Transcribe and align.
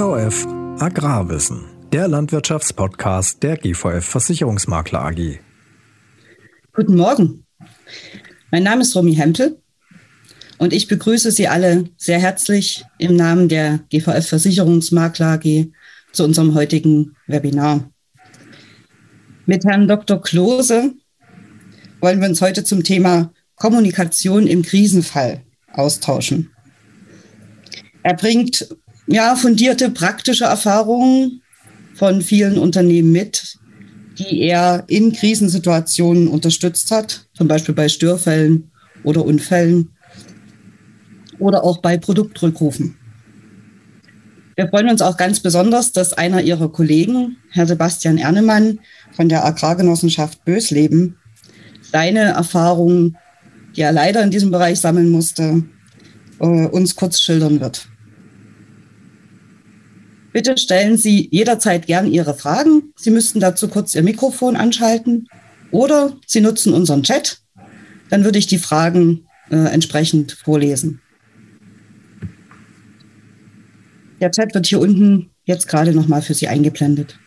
GVF 0.00 0.46
Agrarwissen, 0.78 1.66
der 1.92 2.08
Landwirtschaftspodcast 2.08 3.42
der 3.42 3.58
GVF 3.58 4.02
Versicherungsmakler 4.02 5.04
AG. 5.04 5.40
Guten 6.72 6.96
Morgen. 6.96 7.44
Mein 8.50 8.62
Name 8.62 8.80
ist 8.80 8.96
Romy 8.96 9.14
Hempel 9.14 9.60
und 10.56 10.72
ich 10.72 10.88
begrüße 10.88 11.30
Sie 11.30 11.48
alle 11.48 11.90
sehr 11.98 12.18
herzlich 12.18 12.82
im 12.96 13.14
Namen 13.14 13.50
der 13.50 13.80
GVF 13.90 14.26
Versicherungsmakler 14.26 15.32
AG 15.32 15.66
zu 16.12 16.24
unserem 16.24 16.54
heutigen 16.54 17.14
Webinar. 17.26 17.90
Mit 19.44 19.66
Herrn 19.66 19.86
Dr. 19.86 20.22
Klose 20.22 20.94
wollen 22.00 22.22
wir 22.22 22.28
uns 22.30 22.40
heute 22.40 22.64
zum 22.64 22.84
Thema 22.84 23.34
Kommunikation 23.54 24.46
im 24.46 24.62
Krisenfall 24.62 25.42
austauschen. 25.74 26.52
Er 28.02 28.14
bringt 28.14 28.66
ja 29.12 29.36
fundierte 29.36 29.90
praktische 29.90 30.44
Erfahrungen 30.44 31.42
von 31.94 32.22
vielen 32.22 32.58
Unternehmen 32.58 33.12
mit, 33.12 33.58
die 34.18 34.40
er 34.40 34.84
in 34.86 35.12
Krisensituationen 35.12 36.28
unterstützt 36.28 36.90
hat, 36.90 37.26
zum 37.34 37.48
Beispiel 37.48 37.74
bei 37.74 37.88
Störfällen 37.88 38.70
oder 39.02 39.24
Unfällen 39.24 39.90
oder 41.38 41.64
auch 41.64 41.78
bei 41.78 41.96
Produktrückrufen. 41.96 42.96
Wir 44.56 44.68
freuen 44.68 44.90
uns 44.90 45.00
auch 45.00 45.16
ganz 45.16 45.40
besonders, 45.40 45.92
dass 45.92 46.12
einer 46.12 46.42
Ihrer 46.42 46.70
Kollegen, 46.70 47.38
Herr 47.50 47.66
Sebastian 47.66 48.18
Ernemann 48.18 48.80
von 49.12 49.28
der 49.28 49.44
Agrargenossenschaft 49.44 50.44
Bösleben, 50.44 51.16
seine 51.90 52.20
Erfahrungen, 52.20 53.16
die 53.74 53.80
er 53.80 53.92
leider 53.92 54.22
in 54.22 54.30
diesem 54.30 54.50
Bereich 54.50 54.78
sammeln 54.78 55.10
musste, 55.10 55.62
äh, 56.40 56.44
uns 56.44 56.94
kurz 56.94 57.20
schildern 57.20 57.60
wird. 57.60 57.89
Bitte 60.32 60.56
stellen 60.56 60.96
Sie 60.96 61.28
jederzeit 61.32 61.86
gern 61.86 62.10
Ihre 62.10 62.34
Fragen. 62.34 62.92
Sie 62.96 63.10
müssten 63.10 63.40
dazu 63.40 63.68
kurz 63.68 63.94
Ihr 63.94 64.02
Mikrofon 64.02 64.56
anschalten 64.56 65.26
oder 65.72 66.16
Sie 66.26 66.40
nutzen 66.40 66.72
unseren 66.72 67.02
Chat. 67.02 67.38
Dann 68.10 68.24
würde 68.24 68.38
ich 68.38 68.46
die 68.46 68.58
Fragen 68.58 69.26
äh, 69.50 69.56
entsprechend 69.56 70.32
vorlesen. 70.32 71.00
Der 74.20 74.30
Chat 74.30 74.54
wird 74.54 74.66
hier 74.66 74.80
unten 74.80 75.30
jetzt 75.44 75.66
gerade 75.66 75.92
nochmal 75.92 76.22
für 76.22 76.34
Sie 76.34 76.46
eingeblendet. 76.46 77.18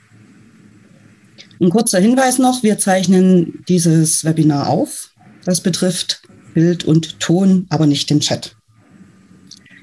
Ein 1.60 1.70
kurzer 1.70 2.00
Hinweis 2.00 2.40
noch, 2.40 2.64
wir 2.64 2.78
zeichnen 2.78 3.64
dieses 3.68 4.24
Webinar 4.24 4.70
auf. 4.70 5.12
Das 5.46 5.62
betrifft 5.62 6.22
Bild 6.54 6.84
und 6.86 7.20
Ton, 7.20 7.66
aber 7.70 7.86
nicht 7.86 8.10
den 8.10 8.20
Chat. 8.20 8.56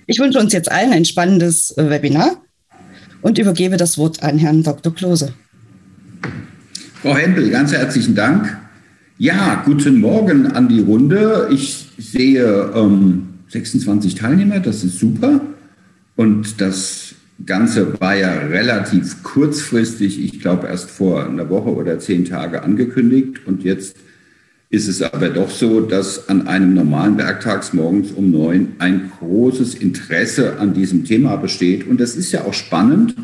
Ich 0.06 0.18
wünsche 0.18 0.38
uns 0.38 0.52
jetzt 0.52 0.70
allen 0.70 0.92
ein 0.92 1.04
spannendes 1.04 1.76
äh, 1.76 1.90
Webinar 1.90 2.42
und 3.22 3.38
übergebe 3.38 3.76
das 3.76 3.98
Wort 3.98 4.22
an 4.22 4.38
Herrn 4.38 4.62
Dr. 4.62 4.94
Klose. 4.94 5.32
Frau 7.02 7.16
Hempel, 7.16 7.50
ganz 7.50 7.72
herzlichen 7.72 8.14
Dank. 8.14 8.56
Ja, 9.18 9.62
guten 9.64 10.00
Morgen 10.00 10.46
an 10.46 10.68
die 10.68 10.80
Runde. 10.80 11.48
Ich 11.52 11.88
sehe 11.98 12.72
ähm, 12.74 13.28
26 13.48 14.14
Teilnehmer, 14.14 14.60
das 14.60 14.84
ist 14.84 14.98
super. 14.98 15.40
Und 16.16 16.60
das 16.60 17.14
Ganze 17.46 18.00
war 18.00 18.14
ja 18.14 18.32
relativ 18.32 19.22
kurzfristig, 19.22 20.22
ich 20.22 20.40
glaube 20.40 20.68
erst 20.68 20.90
vor 20.90 21.26
einer 21.26 21.48
Woche 21.48 21.70
oder 21.70 21.98
zehn 21.98 22.24
Tage 22.24 22.62
angekündigt. 22.62 23.46
Und 23.46 23.64
jetzt 23.64 23.96
ist 24.70 24.86
es 24.86 25.02
aber 25.02 25.30
doch 25.30 25.50
so, 25.50 25.80
dass 25.80 26.28
an 26.28 26.46
einem 26.46 26.74
normalen 26.74 27.18
Werktags 27.18 27.72
morgens 27.72 28.12
um 28.12 28.30
neun 28.30 28.68
ein 28.78 29.10
großes 29.18 29.74
Interesse 29.74 30.60
an 30.60 30.74
diesem 30.74 31.04
Thema 31.04 31.34
besteht. 31.36 31.88
Und 31.88 32.00
das 32.00 32.14
ist 32.14 32.30
ja 32.30 32.44
auch 32.44 32.54
spannend. 32.54 33.16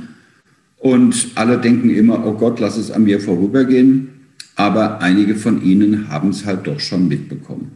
Und 0.77 1.29
alle 1.37 1.59
denken 1.59 1.91
immer, 1.91 2.27
oh 2.27 2.33
Gott, 2.33 2.59
lass 2.59 2.77
es 2.77 2.91
an 2.91 3.05
mir 3.05 3.21
vorübergehen. 3.21 4.09
Aber 4.57 5.01
einige 5.01 5.37
von 5.37 5.63
Ihnen 5.63 6.09
haben 6.09 6.31
es 6.31 6.45
halt 6.45 6.67
doch 6.67 6.81
schon 6.81 7.07
mitbekommen. 7.07 7.71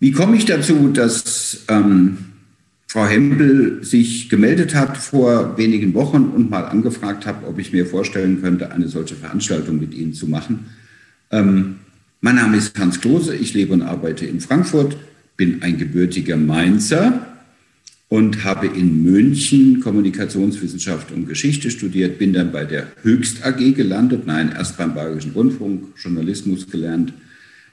Wie 0.00 0.12
komme 0.12 0.36
ich 0.36 0.46
dazu, 0.46 0.88
dass 0.88 1.64
ähm, 1.68 2.18
Frau 2.86 3.04
Hempel 3.04 3.84
sich 3.84 4.30
gemeldet 4.30 4.74
hat 4.74 4.96
vor 4.96 5.58
wenigen 5.58 5.92
Wochen 5.92 6.30
und 6.34 6.48
mal 6.48 6.64
angefragt 6.64 7.26
hat, 7.26 7.44
ob 7.46 7.58
ich 7.58 7.72
mir 7.72 7.84
vorstellen 7.84 8.40
könnte, 8.40 8.72
eine 8.72 8.88
solche 8.88 9.14
Veranstaltung 9.14 9.78
mit 9.78 9.92
Ihnen 9.92 10.14
zu 10.14 10.26
machen? 10.26 10.66
Ähm, 11.30 11.76
mein 12.26 12.34
Name 12.34 12.56
ist 12.56 12.76
Hans 12.76 13.00
Klose, 13.00 13.36
ich 13.36 13.54
lebe 13.54 13.72
und 13.72 13.82
arbeite 13.82 14.26
in 14.26 14.40
Frankfurt, 14.40 14.96
bin 15.36 15.62
ein 15.62 15.78
gebürtiger 15.78 16.36
Mainzer 16.36 17.24
und 18.08 18.42
habe 18.42 18.66
in 18.66 19.04
München 19.04 19.78
Kommunikationswissenschaft 19.78 21.12
und 21.12 21.28
Geschichte 21.28 21.70
studiert, 21.70 22.18
bin 22.18 22.32
dann 22.32 22.50
bei 22.50 22.64
der 22.64 22.88
Höchst 23.02 23.46
AG 23.46 23.76
gelandet, 23.76 24.26
nein, 24.26 24.52
erst 24.52 24.76
beim 24.76 24.92
Bayerischen 24.92 25.34
Rundfunk 25.34 25.96
Journalismus 26.02 26.68
gelernt, 26.68 27.12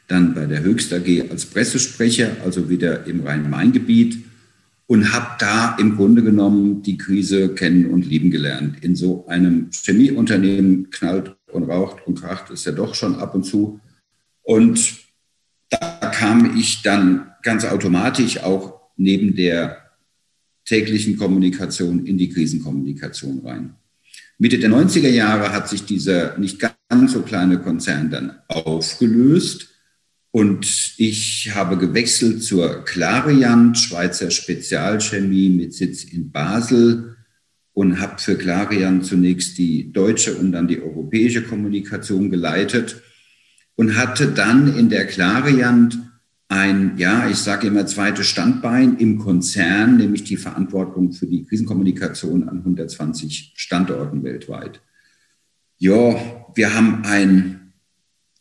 dann 0.08 0.36
bei 0.36 0.46
der 0.46 0.62
Höchst 0.62 0.94
AG 0.94 1.31
als 1.31 1.47
Pressesprecher, 1.47 2.38
also 2.46 2.70
wieder 2.70 3.08
im 3.08 3.22
Rhein-Main-Gebiet 3.22 4.20
und 4.85 5.14
habe 5.14 5.30
da 5.40 5.75
im 5.80 5.96
Grunde 5.96 6.22
genommen 6.22 6.84
die 6.84 7.00
Krise 7.00 7.56
kennen 7.56 7.88
und 7.88 8.06
lieben 8.06 8.30
gelernt. 8.30 8.84
In 8.84 8.96
so 8.96 9.25
einem 9.25 9.72
Chemieunternehmen 9.72 10.91
knallt 10.91 11.35
und 11.52 11.64
raucht 11.64 12.06
und 12.06 12.22
kracht 12.22 12.52
es 12.52 12.66
ja 12.66 12.72
doch 12.72 12.94
schon 12.94 13.16
ab 13.16 13.34
und 13.34 13.46
zu. 13.46 13.80
Und 14.44 14.96
da 15.70 15.78
kam 16.14 16.58
ich 16.58 16.81
dann 16.84 17.31
ganz 17.42 17.66
automatisch 17.66 18.40
auch 18.40 18.81
neben 18.96 19.36
der 19.36 19.92
täglichen 20.66 21.18
Kommunikation 21.18 22.06
in 22.06 22.18
die 22.18 22.30
Krisenkommunikation 22.30 23.42
rein. 23.44 23.76
Mitte 24.38 24.59
der 24.59 24.70
90er 24.70 25.09
Jahre 25.09 25.52
hat 25.52 25.70
sich 25.70 25.86
dieser 25.86 26.38
nicht 26.38 26.59
ganz 26.59 27.14
so 27.14 27.22
kleine 27.22 27.59
Konzern 27.59 28.09
dann 28.09 28.40
aufgelöst 28.48 29.70
und 30.32 30.96
ich 30.98 31.52
habe 31.53 31.78
gewechselt 31.78 32.44
zur 32.44 32.84
Clariant, 32.86 33.78
Schweizer 33.78 34.32
Spezialchemie 34.32 35.50
mit 35.50 35.74
Sitz 35.74 36.03
in 36.06 36.32
Basel 36.32 37.18
und 37.74 38.00
habe 38.00 38.20
für 38.20 38.36
Clariant 38.36 39.06
zunächst 39.06 39.58
die 39.58 39.92
deutsche 39.92 40.36
und 40.36 40.52
dann 40.52 40.68
die 40.68 40.82
europäische 40.82 41.44
Kommunikation 41.44 42.32
geleitet 42.32 43.02
und 43.75 43.97
hatte 43.97 44.28
dann 44.28 44.75
in 44.75 44.89
der 44.89 45.07
Clariant 45.07 46.00
ein, 46.47 46.97
ja, 46.97 47.28
ich 47.29 47.38
sage 47.38 47.67
immer 47.67 47.85
zweites 47.88 48.28
Standbein 48.28 48.97
im 48.97 49.17
Konzern, 49.17 49.97
nämlich 49.97 50.23
die 50.23 50.38
Verantwortung 50.38 51.11
für 51.11 51.25
die 51.25 51.45
Krisenkommunikation 51.45 52.47
an 52.47 52.59
120 52.59 53.53
Standorten 53.56 54.23
weltweit. 54.23 54.81
Ja, 55.78 56.16
wir 56.53 56.75
haben 56.75 57.03
ein 57.06 57.73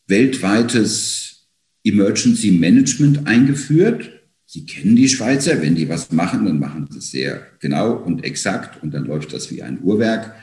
weltweites 0.07 1.47
Emergency 1.83 2.51
Management 2.51 3.25
eingeführt. 3.25 4.11
Sie 4.45 4.65
kennen 4.65 4.95
die 4.95 5.09
Schweizer, 5.09 5.61
wenn 5.61 5.75
die 5.75 5.89
was 5.89 6.11
machen, 6.11 6.45
dann 6.45 6.59
machen 6.59 6.87
sie 6.91 6.99
es 6.99 7.09
sehr 7.09 7.41
genau 7.59 7.93
und 7.93 8.23
exakt 8.23 8.83
und 8.83 8.93
dann 8.93 9.05
läuft 9.05 9.33
das 9.33 9.49
wie 9.49 9.63
ein 9.63 9.81
Uhrwerk. 9.81 10.35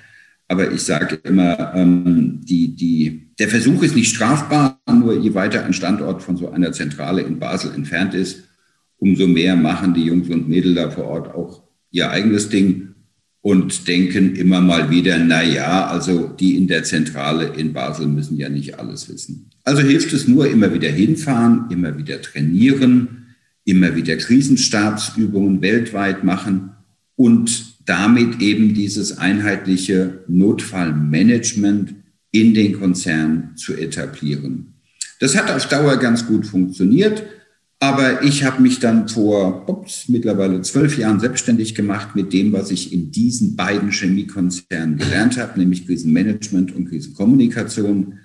Aber 0.48 0.72
ich 0.72 0.82
sage 0.82 1.20
immer, 1.22 1.72
ähm, 1.76 2.40
die, 2.42 2.74
die, 2.74 3.29
der 3.40 3.48
Versuch 3.48 3.82
ist 3.82 3.96
nicht 3.96 4.14
strafbar, 4.14 4.78
nur 4.86 5.18
je 5.18 5.34
weiter 5.34 5.64
ein 5.64 5.72
Standort 5.72 6.22
von 6.22 6.36
so 6.36 6.50
einer 6.50 6.72
Zentrale 6.72 7.22
in 7.22 7.38
Basel 7.38 7.72
entfernt 7.74 8.12
ist, 8.12 8.44
umso 8.98 9.26
mehr 9.26 9.56
machen 9.56 9.94
die 9.94 10.04
Jungs 10.04 10.28
und 10.28 10.46
Mädels 10.46 10.74
da 10.76 10.90
vor 10.90 11.04
Ort 11.04 11.34
auch 11.34 11.62
ihr 11.90 12.10
eigenes 12.10 12.50
Ding 12.50 12.88
und 13.40 13.88
denken 13.88 14.36
immer 14.36 14.60
mal 14.60 14.90
wieder, 14.90 15.18
na 15.18 15.42
ja, 15.42 15.86
also 15.86 16.28
die 16.28 16.56
in 16.56 16.68
der 16.68 16.84
Zentrale 16.84 17.54
in 17.56 17.72
Basel 17.72 18.06
müssen 18.06 18.36
ja 18.36 18.50
nicht 18.50 18.78
alles 18.78 19.08
wissen. 19.08 19.50
Also 19.64 19.80
hilft 19.80 20.12
es 20.12 20.28
nur 20.28 20.46
immer 20.46 20.74
wieder 20.74 20.90
hinfahren, 20.90 21.64
immer 21.70 21.96
wieder 21.96 22.20
trainieren, 22.20 23.34
immer 23.64 23.96
wieder 23.96 24.16
Krisenstabsübungen 24.16 25.62
weltweit 25.62 26.24
machen 26.24 26.72
und 27.16 27.76
damit 27.86 28.42
eben 28.42 28.74
dieses 28.74 29.16
einheitliche 29.16 30.24
Notfallmanagement 30.28 31.94
in 32.32 32.54
den 32.54 32.78
Konzern 32.78 33.52
zu 33.56 33.74
etablieren. 33.74 34.74
Das 35.18 35.36
hat 35.36 35.50
auf 35.50 35.66
Dauer 35.68 35.96
ganz 35.96 36.26
gut 36.26 36.46
funktioniert, 36.46 37.24
aber 37.78 38.22
ich 38.22 38.44
habe 38.44 38.62
mich 38.62 38.78
dann 38.78 39.08
vor 39.08 39.68
ups, 39.68 40.08
mittlerweile 40.08 40.60
zwölf 40.62 40.98
Jahren 40.98 41.18
selbstständig 41.18 41.74
gemacht 41.74 42.14
mit 42.14 42.32
dem, 42.32 42.52
was 42.52 42.70
ich 42.70 42.92
in 42.92 43.10
diesen 43.10 43.56
beiden 43.56 43.90
Chemiekonzernen 43.90 44.98
gelernt 44.98 45.38
habe, 45.38 45.58
nämlich 45.58 45.86
Krisenmanagement 45.86 46.74
und 46.74 46.88
Krisenkommunikation. 46.88 48.18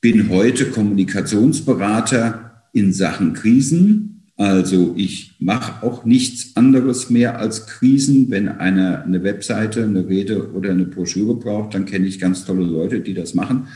Bin 0.00 0.28
heute 0.28 0.66
Kommunikationsberater 0.66 2.64
in 2.72 2.92
Sachen 2.92 3.32
Krisen 3.32 4.15
also 4.36 4.94
ich 4.96 5.32
mache 5.38 5.82
auch 5.82 6.04
nichts 6.04 6.56
anderes 6.56 7.08
mehr 7.08 7.38
als 7.38 7.66
Krisen. 7.66 8.30
Wenn 8.30 8.48
einer 8.48 9.02
eine 9.02 9.22
Webseite, 9.22 9.82
eine 9.82 10.06
Rede 10.08 10.52
oder 10.52 10.70
eine 10.70 10.84
Broschüre 10.84 11.34
braucht, 11.36 11.74
dann 11.74 11.86
kenne 11.86 12.06
ich 12.06 12.18
ganz 12.18 12.44
tolle 12.44 12.64
Leute, 12.64 13.00
die 13.00 13.14
das 13.14 13.34
machen. 13.34 13.68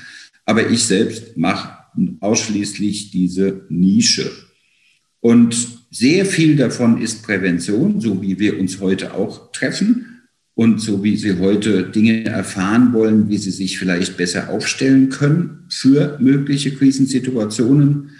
Aber 0.44 0.68
ich 0.68 0.84
selbst 0.84 1.38
mache 1.38 1.78
ausschließlich 2.20 3.10
diese 3.10 3.62
Nische. 3.70 4.30
Und 5.20 5.56
sehr 5.90 6.26
viel 6.26 6.56
davon 6.56 7.00
ist 7.00 7.22
Prävention, 7.22 8.00
so 8.00 8.22
wie 8.22 8.38
wir 8.38 8.60
uns 8.60 8.80
heute 8.80 9.14
auch 9.14 9.52
treffen. 9.52 10.06
und 10.54 10.78
so 10.78 11.02
wie 11.02 11.16
Sie 11.16 11.38
heute 11.38 11.84
Dinge 11.84 12.26
erfahren 12.26 12.92
wollen, 12.92 13.30
wie 13.30 13.38
Sie 13.38 13.50
sich 13.50 13.78
vielleicht 13.78 14.18
besser 14.18 14.50
aufstellen 14.50 15.08
können 15.08 15.64
für 15.70 16.18
mögliche 16.20 16.74
Krisensituationen. 16.74 18.10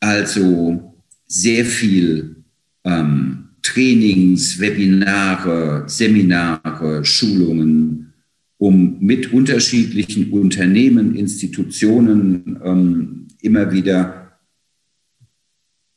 Also 0.00 0.91
sehr 1.32 1.64
viel 1.64 2.36
ähm, 2.84 3.48
Trainings, 3.62 4.60
Webinare, 4.60 5.84
Seminare, 5.86 7.06
Schulungen, 7.06 8.12
um 8.58 8.98
mit 9.00 9.32
unterschiedlichen 9.32 10.30
Unternehmen, 10.30 11.14
Institutionen 11.14 12.60
ähm, 12.62 13.28
immer 13.40 13.72
wieder 13.72 14.38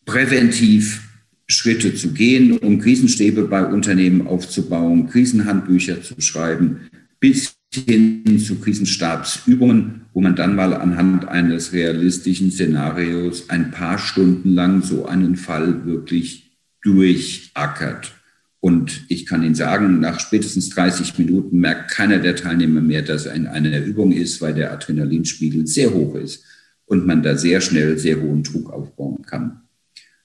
präventiv 0.06 1.02
Schritte 1.48 1.94
zu 1.94 2.14
gehen, 2.14 2.58
um 2.60 2.80
Krisenstäbe 2.80 3.44
bei 3.44 3.66
Unternehmen 3.66 4.28
aufzubauen, 4.28 5.08
Krisenhandbücher 5.08 6.02
zu 6.02 6.22
schreiben, 6.22 6.90
bis 7.20 7.55
hin 7.76 8.40
zu 8.40 8.56
Krisenstabsübungen, 8.56 10.02
wo 10.14 10.22
man 10.22 10.36
dann 10.36 10.56
mal 10.56 10.74
anhand 10.74 11.28
eines 11.28 11.74
realistischen 11.74 12.52
Szenarios 12.52 13.50
ein 13.50 13.72
paar 13.72 13.98
Stunden 13.98 14.54
lang 14.54 14.82
so 14.82 15.06
einen 15.06 15.36
Fall 15.36 15.86
wirklich 15.86 16.58
durchackert. 16.82 18.14
Und 18.60 19.06
ich 19.10 19.26
kann 19.26 19.44
Ihnen 19.44 19.56
sagen, 19.56 20.00
nach 20.00 20.20
spätestens 20.20 20.70
30 20.70 21.18
Minuten 21.20 21.60
merkt 21.60 21.92
keiner 21.92 22.20
der 22.20 22.36
Teilnehmer 22.36 22.82
mehr, 22.82 23.04
dass 23.04 23.28
er 23.28 23.36
in 23.36 23.48
einer 23.48 23.80
Übung 23.80 24.12
ist, 24.12 24.42
weil 24.42 24.54
der 24.54 24.72
Adrenalinspiegel 24.72 25.68
sehr 25.68 25.94
hoch 25.94 26.16
ist 26.16 26.44
und 26.86 27.06
man 27.06 27.22
da 27.22 27.38
sehr 27.38 27.62
schnell 27.62 27.98
sehr 27.98 28.22
hohen 28.22 28.44
Druck 28.44 28.72
aufbauen 28.72 29.22
kann. 29.24 29.62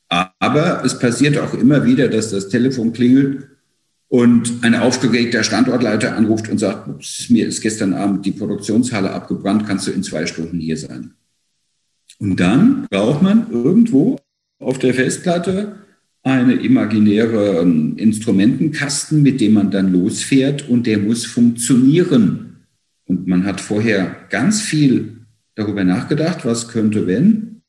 Aber 0.09 0.83
es 0.85 0.99
passiert 0.99 1.39
auch 1.39 1.55
immer 1.55 1.85
wieder, 1.85 2.09
dass 2.09 2.31
das 2.31 2.49
Telefon 2.49 2.93
klingelt 2.93 3.47
und 4.11 4.65
ein 4.65 4.75
aufgeregter 4.75 5.45
Standortleiter 5.45 6.17
anruft 6.17 6.49
und 6.49 6.59
sagt, 6.59 7.31
mir 7.31 7.47
ist 7.47 7.61
gestern 7.61 7.95
Abend 7.95 8.27
die 8.27 8.33
Produktionshalle 8.33 9.13
abgebrannt, 9.13 9.67
kannst 9.69 9.87
du 9.87 9.93
in 9.93 10.03
zwei 10.03 10.27
Stunden 10.27 10.59
hier 10.59 10.77
sein? 10.77 11.13
Und 12.19 12.41
dann 12.41 12.89
braucht 12.91 13.23
man 13.23 13.47
irgendwo 13.53 14.19
auf 14.59 14.81
der 14.81 14.95
Festplatte 14.95 15.77
eine 16.25 16.55
imaginäre 16.55 17.61
ähm, 17.61 17.97
Instrumentenkasten, 17.97 19.23
mit 19.23 19.41
dem 19.41 19.55
man 19.55 19.71
dann 19.71 19.93
losfährt 19.93 20.69
und 20.69 20.89
der 20.89 20.99
muss 20.99 21.25
funktionieren. 21.25 22.67
Und 23.07 23.29
man 23.29 23.45
hat 23.45 23.61
vorher 23.61 24.17
ganz 24.29 24.61
viel 24.61 25.19
darüber 25.55 25.85
nachgedacht, 25.85 26.45
was 26.45 26.67
könnte, 26.67 27.07
wenn. 27.07 27.63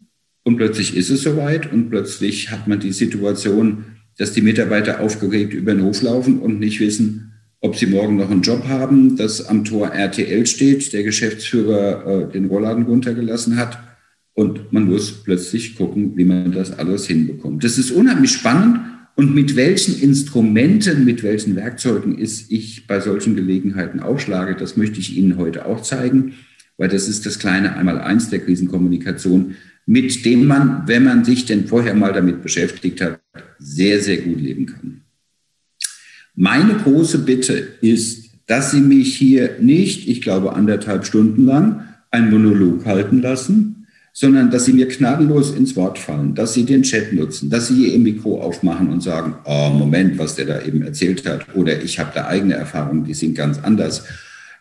Und 0.44 0.58
plötzlich 0.58 0.98
ist 0.98 1.12
es 1.12 1.22
soweit 1.22 1.72
und 1.72 1.92
plötzlich 1.92 2.50
hat 2.50 2.68
man 2.68 2.80
die 2.80 2.94
Situation, 2.94 3.86
dass 4.18 4.34
die 4.34 4.42
Mitarbeiter 4.42 5.00
aufgeregt 5.00 5.54
über 5.54 5.74
den 5.74 5.84
Hof 5.84 6.02
laufen 6.02 6.40
und 6.40 6.60
nicht 6.60 6.80
wissen, 6.80 7.32
ob 7.62 7.76
sie 7.76 7.86
morgen 7.86 8.18
noch 8.18 8.32
einen 8.32 8.42
Job 8.42 8.68
haben, 8.68 9.16
dass 9.16 9.46
am 9.48 9.64
Tor 9.64 9.90
RTL 9.90 10.46
steht, 10.48 10.94
der 10.94 11.04
Geschäftsführer 11.04 12.06
äh, 12.06 12.32
den 12.32 12.46
Rollladen 12.46 12.86
runtergelassen 12.86 13.58
hat. 13.58 13.80
Und 14.34 14.74
man 14.74 14.86
muss 14.86 15.24
plötzlich 15.24 15.76
gucken, 15.76 16.18
wie 16.18 16.26
man 16.26 16.52
das 16.52 16.72
alles 16.78 17.06
hinbekommt. 17.06 17.64
Das 17.64 17.78
ist 17.78 17.92
unheimlich 17.92 18.32
spannend. 18.32 18.80
Und 19.16 19.36
mit 19.36 19.56
welchen 19.56 20.00
Instrumenten, 20.02 21.06
mit 21.06 21.22
welchen 21.22 21.56
Werkzeugen 21.56 22.18
ist 22.18 22.52
ich 22.52 22.88
bei 22.88 23.00
solchen 23.00 23.36
Gelegenheiten 23.36 24.00
aufschlage, 24.00 24.56
das 24.56 24.78
möchte 24.78 25.00
ich 25.00 25.16
Ihnen 25.16 25.38
heute 25.38 25.66
auch 25.66 25.82
zeigen, 25.82 26.34
weil 26.78 26.88
das 26.88 27.08
ist 27.08 27.26
das 27.26 27.38
kleine 27.38 27.76
Einmaleins 27.76 28.30
der 28.30 28.40
Krisenkommunikation 28.40 29.56
mit 29.86 30.26
dem 30.26 30.46
man, 30.46 30.84
wenn 30.88 31.04
man 31.04 31.26
sich 31.26 31.46
denn 31.46 31.68
vorher 31.68 31.94
mal 31.94 32.14
damit 32.14 32.42
beschäftigt 32.42 33.02
hat, 33.02 33.20
sehr, 33.60 34.00
sehr 34.00 34.18
gut 34.18 34.40
leben 34.40 34.66
kann. 34.66 35.02
Meine 36.36 36.76
große 36.76 37.20
Bitte 37.20 37.54
ist, 37.82 38.32
dass 38.48 38.72
Sie 38.72 38.82
mich 38.82 39.16
hier 39.16 39.58
nicht, 39.60 40.08
ich 40.08 40.22
glaube, 40.22 40.54
anderthalb 40.54 41.06
Stunden 41.06 41.46
lang 41.46 41.88
ein 42.10 42.30
Monolog 42.30 42.86
halten 42.86 43.22
lassen, 43.22 43.88
sondern 44.14 44.52
dass 44.52 44.66
Sie 44.66 44.74
mir 44.74 44.88
gnadenlos 44.88 45.56
ins 45.56 45.76
Wort 45.76 45.98
fallen, 45.98 46.36
dass 46.36 46.54
Sie 46.54 46.66
den 46.66 46.84
Chat 46.84 47.14
nutzen, 47.14 47.50
dass 47.50 47.68
Sie 47.68 47.94
Ihr 47.94 48.00
Mikro 48.00 48.42
aufmachen 48.42 48.90
und 48.90 49.02
sagen, 49.02 49.36
oh, 49.46 49.70
Moment, 49.70 50.18
was 50.18 50.36
der 50.36 50.46
da 50.46 50.62
eben 50.62 50.82
erzählt 50.82 51.26
hat, 51.28 51.56
oder 51.56 51.82
ich 51.82 52.00
habe 52.00 52.12
da 52.14 52.28
eigene 52.28 52.56
Erfahrungen, 52.56 53.06
die 53.06 53.14
sind 53.14 53.36
ganz 53.36 53.60
anders. 53.60 54.06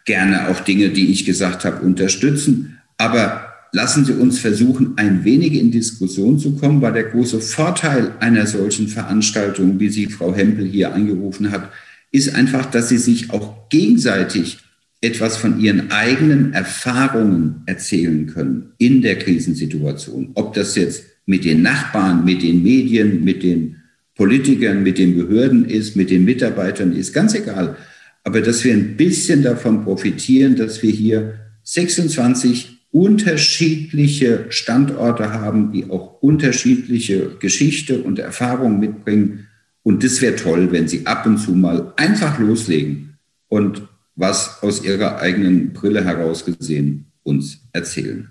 Gerne 0.04 0.48
auch 0.48 0.60
Dinge, 0.60 0.90
die 0.90 1.10
ich 1.10 1.24
gesagt 1.24 1.64
habe, 1.64 1.84
unterstützen. 1.84 2.78
Aber 2.96 3.49
lassen 3.72 4.04
Sie 4.04 4.12
uns 4.12 4.38
versuchen, 4.38 4.94
ein 4.96 5.24
wenig 5.24 5.54
in 5.54 5.70
Diskussion 5.70 6.38
zu 6.38 6.56
kommen, 6.56 6.82
weil 6.82 6.92
der 6.92 7.04
große 7.04 7.40
Vorteil 7.40 8.12
einer 8.20 8.46
solchen 8.46 8.88
Veranstaltung, 8.88 9.78
wie 9.78 9.88
sie 9.88 10.06
Frau 10.06 10.34
Hempel 10.34 10.66
hier 10.66 10.94
angerufen 10.94 11.50
hat, 11.50 11.70
ist 12.10 12.34
einfach, 12.34 12.66
dass 12.66 12.88
sie 12.88 12.98
sich 12.98 13.30
auch 13.30 13.68
gegenseitig 13.68 14.58
etwas 15.00 15.36
von 15.36 15.60
ihren 15.60 15.90
eigenen 15.90 16.52
Erfahrungen 16.52 17.62
erzählen 17.66 18.26
können 18.26 18.72
in 18.78 19.00
der 19.00 19.18
Krisensituation. 19.18 20.30
Ob 20.34 20.54
das 20.54 20.74
jetzt 20.74 21.04
mit 21.24 21.44
den 21.44 21.62
Nachbarn, 21.62 22.24
mit 22.24 22.42
den 22.42 22.62
Medien, 22.62 23.24
mit 23.24 23.42
den 23.42 23.76
Politikern, 24.14 24.82
mit 24.82 24.98
den 24.98 25.16
Behörden 25.16 25.64
ist, 25.64 25.96
mit 25.96 26.10
den 26.10 26.24
Mitarbeitern 26.24 26.92
ist, 26.92 27.14
ganz 27.14 27.34
egal. 27.34 27.76
Aber 28.24 28.42
dass 28.42 28.64
wir 28.64 28.74
ein 28.74 28.96
bisschen 28.96 29.42
davon 29.42 29.84
profitieren, 29.84 30.56
dass 30.56 30.82
wir 30.82 30.90
hier 30.90 31.34
26 31.62 32.79
unterschiedliche 32.92 34.46
Standorte 34.48 35.32
haben, 35.32 35.72
die 35.72 35.88
auch 35.90 36.20
unterschiedliche 36.22 37.36
Geschichte 37.38 38.02
und 38.02 38.18
Erfahrungen 38.18 38.80
mitbringen. 38.80 39.46
Und 39.82 40.02
das 40.02 40.20
wäre 40.20 40.36
toll, 40.36 40.72
wenn 40.72 40.88
Sie 40.88 41.06
ab 41.06 41.24
und 41.26 41.38
zu 41.38 41.52
mal 41.52 41.92
einfach 41.96 42.38
loslegen 42.38 43.16
und 43.48 43.82
was 44.16 44.62
aus 44.62 44.84
Ihrer 44.84 45.20
eigenen 45.20 45.72
Brille 45.72 46.04
heraus 46.04 46.44
gesehen 46.44 47.06
uns 47.22 47.60
erzählen. 47.72 48.28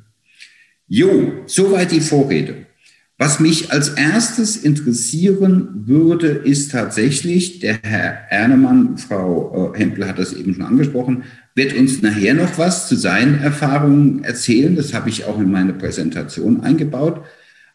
Jo, 0.88 1.44
soweit 1.46 1.92
die 1.92 2.02
Vorrede. 2.02 2.66
Was 3.18 3.40
mich 3.40 3.72
als 3.72 3.90
erstes 3.90 4.56
interessieren 4.56 5.84
würde, 5.86 6.28
ist 6.28 6.72
tatsächlich, 6.72 7.60
der 7.60 7.80
Herr 7.84 8.28
Ernemann, 8.30 8.98
Frau 8.98 9.74
äh, 9.74 9.78
Hempel 9.78 10.08
hat 10.08 10.20
das 10.20 10.34
eben 10.34 10.54
schon 10.54 10.64
angesprochen, 10.64 11.24
wird 11.60 11.76
uns 11.76 12.02
nachher 12.02 12.36
noch 12.36 12.58
was 12.58 12.88
zu 12.88 12.96
seinen 12.96 13.42
Erfahrungen 13.42 14.24
erzählen. 14.24 14.78
Das 14.78 14.94
habe 14.94 15.10
ich 15.10 15.26
auch 15.26 15.38
in 15.42 15.52
meine 15.52 15.74
Präsentation 15.74 16.62
eingebaut. 16.62 17.26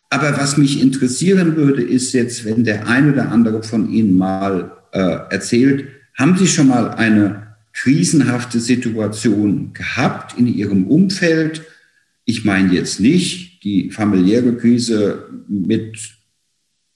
Aber 0.09 0.39
was 0.39 0.57
mich 0.57 0.81
interessieren 0.81 1.55
würde, 1.55 1.83
ist 1.83 2.15
jetzt, 2.15 2.47
wenn 2.47 2.65
der 2.65 2.89
ein 2.89 3.13
oder 3.13 3.31
andere 3.31 3.63
von 3.63 3.91
Ihnen 3.91 4.17
mal 4.17 4.73
äh, 4.93 5.19
erzählt, 5.29 5.89
haben 6.15 6.39
Sie 6.39 6.47
schon 6.47 6.69
mal 6.69 6.93
eine 6.93 7.57
krisenhafte 7.75 8.59
Situation 8.59 9.75
gehabt 9.75 10.39
in 10.39 10.47
Ihrem 10.47 10.87
Umfeld? 10.87 11.63
Ich 12.25 12.47
meine 12.47 12.73
jetzt 12.73 13.01
nicht 13.01 13.63
die 13.65 13.91
familiäre 13.91 14.57
Krise 14.57 15.29
mit, 15.47 15.99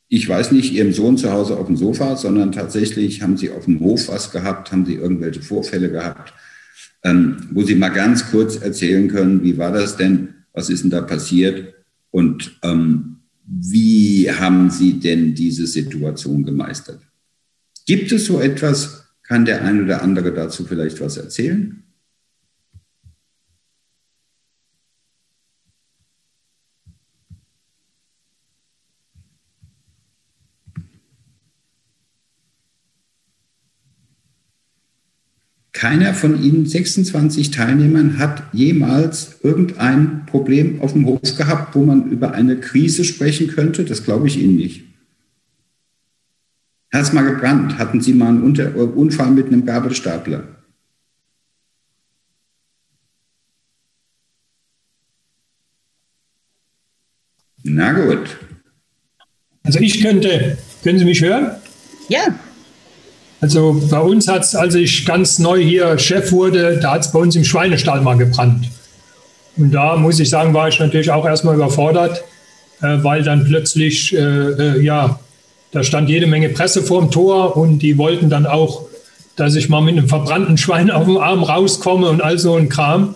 ich 0.09 0.26
weiß 0.26 0.52
nicht, 0.52 0.73
ihrem 0.73 0.95
Sohn 0.95 1.18
zu 1.18 1.30
Hause 1.30 1.59
auf 1.59 1.66
dem 1.66 1.76
Sofa, 1.76 2.16
sondern 2.16 2.50
tatsächlich 2.52 3.21
haben 3.21 3.37
sie 3.37 3.50
auf 3.50 3.66
dem 3.66 3.78
Hof 3.80 4.09
was 4.09 4.30
gehabt, 4.30 4.73
haben 4.73 4.87
sie 4.87 4.95
irgendwelche 4.95 5.42
Vorfälle 5.42 5.90
gehabt, 5.90 6.33
ähm, 7.05 7.37
wo 7.50 7.62
sie 7.62 7.75
mal 7.75 7.90
ganz 7.90 8.31
kurz 8.31 8.57
erzählen 8.57 9.09
können, 9.09 9.43
wie 9.43 9.57
war 9.59 9.73
das 9.73 9.97
denn, 9.97 10.35
was 10.52 10.71
ist 10.71 10.83
denn 10.83 10.90
da 10.90 11.00
passiert 11.00 11.75
und 12.11 12.59
ähm, 12.62 13.19
wie 13.50 14.31
haben 14.31 14.71
Sie 14.71 15.00
denn 15.00 15.35
diese 15.35 15.67
Situation 15.67 16.45
gemeistert? 16.45 17.00
Gibt 17.87 18.12
es 18.12 18.26
so 18.26 18.40
etwas? 18.40 19.07
Kann 19.23 19.47
der 19.47 19.64
ein 19.64 19.85
oder 19.85 20.02
andere 20.02 20.35
dazu 20.35 20.64
vielleicht 20.64 21.00
was 21.00 21.17
erzählen? 21.17 21.83
Keiner 35.78 36.12
von 36.12 36.42
Ihnen 36.42 36.66
26 36.66 37.52
Teilnehmern 37.52 38.18
hat 38.18 38.42
jemals 38.52 39.38
irgendein 39.44 40.26
Problem 40.26 40.80
auf 40.80 40.92
dem 40.92 41.06
Hof 41.06 41.20
gehabt, 41.37 41.76
wo 41.76 41.85
man 41.85 42.11
über 42.11 42.32
eine 42.32 42.58
Krise 42.58 43.04
sprechen 43.04 43.47
könnte. 43.47 43.85
Das 43.85 44.02
glaube 44.02 44.26
ich 44.26 44.40
Ihnen 44.40 44.56
nicht. 44.56 44.82
Hat 46.92 47.02
es 47.02 47.12
mal 47.12 47.23
gebrannt? 47.23 47.78
Hatten 47.78 48.00
Sie 48.00 48.12
mal 48.12 48.30
einen 48.30 48.42
Unfall 48.42 49.30
mit 49.30 49.47
einem 49.47 49.64
Gabelstapler? 49.64 50.49
Na 57.62 57.92
gut. 57.92 58.37
Also 59.62 59.78
ich 59.78 60.02
könnte, 60.02 60.58
können 60.82 60.99
Sie 60.99 61.04
mich 61.04 61.23
hören? 61.23 61.52
Ja. 62.08 62.37
Also 63.40 63.80
bei 63.90 64.00
uns 64.00 64.26
hat 64.26 64.42
es, 64.42 64.54
als 64.54 64.75
ich 64.75 65.07
ganz 65.07 65.38
neu 65.38 65.62
hier 65.62 65.99
Chef 65.99 66.33
wurde, 66.33 66.78
da 66.78 66.92
hat 66.92 67.02
es 67.02 67.12
bei 67.12 67.21
uns 67.21 67.37
im 67.37 67.45
Schweinestall 67.45 68.00
mal 68.00 68.16
gebrannt. 68.16 68.66
Und 69.57 69.73
da 69.73 69.97
muss 69.97 70.18
ich 70.18 70.28
sagen, 70.28 70.54
war 70.54 70.68
ich 70.68 70.78
natürlich 70.78 71.11
auch 71.11 71.25
erstmal 71.25 71.54
überfordert, 71.54 72.25
äh, 72.83 72.99
weil 73.02 73.23
dann 73.23 73.45
plötzlich, 73.45 74.14
äh, 74.14 74.18
äh, 74.18 74.83
ja, 74.83 75.21
da 75.71 75.83
stand 75.83 76.09
jede 76.09 76.26
Menge 76.26 76.49
Presse 76.49 76.83
vorm 76.83 77.11
Tor 77.11 77.57
und 77.57 77.80
die 77.80 77.99
wollten 77.99 78.30
dann 78.30 78.47
auch 78.47 78.88
dass 79.38 79.54
ich 79.54 79.68
mal 79.68 79.80
mit 79.80 79.97
einem 79.97 80.09
verbrannten 80.09 80.59
Schwein 80.59 80.90
auf 80.90 81.04
dem 81.04 81.16
Arm 81.16 81.45
rauskomme 81.45 82.09
und 82.09 82.21
all 82.21 82.38
so 82.38 82.57
ein 82.57 82.68
Kram. 82.68 83.14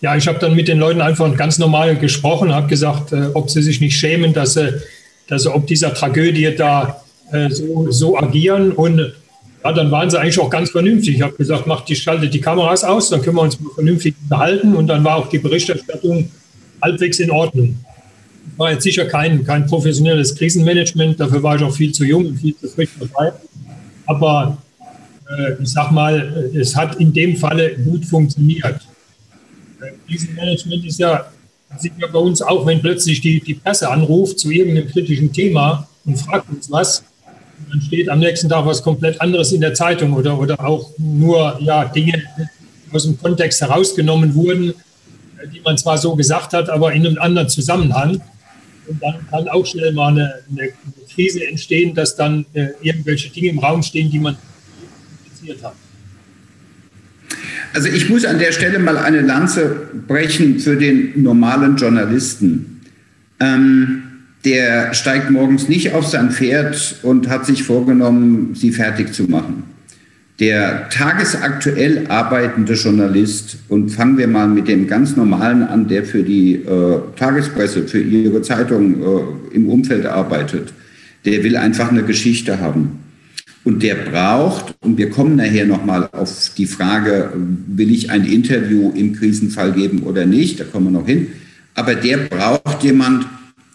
Ja, 0.00 0.14
ich 0.14 0.28
habe 0.28 0.38
dann 0.38 0.54
mit 0.54 0.68
den 0.68 0.78
Leuten 0.78 1.00
einfach 1.00 1.36
ganz 1.36 1.58
normal 1.58 1.96
gesprochen, 1.96 2.54
habe 2.54 2.68
gesagt, 2.68 3.12
äh, 3.12 3.30
ob 3.34 3.50
sie 3.50 3.62
sich 3.62 3.80
nicht 3.80 3.98
schämen, 3.98 4.32
dass 4.32 4.54
sie, 4.54 4.80
dass 5.26 5.42
sie 5.42 5.52
ob 5.52 5.66
dieser 5.66 5.92
Tragödie 5.92 6.54
da 6.56 7.02
äh, 7.32 7.50
so, 7.50 7.90
so 7.90 8.16
agieren. 8.16 8.70
Und 8.70 9.12
ja, 9.68 9.74
dann 9.74 9.90
waren 9.90 10.08
sie 10.08 10.18
eigentlich 10.18 10.38
auch 10.38 10.48
ganz 10.48 10.70
vernünftig. 10.70 11.16
Ich 11.16 11.22
habe 11.22 11.34
gesagt, 11.36 11.66
macht 11.66 11.88
die, 11.88 11.96
schaltet 11.96 12.32
die 12.32 12.40
Kameras 12.40 12.84
aus, 12.84 13.10
dann 13.10 13.20
können 13.20 13.36
wir 13.36 13.42
uns 13.42 13.58
vernünftig 13.74 14.14
unterhalten. 14.22 14.74
Und 14.74 14.86
dann 14.86 15.04
war 15.04 15.16
auch 15.16 15.28
die 15.28 15.38
Berichterstattung 15.38 16.30
halbwegs 16.80 17.18
in 17.18 17.30
Ordnung. 17.30 17.76
War 18.56 18.72
jetzt 18.72 18.84
sicher 18.84 19.04
kein, 19.04 19.44
kein 19.44 19.66
professionelles 19.66 20.34
Krisenmanagement, 20.34 21.20
dafür 21.20 21.42
war 21.42 21.56
ich 21.56 21.62
auch 21.62 21.74
viel 21.74 21.92
zu 21.92 22.04
jung 22.04 22.26
und 22.26 22.38
viel 22.38 22.56
zu 22.56 22.68
frisch 22.68 22.90
dabei. 22.98 23.32
Aber 24.06 24.56
äh, 25.28 25.62
ich 25.62 25.68
sag 25.68 25.90
mal, 25.92 26.50
es 26.54 26.74
hat 26.74 26.96
in 26.96 27.12
dem 27.12 27.36
Falle 27.36 27.76
gut 27.76 28.06
funktioniert. 28.06 28.80
Äh, 29.82 29.90
Krisenmanagement 30.08 30.86
ist 30.86 30.98
ja, 30.98 31.26
sieht 31.76 31.92
ja 31.98 32.06
bei 32.06 32.18
uns 32.18 32.40
auch, 32.40 32.64
wenn 32.66 32.80
plötzlich 32.80 33.20
die, 33.20 33.40
die 33.40 33.54
Presse 33.54 33.90
anruft 33.90 34.38
zu 34.38 34.50
irgendeinem 34.50 34.88
kritischen 34.88 35.30
Thema 35.30 35.86
und 36.06 36.16
fragt 36.16 36.48
uns 36.48 36.70
was, 36.70 37.04
dann 37.70 37.80
steht 37.80 38.08
am 38.08 38.18
nächsten 38.20 38.48
Tag 38.48 38.64
was 38.66 38.82
komplett 38.82 39.20
anderes 39.20 39.52
in 39.52 39.60
der 39.60 39.74
Zeitung 39.74 40.12
oder, 40.12 40.38
oder 40.38 40.58
auch 40.64 40.90
nur 40.98 41.58
ja, 41.60 41.84
Dinge 41.84 42.22
aus 42.92 43.04
dem 43.04 43.18
Kontext 43.18 43.60
herausgenommen 43.60 44.34
wurden, 44.34 44.74
die 45.52 45.60
man 45.60 45.76
zwar 45.76 45.98
so 45.98 46.16
gesagt 46.16 46.52
hat, 46.52 46.70
aber 46.70 46.92
in 46.92 47.06
einem 47.06 47.18
anderen 47.18 47.48
Zusammenhang. 47.48 48.20
Und 48.86 49.02
dann 49.02 49.26
kann 49.30 49.48
auch 49.48 49.66
schnell 49.66 49.92
mal 49.92 50.08
eine, 50.08 50.34
eine 50.50 50.70
Krise 51.14 51.46
entstehen, 51.46 51.94
dass 51.94 52.16
dann 52.16 52.46
äh, 52.54 52.68
irgendwelche 52.80 53.30
Dinge 53.30 53.48
im 53.48 53.58
Raum 53.58 53.82
stehen, 53.82 54.10
die 54.10 54.18
man 54.18 54.36
impliziert 55.24 55.62
hat. 55.62 55.74
Also 57.74 57.88
ich 57.88 58.08
muss 58.08 58.24
an 58.24 58.38
der 58.38 58.52
Stelle 58.52 58.78
mal 58.78 58.96
eine 58.96 59.20
Lanze 59.20 59.88
brechen 60.06 60.58
für 60.58 60.76
den 60.76 61.22
normalen 61.22 61.76
Journalisten. 61.76 62.80
Ähm, 63.40 64.07
der 64.44 64.94
steigt 64.94 65.30
morgens 65.30 65.68
nicht 65.68 65.94
auf 65.94 66.06
sein 66.06 66.30
Pferd 66.30 66.96
und 67.02 67.28
hat 67.28 67.46
sich 67.46 67.64
vorgenommen, 67.64 68.54
sie 68.54 68.70
fertig 68.70 69.12
zu 69.12 69.24
machen. 69.24 69.64
Der 70.40 70.88
tagesaktuell 70.88 72.06
arbeitende 72.08 72.74
Journalist, 72.74 73.58
und 73.68 73.90
fangen 73.90 74.18
wir 74.18 74.28
mal 74.28 74.46
mit 74.46 74.68
dem 74.68 74.86
ganz 74.86 75.16
normalen 75.16 75.64
an, 75.64 75.88
der 75.88 76.04
für 76.04 76.22
die 76.22 76.54
äh, 76.54 77.00
Tagespresse, 77.16 77.88
für 77.88 78.00
ihre 78.00 78.40
Zeitung 78.42 79.02
äh, 79.02 79.56
im 79.56 79.68
Umfeld 79.68 80.06
arbeitet, 80.06 80.72
der 81.24 81.42
will 81.42 81.56
einfach 81.56 81.90
eine 81.90 82.04
Geschichte 82.04 82.60
haben. 82.60 83.00
Und 83.64 83.82
der 83.82 83.96
braucht, 83.96 84.76
und 84.80 84.96
wir 84.96 85.10
kommen 85.10 85.34
nachher 85.34 85.66
nochmal 85.66 86.08
auf 86.12 86.52
die 86.56 86.66
Frage, 86.66 87.32
will 87.66 87.90
ich 87.90 88.10
ein 88.10 88.24
Interview 88.24 88.92
im 88.94 89.14
Krisenfall 89.16 89.72
geben 89.72 90.04
oder 90.04 90.24
nicht, 90.24 90.60
da 90.60 90.64
kommen 90.64 90.86
wir 90.86 91.00
noch 91.00 91.06
hin, 91.06 91.26
aber 91.74 91.96
der 91.96 92.18
braucht 92.18 92.84
jemand, 92.84 93.26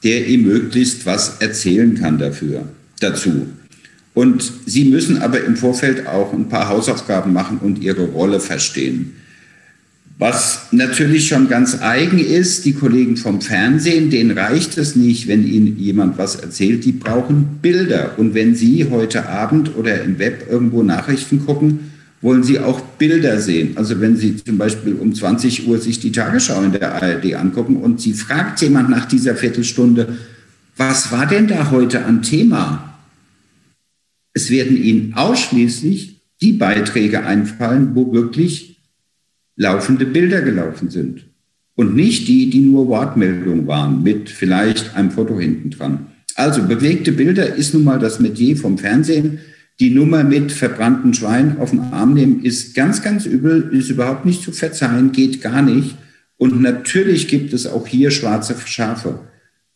der 0.03 0.27
ihm 0.27 0.43
möglichst 0.43 1.05
was 1.05 1.37
erzählen 1.39 1.95
kann 1.95 2.17
dafür, 2.17 2.63
dazu. 2.99 3.47
Und 4.13 4.51
Sie 4.65 4.85
müssen 4.85 5.21
aber 5.21 5.43
im 5.43 5.55
Vorfeld 5.55 6.07
auch 6.07 6.33
ein 6.33 6.49
paar 6.49 6.69
Hausaufgaben 6.69 7.33
machen 7.33 7.57
und 7.59 7.81
Ihre 7.81 8.03
Rolle 8.03 8.39
verstehen. 8.39 9.15
Was 10.19 10.67
natürlich 10.71 11.27
schon 11.27 11.49
ganz 11.49 11.81
eigen 11.81 12.19
ist, 12.19 12.65
die 12.65 12.73
Kollegen 12.73 13.17
vom 13.17 13.41
Fernsehen, 13.41 14.11
denen 14.11 14.37
reicht 14.37 14.77
es 14.77 14.95
nicht, 14.95 15.27
wenn 15.27 15.45
ihnen 15.45 15.77
jemand 15.77 16.19
was 16.19 16.35
erzählt, 16.35 16.85
die 16.85 16.91
brauchen 16.91 17.59
Bilder. 17.61 18.11
Und 18.17 18.35
wenn 18.35 18.55
Sie 18.55 18.89
heute 18.91 19.27
Abend 19.27 19.75
oder 19.75 20.03
im 20.03 20.19
Web 20.19 20.45
irgendwo 20.49 20.83
Nachrichten 20.83 21.45
gucken, 21.45 21.92
wollen 22.23 22.41
Sie 22.41 22.57
auch 22.57 22.79
Bilder 22.79 23.39
sehen. 23.39 23.77
Also 23.77 23.99
wenn 23.99 24.15
Sie 24.15 24.37
zum 24.37 24.57
Beispiel 24.57 24.95
um 24.95 25.13
20 25.13 25.67
Uhr 25.67 25.77
sich 25.77 25.99
die 25.99 26.11
Tagesschau 26.11 26.63
in 26.63 26.71
der 26.71 26.95
ARD 26.95 27.35
angucken 27.35 27.75
und 27.77 28.01
Sie 28.01 28.13
fragt 28.13 28.61
jemand 28.61 28.89
nach 28.89 29.05
dieser 29.05 29.35
Viertelstunde, 29.35 30.17
was 30.77 31.11
war 31.11 31.27
denn 31.27 31.47
da 31.47 31.69
heute 31.69 32.05
an 32.05 32.21
Thema? 32.23 32.97
Es 34.33 34.49
werden 34.49 34.81
Ihnen 34.81 35.13
ausschließlich 35.13 36.21
die 36.41 36.53
Beiträge 36.53 37.25
einfallen, 37.25 37.93
wo 37.93 38.13
wirklich 38.13 38.77
laufende 39.55 40.05
Bilder 40.05 40.41
gelaufen 40.41 40.89
sind. 40.89 41.25
Und 41.75 41.95
nicht 41.95 42.27
die, 42.27 42.49
die 42.49 42.59
nur 42.59 42.87
Wortmeldung 42.87 43.67
waren, 43.67 44.01
mit 44.01 44.29
vielleicht 44.29 44.95
einem 44.95 45.11
Foto 45.11 45.39
hinten 45.39 45.71
dran. 45.71 46.07
Also 46.35 46.63
bewegte 46.63 47.11
Bilder 47.11 47.55
ist 47.55 47.73
nun 47.73 47.83
mal 47.83 47.99
das 47.99 48.19
Metier 48.19 48.55
vom 48.55 48.77
Fernsehen. 48.77 49.39
Die 49.79 49.89
Nummer 49.89 50.23
mit 50.23 50.51
verbrannten 50.51 51.13
Schwein 51.13 51.57
auf 51.59 51.71
den 51.71 51.81
Arm 51.91 52.13
nehmen 52.13 52.43
ist 52.43 52.75
ganz, 52.75 53.01
ganz 53.01 53.25
übel, 53.25 53.69
ist 53.71 53.89
überhaupt 53.89 54.25
nicht 54.25 54.43
zu 54.43 54.51
verzeihen, 54.51 55.11
geht 55.11 55.41
gar 55.41 55.61
nicht. 55.61 55.95
Und 56.37 56.61
natürlich 56.61 57.27
gibt 57.27 57.53
es 57.53 57.65
auch 57.65 57.87
hier 57.87 58.11
schwarze 58.11 58.55
Schafe. 58.65 59.19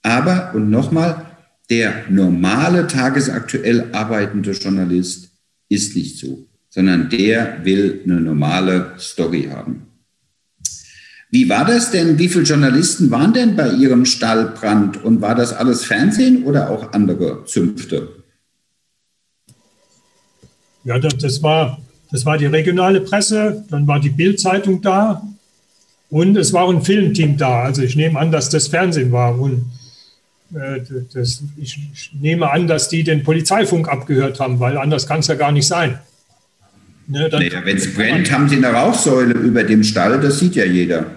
Aber, 0.03 0.51
und 0.53 0.69
nochmal, 0.69 1.25
der 1.69 2.05
normale 2.09 2.87
tagesaktuell 2.87 3.89
arbeitende 3.91 4.51
Journalist 4.51 5.31
ist 5.69 5.95
nicht 5.95 6.17
so, 6.17 6.47
sondern 6.69 7.09
der 7.09 7.65
will 7.65 8.01
eine 8.05 8.21
normale 8.21 8.93
Story 8.99 9.49
haben. 9.51 9.87
Wie 11.29 11.49
war 11.49 11.65
das 11.65 11.91
denn? 11.91 12.17
Wie 12.19 12.29
viele 12.29 12.45
Journalisten 12.45 13.11
waren 13.11 13.33
denn 13.33 13.57
bei 13.57 13.69
Ihrem 13.71 14.05
Stallbrand? 14.05 15.03
Und 15.03 15.21
war 15.21 15.35
das 15.35 15.51
alles 15.51 15.83
Fernsehen 15.83 16.43
oder 16.43 16.69
auch 16.69 16.93
andere 16.93 17.43
Zünfte? 17.45 18.16
Ja, 20.87 20.99
das 20.99 21.43
war, 21.43 21.79
das 22.11 22.25
war 22.25 22.37
die 22.37 22.45
regionale 22.45 23.01
Presse, 23.01 23.65
dann 23.69 23.85
war 23.87 23.99
die 23.99 24.09
Bildzeitung 24.09 24.81
da 24.81 25.21
und 26.09 26.37
es 26.37 26.53
war 26.53 26.69
ein 26.69 26.81
Filmteam 26.81 27.35
da. 27.35 27.63
Also 27.63 27.81
ich 27.81 27.97
nehme 27.97 28.17
an, 28.17 28.31
dass 28.31 28.47
das 28.47 28.69
Fernsehen 28.69 29.11
war. 29.11 29.37
Und 29.37 29.65
äh, 30.55 30.79
das, 31.13 31.43
ich 31.57 31.77
nehme 32.17 32.49
an, 32.49 32.67
dass 32.67 32.87
die 32.87 33.03
den 33.03 33.21
Polizeifunk 33.23 33.89
abgehört 33.89 34.39
haben, 34.39 34.61
weil 34.61 34.77
anders 34.77 35.05
kann 35.05 35.19
es 35.19 35.27
ja 35.27 35.35
gar 35.35 35.51
nicht 35.51 35.67
sein. 35.67 35.99
Ne, 37.07 37.27
naja, 37.29 37.61
Wenn 37.65 37.75
es 37.75 37.93
brennt, 37.93 38.31
haben 38.31 38.47
sie 38.47 38.55
eine 38.55 38.71
Rauchsäule 38.71 39.33
über 39.33 39.65
dem 39.65 39.83
Stall, 39.83 40.21
das 40.21 40.39
sieht 40.39 40.55
ja 40.55 40.63
jeder. 40.63 41.07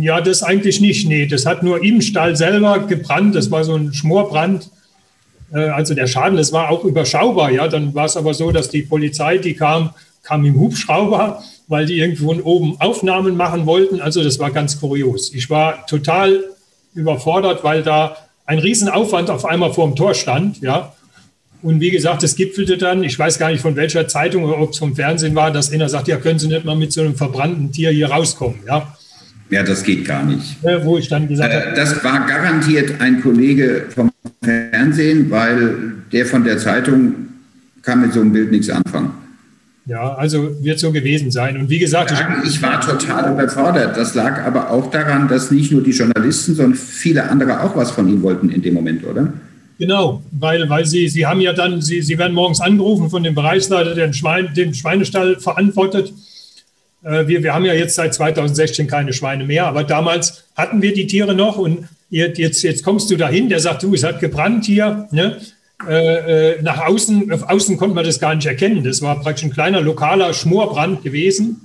Ja, 0.00 0.20
das 0.20 0.42
eigentlich 0.42 0.80
nicht. 0.80 1.06
Nee, 1.06 1.26
das 1.26 1.46
hat 1.46 1.62
nur 1.62 1.84
im 1.84 2.00
Stall 2.00 2.34
selber 2.34 2.86
gebrannt. 2.88 3.36
Das 3.36 3.52
war 3.52 3.62
so 3.62 3.76
ein 3.76 3.94
Schmorbrand. 3.94 4.68
Äh, 5.52 5.68
also 5.68 5.94
der 5.94 6.06
Schaden, 6.06 6.36
das 6.36 6.52
war 6.52 6.70
auch 6.70 6.84
überschaubar. 6.84 7.50
Ja, 7.50 7.68
dann 7.68 7.94
war 7.94 8.06
es 8.06 8.16
aber 8.16 8.34
so, 8.34 8.50
dass 8.50 8.68
die 8.68 8.82
Polizei, 8.82 9.38
die 9.38 9.54
kam, 9.54 9.90
kam 10.22 10.44
im 10.44 10.58
Hubschrauber, 10.58 11.42
weil 11.68 11.86
die 11.86 11.98
irgendwo 11.98 12.34
oben 12.42 12.80
Aufnahmen 12.80 13.36
machen 13.36 13.66
wollten. 13.66 14.00
Also 14.00 14.22
das 14.22 14.38
war 14.38 14.50
ganz 14.50 14.80
kurios. 14.80 15.32
Ich 15.34 15.50
war 15.50 15.86
total 15.86 16.44
überfordert, 16.94 17.64
weil 17.64 17.82
da 17.82 18.16
ein 18.46 18.58
Riesenaufwand 18.58 19.30
auf 19.30 19.44
einmal 19.44 19.72
vor 19.72 19.86
dem 19.86 19.94
Tor 19.94 20.14
stand, 20.14 20.60
ja. 20.60 20.94
Und 21.60 21.80
wie 21.80 21.90
gesagt, 21.90 22.22
es 22.22 22.36
gipfelte 22.36 22.78
dann, 22.78 23.02
ich 23.02 23.18
weiß 23.18 23.38
gar 23.38 23.50
nicht 23.50 23.60
von 23.60 23.74
welcher 23.74 24.06
Zeitung 24.06 24.44
oder 24.44 24.60
ob 24.60 24.70
es 24.70 24.78
vom 24.78 24.94
Fernsehen 24.94 25.34
war, 25.34 25.50
dass 25.50 25.72
einer 25.72 25.88
sagt, 25.88 26.06
ja, 26.06 26.16
können 26.16 26.38
Sie 26.38 26.46
nicht 26.46 26.64
mal 26.64 26.76
mit 26.76 26.92
so 26.92 27.00
einem 27.00 27.16
verbrannten 27.16 27.72
Tier 27.72 27.90
hier 27.90 28.10
rauskommen, 28.10 28.60
ja. 28.66 28.96
Ja, 29.50 29.62
das 29.62 29.82
geht 29.82 30.04
gar 30.04 30.24
nicht. 30.24 30.56
Ja, 30.62 30.84
wo 30.84 30.98
ich 30.98 31.08
dann 31.08 31.26
gesagt 31.26 31.52
äh, 31.52 31.74
Das 31.74 32.04
war 32.04 32.26
garantiert 32.26 33.00
ein 33.00 33.22
Kollege 33.22 33.86
vom 33.88 34.10
Fernsehen, 34.42 35.30
weil 35.30 35.94
der 36.12 36.26
von 36.26 36.44
der 36.44 36.58
Zeitung 36.58 37.14
kann 37.82 38.02
mit 38.02 38.12
so 38.12 38.20
einem 38.20 38.32
Bild 38.32 38.50
nichts 38.50 38.68
anfangen. 38.68 39.10
Ja, 39.86 40.14
also 40.14 40.62
wird 40.62 40.78
so 40.78 40.92
gewesen 40.92 41.30
sein. 41.30 41.56
Und 41.56 41.70
wie 41.70 41.78
gesagt, 41.78 42.12
ich, 42.12 42.48
ich, 42.48 42.62
war 42.62 42.78
total 42.78 43.32
überfordert. 43.32 43.96
Das 43.96 44.14
lag 44.14 44.44
aber 44.44 44.70
auch 44.70 44.90
daran, 44.90 45.28
dass 45.28 45.50
nicht 45.50 45.72
nur 45.72 45.82
die 45.82 45.92
Journalisten, 45.92 46.54
sondern 46.54 46.74
viele 46.74 47.30
andere 47.30 47.62
auch 47.62 47.74
was 47.74 47.90
von 47.90 48.06
ihm 48.06 48.22
wollten 48.22 48.50
in 48.50 48.60
dem 48.60 48.74
Moment, 48.74 49.06
oder? 49.06 49.32
Genau, 49.78 50.22
weil, 50.32 50.68
weil 50.68 50.84
sie, 50.84 51.08
sie 51.08 51.24
haben 51.24 51.40
ja 51.40 51.54
dann, 51.54 51.80
sie, 51.80 52.02
sie 52.02 52.18
werden 52.18 52.34
morgens 52.34 52.60
angerufen 52.60 53.08
von 53.08 53.22
dem 53.22 53.34
Bereichsleiter, 53.34 53.94
der 53.94 54.08
den, 54.08 54.12
Schwein, 54.12 54.52
den 54.54 54.74
Schweinestall 54.74 55.36
verantwortet. 55.36 56.12
Äh, 57.08 57.26
wir, 57.26 57.42
wir 57.42 57.54
haben 57.54 57.64
ja 57.64 57.74
jetzt 57.74 57.94
seit 57.94 58.14
2016 58.14 58.86
keine 58.86 59.12
Schweine 59.12 59.44
mehr, 59.44 59.66
aber 59.66 59.84
damals 59.84 60.44
hatten 60.56 60.82
wir 60.82 60.92
die 60.92 61.06
Tiere 61.06 61.34
noch 61.34 61.56
und 61.56 61.88
jetzt, 62.10 62.62
jetzt 62.62 62.84
kommst 62.84 63.10
du 63.10 63.16
dahin, 63.16 63.48
der 63.48 63.60
sagt, 63.60 63.82
du, 63.82 63.94
es 63.94 64.04
hat 64.04 64.20
gebrannt 64.20 64.66
hier. 64.66 65.08
Ne? 65.10 65.38
Äh, 65.88 66.52
äh, 66.52 66.62
nach 66.62 66.86
außen, 66.86 67.32
auf 67.32 67.48
außen 67.48 67.76
konnte 67.76 67.94
man 67.94 68.04
das 68.04 68.20
gar 68.20 68.34
nicht 68.34 68.46
erkennen. 68.46 68.84
Das 68.84 69.00
war 69.00 69.20
praktisch 69.20 69.44
ein 69.44 69.52
kleiner 69.52 69.80
lokaler 69.80 70.34
Schmorbrand 70.34 71.02
gewesen. 71.02 71.60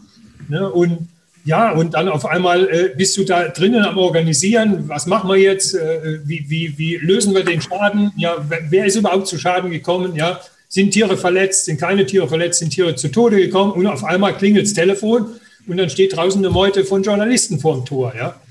Ne? 0.50 0.70
Und 0.70 1.10
ja, 1.46 1.72
und 1.72 1.94
dann 1.96 2.08
auf 2.08 2.26
einmal 2.26 2.70
äh, 2.70 2.94
bist 2.96 3.18
du 3.18 3.26
da 3.26 3.50
drinnen 3.50 3.84
am 3.84 3.98
Organisieren. 3.98 4.88
Was 4.88 5.08
machen 5.08 5.30
wir 5.30 5.38
jetzt? 5.38 5.76
Äh, 5.76 6.20
wie, 6.24 6.46
wie, 6.48 6.78
wie 6.78 6.96
lösen 6.98 7.36
wir 7.36 7.44
den 7.44 7.62
Schaden? 7.62 8.14
Ja, 8.16 8.38
wer 8.70 8.86
ist 8.86 8.96
überhaupt 8.96 9.28
zu 9.28 9.38
Schaden 9.38 9.70
gekommen? 9.72 10.16
Ja, 10.16 10.40
sind 10.74 10.90
Tiere 10.90 11.18
verletzt? 11.18 11.66
Sind 11.66 11.80
keine 11.80 12.04
Tiere 12.04 12.28
verletzt? 12.28 12.58
Sind 12.58 12.72
Tiere 12.72 12.96
zu 12.96 13.10
Tode 13.10 13.38
gekommen? 13.38 13.74
Und 13.74 13.86
auf 13.86 14.04
einmal 14.04 14.36
klingelt 14.36 14.66
das 14.66 14.74
Telefon 14.74 15.28
und 15.68 15.78
dann 15.78 15.88
steht 15.88 16.16
draußen 16.16 16.44
eine 16.44 16.52
Meute 16.52 16.84
von 16.84 17.04
Journalisten 17.04 17.60
vor 17.60 17.76
dem 17.76 17.86
Tor. 17.86 18.12
Ja, 18.18 18.42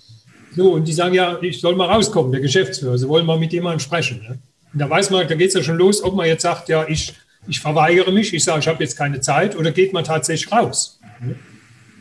so 0.54 0.70
und 0.74 0.86
die 0.86 0.92
sagen 0.92 1.14
ja, 1.14 1.36
ich 1.42 1.60
soll 1.60 1.74
mal 1.74 1.88
rauskommen, 1.88 2.30
der 2.30 2.40
Geschäftsführer. 2.40 2.96
Sie 2.96 3.08
wollen 3.08 3.26
mal 3.26 3.40
mit 3.40 3.52
jemandem 3.52 3.80
sprechen. 3.80 4.20
Ne? 4.22 4.38
Und 4.72 4.78
da 4.78 4.88
weiß 4.88 5.10
man, 5.10 5.26
da 5.26 5.34
geht 5.34 5.48
es 5.48 5.54
ja 5.54 5.64
schon 5.64 5.78
los, 5.78 6.00
ob 6.00 6.14
man 6.14 6.28
jetzt 6.28 6.42
sagt, 6.42 6.68
ja, 6.68 6.86
ich 6.88 7.12
ich 7.48 7.58
verweigere 7.58 8.12
mich, 8.12 8.32
ich 8.32 8.44
sage, 8.44 8.60
ich 8.60 8.68
habe 8.68 8.84
jetzt 8.84 8.96
keine 8.96 9.20
Zeit 9.20 9.56
oder 9.56 9.72
geht 9.72 9.92
man 9.92 10.04
tatsächlich 10.04 10.52
raus? 10.52 11.00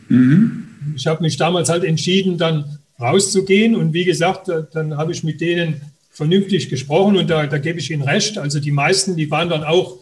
Mhm. 0.08 0.68
Ich 0.94 1.06
habe 1.06 1.20
mich 1.20 1.36
damals 1.36 1.68
halt 1.68 1.82
entschieden, 1.82 2.38
dann 2.38 2.78
rauszugehen 3.00 3.74
und 3.74 3.92
wie 3.92 4.04
gesagt, 4.04 4.48
dann 4.72 4.96
habe 4.96 5.10
ich 5.10 5.24
mit 5.24 5.40
denen 5.40 5.80
vernünftig 6.10 6.68
gesprochen 6.68 7.16
und 7.16 7.28
da, 7.28 7.46
da 7.46 7.58
gebe 7.58 7.80
ich 7.80 7.90
Ihnen 7.90 8.02
recht. 8.02 8.38
Also 8.38 8.60
die 8.60 8.70
meisten, 8.70 9.16
die 9.16 9.30
waren 9.32 9.48
dann 9.48 9.64
auch 9.64 9.98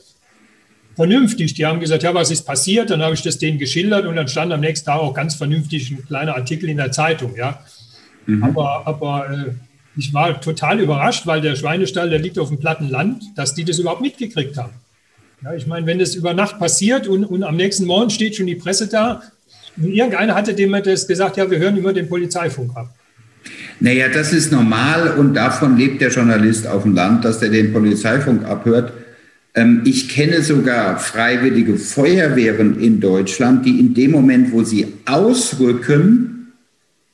vernünftig. 1.00 1.54
Die 1.54 1.64
haben 1.64 1.80
gesagt, 1.80 2.02
ja, 2.02 2.12
was 2.12 2.30
ist 2.30 2.42
passiert? 2.42 2.90
Dann 2.90 3.00
habe 3.00 3.14
ich 3.14 3.23
das 3.23 3.38
denen 3.38 3.59
geschildert 3.59 4.04
und 4.04 4.16
dann 4.16 4.28
stand 4.28 4.52
am 4.52 4.61
nächsten 4.61 4.85
Tag 4.85 5.00
auch 5.00 5.14
ganz 5.14 5.35
vernünftig 5.35 5.90
ein 5.90 6.04
kleiner 6.07 6.37
Artikel 6.37 6.69
in 6.69 6.76
der 6.76 6.92
Zeitung. 6.92 7.35
Ja. 7.37 7.61
Mhm. 8.26 8.45
Aber, 8.45 8.83
aber 8.85 9.30
äh, 9.30 9.52
ich 9.97 10.12
war 10.12 10.38
total 10.42 10.78
überrascht, 10.78 11.26
weil 11.26 11.40
der 11.40 11.57
Schweinestall, 11.57 12.11
der 12.11 12.19
liegt 12.19 12.38
auf 12.38 12.49
dem 12.49 12.59
platten 12.59 12.90
Land, 12.90 13.23
dass 13.35 13.54
die 13.54 13.64
das 13.64 13.78
überhaupt 13.78 14.02
mitgekriegt 14.02 14.59
haben. 14.59 14.75
Ja, 15.42 15.54
ich 15.54 15.66
meine, 15.66 15.87
wenn 15.87 15.99
das 15.99 16.14
über 16.14 16.35
Nacht 16.35 16.59
passiert 16.59 17.09
und, 17.09 17.25
und 17.25 17.45
am 17.45 17.57
nächsten 17.57 17.87
Morgen 17.87 18.11
steht 18.11 18.37
schon 18.37 18.47
die 18.47 18.57
Presse 18.57 18.87
da, 18.87 19.23
und 19.78 19.92
irgendeiner 19.95 20.35
hatte 20.35 20.52
dem 20.52 20.73
das 20.85 21.09
gesagt, 21.09 21.38
ja, 21.38 21.50
wir 21.50 21.59
hören 21.59 21.78
immer 21.78 21.95
den 21.95 22.11
Polizeifunk 22.11 22.76
ab. 22.76 22.95
Naja, 23.78 24.09
das 24.09 24.35
ist 24.35 24.52
normal 24.52 25.14
und 25.16 25.33
davon 25.33 25.78
lebt 25.78 26.02
der 26.02 26.11
Journalist 26.11 26.66
auf 26.66 26.83
dem 26.83 26.95
Land, 26.95 27.25
dass 27.25 27.38
der 27.38 27.49
den 27.49 27.73
Polizeifunk 27.73 28.45
abhört. 28.45 28.92
Ähm, 29.54 29.83
ich 29.85 30.09
kenne 30.09 30.42
sogar 30.42 30.99
freiwillige 30.99 31.76
Feuerwehren 31.76 32.80
in 32.80 33.00
Deutschland, 33.00 33.66
die 33.66 33.80
in 33.80 33.95
dem 33.95 34.12
Moment, 34.12 34.52
wo 34.52 34.62
sie 34.62 34.87
ausrücken, 35.07 36.52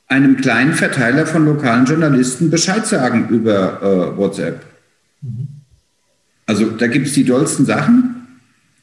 einem 0.07 0.37
kleinen 0.37 0.73
Verteiler 0.73 1.25
von 1.25 1.45
lokalen 1.45 1.85
Journalisten 1.85 2.49
Bescheid 2.49 2.85
sagen 2.85 3.27
über 3.29 3.81
äh, 3.81 4.17
WhatsApp. 4.17 4.61
Mhm. 5.21 5.47
Also 6.45 6.65
da 6.71 6.87
gibt 6.87 7.07
es 7.07 7.13
die 7.13 7.25
dollsten 7.25 7.65
Sachen. 7.65 8.13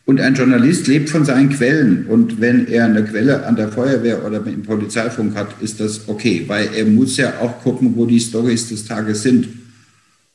Und 0.06 0.20
ein 0.20 0.34
Journalist 0.34 0.86
lebt 0.86 1.08
von 1.08 1.24
seinen 1.24 1.48
Quellen. 1.48 2.06
Und 2.06 2.38
wenn 2.38 2.66
er 2.66 2.84
eine 2.84 3.04
Quelle 3.04 3.46
an 3.46 3.56
der 3.56 3.70
Feuerwehr 3.70 4.22
oder 4.24 4.44
im 4.46 4.62
Polizeifunk 4.62 5.34
hat, 5.34 5.62
ist 5.62 5.80
das 5.80 6.08
okay, 6.08 6.44
weil 6.46 6.68
er 6.74 6.84
muss 6.84 7.16
ja 7.16 7.40
auch 7.40 7.62
gucken, 7.62 7.94
wo 7.96 8.04
die 8.04 8.20
Stories 8.20 8.68
des 8.68 8.84
Tages 8.84 9.22
sind. 9.22 9.48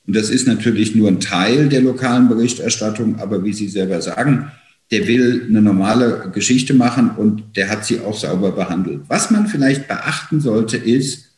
Und 0.09 0.15
das 0.15 0.31
ist 0.31 0.47
natürlich 0.47 0.95
nur 0.95 1.07
ein 1.07 1.19
Teil 1.19 1.69
der 1.69 1.81
lokalen 1.81 2.29
Berichterstattung, 2.29 3.19
aber 3.19 3.43
wie 3.43 3.53
Sie 3.53 3.67
selber 3.67 4.01
sagen, 4.01 4.51
der 4.89 5.05
will 5.05 5.45
eine 5.47 5.61
normale 5.61 6.31
Geschichte 6.33 6.73
machen 6.73 7.11
und 7.11 7.55
der 7.55 7.69
hat 7.69 7.85
sie 7.85 7.99
auch 7.99 8.17
sauber 8.17 8.53
behandelt. 8.53 9.01
Was 9.07 9.29
man 9.29 9.45
vielleicht 9.45 9.87
beachten 9.87 10.41
sollte, 10.41 10.77
ist, 10.77 11.35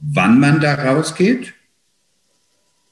wann 0.00 0.40
man 0.40 0.58
da 0.58 0.72
rausgeht, 0.72 1.52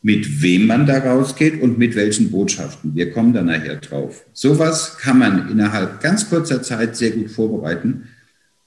mit 0.02 0.42
wem 0.42 0.66
man 0.66 0.84
da 0.84 0.98
rausgeht 0.98 1.62
und 1.62 1.78
mit 1.78 1.96
welchen 1.96 2.30
Botschaften. 2.30 2.94
Wir 2.94 3.10
kommen 3.10 3.32
da 3.32 3.40
nachher 3.40 3.76
drauf. 3.76 4.22
Sowas 4.34 4.98
kann 4.98 5.18
man 5.18 5.50
innerhalb 5.50 6.02
ganz 6.02 6.28
kurzer 6.28 6.62
Zeit 6.62 6.94
sehr 6.94 7.12
gut 7.12 7.30
vorbereiten. 7.30 8.08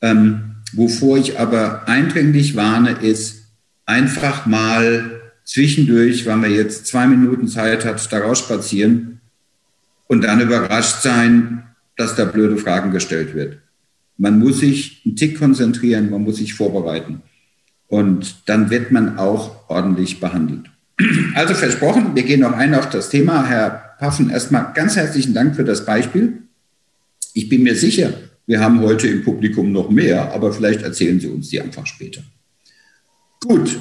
Ähm, 0.02 0.56
wovor 0.74 1.20
ich 1.20 1.40
aber 1.40 1.88
eindringlich 1.88 2.56
warne, 2.56 2.94
ist 3.04 3.44
einfach 3.86 4.48
mal 4.48 5.19
zwischendurch, 5.50 6.28
weil 6.28 6.38
man 6.38 6.54
jetzt 6.54 6.86
zwei 6.86 7.08
Minuten 7.08 7.48
Zeit 7.48 7.84
hat, 7.84 8.12
da 8.14 8.20
rausspazieren 8.20 9.20
und 10.06 10.24
dann 10.24 10.42
überrascht 10.42 11.02
sein, 11.02 11.64
dass 11.98 12.16
da 12.16 12.26
blöde 12.26 12.58
Fragen 12.58 12.92
gestellt 12.92 13.34
wird. 13.34 13.58
Man 14.18 14.38
muss 14.38 14.60
sich 14.60 15.02
einen 15.06 15.16
Tick 15.16 15.40
konzentrieren, 15.40 16.12
man 16.12 16.22
muss 16.22 16.38
sich 16.38 16.54
vorbereiten. 16.54 17.24
Und 17.88 18.48
dann 18.48 18.70
wird 18.70 18.92
man 18.92 19.18
auch 19.18 19.68
ordentlich 19.70 20.20
behandelt. 20.20 20.70
Also 21.34 21.56
versprochen, 21.56 22.14
wir 22.14 22.24
gehen 22.24 22.42
noch 22.42 22.54
ein 22.54 22.76
auf 22.76 22.90
das 22.90 23.10
Thema. 23.10 23.48
Herr 23.48 23.96
Paffen, 23.98 24.30
erstmal 24.30 24.72
ganz 24.74 24.96
herzlichen 24.98 25.34
Dank 25.34 25.56
für 25.56 25.64
das 25.64 25.84
Beispiel. 25.84 26.44
Ich 27.34 27.50
bin 27.50 27.64
mir 27.64 27.76
sicher, 27.76 28.14
wir 28.46 28.60
haben 28.60 28.82
heute 28.82 29.08
im 29.08 29.24
Publikum 29.24 29.72
noch 29.72 29.90
mehr, 29.90 30.32
aber 30.32 30.54
vielleicht 30.54 30.84
erzählen 30.84 31.20
Sie 31.20 31.28
uns 31.28 31.50
die 31.50 31.60
einfach 31.60 31.88
später. 31.88 32.22
Gut, 33.42 33.80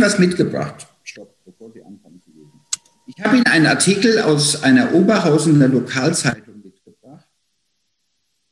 was 0.00 0.18
mitgebracht. 0.18 0.86
Stopp, 1.02 1.34
bevor 1.44 1.72
Sie 1.72 1.82
anfangen 1.82 2.20
zu 2.22 2.30
lesen. 2.30 2.52
Ich 3.06 3.24
habe 3.24 3.36
Ihnen 3.36 3.46
einen 3.46 3.66
Artikel 3.66 4.20
aus 4.20 4.62
einer 4.62 4.94
Oberhausener 4.94 5.68
Lokalzeitung 5.68 6.62
mitgebracht, 6.62 7.26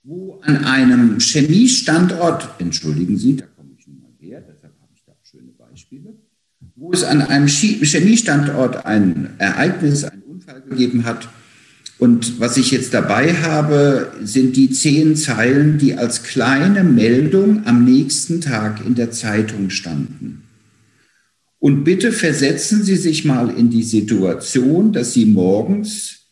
wo 0.03 0.41
an 0.43 0.65
einem 0.65 1.21
Chemiestandort, 1.21 2.49
entschuldigen 2.59 3.17
Sie, 3.17 3.37
da 3.37 3.47
komme 3.47 3.71
ich 3.79 3.87
nun 3.87 4.01
mal 4.01 4.11
her, 4.19 4.41
deshalb 4.41 4.75
habe 4.81 4.93
ich 4.95 5.05
da 5.05 5.13
schöne 5.23 5.53
Beispiele, 5.53 6.15
wo 6.75 6.93
es 6.93 7.05
an 7.05 7.23
einem 7.23 7.47
Chemiestandort 7.47 8.85
ein 8.87 9.31
Ereignis, 9.39 10.05
einen 10.05 10.23
Unfall 10.23 10.63
gegeben 10.63 11.05
hat. 11.05 11.29
Und 11.99 12.39
was 12.41 12.57
ich 12.57 12.71
jetzt 12.71 12.95
dabei 12.95 13.35
habe, 13.35 14.13
sind 14.23 14.57
die 14.57 14.71
zehn 14.71 15.17
Zeilen, 15.17 15.79
die 15.79 15.97
als 15.97 16.23
kleine 16.23 16.85
Meldung 16.85 17.67
am 17.67 17.85
nächsten 17.85 18.41
Tag 18.41 18.85
in 18.87 18.95
der 18.95 19.11
Zeitung 19.11 19.71
standen. 19.71 20.48
Und 21.61 21.85
bitte 21.85 22.13
versetzen 22.13 22.85
Sie 22.85 22.97
sich 22.97 23.25
mal 23.25 23.51
in 23.51 23.71
die 23.71 23.83
Situation, 23.83 24.93
dass 24.93 25.13
Sie 25.13 25.27
morgens 25.27 26.27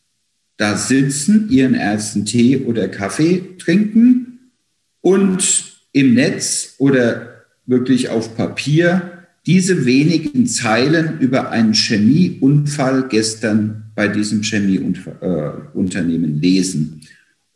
da 0.56 0.76
sitzen, 0.76 1.48
Ihren 1.50 1.74
ersten 1.74 2.24
Tee 2.24 2.58
oder 2.58 2.88
Kaffee 2.88 3.56
trinken 3.58 4.52
und 5.00 5.64
im 5.92 6.14
Netz 6.14 6.74
oder 6.78 7.44
wirklich 7.66 8.08
auf 8.08 8.36
Papier 8.36 9.12
diese 9.46 9.84
wenigen 9.86 10.46
Zeilen 10.46 11.18
über 11.20 11.50
einen 11.50 11.74
Chemieunfall 11.74 13.06
gestern 13.08 13.84
bei 13.94 14.08
diesem 14.08 14.42
Chemieunternehmen 14.42 16.40
lesen. 16.40 17.00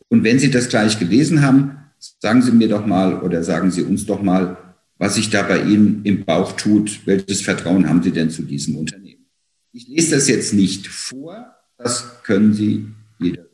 Und 0.07 0.23
wenn 0.23 0.39
Sie 0.39 0.51
das 0.51 0.69
gleich 0.69 0.99
gelesen 0.99 1.41
haben, 1.41 1.77
sagen 2.19 2.41
Sie 2.41 2.51
mir 2.51 2.67
doch 2.67 2.85
mal 2.85 3.21
oder 3.21 3.43
sagen 3.43 3.71
Sie 3.71 3.81
uns 3.83 4.05
doch 4.05 4.21
mal, 4.21 4.57
was 5.01 5.15
sich 5.15 5.31
da 5.31 5.41
bei 5.41 5.59
Ihnen 5.63 6.05
im 6.05 6.23
Bauch 6.25 6.51
tut. 6.51 7.07
Welches 7.07 7.41
Vertrauen 7.41 7.89
haben 7.89 8.03
Sie 8.03 8.11
denn 8.11 8.29
zu 8.29 8.43
diesem 8.43 8.75
Unternehmen? 8.75 9.25
Ich 9.73 9.87
lese 9.87 10.11
das 10.11 10.27
jetzt 10.27 10.53
nicht 10.53 10.87
vor, 10.87 11.55
das 11.75 12.21
können 12.21 12.53
Sie 12.53 12.85
jeder 13.17 13.51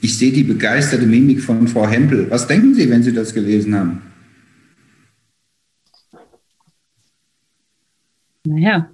Ich 0.00 0.07
sehe 0.18 0.32
die 0.32 0.42
begeisterte 0.42 1.06
Mimik 1.06 1.40
von 1.40 1.68
Frau 1.68 1.86
Hempel. 1.86 2.30
Was 2.30 2.46
denken 2.46 2.74
Sie, 2.74 2.90
wenn 2.90 3.02
Sie 3.02 3.12
das 3.12 3.32
gelesen 3.32 3.74
haben? 3.74 4.02
Naja, 8.44 8.90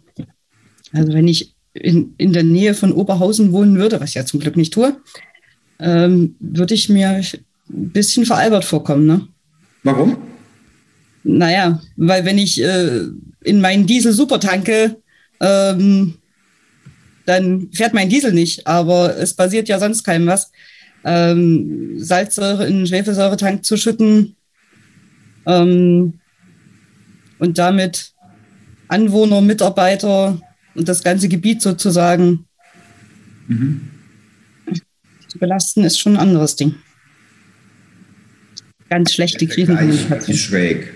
also 0.93 1.13
wenn 1.13 1.29
ich 1.29 1.55
in, 1.73 2.15
in 2.19 2.33
der 2.33 2.45
Nähe 2.45 2.75
von 2.75 2.93
Oberhausen 2.93 3.53
wohnen 3.53 3.79
würde, 3.79 4.01
was 4.01 4.11
ich 4.11 4.15
ja 4.17 4.27
zum 4.27 4.41
Glück 4.41 4.57
nicht 4.57 4.73
tue, 4.73 4.97
ähm, 5.79 6.37
würde 6.41 6.75
ich 6.75 6.89
mir 6.89 7.09
ein 7.11 7.25
bisschen 7.69 8.27
veralbert 8.27 8.65
vorkommen. 8.65 9.07
Ne? 9.07 9.29
Warum? 9.83 10.17
Naja, 11.23 11.81
weil 11.97 12.25
wenn 12.25 12.39
ich 12.39 12.63
äh, 12.63 13.01
in 13.43 13.61
meinen 13.61 13.87
Diesel 13.87 14.13
super 14.13 14.41
tanke, 14.41 14.97
ähm, 15.41 16.15
dann 17.27 17.71
fährt 17.73 17.95
mein 17.95 18.11
Diesel 18.11 18.33
nicht, 18.33 18.67
aber 18.67 19.17
es 19.17 19.35
passiert 19.35 19.69
ja 19.69 19.79
sonst 19.79 20.05
keinem 20.05 20.27
was 20.27 20.51
ähm, 21.05 21.99
Salzsäure 21.99 22.67
in 22.67 22.77
einen 22.77 22.87
Schwefelsäuretank 22.87 23.65
zu 23.65 23.77
schütten 23.77 24.37
ähm, 25.47 26.15
und 27.39 27.59
damit 27.59 28.13
Anwohner, 28.89 29.41
Mitarbeiter 29.41 30.41
und 30.75 30.89
das 30.89 31.03
ganze 31.03 31.29
Gebiet 31.29 31.63
sozusagen 31.63 32.47
mhm. 33.49 33.91
zu 35.29 35.39
belasten, 35.39 35.85
ist 35.85 35.99
schon 35.99 36.17
ein 36.17 36.29
anderes 36.29 36.57
Ding. 36.57 36.75
Ganz 38.89 39.13
schlechte 39.13 39.47
Krisenkommunikation. 39.47 40.37
Schräg. 40.37 40.93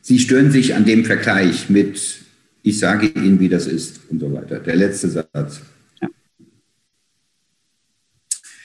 Sie 0.00 0.18
stören 0.18 0.50
sich 0.50 0.74
an 0.74 0.84
dem 0.84 1.04
Vergleich 1.04 1.70
mit, 1.70 2.18
ich 2.62 2.78
sage 2.78 3.06
Ihnen, 3.06 3.40
wie 3.40 3.48
das 3.48 3.66
ist 3.66 4.00
und 4.10 4.20
so 4.20 4.32
weiter. 4.32 4.58
Der 4.58 4.76
letzte 4.76 5.08
Satz. 5.08 5.62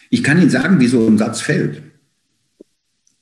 Ich 0.09 0.23
kann 0.23 0.39
Ihnen 0.39 0.49
sagen, 0.49 0.79
wie 0.79 0.87
so 0.87 1.07
ein 1.07 1.17
Satz 1.17 1.41
fällt. 1.41 1.81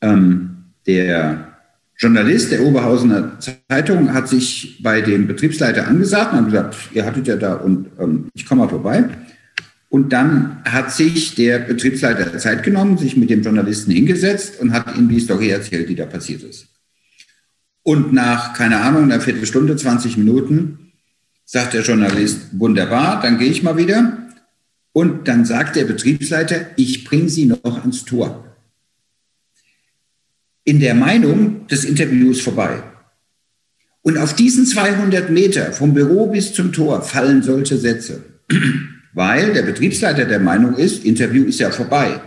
Ähm, 0.02 0.66
der 0.86 1.58
Journalist 1.98 2.52
der 2.52 2.62
Oberhausener 2.62 3.40
Zeitung 3.40 4.14
hat 4.14 4.30
sich 4.30 4.80
bei 4.84 5.02
dem 5.02 5.28
Betriebsleiter 5.28 5.88
angesagt 5.88 6.32
und 6.32 6.40
hat 6.40 6.46
gesagt, 6.46 6.78
ihr 6.94 7.06
hattet 7.06 7.28
ja 7.28 7.36
da 7.36 7.56
und 7.56 7.88
ähm, 8.00 8.30
ich 8.34 8.46
komme 8.46 8.62
mal 8.62 8.70
vorbei. 8.70 9.06
Und 9.90 10.14
dann 10.14 10.62
hat 10.66 10.92
sich 10.92 11.36
der 11.36 11.60
Betriebsleiter 11.60 12.38
Zeit 12.38 12.64
genommen, 12.64 12.98
sich 12.98 13.18
mit 13.18 13.30
dem 13.30 13.42
Journalisten 13.42 13.92
hingesetzt 13.92 14.60
und 14.60 14.74
hat 14.74 14.96
ihm 14.96 15.10
die 15.10 15.20
Story 15.20 15.50
erzählt, 15.50 15.90
die 15.90 15.96
da 15.96 16.06
passiert 16.06 16.44
ist. 16.44 16.68
Und 17.84 18.12
nach, 18.12 18.54
keine 18.54 18.82
Ahnung, 18.82 19.04
einer 19.04 19.22
Viertelstunde, 19.22 19.76
20 19.78 20.18
Minuten, 20.18 20.92
sagt 21.46 21.74
der 21.74 21.84
Journalist, 21.84 22.60
wunderbar, 22.60 23.22
dann 23.22 23.38
gehe 23.40 23.50
ich 23.50 23.64
mal 23.64 23.78
wieder. 23.78 24.27
Und 24.98 25.28
dann 25.28 25.46
sagt 25.46 25.76
der 25.76 25.86
Betriebsleiter, 25.86 26.72
ich 26.76 27.04
bringe 27.06 27.30
Sie 27.30 27.46
noch 27.46 27.60
ans 27.64 28.04
Tor 28.04 28.48
in 30.68 30.82
der 30.82 30.96
Meinung, 30.96 31.66
das 31.70 31.86
Interview 31.86 32.32
ist 32.32 32.42
vorbei. 32.42 32.82
Und 34.02 34.18
auf 34.18 34.36
diesen 34.36 34.66
200 34.66 35.30
Meter 35.30 35.72
vom 35.72 35.94
Büro 35.94 36.26
bis 36.28 36.54
zum 36.54 36.74
Tor 36.74 37.04
fallen 37.04 37.44
solche 37.44 37.78
Sätze, 37.78 38.24
weil 39.14 39.54
der 39.54 39.62
Betriebsleiter 39.62 40.26
der 40.26 40.40
Meinung 40.40 40.76
ist, 40.76 41.06
Interview 41.06 41.46
ist 41.46 41.60
ja 41.60 41.70
vorbei. 41.70 42.20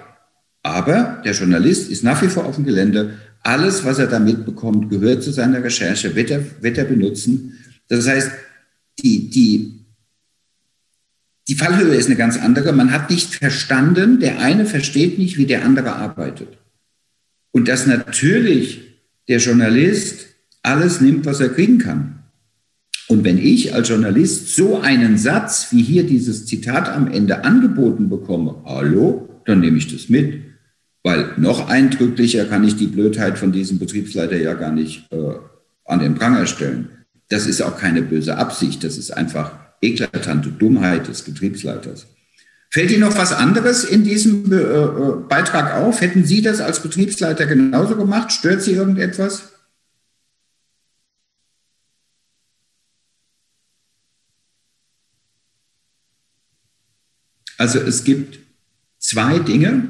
Aber 0.63 1.21
der 1.23 1.33
Journalist 1.33 1.91
ist 1.91 2.05
nach 2.05 2.23
wie 2.23 2.29
vor 2.29 2.47
auf 2.47 2.55
dem 2.55 2.65
Gelände. 2.65 3.15
Alles, 3.43 3.85
was 3.85 3.99
er 3.99 4.07
da 4.07 4.21
mitbekommt, 4.21 4.89
gehört 4.89 5.23
zu 5.25 5.33
seiner 5.33 5.63
Recherche, 5.65 6.15
wird 6.15 6.31
er, 6.31 6.43
wird 6.63 6.79
er 6.79 6.85
benutzen. 6.85 7.59
Das 7.89 8.07
heißt, 8.07 8.31
die, 9.03 9.29
die, 9.29 9.80
die 11.51 11.57
Fallhöhe 11.57 11.97
ist 11.97 12.07
eine 12.07 12.15
ganz 12.15 12.39
andere. 12.39 12.73
Man 12.73 12.93
hat 12.93 13.11
nicht 13.11 13.35
verstanden, 13.35 14.21
der 14.21 14.39
eine 14.39 14.67
versteht 14.67 15.19
nicht, 15.19 15.37
wie 15.37 15.47
der 15.47 15.65
andere 15.65 15.97
arbeitet. 15.97 16.59
Und 17.51 17.67
dass 17.67 17.89
natürlich 17.89 18.83
der 19.27 19.39
Journalist 19.39 20.27
alles 20.63 21.01
nimmt, 21.01 21.27
was 21.27 21.41
er 21.41 21.49
kriegen 21.49 21.79
kann. 21.79 22.21
Und 23.09 23.25
wenn 23.25 23.37
ich 23.37 23.75
als 23.75 23.89
Journalist 23.89 24.55
so 24.55 24.81
einen 24.81 25.19
Satz 25.19 25.73
wie 25.73 25.83
hier 25.83 26.05
dieses 26.05 26.47
Zitat 26.47 26.89
am 26.89 27.11
Ende 27.11 27.43
angeboten 27.43 28.09
bekomme, 28.09 28.63
hallo, 28.65 29.43
dann 29.45 29.59
nehme 29.59 29.79
ich 29.79 29.93
das 29.93 30.09
mit. 30.09 30.43
Weil 31.03 31.33
noch 31.37 31.69
eindrücklicher 31.69 32.45
kann 32.45 32.63
ich 32.63 32.77
die 32.77 32.87
Blödheit 32.87 33.41
von 33.41 33.51
diesem 33.51 33.81
Betriebsleiter 33.81 34.37
ja 34.37 34.55
gar 34.55 34.71
nicht 34.71 35.11
äh, 35.11 35.17
an 35.85 35.99
den 35.99 36.15
Pranger 36.15 36.47
stellen. 36.47 36.91
Das 37.29 37.49
ist 37.49 37.61
auch 37.61 37.77
keine 37.77 38.03
böse 38.03 38.37
Absicht, 38.37 38.85
das 38.85 38.99
ist 38.99 39.11
einfach 39.11 39.60
eklatante 39.81 40.51
Dummheit 40.51 41.09
des 41.09 41.23
Betriebsleiters. 41.23 42.07
Fällt 42.73 42.93
Ihnen 42.93 43.01
noch 43.01 43.17
was 43.17 43.33
anderes 43.33 43.83
in 43.83 44.05
diesem 44.05 44.53
äh, 44.53 44.57
äh, 44.57 45.17
Beitrag 45.29 45.75
auf? 45.75 46.01
Hätten 46.01 46.25
Sie 46.25 46.41
das 46.41 46.61
als 46.61 46.81
Betriebsleiter 46.81 47.47
genauso 47.47 47.97
gemacht? 47.97 48.31
Stört 48.31 48.63
Sie 48.63 48.73
irgendetwas? 48.73 49.53
Also 57.59 57.81
es 57.81 58.05
gibt 58.05 58.39
zwei 58.99 59.41
Dinge, 59.41 59.89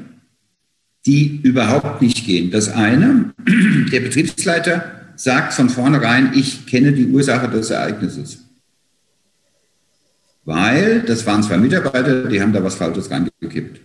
die 1.05 1.39
überhaupt 1.43 2.01
nicht 2.01 2.25
gehen. 2.25 2.51
Das 2.51 2.69
eine, 2.69 3.33
der 3.91 3.99
Betriebsleiter 4.01 5.13
sagt 5.15 5.53
von 5.53 5.69
vornherein, 5.69 6.33
ich 6.33 6.65
kenne 6.65 6.93
die 6.93 7.07
Ursache 7.07 7.47
des 7.47 7.69
Ereignisses 7.69 8.40
weil 10.45 11.01
das 11.01 11.25
waren 11.25 11.43
zwei 11.43 11.57
Mitarbeiter, 11.57 12.27
die 12.27 12.41
haben 12.41 12.53
da 12.53 12.63
was 12.63 12.75
Falsches 12.75 13.11
reingekippt. 13.11 13.81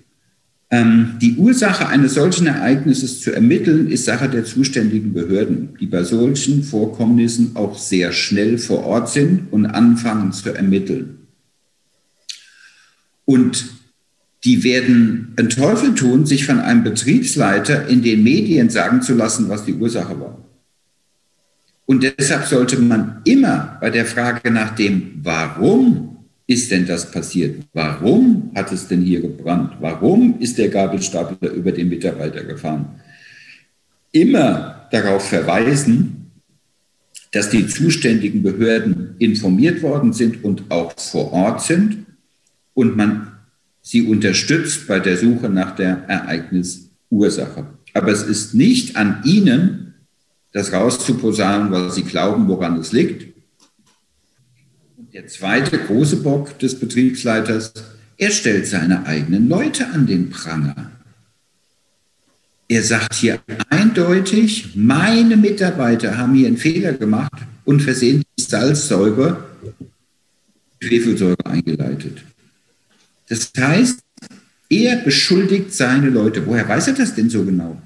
Ähm, 0.69 1.17
die 1.21 1.37
Ursache 1.37 1.87
eines 1.87 2.15
solchen 2.15 2.47
Ereignisses 2.49 3.21
zu 3.21 3.33
ermitteln, 3.33 3.89
ist 3.89 4.05
Sache 4.05 4.29
der 4.29 4.45
zuständigen 4.45 5.13
Behörden, 5.13 5.77
die 5.79 5.87
bei 5.87 6.03
solchen 6.03 6.65
Vorkommnissen 6.65 7.55
auch 7.55 7.79
sehr 7.79 8.13
schnell 8.13 8.59
vor 8.59 8.85
Ort 8.85 9.09
sind 9.11 9.53
und 9.53 9.67
anfangen 9.67 10.33
zu 10.33 10.51
ermitteln. 10.51 11.19
Und 13.25 13.67
die 14.45 14.65
werden 14.65 15.35
einen 15.37 15.51
Teufel 15.51 15.95
tun, 15.95 16.27
sich 16.27 16.47
von 16.47 16.59
einem 16.59 16.85
Betriebsleiter 16.85 17.87
in 17.87 18.03
den 18.03 18.23
Medien 18.23 18.71
sagen 18.71 19.03
zu 19.03 19.15
lassen, 19.15 19.49
was 19.49 19.65
die 19.65 19.75
Ursache 19.75 20.19
war. 20.19 20.39
Und 21.85 22.03
deshalb 22.03 22.47
sollte 22.47 22.79
man 22.79 23.21
immer 23.25 23.79
bei 23.81 23.91
der 23.91 24.07
Frage 24.07 24.51
nach 24.51 24.75
dem 24.75 25.21
Warum 25.23 26.16
ist 26.47 26.71
denn 26.71 26.87
das 26.87 27.11
passiert? 27.11 27.65
Warum 27.73 28.51
hat 28.55 28.71
es 28.73 28.87
denn 28.87 29.03
hier 29.03 29.21
gebrannt? 29.21 29.75
Warum 29.81 30.39
ist 30.39 30.59
der 30.59 30.69
Gabelstapler 30.69 31.51
über 31.51 31.73
den 31.73 31.89
Mitarbeiter 31.89 32.45
gefahren? 32.45 33.01
Immer 34.13 34.87
darauf 34.93 35.29
verweisen, 35.29 36.31
dass 37.33 37.51
die 37.51 37.67
zuständigen 37.67 38.43
Behörden 38.43 39.17
informiert 39.19 39.83
worden 39.83 40.13
sind 40.13 40.45
und 40.45 40.71
auch 40.71 40.99
vor 40.99 41.33
Ort 41.33 41.63
sind 41.63 42.07
und 42.75 42.97
man 42.97 43.33
sie 43.83 44.07
unterstützt 44.07 44.87
bei 44.87 45.01
der 45.01 45.17
Suche 45.17 45.49
nach 45.49 45.75
der 45.75 46.05
Ereignisursache. 46.09 47.67
Aber 47.95 48.09
es 48.09 48.23
ist 48.23 48.55
nicht 48.55 48.97
an 48.97 49.23
Ihnen, 49.25 49.95
das 50.53 50.73
rauszuposaunen, 50.73 51.71
was 51.71 51.95
Sie 51.95 52.03
glauben, 52.03 52.49
woran 52.49 52.79
es 52.79 52.93
liegt, 52.93 53.36
der 55.17 55.29
zweite 55.29 55.79
große 55.79 56.17
Bock 56.17 56.59
des 56.59 56.79
Betriebsleiters, 56.79 57.73
er 58.19 58.31
stellt 58.31 58.67
seine 58.67 59.07
eigenen 59.07 59.49
Leute 59.49 59.87
an 59.89 60.07
den 60.07 60.29
Pranger. 60.29 60.91
Er 62.69 62.83
sagt 62.83 63.15
hier 63.15 63.41
eindeutig, 63.71 64.77
meine 64.77 65.39
Mitarbeiter 65.39 66.19
haben 66.19 66.35
hier 66.35 66.49
einen 66.49 66.59
Fehler 66.59 66.93
gemacht 66.93 67.33
und 67.65 67.81
versehentlich 67.81 68.27
Salzsäure, 68.39 69.43
Schwefelsäure 70.83 71.47
eingeleitet. 71.47 72.19
Das 73.31 73.51
heißt, 73.57 74.01
er 74.69 74.97
beschuldigt 74.97 75.73
seine 75.73 76.11
Leute. 76.11 76.47
Woher 76.47 76.69
weiß 76.69 76.89
er 76.89 76.95
das 76.95 77.15
denn 77.15 77.31
so 77.31 77.43
genau? 77.43 77.81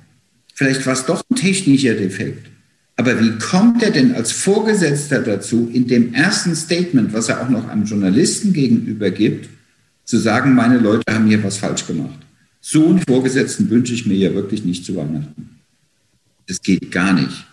Vielleicht 0.53 0.85
war 0.85 0.95
es 0.95 1.07
doch 1.07 1.23
ein 1.31 1.37
technischer 1.37 1.95
Defekt. 1.95 2.49
Aber 3.01 3.19
wie 3.19 3.39
kommt 3.39 3.83
er 3.83 3.93
denn 3.93 4.15
als 4.15 4.31
Vorgesetzter 4.31 5.23
dazu, 5.23 5.71
in 5.73 5.87
dem 5.87 6.13
ersten 6.13 6.55
Statement, 6.55 7.15
was 7.15 7.31
er 7.31 7.41
auch 7.41 7.49
noch 7.49 7.67
einem 7.67 7.87
Journalisten 7.87 8.53
gegenüber 8.53 9.11
gibt, 9.11 9.49
zu 10.05 10.19
sagen, 10.19 10.55
meine 10.55 10.77
Leute 10.77 11.11
haben 11.11 11.27
hier 11.27 11.43
was 11.43 11.57
falsch 11.57 11.87
gemacht? 11.87 12.19
So 12.61 12.87
einen 12.87 13.01
Vorgesetzten 13.09 13.71
wünsche 13.71 13.95
ich 13.95 14.05
mir 14.05 14.19
ja 14.19 14.35
wirklich 14.35 14.67
nicht 14.67 14.85
zu 14.85 14.97
Weihnachten. 14.97 15.61
Das 16.47 16.61
geht 16.61 16.93
gar 16.93 17.15
nicht. 17.15 17.47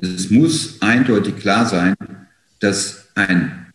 Es 0.00 0.30
muss 0.30 0.76
eindeutig 0.80 1.38
klar 1.38 1.66
sein, 1.66 1.96
dass 2.60 3.08
ein 3.16 3.66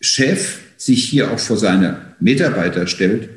Chef 0.00 0.60
sich 0.76 1.04
hier 1.04 1.32
auch 1.32 1.40
vor 1.40 1.56
seine 1.56 2.14
Mitarbeiter 2.20 2.86
stellt 2.86 3.28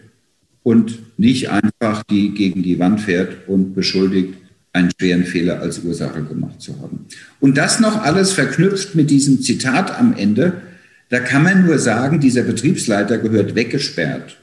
und 0.61 0.99
nicht 1.17 1.49
einfach 1.49 2.03
die 2.03 2.35
gegen 2.35 2.61
die 2.61 2.77
Wand 2.77 3.01
fährt 3.01 3.47
und 3.47 3.73
beschuldigt, 3.73 4.35
einen 4.79 4.91
schweren 4.97 5.25
Fehler 5.25 5.61
als 5.61 5.79
Ursache 5.79 6.23
gemacht 6.23 6.61
zu 6.61 6.79
haben. 6.79 7.05
Und 7.39 7.57
das 7.57 7.79
noch 7.79 8.01
alles 8.01 8.31
verknüpft 8.31 8.95
mit 8.95 9.09
diesem 9.09 9.41
Zitat 9.41 9.97
am 9.97 10.15
Ende, 10.15 10.61
da 11.09 11.19
kann 11.19 11.43
man 11.43 11.65
nur 11.65 11.79
sagen, 11.79 12.19
dieser 12.19 12.43
Betriebsleiter 12.43 13.17
gehört 13.17 13.55
weggesperrt. 13.55 14.37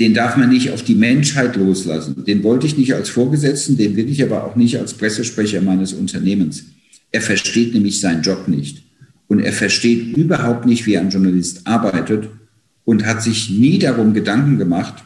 Den 0.00 0.12
darf 0.12 0.36
man 0.36 0.48
nicht 0.48 0.72
auf 0.72 0.82
die 0.82 0.96
Menschheit 0.96 1.54
loslassen. 1.54 2.24
Den 2.24 2.42
wollte 2.42 2.66
ich 2.66 2.76
nicht 2.76 2.94
als 2.94 3.08
Vorgesetzten, 3.08 3.76
den 3.76 3.96
will 3.96 4.10
ich 4.10 4.22
aber 4.22 4.44
auch 4.44 4.56
nicht 4.56 4.78
als 4.78 4.94
Pressesprecher 4.94 5.60
meines 5.60 5.92
Unternehmens. 5.92 6.64
Er 7.12 7.20
versteht 7.20 7.74
nämlich 7.74 8.00
seinen 8.00 8.22
Job 8.22 8.48
nicht. 8.48 8.82
Und 9.28 9.40
er 9.40 9.52
versteht 9.52 10.16
überhaupt 10.16 10.66
nicht, 10.66 10.86
wie 10.86 10.98
ein 10.98 11.10
Journalist 11.10 11.66
arbeitet 11.66 12.28
und 12.84 13.06
hat 13.06 13.22
sich 13.22 13.50
nie 13.50 13.78
darum 13.78 14.12
Gedanken 14.12 14.58
gemacht, 14.58 15.04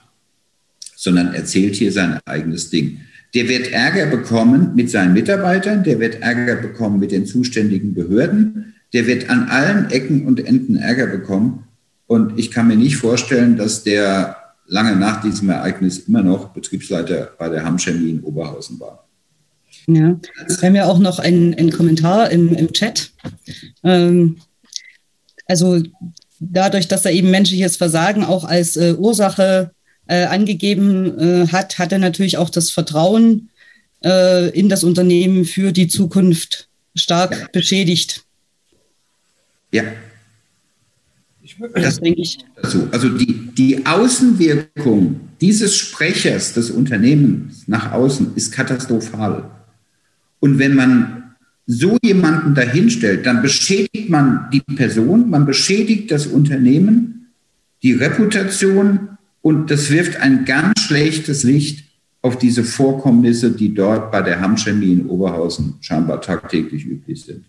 sondern 0.96 1.35
erzählt 1.35 1.76
hier 1.76 1.92
sein 1.92 2.18
eigenes 2.24 2.70
Ding. 2.70 3.00
Der 3.35 3.49
wird 3.49 3.73
Ärger 3.73 4.07
bekommen 4.07 4.73
mit 4.75 4.91
seinen 4.91 5.12
Mitarbeitern, 5.12 5.85
der 5.85 6.01
wird 6.01 6.23
Ärger 6.23 6.57
bekommen 6.57 6.99
mit 6.99 7.12
den 7.12 7.27
zuständigen 7.27 7.95
Behörden, 7.95 8.75
der 8.93 9.07
wird 9.07 9.29
an 9.29 9.49
allen 9.49 9.91
Ecken 9.91 10.27
und 10.27 10.45
Enden 10.45 10.77
Ärger 10.77 11.07
bekommen. 11.07 11.64
Und 12.07 12.38
ich 12.38 12.51
kann 12.51 12.69
mir 12.69 12.77
nicht 12.77 12.97
vorstellen, 12.97 13.57
dass 13.57 13.85
der 13.85 14.37
lange 14.67 14.97
nach 14.97 15.23
diesem 15.23 15.51
Ereignis 15.51 15.99
immer 15.99 16.23
noch 16.23 16.51
Betriebsleiter 16.51 17.33
bei 17.38 17.49
der 17.49 17.64
Hamchemie 17.64 18.11
in 18.11 18.21
Oberhausen 18.21 18.81
war. 18.81 19.07
Ja, 19.87 20.19
wir 20.47 20.57
haben 20.62 20.75
ja 20.75 20.87
auch 20.87 20.99
noch 20.99 21.19
einen, 21.19 21.55
einen 21.55 21.71
Kommentar 21.71 22.31
im, 22.31 22.55
im 22.55 22.73
Chat. 22.73 23.11
Ähm, 23.83 24.37
also 25.47 25.83
dadurch, 26.41 26.88
dass 26.88 27.05
er 27.05 27.12
eben 27.12 27.31
menschliches 27.31 27.77
Versagen 27.77 28.25
auch 28.25 28.45
als 28.45 28.77
äh, 28.77 28.95
Ursache 28.99 29.71
äh, 30.09 30.25
angegeben 30.25 31.18
äh, 31.18 31.49
hat, 31.49 31.79
hat 31.79 31.92
er 31.92 31.99
natürlich 31.99 32.38
auch 32.38 32.51
das 32.51 32.71
Vertrauen 32.71 33.51
äh, 34.03 34.51
in 34.51 34.68
das 34.68 34.83
Unternehmen 34.83 35.44
für 35.44 35.71
die 35.73 35.87
Zukunft 35.87 36.68
stark 36.97 37.38
ja. 37.38 37.47
beschädigt. 37.53 38.25
Ja. 39.71 39.85
Das 41.75 42.01
denke 42.01 42.23
ich. 42.23 42.38
Dazu. 42.61 42.88
Also 42.90 43.09
die, 43.09 43.49
die 43.57 43.85
Außenwirkung 43.85 45.21
dieses 45.40 45.77
Sprechers 45.77 46.53
des 46.53 46.71
Unternehmens 46.71 47.64
nach 47.66 47.92
außen 47.92 48.33
ist 48.35 48.53
katastrophal. 48.53 49.51
Und 50.40 50.59
wenn 50.59 50.75
man 50.75 51.35
so 51.66 51.99
jemanden 52.03 52.55
dahinstellt, 52.55 53.27
dann 53.27 53.42
beschädigt 53.42 54.09
man 54.09 54.49
die 54.53 54.61
Person, 54.61 55.29
man 55.29 55.47
beschädigt 55.47 56.11
das 56.11 56.27
Unternehmen, 56.27 57.27
die 57.83 57.92
Reputation 57.92 59.17
und 59.42 59.70
das 59.70 59.90
wirft 59.90 60.16
ein 60.16 60.44
ganz 60.44 60.81
schlechtes 60.81 61.42
Licht 61.42 61.85
auf 62.22 62.38
diese 62.38 62.64
Vorkommnisse, 62.64 63.53
die 63.53 63.74
dort 63.74 64.11
bei 64.11 64.22
der 64.22 64.40
Hamchemie 64.40 64.92
in 64.92 65.07
Oberhausen 65.07 65.79
scheinbar 65.81 66.20
tagtäglich 66.20 66.85
üblich 66.85 67.22
sind. 67.24 67.44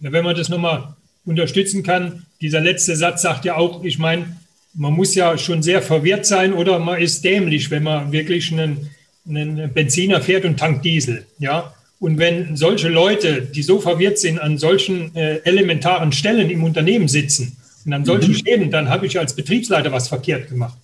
Ja, 0.00 0.12
wenn 0.12 0.24
man 0.24 0.36
das 0.36 0.48
nochmal 0.48 0.94
unterstützen 1.24 1.82
kann, 1.82 2.24
dieser 2.40 2.60
letzte 2.60 2.94
Satz 2.96 3.22
sagt 3.22 3.44
ja 3.44 3.56
auch, 3.56 3.84
ich 3.84 3.98
meine, 3.98 4.36
man 4.74 4.92
muss 4.92 5.14
ja 5.14 5.36
schon 5.38 5.62
sehr 5.62 5.82
verwirrt 5.82 6.26
sein 6.26 6.52
oder 6.52 6.78
man 6.78 7.00
ist 7.00 7.24
dämlich, 7.24 7.70
wenn 7.70 7.82
man 7.82 8.12
wirklich 8.12 8.52
einen, 8.52 8.90
einen 9.28 9.72
Benziner 9.72 10.20
fährt 10.20 10.44
und 10.44 10.58
tankt 10.58 10.84
Diesel. 10.84 11.26
Ja? 11.38 11.74
Und 11.98 12.18
wenn 12.18 12.56
solche 12.56 12.88
Leute, 12.88 13.42
die 13.42 13.62
so 13.62 13.80
verwirrt 13.80 14.18
sind, 14.18 14.38
an 14.38 14.58
solchen 14.58 15.14
äh, 15.16 15.36
elementaren 15.44 16.12
Stellen 16.12 16.50
im 16.50 16.62
Unternehmen 16.62 17.08
sitzen 17.08 17.56
und 17.84 17.92
an 17.92 18.04
solchen 18.04 18.32
mhm. 18.32 18.36
Schäden, 18.36 18.70
dann 18.70 18.88
habe 18.88 19.06
ich 19.06 19.18
als 19.18 19.34
Betriebsleiter 19.34 19.92
was 19.92 20.08
verkehrt 20.08 20.48
gemacht. 20.48 20.78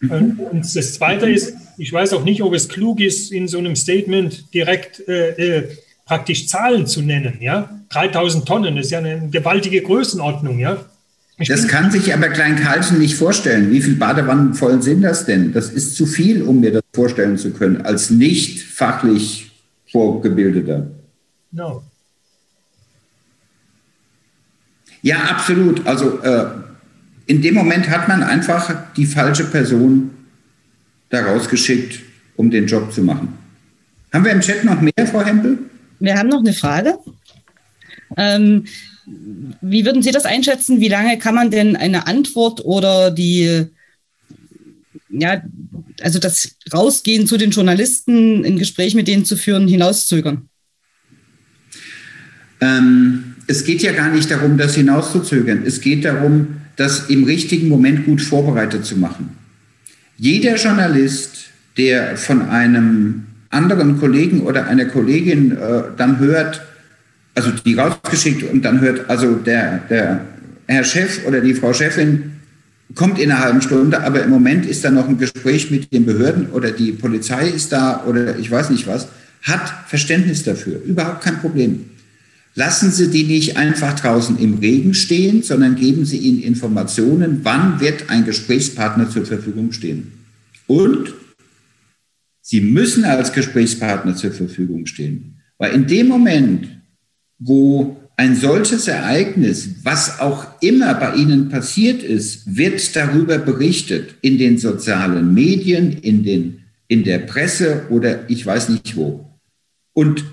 Mhm. 0.00 0.40
Und 0.50 0.76
das 0.76 0.94
Zweite 0.94 1.28
ist, 1.28 1.54
ich 1.76 1.92
weiß 1.92 2.12
auch 2.12 2.24
nicht, 2.24 2.42
ob 2.42 2.54
es 2.54 2.68
klug 2.68 3.00
ist, 3.00 3.32
in 3.32 3.48
so 3.48 3.58
einem 3.58 3.76
Statement 3.76 4.52
direkt 4.54 5.06
äh, 5.08 5.58
äh, 5.58 5.68
praktisch 6.04 6.48
Zahlen 6.48 6.86
zu 6.86 7.02
nennen. 7.02 7.38
Ja? 7.40 7.70
3000 7.90 8.46
Tonnen 8.46 8.76
ist 8.76 8.90
ja 8.90 8.98
eine 8.98 9.28
gewaltige 9.30 9.82
Größenordnung. 9.82 10.58
Ja? 10.58 10.84
Ich 11.38 11.48
das 11.48 11.68
kann 11.68 11.90
sich 11.90 12.12
aber 12.12 12.28
Klein 12.28 12.56
Karlchen 12.56 12.98
nicht 12.98 13.14
vorstellen. 13.14 13.70
Wie 13.70 13.80
viele 13.80 13.96
Badewannen 13.96 14.54
voll 14.54 14.82
sind 14.82 15.02
das 15.02 15.24
denn? 15.24 15.52
Das 15.52 15.70
ist 15.70 15.94
zu 15.94 16.06
viel, 16.06 16.42
um 16.42 16.60
mir 16.60 16.72
das 16.72 16.82
vorstellen 16.92 17.38
zu 17.38 17.52
können, 17.52 17.82
als 17.82 18.10
nicht 18.10 18.60
fachlich 18.60 19.50
Vorgebildeter. 19.90 20.88
No. 21.52 21.82
Ja, 25.02 25.18
absolut. 25.24 25.86
Also 25.86 26.20
äh, 26.22 26.46
in 27.26 27.42
dem 27.42 27.54
Moment 27.54 27.88
hat 27.88 28.08
man 28.08 28.22
einfach 28.22 28.92
die 28.96 29.06
falsche 29.06 29.44
Person 29.44 30.10
da 31.10 31.24
rausgeschickt, 31.24 32.00
um 32.36 32.50
den 32.50 32.66
Job 32.66 32.92
zu 32.92 33.02
machen. 33.02 33.32
Haben 34.12 34.24
wir 34.24 34.32
im 34.32 34.40
Chat 34.40 34.64
noch 34.64 34.80
mehr, 34.80 35.06
Frau 35.10 35.24
Hempel? 35.24 35.58
Wir 36.00 36.16
haben 36.16 36.28
noch 36.28 36.40
eine 36.40 36.52
Frage. 36.52 36.98
Ähm, 38.16 38.64
wie 39.60 39.84
würden 39.84 40.02
Sie 40.02 40.10
das 40.10 40.24
einschätzen? 40.24 40.80
Wie 40.80 40.88
lange 40.88 41.18
kann 41.18 41.34
man 41.34 41.50
denn 41.50 41.76
eine 41.76 42.06
Antwort 42.06 42.64
oder 42.64 43.10
die, 43.10 43.66
ja, 45.10 45.42
also 46.00 46.18
das 46.18 46.56
Rausgehen 46.72 47.26
zu 47.26 47.36
den 47.36 47.50
Journalisten, 47.50 48.44
ein 48.44 48.58
Gespräch 48.58 48.94
mit 48.94 49.08
denen 49.08 49.24
zu 49.24 49.36
führen, 49.36 49.68
hinauszögern? 49.68 50.48
Ähm, 52.60 53.27
es 53.48 53.64
geht 53.64 53.82
ja 53.82 53.92
gar 53.92 54.10
nicht 54.10 54.30
darum, 54.30 54.58
das 54.58 54.74
hinauszuzögern. 54.74 55.62
Es 55.64 55.80
geht 55.80 56.04
darum, 56.04 56.58
das 56.76 57.08
im 57.08 57.24
richtigen 57.24 57.68
Moment 57.68 58.04
gut 58.04 58.20
vorbereitet 58.20 58.84
zu 58.84 58.96
machen. 58.96 59.30
Jeder 60.18 60.56
Journalist, 60.56 61.46
der 61.76 62.16
von 62.16 62.42
einem 62.50 63.24
anderen 63.50 63.98
Kollegen 63.98 64.42
oder 64.42 64.66
einer 64.66 64.84
Kollegin 64.84 65.52
äh, 65.52 65.82
dann 65.96 66.18
hört, 66.18 66.62
also 67.34 67.50
die 67.50 67.74
rausgeschickt 67.74 68.42
und 68.52 68.64
dann 68.64 68.80
hört, 68.80 69.08
also 69.08 69.36
der, 69.36 69.78
der 69.88 70.20
Herr 70.66 70.84
Chef 70.84 71.26
oder 71.26 71.40
die 71.40 71.54
Frau 71.54 71.72
Chefin 71.72 72.32
kommt 72.94 73.18
in 73.18 73.30
einer 73.30 73.40
halben 73.42 73.62
Stunde, 73.62 74.02
aber 74.02 74.22
im 74.22 74.30
Moment 74.30 74.66
ist 74.66 74.84
da 74.84 74.90
noch 74.90 75.08
ein 75.08 75.18
Gespräch 75.18 75.70
mit 75.70 75.90
den 75.92 76.04
Behörden 76.04 76.50
oder 76.50 76.70
die 76.70 76.92
Polizei 76.92 77.48
ist 77.48 77.72
da 77.72 78.04
oder 78.06 78.38
ich 78.38 78.50
weiß 78.50 78.70
nicht 78.70 78.86
was, 78.86 79.08
hat 79.42 79.72
Verständnis 79.86 80.42
dafür, 80.42 80.82
überhaupt 80.84 81.22
kein 81.22 81.38
Problem. 81.38 81.86
Lassen 82.54 82.90
Sie 82.90 83.10
die 83.10 83.24
nicht 83.24 83.56
einfach 83.56 83.98
draußen 83.98 84.38
im 84.38 84.58
Regen 84.58 84.94
stehen, 84.94 85.42
sondern 85.42 85.76
geben 85.76 86.04
Sie 86.04 86.18
ihnen 86.18 86.42
Informationen, 86.42 87.40
wann 87.44 87.80
wird 87.80 88.10
ein 88.10 88.24
Gesprächspartner 88.24 89.10
zur 89.10 89.24
Verfügung 89.24 89.72
stehen. 89.72 90.12
Und 90.66 91.14
Sie 92.42 92.60
müssen 92.60 93.04
als 93.04 93.32
Gesprächspartner 93.32 94.16
zur 94.16 94.32
Verfügung 94.32 94.86
stehen. 94.86 95.36
Weil 95.58 95.74
in 95.74 95.86
dem 95.86 96.08
Moment, 96.08 96.68
wo 97.38 97.96
ein 98.16 98.34
solches 98.34 98.88
Ereignis, 98.88 99.84
was 99.84 100.18
auch 100.18 100.46
immer 100.60 100.94
bei 100.94 101.14
Ihnen 101.14 101.50
passiert 101.50 102.02
ist, 102.02 102.56
wird 102.56 102.96
darüber 102.96 103.38
berichtet 103.38 104.16
in 104.22 104.38
den 104.38 104.58
sozialen 104.58 105.34
Medien, 105.34 105.92
in, 105.92 106.24
den, 106.24 106.60
in 106.88 107.04
der 107.04 107.20
Presse 107.20 107.86
oder 107.90 108.28
ich 108.28 108.44
weiß 108.44 108.70
nicht 108.70 108.96
wo. 108.96 109.38
Und 109.92 110.24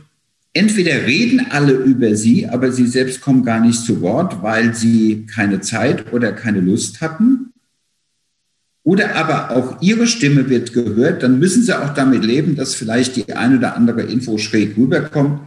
entweder 0.56 1.06
reden 1.06 1.48
alle 1.52 1.74
über 1.74 2.16
sie, 2.16 2.48
aber 2.48 2.72
sie 2.72 2.88
selbst 2.88 3.22
kommen 3.22 3.44
gar 3.44 3.60
nicht 3.60 3.82
zu 3.82 4.02
Wort, 4.02 4.42
weil 4.42 4.74
sie 4.74 5.28
keine 5.28 5.60
Zeit 5.60 6.12
oder 6.14 6.32
keine 6.32 6.62
Lust 6.62 7.02
hatten. 7.02 7.52
Oder 8.82 9.16
aber 9.16 9.52
auch 9.52 9.82
ihre 9.82 10.08
Stimme 10.08 10.50
wird 10.50 10.72
gehört, 10.72 11.24
dann 11.24 11.40
müssen 11.40 11.64
sie 11.64 11.78
auch 11.78 11.94
damit 11.94 12.24
leben, 12.24 12.56
dass 12.56 12.74
vielleicht 12.74 13.16
die 13.16 13.34
eine 13.34 13.58
oder 13.58 13.76
andere 13.76 14.04
Info 14.04 14.38
schräg 14.38 14.78
rüberkommt. 14.78 15.42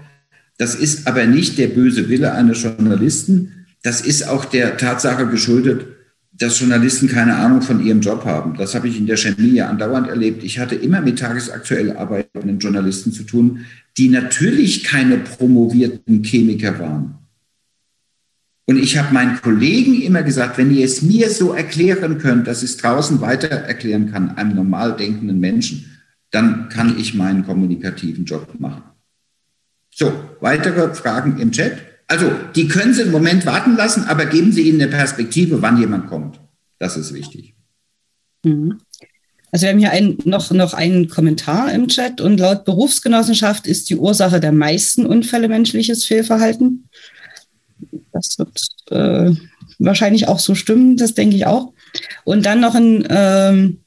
Das 0.59 0.75
ist 0.75 1.07
aber 1.07 1.25
nicht 1.25 1.57
der 1.57 1.69
böse 1.69 2.09
Wille 2.09 2.33
eines 2.33 2.63
Journalisten. 2.63 3.67
Das 3.83 4.01
ist 4.01 4.29
auch 4.29 4.45
der 4.45 4.77
Tatsache 4.77 5.27
geschuldet, 5.29 5.87
dass 6.33 6.61
Journalisten 6.61 7.09
keine 7.09 7.37
Ahnung 7.37 7.63
von 7.63 7.85
ihrem 7.85 8.01
Job 8.01 8.25
haben. 8.25 8.57
Das 8.59 8.75
habe 8.75 8.89
ich 8.89 8.99
in 8.99 9.07
der 9.07 9.17
Chemie 9.17 9.55
ja 9.55 9.69
andauernd 9.69 10.09
erlebt. 10.09 10.45
Ich 10.45 10.59
hatte 10.59 10.75
immer 10.75 11.01
mit 11.01 11.19
tagesaktuell 11.19 11.97
arbeitenden 11.97 12.59
Journalisten 12.59 13.13
zu 13.13 13.23
tun, 13.23 13.65
die 13.99 14.09
natürlich 14.09 14.85
keine 14.85 15.19
promovierten 15.19 16.23
Chemiker 16.23 16.79
waren. 16.79 17.19
Und 18.67 18.79
ich 18.79 18.97
habe 18.99 19.13
meinen 19.13 19.41
Kollegen 19.41 20.01
immer 20.03 20.23
gesagt, 20.23 20.59
wenn 20.59 20.75
ihr 20.75 20.85
es 20.85 21.03
mir 21.03 21.31
so 21.31 21.53
erklären 21.53 22.19
könnt, 22.19 22.47
dass 22.47 22.63
ich 22.63 22.71
es 22.71 22.77
draußen 22.77 23.21
weiter 23.21 23.49
erklären 23.49 24.13
kann, 24.13 24.37
einem 24.37 24.55
normal 24.55 24.97
denkenden 24.97 25.41
Menschen, 25.41 25.99
dann 26.31 26.69
kann 26.69 26.99
ich 26.99 27.15
meinen 27.15 27.45
kommunikativen 27.45 28.25
Job 28.25 28.61
machen. 28.61 28.83
So, 29.91 30.13
weitere 30.41 30.95
Fragen 30.95 31.39
im 31.41 31.51
Chat? 31.51 31.79
Also, 32.07 32.31
die 32.55 32.69
können 32.69 32.95
Sie 32.95 33.03
im 33.03 33.11
Moment 33.11 33.47
warten 33.47 33.75
lassen, 33.75 34.05
aber 34.05 34.27
geben 34.27 34.53
Sie 34.53 34.69
ihnen 34.69 34.81
eine 34.81 34.91
Perspektive, 34.91 35.61
wann 35.63 35.79
jemand 35.79 36.07
kommt. 36.07 36.39
Das 36.79 36.97
ist 36.97 37.15
wichtig. 37.15 37.55
Mhm. 38.45 38.79
Also 39.51 39.65
wir 39.65 39.71
haben 39.71 39.79
hier 39.79 39.91
ein, 39.91 40.19
noch, 40.25 40.51
noch 40.51 40.75
einen 40.75 41.09
Kommentar 41.09 41.73
im 41.73 41.89
Chat 41.89 42.21
und 42.21 42.39
laut 42.39 42.65
Berufsgenossenschaft 42.65 43.67
ist 43.67 43.89
die 43.89 43.97
Ursache 43.97 44.41
der 44.41 44.53
meisten 44.53 45.07
Unfälle 45.07 45.49
menschliches 45.49 46.05
Fehlverhalten. 46.05 46.89
Das 48.13 48.39
wird 48.39 48.59
äh, 48.91 49.35
wahrscheinlich 49.79 50.29
auch 50.29 50.39
so 50.39 50.55
stimmen, 50.55 50.97
das 50.97 51.15
denke 51.15 51.37
ich 51.37 51.47
auch. 51.47 51.73
Und 52.25 52.45
dann 52.45 52.61
noch 52.61 52.75
ein 52.75 53.07
ähm, 53.09 53.81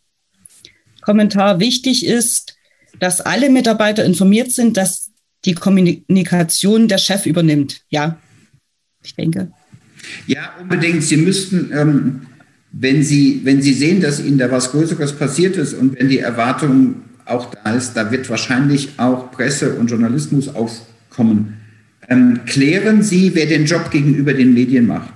Kommentar 1.02 1.60
wichtig 1.60 2.06
ist, 2.06 2.56
dass 3.00 3.22
alle 3.22 3.50
Mitarbeiter 3.50 4.06
informiert 4.06 4.52
sind, 4.52 4.78
dass 4.78 5.12
die 5.46 5.54
Kommunikation 5.54 6.88
der 6.88 7.00
Chef 7.00 7.26
übernimmt. 7.26 7.82
Ja, 7.90 8.20
ich 9.04 9.16
denke. 9.16 9.52
Ja, 10.28 10.54
unbedingt. 10.60 11.04
Sie 11.04 11.18
müssten, 11.18 11.72
ähm, 11.74 12.28
wenn, 12.72 13.04
Sie, 13.04 13.42
wenn 13.44 13.62
Sie 13.62 13.74
sehen, 13.74 14.02
dass 14.02 14.20
Ihnen 14.20 14.38
da 14.38 14.50
was 14.52 14.72
Größeres 14.72 15.14
passiert 15.14 15.58
ist 15.58 15.74
und 15.74 16.00
wenn 16.00 16.10
die 16.10 16.20
Erwartung 16.20 17.04
auch 17.26 17.54
da 17.54 17.74
ist, 17.74 17.94
da 17.94 18.12
wird 18.12 18.30
wahrscheinlich 18.30 18.98
auch 18.98 19.32
Presse 19.32 19.76
und 19.76 19.90
Journalismus 19.90 20.48
aufkommen. 20.50 21.58
Ähm, 22.08 22.42
klären 22.46 23.04
Sie, 23.04 23.36
wer 23.36 23.46
den 23.46 23.66
Job 23.66 23.92
gegenüber 23.92 24.34
den 24.34 24.54
Medien 24.54 24.88
macht. 24.88 25.14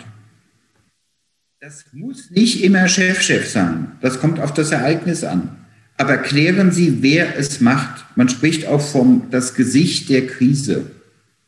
Das 1.59 1.85
muss 1.93 2.29
nicht 2.29 2.63
immer 2.63 2.87
Chef-Chef 2.87 3.49
sein. 3.49 3.93
Das 4.01 4.19
kommt 4.19 4.39
auf 4.39 4.53
das 4.53 4.71
Ereignis 4.71 5.23
an. 5.23 5.49
Aber 5.97 6.17
klären 6.17 6.71
Sie, 6.71 7.01
wer 7.01 7.37
es 7.37 7.61
macht. 7.61 8.05
Man 8.15 8.29
spricht 8.29 8.67
auch 8.67 8.81
vom 8.81 9.23
das 9.31 9.55
Gesicht 9.55 10.09
der 10.09 10.27
Krise. 10.27 10.91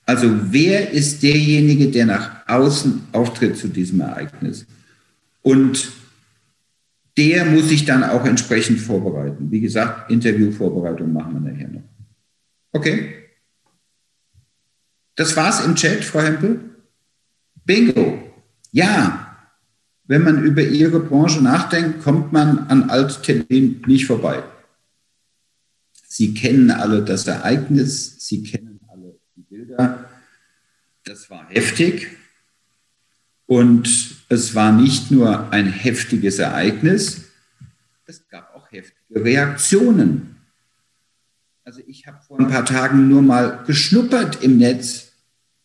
Also 0.05 0.33
wer 0.51 0.91
ist 0.91 1.21
derjenige, 1.21 1.89
der 1.89 2.05
nach 2.05 2.47
außen 2.47 3.03
auftritt 3.11 3.57
zu 3.57 3.67
diesem 3.67 3.99
Ereignis? 3.99 4.65
Und 5.47 5.93
der 7.15 7.45
muss 7.45 7.69
sich 7.69 7.85
dann 7.85 8.03
auch 8.03 8.25
entsprechend 8.25 8.81
vorbereiten. 8.81 9.49
Wie 9.49 9.61
gesagt, 9.61 10.11
Interviewvorbereitung 10.11 11.13
machen 11.13 11.35
wir 11.35 11.51
nachher 11.51 11.69
noch. 11.69 11.83
Okay. 12.73 13.13
Das 15.15 15.37
war's 15.37 15.65
im 15.65 15.75
Chat, 15.75 16.03
Frau 16.03 16.19
Hempel. 16.19 16.59
Bingo. 17.63 18.21
Ja, 18.73 19.37
wenn 20.03 20.23
man 20.23 20.43
über 20.43 20.61
Ihre 20.61 20.99
Branche 20.99 21.41
nachdenkt, 21.41 22.03
kommt 22.03 22.33
man 22.33 22.67
an 22.67 22.89
Alt-Termin 22.89 23.83
nicht 23.87 24.05
vorbei. 24.05 24.43
Sie 26.09 26.33
kennen 26.33 26.71
alle 26.71 27.05
das 27.05 27.25
Ereignis, 27.25 28.17
Sie 28.19 28.43
kennen 28.43 28.81
alle 28.89 29.17
die 29.37 29.43
Bilder. 29.43 30.09
Das 31.05 31.29
war 31.29 31.47
heftig. 31.47 32.17
Und 33.45 34.16
es 34.29 34.55
war 34.55 34.71
nicht 34.71 35.11
nur 35.11 35.51
ein 35.51 35.67
heftiges 35.67 36.39
Ereignis, 36.39 37.25
es 38.05 38.27
gab 38.29 38.55
auch 38.55 38.71
heftige 38.71 39.23
Reaktionen. 39.23 40.37
Also 41.63 41.81
ich 41.85 42.07
habe 42.07 42.19
vor 42.25 42.39
ein 42.39 42.47
paar 42.47 42.65
Tagen 42.65 43.09
nur 43.09 43.21
mal 43.21 43.63
geschnuppert 43.67 44.41
im 44.41 44.57
Netz 44.57 45.11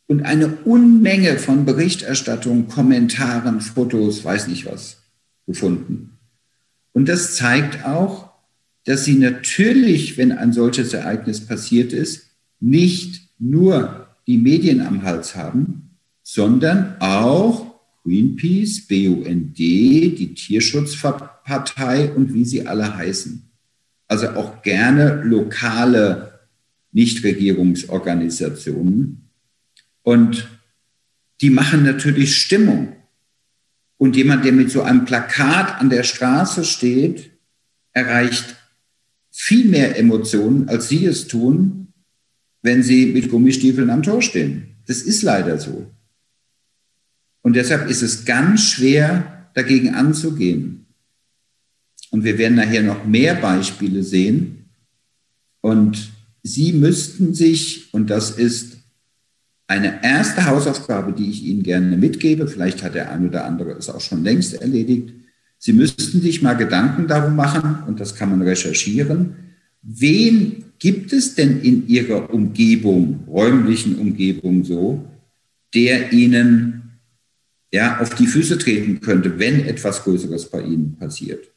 und 0.09 0.23
eine 0.25 0.49
Unmenge 0.65 1.39
von 1.39 1.65
Berichterstattung, 1.65 2.67
Kommentaren, 2.67 3.61
Fotos, 3.61 4.25
weiß 4.25 4.49
nicht 4.49 4.67
was, 4.67 5.03
gefunden. 5.47 6.19
Und 6.93 7.09
das 7.09 7.37
zeigt 7.37 7.85
auch, 7.85 8.33
dass 8.85 9.05
sie 9.05 9.15
natürlich, 9.15 10.19
wenn 10.19 10.33
ein 10.33 10.53
solches 10.53 10.93
Ereignis 10.93 11.47
passiert 11.47 11.93
ist, 11.93 12.27
nicht 12.59 13.29
nur 13.39 14.09
die 14.27 14.39
Medien 14.39 14.81
am 14.81 15.03
Hals 15.05 15.37
haben, 15.37 15.99
sondern 16.23 16.97
auch 17.01 17.72
Greenpeace, 18.05 18.89
BUND, 18.89 19.57
die 19.57 20.35
Tierschutzpartei 20.35 22.13
und 22.13 22.35
wie 22.35 22.45
sie 22.45 22.67
alle 22.67 22.97
heißen. 22.97 23.49
Also 24.09 24.31
auch 24.31 24.63
gerne 24.63 25.23
lokale 25.23 26.41
Nichtregierungsorganisationen. 26.93 29.29
Und 30.03 30.49
die 31.41 31.51
machen 31.51 31.85
natürlich 31.85 32.37
Stimmung. 32.37 32.97
Und 33.97 34.17
jemand, 34.17 34.45
der 34.45 34.53
mit 34.53 34.71
so 34.71 34.83
einem 34.83 35.05
Plakat 35.05 35.81
an 35.81 35.89
der 35.89 36.03
Straße 36.03 36.65
steht, 36.65 37.31
erreicht 37.93 38.57
viel 39.31 39.67
mehr 39.67 39.97
Emotionen, 39.99 40.69
als 40.69 40.89
Sie 40.89 41.07
es 41.07 41.29
tun, 41.29 41.93
wenn 42.63 42.83
Sie 42.83 43.07
mit 43.07 43.31
Gummistiefeln 43.31 43.91
am 43.91 44.03
Tor 44.03 44.21
stehen. 44.21 44.77
Das 44.87 45.03
ist 45.03 45.23
leider 45.23 45.59
so. 45.59 45.91
Und 47.43 47.55
deshalb 47.57 47.91
ist 47.91 48.03
es 48.03 48.25
ganz 48.25 48.63
schwer, 48.63 49.49
dagegen 49.55 49.95
anzugehen. 49.95 50.87
Und 52.11 52.25
wir 52.25 52.39
werden 52.39 52.57
nachher 52.57 52.83
noch 52.83 53.05
mehr 53.05 53.35
Beispiele 53.35 54.03
sehen. 54.03 54.71
Und 55.61 56.11
Sie 56.45 56.73
müssten 56.73 57.35
sich, 57.35 57.93
und 57.93 58.11
das 58.11 58.31
ist 58.31 58.79
eine 59.69 60.03
erste 60.03 60.47
Hausaufgabe, 60.47 61.13
die 61.13 61.31
ich 61.31 61.45
Ihnen 61.45 61.63
gerne 61.63 61.97
mitgebe, 61.97 62.49
vielleicht 62.49 62.83
hat 62.83 62.95
der 62.95 63.11
ein 63.13 63.29
oder 63.29 63.45
andere 63.45 63.73
es 63.73 63.89
auch 63.89 64.01
schon 64.01 64.25
längst 64.25 64.55
erledigt, 64.55 65.15
Sie 65.59 65.73
müssten 65.73 66.21
sich 66.21 66.43
mal 66.43 66.55
Gedanken 66.55 67.07
darum 67.07 67.37
machen, 67.37 67.85
und 67.87 68.01
das 68.01 68.17
kann 68.17 68.31
man 68.31 68.43
recherchieren, 68.43 69.37
wen 69.83 70.65
gibt 70.81 71.13
es 71.13 71.37
denn 71.37 71.61
in 71.61 71.87
Ihrer 71.87 72.35
Umgebung, 72.35 73.23
räumlichen 73.29 74.01
Umgebung 74.01 74.65
so, 74.65 75.09
der 75.73 76.13
Ihnen 76.13 76.82
ja, 77.73 77.99
auf 78.01 78.15
die 78.15 78.27
Füße 78.27 78.59
treten 78.59 79.01
könnte, 79.01 79.39
wenn 79.39 79.65
etwas 79.65 80.05
Größeres 80.05 80.51
bei 80.51 80.61
Ihnen 80.61 80.97
passiert. 80.99 81.49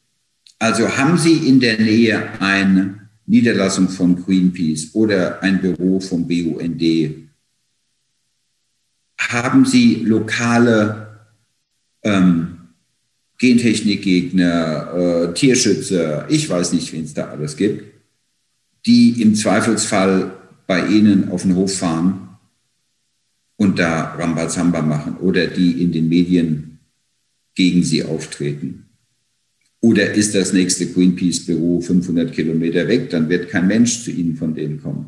Also 0.58 0.98
haben 0.98 1.18
Sie 1.18 1.48
in 1.48 1.60
der 1.60 1.78
Nähe 1.80 2.40
eine 2.40 3.10
Niederlassung 3.26 3.90
von 3.90 4.24
Greenpeace 4.24 4.92
oder 4.94 5.44
ein 5.44 5.60
Büro 5.60 6.00
vom 6.00 6.28
BUND? 6.28 6.82
Haben 9.20 9.66
Sie 9.66 9.96
lokale 10.06 11.28
ähm, 12.04 12.60
Gentechnikgegner, 13.38 14.94
äh, 14.94 15.34
Tierschützer, 15.34 16.28
ich 16.30 16.50
weiß 16.50 16.72
nicht, 16.72 16.94
wen 16.94 17.04
es 17.04 17.14
da 17.14 17.26
alles 17.26 17.58
gibt, 17.58 17.84
die 18.86 19.22
im 19.22 19.36
Zweifelsfall 19.36 20.32
bei 20.68 20.88
Ihnen 20.88 21.30
auf 21.30 21.42
den 21.42 21.56
Hof 21.56 21.78
fahren 21.78 22.25
und 23.58 23.80
da 23.80 24.16
Rambazamba 24.16 24.82
machen 24.82 25.18
oder 25.18 25.48
die 25.48 25.82
in 25.82 25.92
den 25.92 26.10
Medien 26.10 26.80
gegen 27.56 27.84
Sie 27.84 28.04
auftreten. 28.04 28.86
Oder 29.80 30.14
ist 30.14 30.34
das 30.36 30.52
nächste 30.52 30.88
Greenpeace-Büro 30.88 31.80
500 31.80 32.34
Kilometer 32.34 32.88
weg, 32.88 33.10
dann 33.12 33.30
wird 33.30 33.50
kein 33.50 33.68
Mensch 33.68 34.04
zu 34.04 34.12
Ihnen 34.12 34.36
von 34.36 34.56
denen 34.56 34.82
kommen. 34.82 35.08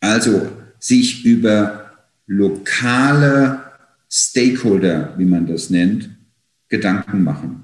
Also 0.00 0.50
sich 0.78 1.24
über 1.24 1.92
lokale 2.26 3.60
Stakeholder, 4.10 5.14
wie 5.18 5.24
man 5.24 5.46
das 5.46 5.70
nennt, 5.70 6.10
Gedanken 6.68 7.24
machen. 7.24 7.63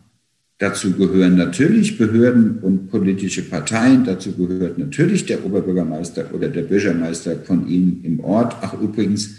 Dazu 0.60 0.92
gehören 0.92 1.36
natürlich 1.36 1.96
Behörden 1.96 2.58
und 2.58 2.90
politische 2.90 3.40
Parteien. 3.40 4.04
Dazu 4.04 4.32
gehört 4.32 4.76
natürlich 4.76 5.24
der 5.24 5.42
Oberbürgermeister 5.42 6.34
oder 6.34 6.48
der 6.48 6.64
Bürgermeister 6.64 7.36
von 7.36 7.66
Ihnen 7.66 8.04
im 8.04 8.20
Ort. 8.20 8.56
Ach 8.60 8.74
übrigens, 8.74 9.36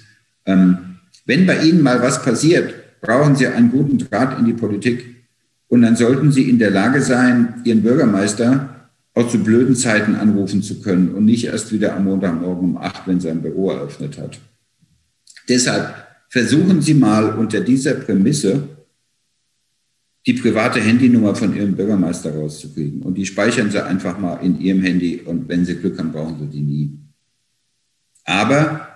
ähm, 0.47 0.97
wenn 1.27 1.45
bei 1.45 1.61
Ihnen 1.61 1.83
mal 1.83 2.01
was 2.01 2.23
passiert, 2.23 2.73
brauchen 3.01 3.35
Sie 3.35 3.45
einen 3.45 3.69
guten 3.69 3.99
Draht 3.99 4.39
in 4.39 4.45
die 4.45 4.53
Politik. 4.53 5.27
Und 5.67 5.83
dann 5.83 5.95
sollten 5.95 6.31
Sie 6.31 6.49
in 6.49 6.57
der 6.57 6.71
Lage 6.71 7.03
sein, 7.03 7.61
Ihren 7.65 7.83
Bürgermeister 7.83 8.89
auch 9.13 9.29
zu 9.29 9.43
blöden 9.43 9.75
Zeiten 9.75 10.15
anrufen 10.15 10.63
zu 10.63 10.81
können 10.81 11.13
und 11.13 11.25
nicht 11.25 11.45
erst 11.45 11.71
wieder 11.71 11.95
am 11.95 12.05
Montagmorgen 12.05 12.71
um 12.71 12.77
acht, 12.77 13.07
wenn 13.07 13.19
sein 13.19 13.43
Büro 13.43 13.69
eröffnet 13.69 14.17
hat. 14.17 14.39
Deshalb 15.47 15.93
versuchen 16.29 16.81
Sie 16.81 16.95
mal 16.95 17.35
unter 17.35 17.59
dieser 17.59 17.93
Prämisse 17.93 18.63
die 20.25 20.33
private 20.33 20.79
Handynummer 20.79 21.35
von 21.35 21.55
Ihrem 21.55 21.75
Bürgermeister 21.75 22.35
rauszukriegen. 22.35 23.01
Und 23.01 23.15
die 23.15 23.25
speichern 23.25 23.71
Sie 23.71 23.83
einfach 23.83 24.19
mal 24.19 24.35
in 24.35 24.59
Ihrem 24.59 24.81
Handy 24.81 25.21
und 25.25 25.49
wenn 25.49 25.65
Sie 25.65 25.75
Glück 25.75 25.97
haben, 25.97 26.11
brauchen 26.11 26.39
Sie 26.39 26.57
die 26.57 26.61
nie. 26.61 26.91
Aber 28.23 28.87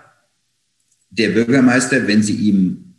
der 1.10 1.30
Bürgermeister, 1.30 2.08
wenn 2.08 2.22
Sie 2.22 2.36
ihm 2.36 2.96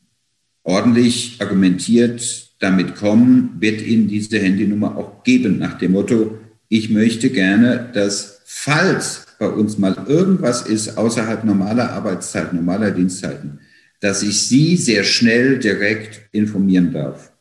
ordentlich 0.65 1.37
argumentiert 1.41 2.51
damit 2.59 2.97
kommen, 2.97 3.57
wird 3.61 3.83
Ihnen 3.83 4.09
diese 4.09 4.39
Handynummer 4.39 4.97
auch 4.97 5.23
geben 5.23 5.59
nach 5.59 5.79
dem 5.79 5.93
Motto, 5.93 6.39
ich 6.69 6.91
möchte 6.91 7.31
gerne, 7.31 7.91
dass 7.95 8.41
falls 8.45 9.27
bei 9.39 9.49
uns 9.49 9.79
mal 9.79 10.07
irgendwas 10.09 10.67
ist 10.67 10.97
außerhalb 10.97 11.45
normaler 11.45 11.93
Arbeitszeiten, 11.93 12.57
normaler 12.57 12.91
Dienstzeiten, 12.91 13.61
dass 14.01 14.23
ich 14.23 14.43
Sie 14.43 14.77
sehr 14.77 15.05
schnell 15.05 15.59
direkt 15.59 16.23
informieren 16.33 16.93
darf. 16.93 17.33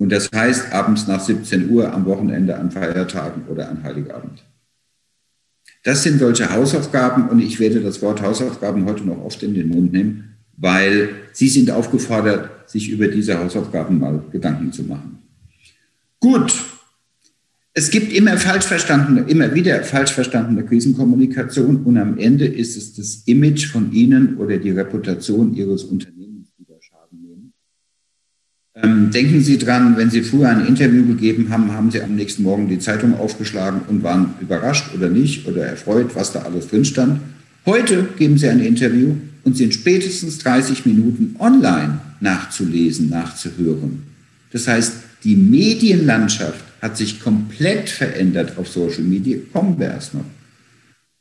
Und 0.00 0.10
das 0.10 0.30
heißt 0.34 0.72
abends 0.72 1.06
nach 1.06 1.20
17 1.20 1.68
Uhr, 1.68 1.92
am 1.92 2.06
Wochenende, 2.06 2.56
an 2.56 2.70
Feiertagen 2.70 3.42
oder 3.48 3.68
an 3.68 3.82
Heiligabend. 3.82 4.42
Das 5.84 6.02
sind 6.02 6.18
solche 6.18 6.50
Hausaufgaben 6.50 7.28
und 7.28 7.38
ich 7.38 7.60
werde 7.60 7.82
das 7.82 8.00
Wort 8.00 8.22
Hausaufgaben 8.22 8.86
heute 8.86 9.04
noch 9.04 9.22
oft 9.22 9.42
in 9.42 9.52
den 9.52 9.68
Mund 9.68 9.92
nehmen, 9.92 10.36
weil 10.56 11.10
Sie 11.34 11.48
sind 11.48 11.70
aufgefordert, 11.70 12.70
sich 12.70 12.88
über 12.88 13.08
diese 13.08 13.38
Hausaufgaben 13.38 13.98
mal 13.98 14.24
Gedanken 14.32 14.72
zu 14.72 14.84
machen. 14.84 15.18
Gut. 16.18 16.54
Es 17.74 17.90
gibt 17.90 18.10
immer 18.10 18.38
falsch 18.38 18.64
verstandene, 18.64 19.28
immer 19.28 19.54
wieder 19.54 19.84
falsch 19.84 20.12
verstandene 20.12 20.64
Krisenkommunikation 20.64 21.84
und 21.84 21.98
am 21.98 22.16
Ende 22.16 22.46
ist 22.46 22.78
es 22.78 22.94
das 22.94 23.22
Image 23.26 23.66
von 23.66 23.92
Ihnen 23.92 24.38
oder 24.38 24.56
die 24.56 24.70
Reputation 24.70 25.54
Ihres 25.54 25.84
Unternehmens 25.84 26.19
ähm, 28.82 29.10
denken 29.10 29.40
Sie 29.40 29.58
dran, 29.58 29.96
wenn 29.96 30.10
Sie 30.10 30.22
früher 30.22 30.48
ein 30.48 30.66
Interview 30.66 31.06
gegeben 31.06 31.48
haben, 31.50 31.72
haben 31.72 31.90
Sie 31.90 32.02
am 32.02 32.14
nächsten 32.14 32.42
Morgen 32.42 32.68
die 32.68 32.78
Zeitung 32.78 33.18
aufgeschlagen 33.18 33.82
und 33.88 34.02
waren 34.02 34.34
überrascht 34.40 34.94
oder 34.94 35.08
nicht 35.08 35.46
oder 35.46 35.64
erfreut, 35.64 36.14
was 36.14 36.32
da 36.32 36.42
alles 36.42 36.68
drin 36.68 36.84
stand. 36.84 37.20
Heute 37.66 38.08
geben 38.16 38.38
Sie 38.38 38.48
ein 38.48 38.60
Interview 38.60 39.16
und 39.44 39.56
sind 39.56 39.74
spätestens 39.74 40.38
30 40.38 40.86
Minuten 40.86 41.36
online 41.38 42.00
nachzulesen, 42.20 43.08
nachzuhören. 43.08 44.02
Das 44.52 44.66
heißt, 44.66 44.94
die 45.24 45.36
Medienlandschaft 45.36 46.64
hat 46.80 46.96
sich 46.96 47.20
komplett 47.20 47.90
verändert 47.90 48.56
auf 48.56 48.68
Social 48.68 49.02
Media. 49.02 49.38
Kommen 49.52 49.78
wir 49.78 49.88
erst 49.88 50.14
noch. 50.14 50.24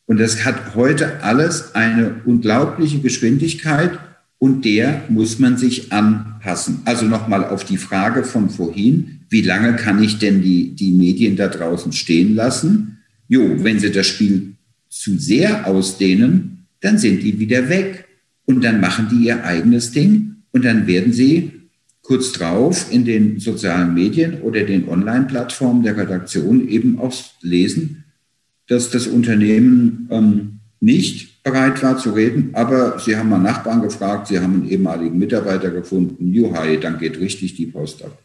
Und 0.06 0.20
das 0.20 0.46
hat 0.46 0.76
heute 0.76 1.22
alles 1.22 1.76
eine 1.76 2.16
unglaubliche 2.26 3.00
Geschwindigkeit 3.00 4.00
und 4.40 4.64
der 4.64 5.04
muss 5.10 5.38
man 5.38 5.58
sich 5.58 5.92
anpassen. 5.92 6.82
Also 6.86 7.06
nochmal 7.06 7.46
auf 7.46 7.66
die 7.66 7.78
Frage 7.78 8.24
von 8.24 8.50
vorhin, 8.50 9.20
wie 9.30 9.42
lange 9.42 9.76
kann 9.76 10.02
ich 10.02 10.18
denn 10.18 10.42
die, 10.42 10.74
die 10.74 10.92
Medien 10.92 11.36
da 11.36 11.48
draußen 11.48 11.92
stehen 11.92 12.36
lassen? 12.36 12.98
Jo, 13.28 13.64
wenn 13.64 13.80
sie 13.80 13.92
das 13.92 14.08
Spiel 14.08 14.54
zu 14.90 15.18
sehr 15.20 15.68
ausdehnen, 15.68 16.66
dann 16.80 16.98
sind 16.98 17.22
die 17.22 17.38
wieder 17.38 17.70
weg 17.70 18.08
und 18.46 18.64
dann 18.64 18.80
machen 18.80 19.08
die 19.12 19.28
ihr 19.28 19.44
eigenes 19.44 19.92
Ding 19.92 20.38
und 20.52 20.66
dann 20.66 20.88
werden 20.88 21.14
sie 21.14 21.52
kurz 22.02 22.32
drauf 22.32 22.88
in 22.92 23.06
den 23.06 23.40
sozialen 23.40 23.94
Medien 23.94 24.42
oder 24.42 24.64
den 24.64 24.88
Online-Plattformen 24.88 25.84
der 25.84 25.98
Redaktion 25.98 26.68
eben 26.68 26.98
auch 26.98 27.14
lesen, 27.42 28.06
dass 28.68 28.90
das 28.90 29.06
Unternehmen 29.06 30.08
ähm, 30.10 30.60
nicht 30.80 31.39
bereit 31.44 31.82
war 31.82 31.98
zu 31.98 32.12
reden, 32.12 32.50
aber 32.54 33.00
sie 33.00 33.16
haben 33.16 33.30
mal 33.30 33.40
Nachbarn 33.40 33.82
gefragt, 33.82 34.28
sie 34.28 34.40
haben 34.40 34.56
einen 34.56 34.70
ehemaligen 34.70 35.18
Mitarbeiter 35.18 35.72
gefunden, 35.72 36.34
juhai, 36.34 36.78
dann 36.78 37.00
geht 37.00 37.20
richtig 37.20 37.56
die 37.56 37.68
Post 37.68 38.04
ab. 38.04 38.18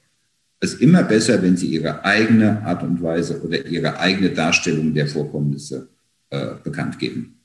Es 0.60 0.74
ist 0.74 0.80
immer 0.80 1.02
besser, 1.02 1.42
wenn 1.42 1.56
sie 1.56 1.66
ihre 1.66 2.04
eigene 2.04 2.64
Art 2.64 2.82
und 2.82 3.02
Weise 3.02 3.42
oder 3.42 3.66
ihre 3.66 3.98
eigene 3.98 4.30
Darstellung 4.30 4.94
der 4.94 5.06
Vorkommnisse 5.06 5.88
äh, 6.30 6.52
bekannt 6.62 6.98
geben. 6.98 7.40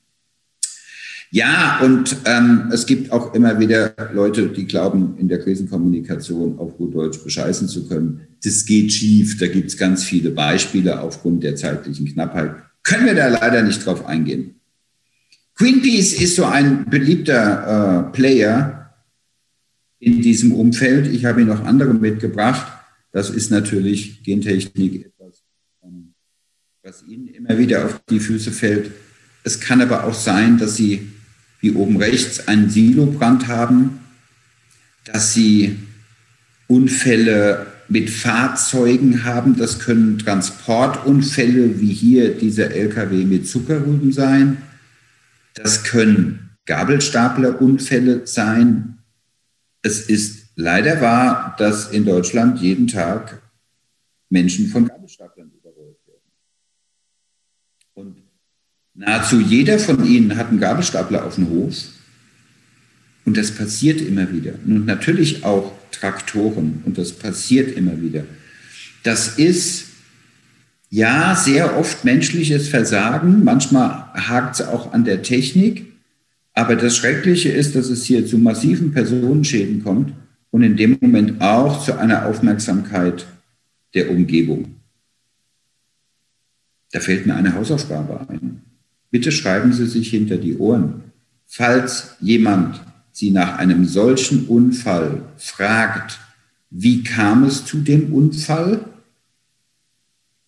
Ja, 1.32 1.80
und 1.84 2.16
ähm, 2.26 2.70
es 2.72 2.88
gibt 2.88 3.12
auch 3.12 3.36
immer 3.36 3.60
wieder 3.60 3.94
Leute, 4.14 4.48
die 4.48 4.66
glauben, 4.66 5.16
in 5.20 5.28
der 5.28 5.40
Krisenkommunikation 5.40 6.58
auf 6.58 6.76
gut 6.78 6.96
Deutsch 6.96 7.24
bescheißen 7.24 7.68
zu 7.68 7.88
können. 7.88 8.22
Das 8.44 8.66
geht 8.66 8.92
schief, 8.92 9.38
da 9.38 9.48
gibt 9.48 9.68
es 9.68 9.78
ganz 9.78 10.04
viele 10.04 10.32
Beispiele 10.32 11.00
aufgrund 11.00 11.44
der 11.44 11.56
zeitlichen 11.56 12.08
Knappheit 12.08 12.56
können 12.90 13.06
wir 13.06 13.16
da 13.16 13.28
leider 13.28 13.62
nicht 13.62 13.86
drauf 13.86 14.06
eingehen. 14.06 14.59
Greenpeace 15.60 16.14
ist 16.14 16.38
so 16.38 16.46
ein 16.46 16.86
beliebter 16.86 18.08
äh, 18.08 18.14
Player 18.14 18.96
in 20.00 20.22
diesem 20.22 20.54
Umfeld. 20.54 21.08
Ich 21.08 21.26
habe 21.26 21.42
Ihnen 21.42 21.50
noch 21.50 21.66
andere 21.66 21.94
mitgebracht. 21.94 22.66
Das 23.12 23.30
ist 23.30 23.52
natürlich 23.52 24.24
Gentechnik 24.24 25.08
etwas, 25.08 25.44
ähm, 25.84 26.14
was 26.82 27.04
Ihnen 27.06 27.28
immer 27.28 27.58
wieder 27.58 27.86
auf 27.86 28.00
die 28.10 28.22
Füße 28.22 28.54
fällt. 28.54 28.92
Es 29.44 29.60
kann 29.60 29.82
aber 29.82 30.06
auch 30.06 30.14
sein, 30.14 30.58
dass 30.58 30.78
Sie, 30.78 31.10
wie 31.60 31.72
oben 31.72 31.98
rechts, 31.98 32.48
einen 32.48 32.70
Silobrand 32.70 33.50
haben, 33.50 34.00
dass 35.04 35.34
Sie 35.34 35.76
Unfälle 36.68 37.68
mit 37.90 38.10
Fahrzeugen 38.10 39.26
haben. 39.26 39.58
Das 39.58 39.80
können 39.80 40.20
Transportunfälle 40.20 41.82
wie 41.82 41.92
hier 41.92 42.34
dieser 42.34 42.72
LKW 42.72 43.26
mit 43.26 43.46
Zuckerrüben 43.46 44.14
sein. 44.14 44.62
Das 45.64 45.84
können 45.84 46.52
Gabelstaplerunfälle 46.66 48.26
sein. 48.26 49.00
Es 49.82 50.10
ist 50.10 50.52
leider 50.56 51.02
wahr, 51.02 51.56
dass 51.58 51.92
in 51.92 52.06
Deutschland 52.06 52.62
jeden 52.62 52.88
Tag 52.88 53.42
Menschen 54.30 54.68
von 54.68 54.88
Gabelstaplern 54.88 55.52
überrollt 55.52 55.98
werden. 56.08 56.32
Und 57.94 58.18
nahezu 58.94 59.42
jeder 59.42 59.80
von 59.80 60.06
ihnen 60.06 60.38
hat 60.38 60.48
einen 60.48 60.62
Gabelstapler 60.62 61.26
auf 61.26 61.36
dem 61.36 61.50
Hof. 61.50 61.76
Und 63.26 63.36
das 63.36 63.52
passiert 63.52 64.00
immer 64.00 64.32
wieder. 64.32 64.54
Und 64.66 64.86
natürlich 64.86 65.44
auch 65.44 65.74
Traktoren. 65.92 66.84
Und 66.86 66.98
das 66.98 67.12
passiert 67.12 67.76
immer 67.76 68.02
wieder. 68.02 68.24
Das 69.04 69.38
ist 69.38 69.89
ja 70.90 71.36
sehr 71.36 71.78
oft 71.78 72.04
menschliches 72.04 72.70
Versagen. 72.70 73.44
Manchmal 73.44 74.06
hakt 74.14 74.60
es 74.60 74.68
auch 74.68 74.94
an 74.94 75.06
der 75.06 75.22
Technik. 75.22 75.86
Aber 76.54 76.76
das 76.76 76.98
Schreckliche 76.98 77.50
ist, 77.50 77.76
dass 77.76 77.90
es 77.90 78.04
hier 78.04 78.26
zu 78.26 78.38
massiven 78.38 78.92
Personenschäden 78.92 79.84
kommt 79.84 80.14
und 80.52 80.64
in 80.64 80.76
dem 80.76 80.98
Moment 81.00 81.42
auch 81.42 81.84
zu 81.84 81.98
einer 81.98 82.26
Aufmerksamkeit 82.26 83.26
der 83.94 84.10
Umgebung. 84.10 84.76
Da 86.92 87.00
fällt 87.00 87.26
mir 87.26 87.36
eine 87.36 87.54
Hausaufgabe 87.54 88.28
ein. 88.30 88.62
Bitte 89.12 89.32
schreiben 89.32 89.74
Sie 89.74 89.86
sich 89.86 90.10
hinter 90.10 90.38
die 90.38 90.58
Ohren. 90.58 91.04
Falls 91.46 92.16
jemand 92.20 92.82
Sie 93.12 93.32
nach 93.32 93.58
einem 93.58 93.86
solchen 93.86 94.48
Unfall 94.48 95.24
fragt, 95.38 96.20
wie 96.70 97.04
kam 97.04 97.44
es 97.44 97.66
zu 97.66 97.78
dem 97.78 98.14
Unfall? 98.14 98.86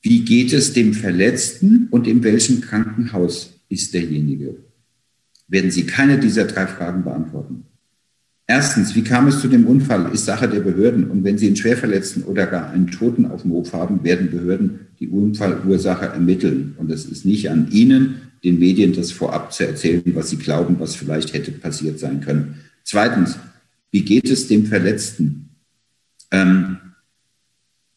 Wie 0.02 0.26
geht 0.26 0.54
es 0.54 0.74
dem 0.74 0.94
Verletzten 0.94 1.88
und 1.92 2.08
in 2.08 2.24
welchem 2.24 2.62
Krankenhaus 2.62 3.62
ist 3.70 3.94
derjenige? 3.94 4.58
Werden 5.48 5.72
Sie 5.72 5.86
keine 5.86 6.18
dieser 6.18 6.46
drei 6.46 6.66
Fragen 6.66 7.04
beantworten. 7.04 7.66
Erstens, 8.48 8.96
wie 8.96 9.04
kam 9.04 9.28
es 9.28 9.40
zu 9.40 9.48
dem 9.48 9.68
Unfall, 9.68 10.12
ist 10.14 10.26
Sache 10.26 10.50
der 10.50 10.60
Behörden. 10.62 11.10
Und 11.10 11.24
wenn 11.24 11.38
Sie 11.38 11.48
einen 11.48 11.56
Schwerverletzten 11.56 12.24
oder 12.24 12.48
gar 12.48 12.70
einen 12.70 12.88
Toten 12.88 13.26
auf 13.26 13.44
dem 13.44 13.52
Hof 13.52 13.74
haben, 13.74 14.04
werden 14.04 14.32
Behörden 14.32 14.88
die 15.00 15.08
Unfallursache 15.08 16.08
ermitteln. 16.08 16.76
Und 16.78 16.92
es 16.92 17.06
ist 17.06 17.26
nicht 17.26 17.50
an 17.50 17.70
Ihnen, 17.72 18.22
den 18.44 18.60
Medien 18.60 18.94
das 18.94 19.12
vorab 19.12 19.54
zu 19.54 19.66
erzählen, 19.66 20.04
was 20.16 20.30
sie 20.30 20.38
glauben, 20.38 20.80
was 20.80 20.96
vielleicht 20.96 21.34
hätte 21.34 21.52
passiert 21.52 22.00
sein 22.00 22.22
können. 22.22 22.56
Zweitens, 22.84 23.38
wie 23.92 24.04
geht 24.04 24.30
es 24.30 24.48
dem 24.48 24.66
Verletzten? 24.66 25.50
Ähm, 26.32 26.78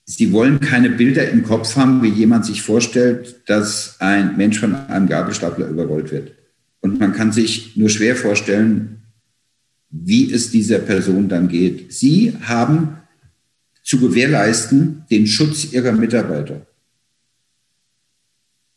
sie 0.05 0.32
wollen 0.32 0.61
keine 0.61 0.90
Bilder 0.90 1.28
im 1.30 1.44
Kopf 1.44 1.76
haben, 1.76 2.02
wie 2.02 2.09
jemand 2.09 2.46
sich 2.46 2.62
vorstellt, 2.62 3.42
dass 3.46 3.96
ein 4.00 4.36
Mensch 4.36 4.59
von 4.61 4.74
einem 4.74 5.09
Gabelstapler 5.09 5.68
überrollt 5.68 6.11
wird. 6.11 6.32
Und 6.80 7.00
man 7.00 7.12
kann 7.12 7.32
sich 7.32 7.76
nur 7.76 7.88
schwer 7.88 8.14
vorstellen, 8.14 9.02
wie 9.90 10.32
es 10.32 10.50
dieser 10.50 10.80
Person 10.80 11.28
dann 11.28 11.48
geht. 11.48 11.92
Sie 11.92 12.36
haben 12.42 12.98
zu 13.82 13.98
gewährleisten 14.00 15.05
den 15.11 15.26
Schutz 15.26 15.72
ihrer 15.72 15.92
Mitarbeiter. 15.92 16.66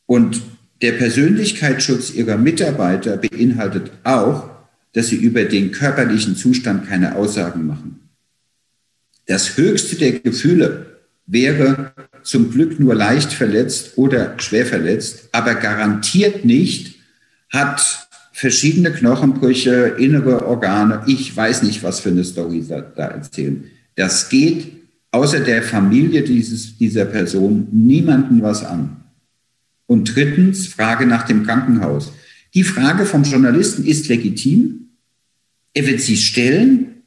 Und 0.06 0.42
der 0.82 0.94
Persönlichkeitsschutz 0.94 2.14
ihrer 2.14 2.38
Mitarbeiter 2.38 3.18
beinhaltet 3.18 3.92
auch, 4.04 4.50
dass 4.94 5.08
sie 5.08 5.16
über 5.16 5.44
den 5.44 5.72
körperlichen 5.72 6.36
Zustand 6.36 6.88
keine 6.88 7.16
Aussagen 7.16 7.66
machen. 7.66 8.10
Das 9.26 9.58
höchste 9.58 9.98
der 9.98 10.20
Gefühle 10.20 10.97
wäre 11.28 11.94
zum 12.24 12.52
Glück 12.52 12.80
nur 12.80 12.96
leicht 12.96 13.34
verletzt 13.34 13.98
oder 13.98 14.34
schwer 14.40 14.66
verletzt, 14.66 15.30
aber 15.34 15.56
garantiert 15.56 16.46
nicht, 16.46 16.96
hat 17.50 18.08
verschiedene 18.32 18.92
Knochenbrüche, 18.92 19.96
innere 19.98 20.46
Organe, 20.46 21.04
ich 21.08 21.36
weiß 21.36 21.64
nicht, 21.64 21.84
was 21.84 22.00
für 22.00 22.10
eine 22.10 22.24
Story 22.24 22.66
da, 22.68 22.82
da 22.82 23.08
erzählen. 23.08 23.66
Das 23.96 24.30
geht 24.30 24.74
außer 25.12 25.40
der 25.40 25.64
Familie 25.64 26.22
dieses, 26.24 26.78
dieser 26.78 27.06
Person 27.06 27.68
niemanden 27.72 28.42
was 28.42 28.64
an. 28.64 28.98
Und 29.88 30.16
drittens, 30.16 30.68
Frage 30.68 31.06
nach 31.06 31.24
dem 31.24 31.46
Krankenhaus. 31.46 32.12
Die 32.54 32.64
Frage 32.64 33.06
vom 33.06 33.24
Journalisten 33.24 33.86
ist 33.86 34.08
legitim. 34.10 34.90
Er 35.74 35.88
wird 35.88 36.02
sie 36.02 36.18
stellen 36.18 37.04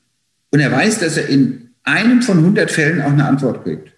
und 0.51 0.61
er 0.61 0.73
weiß, 0.73 0.99
dass 1.01 1.17
er 1.17 1.29
in 1.29 1.71
einem 1.83 2.23
von 2.23 2.39
100 2.39 2.71
Fällen 2.71 3.03
auch 3.03 3.13
eine 3.13 3.27
Antwort 3.27 3.65
kriegt. 3.65 3.90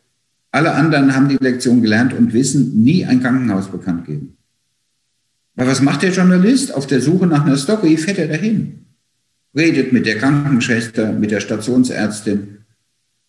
Alle 0.52 0.74
anderen 0.74 1.16
haben 1.16 1.28
die 1.28 1.38
Lektion 1.40 1.80
gelernt 1.80 2.12
und 2.12 2.34
wissen, 2.34 2.82
nie 2.82 3.06
ein 3.06 3.20
Krankenhaus 3.20 3.68
bekannt 3.68 4.04
geben. 4.04 4.36
Aber 5.56 5.70
was 5.70 5.80
macht 5.80 6.02
der 6.02 6.12
Journalist? 6.12 6.74
Auf 6.74 6.86
der 6.86 7.00
Suche 7.00 7.26
nach 7.26 7.44
einer 7.44 7.56
Story 7.56 7.96
fährt 7.96 8.18
er 8.18 8.28
dahin. 8.28 8.84
Redet 9.56 9.92
mit 9.92 10.06
der 10.06 10.18
Krankenschwester, 10.18 11.12
mit 11.12 11.30
der 11.30 11.40
Stationsärztin, 11.40 12.58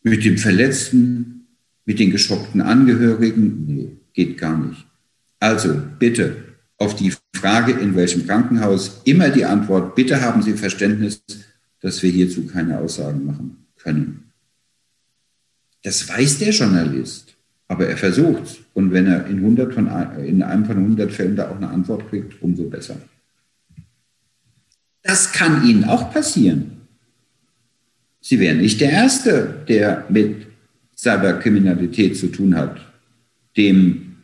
mit 0.03 0.23
dem 0.25 0.37
Verletzten, 0.37 1.47
mit 1.85 1.99
den 1.99 2.11
geschockten 2.11 2.61
Angehörigen. 2.61 3.65
Nee, 3.67 3.97
geht 4.13 4.37
gar 4.37 4.57
nicht. 4.57 4.85
Also 5.39 5.81
bitte 5.99 6.35
auf 6.77 6.95
die 6.95 7.13
Frage, 7.35 7.71
in 7.73 7.95
welchem 7.95 8.25
Krankenhaus, 8.25 9.01
immer 9.05 9.29
die 9.29 9.45
Antwort, 9.45 9.95
bitte 9.95 10.21
haben 10.21 10.41
Sie 10.41 10.53
Verständnis, 10.53 11.23
dass 11.81 12.03
wir 12.03 12.11
hierzu 12.11 12.45
keine 12.47 12.79
Aussagen 12.79 13.25
machen 13.25 13.65
können. 13.77 14.32
Das 15.83 16.07
weiß 16.09 16.39
der 16.39 16.49
Journalist, 16.49 17.35
aber 17.67 17.87
er 17.87 17.97
versucht 17.97 18.63
Und 18.73 18.91
wenn 18.91 19.05
er 19.07 19.27
in, 19.27 19.37
100 19.37 19.73
von, 19.73 19.87
in 20.25 20.41
einem 20.41 20.65
von 20.65 20.77
100 20.77 21.11
Fällen 21.11 21.35
da 21.35 21.49
auch 21.49 21.57
eine 21.57 21.69
Antwort 21.69 22.09
kriegt, 22.09 22.41
umso 22.41 22.63
besser. 22.63 22.97
Das 25.03 25.31
kann 25.31 25.67
Ihnen 25.67 25.83
auch 25.83 26.11
passieren. 26.11 26.87
Sie 28.19 28.39
wären 28.39 28.59
nicht 28.59 28.81
der 28.81 28.91
Erste, 28.91 29.63
der 29.67 30.05
mit 30.09 30.47
Cyberkriminalität 30.95 32.17
zu 32.17 32.27
tun 32.27 32.55
hat, 32.55 32.79
dem 33.57 34.15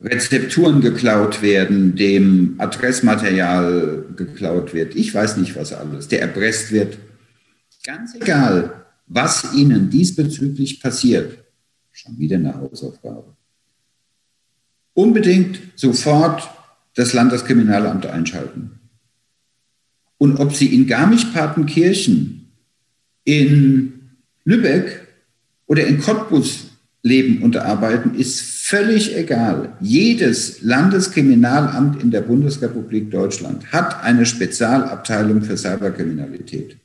Rezepturen 0.00 0.80
geklaut 0.80 1.42
werden, 1.42 1.94
dem 1.94 2.54
Adressmaterial 2.58 4.06
geklaut 4.16 4.74
wird, 4.74 4.96
ich 4.96 5.14
weiß 5.14 5.36
nicht 5.36 5.56
was 5.56 5.72
alles, 5.72 6.08
der 6.08 6.22
erpresst 6.22 6.72
wird. 6.72 6.98
Ganz 7.84 8.14
egal, 8.14 8.72
was 9.10 9.52
Ihnen 9.54 9.90
diesbezüglich 9.90 10.80
passiert, 10.80 11.38
schon 11.90 12.16
wieder 12.18 12.36
eine 12.36 12.54
Hausaufgabe. 12.54 13.36
Unbedingt 14.94 15.60
sofort 15.74 16.48
das 16.94 17.12
Landeskriminalamt 17.12 18.06
einschalten. 18.06 18.78
Und 20.16 20.38
ob 20.38 20.54
Sie 20.54 20.72
in 20.74 20.86
Garmisch-Partenkirchen, 20.86 22.52
in 23.24 24.10
Lübeck 24.44 25.08
oder 25.66 25.86
in 25.86 26.00
Cottbus 26.00 26.68
leben 27.02 27.42
und 27.42 27.56
arbeiten, 27.56 28.14
ist 28.14 28.40
völlig 28.40 29.16
egal. 29.16 29.76
Jedes 29.80 30.62
Landeskriminalamt 30.62 32.00
in 32.00 32.12
der 32.12 32.20
Bundesrepublik 32.20 33.10
Deutschland 33.10 33.72
hat 33.72 34.04
eine 34.04 34.24
Spezialabteilung 34.24 35.42
für 35.42 35.56
Cyberkriminalität. 35.56 36.76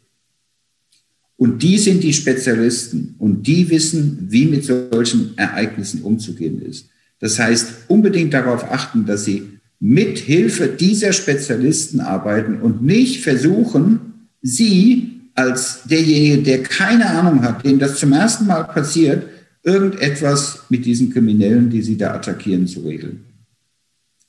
Und 1.38 1.64
die 1.64 1.78
sind 1.78 2.04
die 2.04 2.14
Spezialisten 2.14 3.16
und 3.20 3.46
die 3.46 3.70
wissen, 3.70 4.28
wie 4.30 4.46
mit 4.46 4.64
solchen 4.64 5.38
Ereignissen 5.38 6.02
umzugehen 6.02 6.62
ist. 6.62 6.88
Das 7.20 7.40
heißt, 7.40 7.68
unbedingt 7.88 8.34
darauf 8.34 8.72
achten, 8.72 9.06
dass 9.06 9.26
sie 9.26 9.44
mit 9.80 10.18
Hilfe 10.18 10.68
dieser 10.68 11.12
Spezialisten 11.12 12.00
arbeiten 12.00 12.62
und 12.62 12.84
nicht 12.84 13.22
versuchen, 13.22 14.30
sie 14.42 15.12
als 15.34 15.84
derjenige, 15.84 16.44
der 16.44 16.64
keine 16.64 17.08
Ahnung 17.08 17.44
hat, 17.44 17.66
dem 17.66 17.78
das 17.80 18.00
zum 18.00 18.14
ersten 18.14 18.48
Mal 18.48 18.64
passiert, 18.64 19.28
irgendetwas 19.64 20.62
mit 20.70 20.86
diesen 20.86 21.12
Kriminellen, 21.12 21.70
die 21.70 21.82
sie 21.82 21.98
da 21.98 22.14
attackieren, 22.14 22.68
zu 22.68 22.82
regeln. 22.82 23.26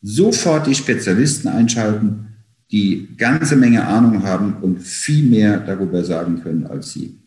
Sofort 0.03 0.67
die 0.67 0.75
Spezialisten 0.75 1.49
einschalten, 1.49 2.36
die 2.71 3.17
ganze 3.17 3.57
Menge 3.57 3.87
Ahnung 3.87 4.25
haben 4.25 4.57
und 4.63 4.81
viel 4.81 5.25
mehr 5.25 5.59
darüber 5.61 6.05
sagen 6.05 6.43
können 6.43 6.67
als 6.67 6.93
sie. 6.93 7.19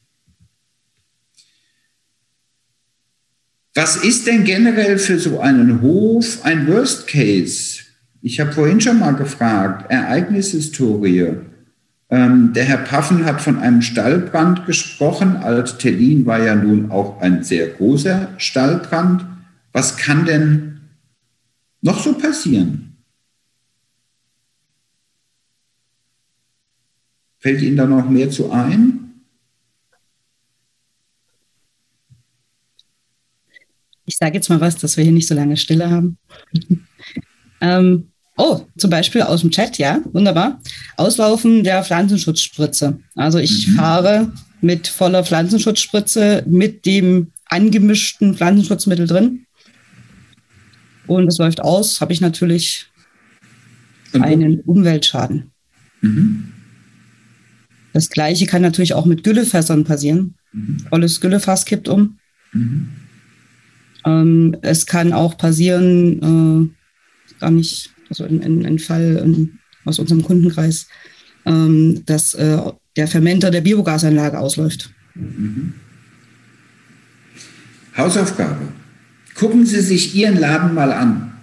Was 3.73 3.95
ist 3.95 4.27
denn 4.27 4.43
generell 4.43 4.97
für 4.97 5.19
so 5.19 5.39
einen 5.39 5.81
Hof 5.81 6.43
ein 6.43 6.67
Worst 6.67 7.07
Case? 7.07 7.83
Ich 8.21 8.39
habe 8.39 8.51
vorhin 8.51 8.81
schon 8.81 8.99
mal 8.99 9.15
gefragt, 9.15 9.89
Ereignishistorie. 9.89 11.37
Ähm, 12.09 12.51
der 12.53 12.65
Herr 12.65 12.79
Paffen 12.79 13.23
hat 13.23 13.39
von 13.39 13.59
einem 13.59 13.81
Stallbrand 13.81 14.65
gesprochen. 14.65 15.37
Alt-Tellin 15.37 16.25
war 16.25 16.43
ja 16.43 16.55
nun 16.55 16.91
auch 16.91 17.21
ein 17.21 17.43
sehr 17.43 17.67
großer 17.67 18.33
Stallbrand. 18.37 19.25
Was 19.71 19.95
kann 19.95 20.25
denn 20.25 20.81
noch 21.81 22.03
so 22.03 22.13
passieren? 22.13 22.88
Fällt 27.39 27.61
Ihnen 27.61 27.77
da 27.77 27.85
noch 27.85 28.09
mehr 28.09 28.29
zu 28.29 28.51
ein? 28.51 29.23
Ich 34.05 34.17
sage 34.17 34.35
jetzt 34.35 34.49
mal 34.49 34.59
was, 34.59 34.75
dass 34.75 34.97
wir 34.97 35.03
hier 35.03 35.13
nicht 35.13 35.27
so 35.27 35.35
lange 35.35 35.55
Stille 35.55 35.89
haben. 35.89 36.17
ähm, 37.61 38.11
oh, 38.35 38.61
zum 38.77 38.89
Beispiel 38.89 39.21
aus 39.21 39.41
dem 39.41 39.51
Chat, 39.51 39.77
ja, 39.77 40.01
wunderbar. 40.11 40.61
Auslaufen 40.97 41.63
der 41.63 41.83
Pflanzenschutzspritze. 41.83 42.99
Also 43.15 43.37
ich 43.37 43.67
mhm. 43.67 43.75
fahre 43.75 44.33
mit 44.61 44.87
voller 44.87 45.23
Pflanzenschutzspritze 45.23 46.43
mit 46.47 46.85
dem 46.85 47.31
angemischten 47.45 48.35
Pflanzenschutzmittel 48.35 49.07
drin. 49.07 49.45
Und 51.07 51.27
es 51.27 51.37
läuft 51.37 51.61
aus, 51.61 52.01
habe 52.01 52.11
ich 52.11 52.19
natürlich 52.19 52.87
einen 54.13 54.59
Umweltschaden. 54.61 55.51
Mhm. 56.01 56.51
Das 57.93 58.09
gleiche 58.09 58.45
kann 58.45 58.61
natürlich 58.61 58.93
auch 58.93 59.05
mit 59.05 59.23
Güllefässern 59.23 59.83
passieren. 59.83 60.35
Mhm. 60.53 60.79
Volles 60.89 61.21
Güllefass 61.21 61.65
kippt 61.65 61.87
um. 61.87 62.17
Mhm. 62.53 62.89
Ähm, 64.05 64.57
es 64.61 64.85
kann 64.85 65.13
auch 65.13 65.37
passieren, 65.37 66.71
äh, 67.31 67.39
gar 67.39 67.51
nicht, 67.51 67.91
also 68.09 68.25
ein 68.25 68.79
Fall 68.79 69.21
in, 69.23 69.59
aus 69.85 69.99
unserem 69.99 70.23
Kundenkreis, 70.23 70.87
ähm, 71.45 72.03
dass 72.05 72.33
äh, 72.33 72.59
der 72.95 73.07
Fermenter 73.07 73.51
der 73.51 73.61
Biogasanlage 73.61 74.39
ausläuft. 74.39 74.91
Mhm. 75.15 75.73
Hausaufgabe. 77.97 78.61
Gucken 79.35 79.65
Sie 79.65 79.81
sich 79.81 80.15
Ihren 80.15 80.37
Laden 80.37 80.73
mal 80.73 80.91
an 80.91 81.33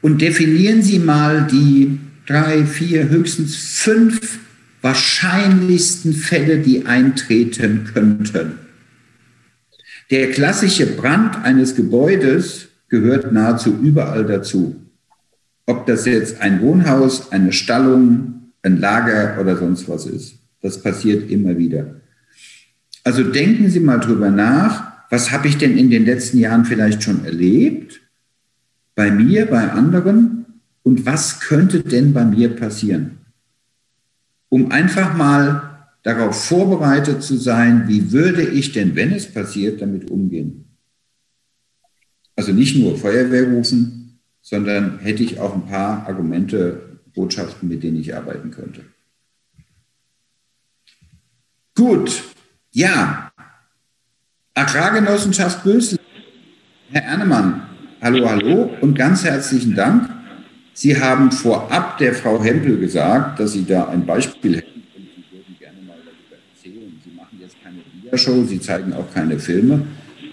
und 0.00 0.20
definieren 0.20 0.82
Sie 0.82 0.98
mal 0.98 1.46
die 1.50 1.98
drei, 2.26 2.64
vier, 2.64 3.08
höchstens 3.08 3.56
fünf 3.56 4.38
wahrscheinlichsten 4.82 6.12
Fälle, 6.12 6.58
die 6.58 6.86
eintreten 6.86 7.84
könnten. 7.92 8.58
Der 10.10 10.30
klassische 10.30 10.86
Brand 10.86 11.44
eines 11.44 11.76
Gebäudes 11.76 12.68
gehört 12.88 13.32
nahezu 13.32 13.78
überall 13.80 14.24
dazu. 14.26 14.76
Ob 15.66 15.86
das 15.86 16.06
jetzt 16.06 16.40
ein 16.40 16.60
Wohnhaus, 16.60 17.30
eine 17.30 17.52
Stallung, 17.52 18.52
ein 18.62 18.78
Lager 18.78 19.38
oder 19.40 19.56
sonst 19.56 19.88
was 19.88 20.06
ist. 20.06 20.34
Das 20.62 20.82
passiert 20.82 21.30
immer 21.30 21.56
wieder. 21.56 22.00
Also 23.04 23.22
denken 23.22 23.70
Sie 23.70 23.80
mal 23.80 23.98
drüber 23.98 24.30
nach, 24.30 24.90
was 25.10 25.30
habe 25.30 25.48
ich 25.48 25.56
denn 25.56 25.78
in 25.78 25.90
den 25.90 26.04
letzten 26.04 26.38
Jahren 26.38 26.64
vielleicht 26.64 27.02
schon 27.02 27.24
erlebt? 27.24 28.00
Bei 28.94 29.10
mir, 29.10 29.46
bei 29.46 29.70
anderen? 29.70 30.44
Und 30.82 31.06
was 31.06 31.40
könnte 31.40 31.80
denn 31.80 32.12
bei 32.12 32.24
mir 32.24 32.50
passieren? 32.50 33.19
Um 34.50 34.70
einfach 34.70 35.16
mal 35.16 35.86
darauf 36.02 36.44
vorbereitet 36.44 37.22
zu 37.22 37.36
sein, 37.36 37.88
wie 37.88 38.12
würde 38.12 38.42
ich 38.42 38.72
denn, 38.72 38.94
wenn 38.96 39.12
es 39.12 39.32
passiert, 39.32 39.80
damit 39.80 40.10
umgehen. 40.10 40.76
Also 42.36 42.52
nicht 42.52 42.76
nur 42.76 42.98
Feuerwehr 42.98 43.44
rufen, 43.44 44.20
sondern 44.42 44.98
hätte 44.98 45.22
ich 45.22 45.38
auch 45.38 45.54
ein 45.54 45.66
paar 45.66 46.06
Argumente, 46.06 46.98
Botschaften, 47.14 47.68
mit 47.68 47.82
denen 47.82 48.00
ich 48.00 48.14
arbeiten 48.14 48.50
könnte. 48.50 48.84
Gut, 51.74 52.22
ja. 52.72 53.32
Agrargenossenschaft 54.54 55.62
Bösel. 55.64 55.98
Herr 56.90 57.02
Ernemann, 57.02 57.68
hallo, 58.00 58.28
hallo 58.28 58.74
und 58.80 58.94
ganz 58.94 59.24
herzlichen 59.24 59.74
Dank 59.74 60.19
Sie 60.80 60.98
haben 60.98 61.30
vorab 61.30 61.98
der 61.98 62.14
Frau 62.14 62.42
Hempel 62.42 62.78
gesagt, 62.78 63.38
dass 63.38 63.52
Sie 63.52 63.66
da 63.66 63.88
ein 63.88 64.06
Beispiel 64.06 64.56
hätten 64.56 64.82
und 64.96 65.02
Sie 65.14 65.36
würden 65.36 65.56
gerne 65.58 65.76
mal 65.86 65.98
darüber 65.98 66.40
erzählen. 66.54 66.98
Sie 67.04 67.14
machen 67.14 67.38
jetzt 67.38 67.62
keine 67.62 67.80
Videoshow, 67.92 68.44
Sie 68.44 68.60
zeigen 68.60 68.94
auch 68.94 69.12
keine 69.12 69.38
Filme, 69.38 69.82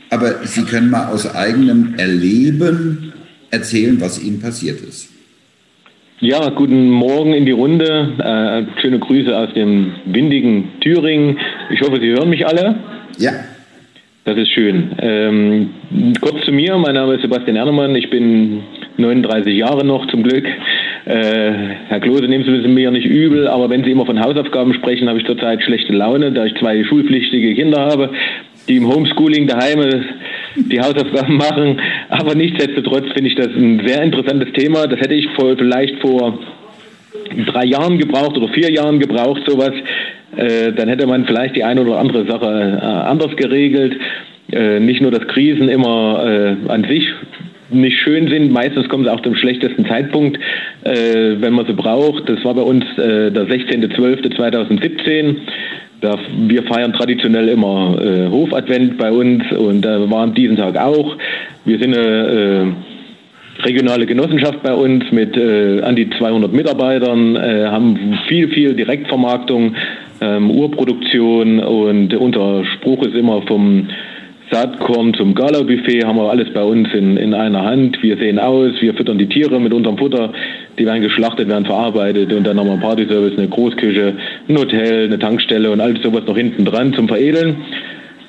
aber 0.10 0.45
Sie 0.45 0.64
können 0.64 0.89
mal 0.89 1.08
aus 1.08 1.36
eigenem 1.36 1.95
Erleben 1.95 3.12
erzählen, 3.52 4.00
was 4.00 4.24
Ihnen 4.24 4.39
passiert 4.39 4.80
ist. 4.80 5.10
Ja, 6.22 6.50
guten 6.52 6.91
Morgen 6.91 7.34
in 7.34 7.45
die 7.45 7.52
Runde. 7.52 8.14
Äh, 8.18 8.80
schöne 8.82 9.00
Grüße 9.00 9.38
aus 9.38 9.54
dem 9.54 9.95
windigen 10.06 10.80
Thüringen. 10.80 11.38
Ich 11.72 11.82
hoffe, 11.82 12.00
Sie 12.00 12.08
hören 12.08 12.30
mich 12.30 12.48
alle. 12.48 12.78
Ja. 13.18 13.34
Das 14.28 14.36
ist 14.36 14.52
schön. 14.52 14.92
Ähm, 15.00 15.70
kurz 16.20 16.44
zu 16.44 16.52
mir, 16.52 16.78
mein 16.78 16.96
Name 16.96 17.14
ist 17.14 17.22
Sebastian 17.22 17.56
Ernemann, 17.56 17.96
ich 17.96 18.10
bin 18.10 18.62
39 18.98 19.56
Jahre 19.56 19.86
noch 19.86 20.06
zum 20.08 20.22
Glück. 20.22 20.46
Äh, 21.06 21.52
Herr 21.88 22.02
Klose, 22.02 22.26
nehmen 22.26 22.44
Sie 22.44 22.52
es 22.52 22.68
mir 22.68 22.92
nicht 22.92 23.06
übel, 23.06 23.48
aber 23.48 23.70
wenn 23.70 23.86
Sie 23.86 23.92
immer 23.92 24.06
von 24.06 24.20
Hausaufgaben 24.20 24.74
sprechen, 24.74 25.08
habe 25.08 25.18
ich 25.18 25.26
zurzeit 25.26 25.64
schlechte 25.64 25.94
Laune, 25.94 26.34
da 26.34 26.44
ich 26.44 26.54
zwei 26.56 26.84
schulpflichtige 26.84 27.56
Kinder 27.56 27.80
habe, 27.86 28.10
die 28.68 28.76
im 28.76 28.94
Homeschooling 28.94 29.48
daheim 29.48 29.80
die 30.58 30.82
Hausaufgaben 30.82 31.38
machen. 31.38 31.80
Aber 32.10 32.36
nichtsdestotrotz 32.36 33.06
finde 33.14 33.30
ich 33.30 33.36
das 33.36 33.48
ein 33.48 33.82
sehr 33.88 34.04
interessantes 34.04 34.52
Thema. 34.52 34.88
Das 34.88 35.00
hätte 35.00 35.14
ich 35.14 35.30
vor, 35.38 35.56
vielleicht 35.56 36.02
vor 36.02 36.38
drei 37.46 37.66
Jahren 37.66 37.98
gebraucht 37.98 38.38
oder 38.38 38.48
vier 38.50 38.72
Jahren 38.72 39.00
gebraucht, 39.00 39.42
sowas. 39.46 39.74
Äh, 40.36 40.74
dann 40.74 40.90
hätte 40.90 41.08
man 41.08 41.26
vielleicht 41.26 41.56
die 41.56 41.64
eine 41.64 41.82
oder 41.82 42.00
andere 42.00 42.26
Sache 42.26 42.80
äh, 42.82 42.86
anders 42.86 43.36
geregelt. 43.36 43.98
Äh, 44.52 44.80
nicht 44.80 45.02
nur, 45.02 45.12
dass 45.12 45.28
Krisen 45.28 45.70
immer 45.70 46.24
äh, 46.26 46.72
an 46.72 46.84
sich 46.86 47.08
nicht 47.70 47.98
schön 48.00 48.28
sind. 48.30 48.52
Meistens 48.52 48.88
kommen 48.88 49.04
sie 49.04 49.12
auch 49.12 49.22
zum 49.22 49.36
schlechtesten 49.36 49.86
Zeitpunkt, 49.86 50.38
äh, 50.84 51.36
wenn 51.40 51.54
man 51.54 51.66
sie 51.66 51.74
braucht. 51.74 52.30
Das 52.30 52.44
war 52.46 52.54
bei 52.54 52.62
uns 52.62 52.84
äh, 52.98 53.32
der 53.32 53.48
16.12.2017. 53.48 55.36
Da, 56.00 56.18
wir 56.48 56.64
feiern 56.64 56.94
traditionell 56.94 57.50
immer 57.50 57.98
äh, 58.00 58.30
Hofadvent 58.30 58.98
bei 58.98 59.12
uns 59.12 59.52
und 59.52 59.82
da 59.82 59.98
äh, 59.98 60.12
waren 60.12 60.34
diesen 60.34 60.56
Tag 60.56 60.78
auch. 60.78 61.18
Wir 61.66 61.80
sind 61.80 61.98
eine 61.98 62.76
regionale 63.64 64.05
Genossenschaft 64.05 64.62
bei 64.64 64.74
uns 64.74 65.12
mit 65.12 65.36
äh, 65.36 65.82
an 65.82 65.95
die 65.95 66.10
200 66.10 66.51
Mitarbeitern, 66.53 67.36
äh, 67.36 67.66
haben 67.68 68.20
viel, 68.28 68.49
viel 68.49 68.74
Direktvermarktung, 68.76 69.76
ähm, 70.22 70.51
Urproduktion 70.51 71.60
und 71.60 72.14
unser 72.14 72.66
Spruch 72.66 73.03
ist 73.03 73.16
immer 73.16 73.41
vom 73.43 73.88
Saatkorn 74.49 75.14
zum 75.14 75.36
Gala-Buffet 75.36 76.05
haben 76.05 76.18
wir 76.18 76.30
alles 76.30 76.53
bei 76.53 76.64
uns 76.64 76.88
in, 76.93 77.18
in 77.18 77.34
einer 77.34 77.66
Hand. 77.66 78.01
Wir 78.01 78.16
sehen 78.18 78.39
aus, 78.39 78.72
wir 78.80 78.93
füttern 78.93 79.18
die 79.18 79.28
Tiere 79.28 79.60
mit 79.60 79.74
unserem 79.74 79.97
Futter, 79.97 80.32
die 80.80 80.86
werden 80.86 81.01
geschlachtet, 81.01 81.49
werden 81.49 81.66
verarbeitet 81.66 82.32
und 82.32 82.47
dann 82.47 82.58
haben 82.58 82.68
wir 82.68 82.74
einen 82.74 82.82
Partyservice, 82.82 83.38
eine 83.38 83.49
Großküche, 83.49 84.14
ein 84.47 84.58
Hotel, 84.58 85.05
eine 85.05 85.20
Tankstelle 85.20 85.70
und 85.70 85.82
alles 85.82 86.01
sowas 86.01 86.24
noch 86.26 86.38
hinten 86.38 86.64
dran 86.64 86.93
zum 86.93 87.10
Veredeln. 87.10 87.58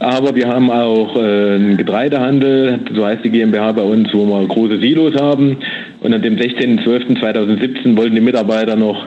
Aber 0.01 0.37
wir 0.37 0.47
haben 0.47 0.71
auch 0.71 1.17
äh, 1.17 1.55
einen 1.55 1.77
Getreidehandel, 1.77 2.79
so 2.95 3.05
heißt 3.05 3.25
die 3.25 3.31
GmbH 3.31 3.73
bei 3.73 3.83
uns, 3.83 4.09
wo 4.15 4.27
wir 4.27 4.47
große 4.47 4.79
Silos 4.79 5.15
haben. 5.21 5.57
Und 6.01 6.15
an 6.15 6.23
dem 6.23 6.37
16.12.2017 6.37 7.97
wollten 7.97 8.15
die 8.15 8.21
Mitarbeiter 8.21 8.77
noch 8.77 9.07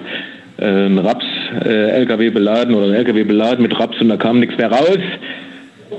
äh, 0.58 0.66
einen 0.66 0.98
Raps-LKW 0.98 2.28
äh, 2.28 2.30
beladen 2.30 2.76
oder 2.76 2.86
einen 2.86 2.96
LKW 2.96 3.24
beladen 3.24 3.64
mit 3.64 3.80
Raps 3.80 4.02
und 4.02 4.10
da 4.10 4.18
kam 4.18 4.42
nichts 4.42 4.58
mehr 4.58 4.72
raus 4.72 5.00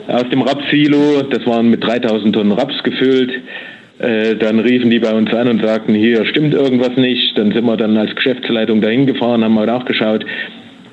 aus 0.08 0.28
dem 0.30 0.42
Rapsilo. 0.42 1.22
Das 1.30 1.46
waren 1.46 1.70
mit 1.70 1.82
3000 1.82 2.34
Tonnen 2.34 2.52
Raps 2.52 2.82
gefüllt. 2.82 3.32
Dann 3.98 4.58
riefen 4.58 4.90
die 4.90 4.98
bei 4.98 5.12
uns 5.12 5.32
an 5.32 5.46
und 5.46 5.62
sagten, 5.62 5.94
hier 5.94 6.26
stimmt 6.26 6.54
irgendwas 6.54 6.96
nicht. 6.96 7.38
Dann 7.38 7.52
sind 7.52 7.64
wir 7.64 7.76
dann 7.76 7.96
als 7.96 8.12
Geschäftsleitung 8.16 8.80
dahin 8.80 9.06
gefahren, 9.06 9.44
haben 9.44 9.54
mal 9.54 9.66
nachgeschaut, 9.66 10.24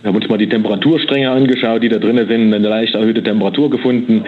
haben 0.04 0.16
uns 0.16 0.30
mal 0.30 0.38
die 0.38 0.50
Temperaturstränge 0.50 1.30
angeschaut, 1.30 1.84
die 1.84 1.90
da 1.90 1.98
drinnen 1.98 2.28
sind, 2.28 2.54
eine 2.54 2.68
leicht 2.68 2.96
erhöhte 2.96 3.22
Temperatur 3.22 3.70
gefunden. 3.70 4.24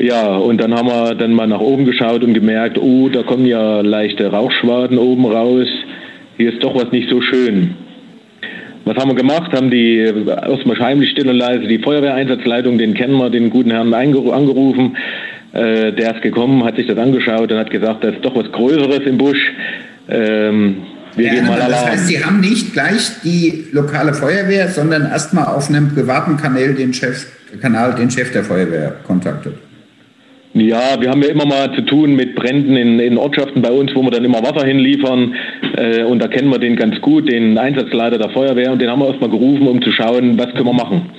Ja, 0.00 0.36
und 0.36 0.60
dann 0.60 0.74
haben 0.74 0.88
wir 0.88 1.14
dann 1.14 1.32
mal 1.32 1.46
nach 1.46 1.60
oben 1.60 1.84
geschaut 1.84 2.24
und 2.24 2.34
gemerkt, 2.34 2.78
oh, 2.78 3.08
da 3.08 3.22
kommen 3.22 3.46
ja 3.46 3.80
leichte 3.80 4.26
Rauchschwaden 4.26 4.98
oben 4.98 5.24
raus. 5.24 5.68
Hier 6.36 6.52
ist 6.52 6.62
doch 6.62 6.74
was 6.74 6.90
nicht 6.90 7.08
so 7.08 7.20
schön. 7.20 7.76
Was 8.84 8.96
haben 8.96 9.10
wir 9.10 9.14
gemacht? 9.14 9.52
Haben 9.52 9.70
die 9.70 9.96
erstmal 9.96 10.78
heimlich 10.78 11.10
still 11.10 11.28
und 11.28 11.36
leise 11.36 11.66
die 11.66 11.78
Feuerwehreinsatzleitung, 11.78 12.76
den 12.76 12.92
kennen 12.92 13.16
wir, 13.16 13.30
den 13.30 13.48
guten 13.48 13.70
Herrn 13.70 13.94
angerufen. 13.94 14.96
Äh, 15.52 15.92
der 15.92 16.16
ist 16.16 16.22
gekommen, 16.22 16.64
hat 16.64 16.76
sich 16.76 16.86
das 16.86 16.98
angeschaut 16.98 17.50
und 17.50 17.58
hat 17.58 17.70
gesagt, 17.70 18.02
da 18.02 18.08
ist 18.08 18.24
doch 18.24 18.34
was 18.34 18.50
Größeres 18.50 19.06
im 19.06 19.16
Busch. 19.16 19.52
Ähm, 20.08 20.82
wir 21.16 21.26
ja, 21.26 21.34
gehen 21.34 21.46
mal 21.46 21.58
das 21.58 21.86
heißt, 21.86 22.06
Sie 22.08 22.24
haben 22.24 22.40
nicht 22.40 22.72
gleich 22.72 23.20
die 23.22 23.66
lokale 23.72 24.14
Feuerwehr, 24.14 24.68
sondern 24.68 25.06
erstmal 25.06 25.46
auf 25.46 25.68
einem 25.68 25.94
privaten 25.94 26.36
Kanal 26.36 26.74
den 26.74 26.92
Chef, 26.92 27.26
Kanal 27.60 27.94
den 27.94 28.10
Chef 28.10 28.32
der 28.32 28.44
Feuerwehr 28.44 28.96
kontaktet. 29.06 29.54
Ja, 30.54 31.00
wir 31.00 31.10
haben 31.10 31.20
ja 31.22 31.30
immer 31.30 31.46
mal 31.46 31.74
zu 31.74 31.82
tun 31.82 32.14
mit 32.14 32.36
Bränden 32.36 32.76
in, 32.76 33.00
in 33.00 33.18
Ortschaften 33.18 33.60
bei 33.60 33.72
uns, 33.72 33.92
wo 33.92 34.02
wir 34.02 34.12
dann 34.12 34.24
immer 34.24 34.40
Wasser 34.40 34.64
hinliefern. 34.64 35.34
äh, 35.76 36.04
und 36.04 36.20
da 36.20 36.28
kennen 36.28 36.48
wir 36.48 36.60
den 36.60 36.76
ganz 36.76 37.00
gut, 37.00 37.28
den 37.28 37.58
Einsatzleiter 37.58 38.18
der 38.18 38.30
Feuerwehr 38.30 38.70
und 38.70 38.80
den 38.80 38.88
haben 38.88 39.00
wir 39.00 39.08
erstmal 39.08 39.30
gerufen, 39.30 39.66
um 39.66 39.82
zu 39.82 39.90
schauen, 39.90 40.38
was 40.38 40.52
können 40.52 40.66
wir 40.66 40.72
machen. 40.72 41.10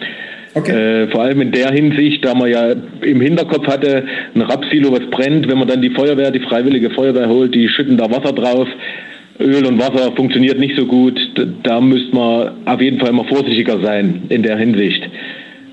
Okay. 0.53 0.71
Äh, 0.71 1.07
vor 1.09 1.23
allem 1.23 1.41
in 1.41 1.51
der 1.51 1.69
Hinsicht, 1.71 2.23
da 2.23 2.33
man 2.33 2.49
ja 2.49 2.71
im 3.01 3.19
Hinterkopf 3.19 3.67
hatte, 3.67 4.05
ein 4.33 4.41
Rapsilo, 4.41 4.93
was 4.93 5.05
brennt, 5.11 5.49
wenn 5.49 5.57
man 5.57 5.67
dann 5.67 5.81
die 5.81 5.89
Feuerwehr, 5.89 6.31
die 6.31 6.39
freiwillige 6.39 6.91
Feuerwehr 6.91 7.27
holt, 7.27 7.53
die 7.53 7.67
schütten 7.67 7.97
da 7.97 8.09
Wasser 8.09 8.31
drauf. 8.31 8.69
Öl 9.39 9.65
und 9.65 9.79
Wasser 9.79 10.13
funktioniert 10.15 10.59
nicht 10.59 10.77
so 10.77 10.85
gut. 10.85 11.19
Da 11.63 11.81
müsste 11.81 12.15
man 12.15 12.51
auf 12.65 12.81
jeden 12.81 12.99
Fall 12.99 13.11
mal 13.11 13.25
vorsichtiger 13.25 13.79
sein 13.81 14.23
in 14.29 14.43
der 14.43 14.57
Hinsicht. 14.57 15.03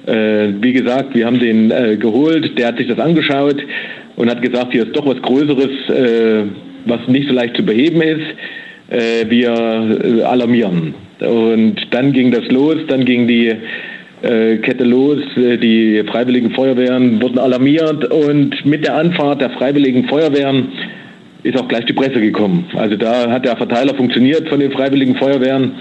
Äh, 0.06 0.48
wie 0.60 0.72
gesagt, 0.72 1.14
wir 1.14 1.26
haben 1.26 1.38
den 1.38 1.70
äh, 1.70 1.96
geholt, 1.96 2.58
der 2.58 2.68
hat 2.68 2.78
sich 2.78 2.88
das 2.88 2.98
angeschaut 2.98 3.62
und 4.16 4.28
hat 4.28 4.42
gesagt, 4.42 4.72
hier 4.72 4.84
ist 4.84 4.96
doch 4.96 5.06
was 5.06 5.22
Größeres, 5.22 5.88
äh, 5.90 6.44
was 6.86 7.06
nicht 7.06 7.28
so 7.28 7.34
leicht 7.34 7.56
zu 7.56 7.64
beheben 7.64 8.02
ist. 8.02 8.26
Äh, 8.92 9.30
wir 9.30 9.50
äh, 9.50 10.22
alarmieren. 10.22 10.94
Und 11.20 11.76
dann 11.92 12.12
ging 12.12 12.30
das 12.30 12.46
los, 12.50 12.76
dann 12.88 13.04
ging 13.04 13.26
die 13.26 13.52
äh, 14.22 14.56
Kette 14.58 14.84
los. 14.84 15.20
Die 15.36 16.02
Freiwilligen 16.10 16.50
Feuerwehren 16.50 17.22
wurden 17.22 17.38
alarmiert 17.38 18.04
und 18.12 18.66
mit 18.66 18.84
der 18.84 18.96
Anfahrt 18.96 19.40
der 19.40 19.50
Freiwilligen 19.50 20.08
Feuerwehren 20.08 20.68
ist 21.42 21.58
auch 21.58 21.68
gleich 21.68 21.84
die 21.86 21.92
Presse 21.92 22.20
gekommen. 22.20 22.66
Also 22.74 22.96
da 22.96 23.30
hat 23.30 23.44
der 23.44 23.56
Verteiler 23.56 23.94
funktioniert 23.94 24.48
von 24.48 24.60
den 24.60 24.70
Freiwilligen 24.70 25.16
Feuerwehren, 25.16 25.72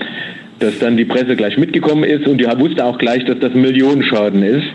dass 0.59 0.79
dann 0.79 0.97
die 0.97 1.05
Presse 1.05 1.35
gleich 1.35 1.57
mitgekommen 1.57 2.03
ist 2.03 2.27
und 2.27 2.39
die 2.39 2.45
wusste 2.45 2.85
auch 2.85 2.97
gleich, 2.97 3.25
dass 3.25 3.39
das 3.39 3.53
Millionenschaden 3.53 4.43
ist, 4.43 4.67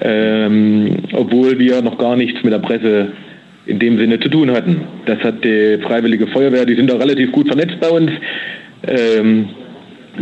ähm, 0.00 0.96
obwohl 1.12 1.58
wir 1.58 1.82
noch 1.82 1.98
gar 1.98 2.16
nichts 2.16 2.42
mit 2.42 2.52
der 2.52 2.58
Presse 2.58 3.12
in 3.66 3.78
dem 3.78 3.98
Sinne 3.98 4.18
zu 4.18 4.28
tun 4.28 4.50
hatten. 4.50 4.82
Das 5.06 5.18
hat 5.20 5.44
die 5.44 5.78
Freiwillige 5.82 6.26
Feuerwehr, 6.28 6.64
die 6.64 6.74
sind 6.74 6.90
da 6.90 6.96
relativ 6.96 7.30
gut 7.32 7.46
vernetzt 7.46 7.78
bei 7.80 7.88
uns. 7.88 8.10
Ähm, 8.86 9.48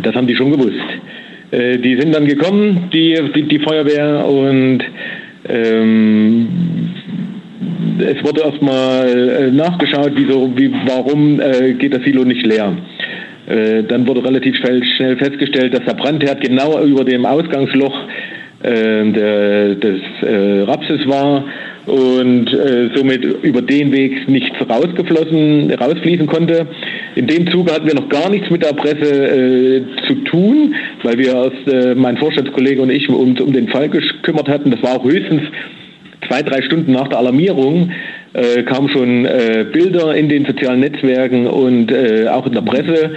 das 0.03 0.15
haben 0.15 0.27
die 0.27 0.37
schon 0.37 0.53
gewusst. 0.53 0.85
Äh, 1.51 1.79
die 1.79 1.97
sind 1.99 2.15
dann 2.15 2.27
gekommen, 2.27 2.91
die, 2.93 3.17
die, 3.35 3.45
die 3.45 3.59
Feuerwehr, 3.61 4.27
und 4.27 4.85
ähm, 5.49 6.49
es 8.03 8.25
wurde 8.25 8.43
erstmal 8.43 9.09
äh, 9.09 9.51
nachgeschaut, 9.51 10.13
wieso, 10.15 10.51
wie, 10.57 10.73
warum 10.87 11.41
äh, 11.41 11.75
geht 11.75 11.95
das 11.95 12.03
Silo 12.05 12.25
nicht 12.25 12.47
leer. 12.47 12.77
Äh, 13.47 13.85
dann 13.85 14.07
wurde 14.07 14.25
relativ 14.25 14.57
schnell, 14.57 14.83
festgestellt, 15.17 15.75
dass 15.75 15.85
der 15.85 15.95
Brandherd 15.95 16.41
genau 16.41 16.83
über 16.83 17.05
dem 17.05 17.25
Ausgangsloch 17.25 17.95
äh, 18.63 19.13
der, 19.13 19.75
des 19.77 20.01
äh, 20.23 20.63
Rapses 20.63 21.07
war 21.07 21.45
und 21.87 22.53
äh, 22.53 22.91
somit 22.95 23.25
über 23.43 23.63
den 23.63 23.93
Weg 23.93 24.29
nichts 24.29 24.57
rausgeflossen, 24.69 25.73
rausfließen 25.73 26.27
konnte. 26.27 26.67
In 27.15 27.27
dem 27.27 27.51
Zuge 27.51 27.73
hatten 27.73 27.87
wir 27.87 27.95
noch 27.95 28.09
gar 28.09 28.29
nichts 28.29 28.51
mit 28.51 28.63
der 28.65 28.75
Presse 28.75 29.85
zu 30.07 30.15
tun, 30.25 30.75
weil 31.03 31.19
wir 31.19 31.53
äh, 31.67 31.95
mein 31.95 32.17
Vorstandskollege 32.19 32.83
und 32.83 32.91
ich 32.91 33.09
uns 33.09 33.41
um 33.41 33.53
den 33.53 33.69
Fall 33.69 33.89
gekümmert 33.89 34.49
hatten. 34.49 34.71
Das 34.71 34.83
war 34.83 34.97
auch 34.97 35.05
höchstens 35.05 35.43
zwei, 36.27 36.43
drei 36.43 36.63
Stunden 36.63 36.93
nach 36.93 37.09
der 37.09 37.19
Alarmierung 37.19 37.91
äh, 38.33 38.63
kamen 38.63 38.89
schon 38.89 39.25
äh, 39.25 39.67
Bilder 39.73 40.15
in 40.15 40.29
den 40.29 40.45
sozialen 40.45 40.81
Netzwerken 40.81 41.47
und 41.47 41.91
äh, 41.91 42.29
auch 42.29 42.47
in 42.47 42.53
der 42.53 42.63
Presse 42.63 43.13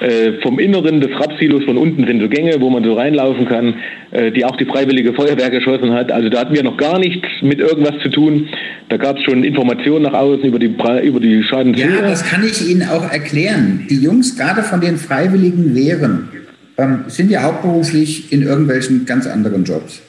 äh, 0.00 0.32
vom 0.42 0.58
Inneren 0.58 1.00
des 1.00 1.10
Rapsilos 1.18 1.64
von 1.64 1.78
unten 1.78 2.06
sind 2.06 2.20
so 2.20 2.28
Gänge, 2.28 2.60
wo 2.60 2.68
man 2.68 2.84
so 2.84 2.94
reinlaufen 2.94 3.46
kann, 3.46 3.74
äh, 4.10 4.30
die 4.30 4.44
auch 4.44 4.56
die 4.56 4.66
Freiwillige 4.66 5.14
Feuerwehr 5.14 5.50
geschossen 5.50 5.92
hat. 5.92 6.12
Also 6.12 6.28
da 6.28 6.40
hatten 6.40 6.54
wir 6.54 6.62
noch 6.62 6.76
gar 6.76 6.98
nichts 6.98 7.26
mit 7.40 7.60
irgendwas 7.60 7.94
zu 8.02 8.10
tun. 8.10 8.48
Da 8.88 8.98
gab 8.98 9.16
es 9.16 9.22
schon 9.22 9.42
Informationen 9.42 10.02
nach 10.02 10.12
außen 10.12 10.44
über 10.44 10.58
die, 10.58 10.74
über 11.02 11.20
die 11.20 11.42
Schadenshöhe. 11.42 11.96
Ja, 11.96 12.02
das 12.02 12.24
kann 12.24 12.44
ich 12.44 12.68
Ihnen 12.68 12.86
auch 12.88 13.10
erklären. 13.10 13.86
Die 13.88 14.02
Jungs 14.02 14.36
gerade 14.36 14.62
von 14.62 14.80
den 14.80 14.96
Freiwilligen 14.98 15.74
Wehren 15.74 16.28
ähm, 16.76 17.04
sind 17.06 17.30
ja 17.30 17.42
hauptberuflich 17.42 18.32
in 18.32 18.42
irgendwelchen 18.42 19.06
ganz 19.06 19.26
anderen 19.26 19.64
Jobs. 19.64 20.02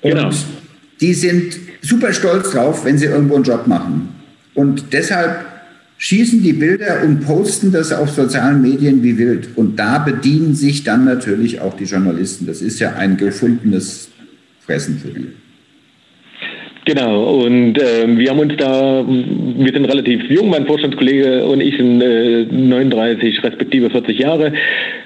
Und 0.00 0.10
genau. 0.10 0.30
Die 1.02 1.14
sind 1.14 1.58
super 1.82 2.12
stolz 2.12 2.52
drauf, 2.52 2.84
wenn 2.84 2.96
sie 2.96 3.06
irgendwo 3.06 3.34
einen 3.34 3.44
Job 3.44 3.66
machen. 3.66 4.08
Und 4.54 4.92
deshalb 4.92 5.44
schießen 5.98 6.42
die 6.42 6.52
Bilder 6.52 7.02
und 7.04 7.20
posten 7.20 7.72
das 7.72 7.92
auf 7.92 8.10
sozialen 8.10 8.62
Medien 8.62 9.02
wie 9.02 9.18
wild. 9.18 9.48
Und 9.56 9.78
da 9.78 9.98
bedienen 9.98 10.54
sich 10.54 10.84
dann 10.84 11.04
natürlich 11.04 11.60
auch 11.60 11.76
die 11.76 11.84
Journalisten. 11.84 12.46
Das 12.46 12.62
ist 12.62 12.78
ja 12.80 12.94
ein 12.94 13.16
gefundenes 13.16 14.10
Fressen 14.60 14.98
für 14.98 15.08
die. 15.08 15.26
Genau, 16.84 17.44
und 17.44 17.78
äh, 17.78 18.18
wir 18.18 18.30
haben 18.30 18.40
uns 18.40 18.54
da, 18.56 19.04
wir 19.06 19.72
sind 19.72 19.84
relativ 19.84 20.28
jung, 20.28 20.50
mein 20.50 20.66
Vorstandskollege 20.66 21.44
und 21.44 21.60
ich 21.60 21.76
sind 21.76 22.00
äh, 22.00 22.44
39 22.44 23.42
respektive 23.44 23.88
40 23.88 24.18
Jahre. 24.18 24.52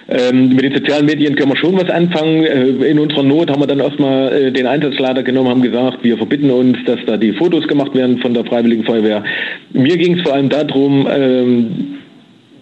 Ähm, 0.09 0.51
mit 0.51 0.63
den 0.63 0.75
sozialen 0.75 1.07
Medien 1.07 1.35
können 1.35 1.51
wir 1.51 1.57
schon 1.57 1.77
was 1.77 1.91
anfangen. 1.91 2.45
Äh, 2.45 2.91
in 2.91 2.99
unserer 2.99 3.25
Not 3.25 3.51
haben 3.51 3.61
wir 3.61 3.67
dann 3.67 3.81
erstmal 3.81 4.33
äh, 4.33 4.53
den 4.53 4.67
Einsatzleiter 4.67 5.25
genommen, 5.25 5.49
haben 5.49 5.63
gesagt, 5.63 5.99
wir 6.03 6.17
verbitten 6.17 6.51
uns, 6.51 6.79
dass 6.87 7.01
da 7.07 7.17
die 7.17 7.33
Fotos 7.33 7.67
gemacht 7.67 7.95
werden 7.95 8.19
von 8.19 8.33
der 8.33 8.45
Freiwilligen 8.45 8.85
Feuerwehr. 8.85 9.25
Mir 9.73 9.97
ging 9.97 10.19
es 10.19 10.23
vor 10.23 10.35
allem 10.35 10.49
darum, 10.49 11.09
ähm, 11.11 11.96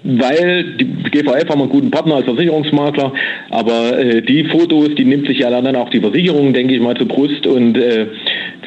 weil 0.04 0.76
die 0.78 0.84
GVF 1.10 1.48
haben 1.48 1.62
einen 1.62 1.70
guten 1.70 1.90
Partner 1.90 2.16
als 2.16 2.26
Versicherungsmakler, 2.26 3.12
aber 3.50 3.98
äh, 3.98 4.20
die 4.22 4.44
Fotos, 4.44 4.94
die 4.96 5.04
nimmt 5.04 5.26
sich 5.26 5.38
ja 5.38 5.50
dann 5.50 5.74
auch 5.76 5.88
die 5.88 6.00
Versicherung, 6.00 6.52
denke 6.52 6.74
ich 6.74 6.80
mal, 6.80 6.94
zur 6.94 7.08
Brust 7.08 7.46
und 7.46 7.76
äh, 7.78 8.06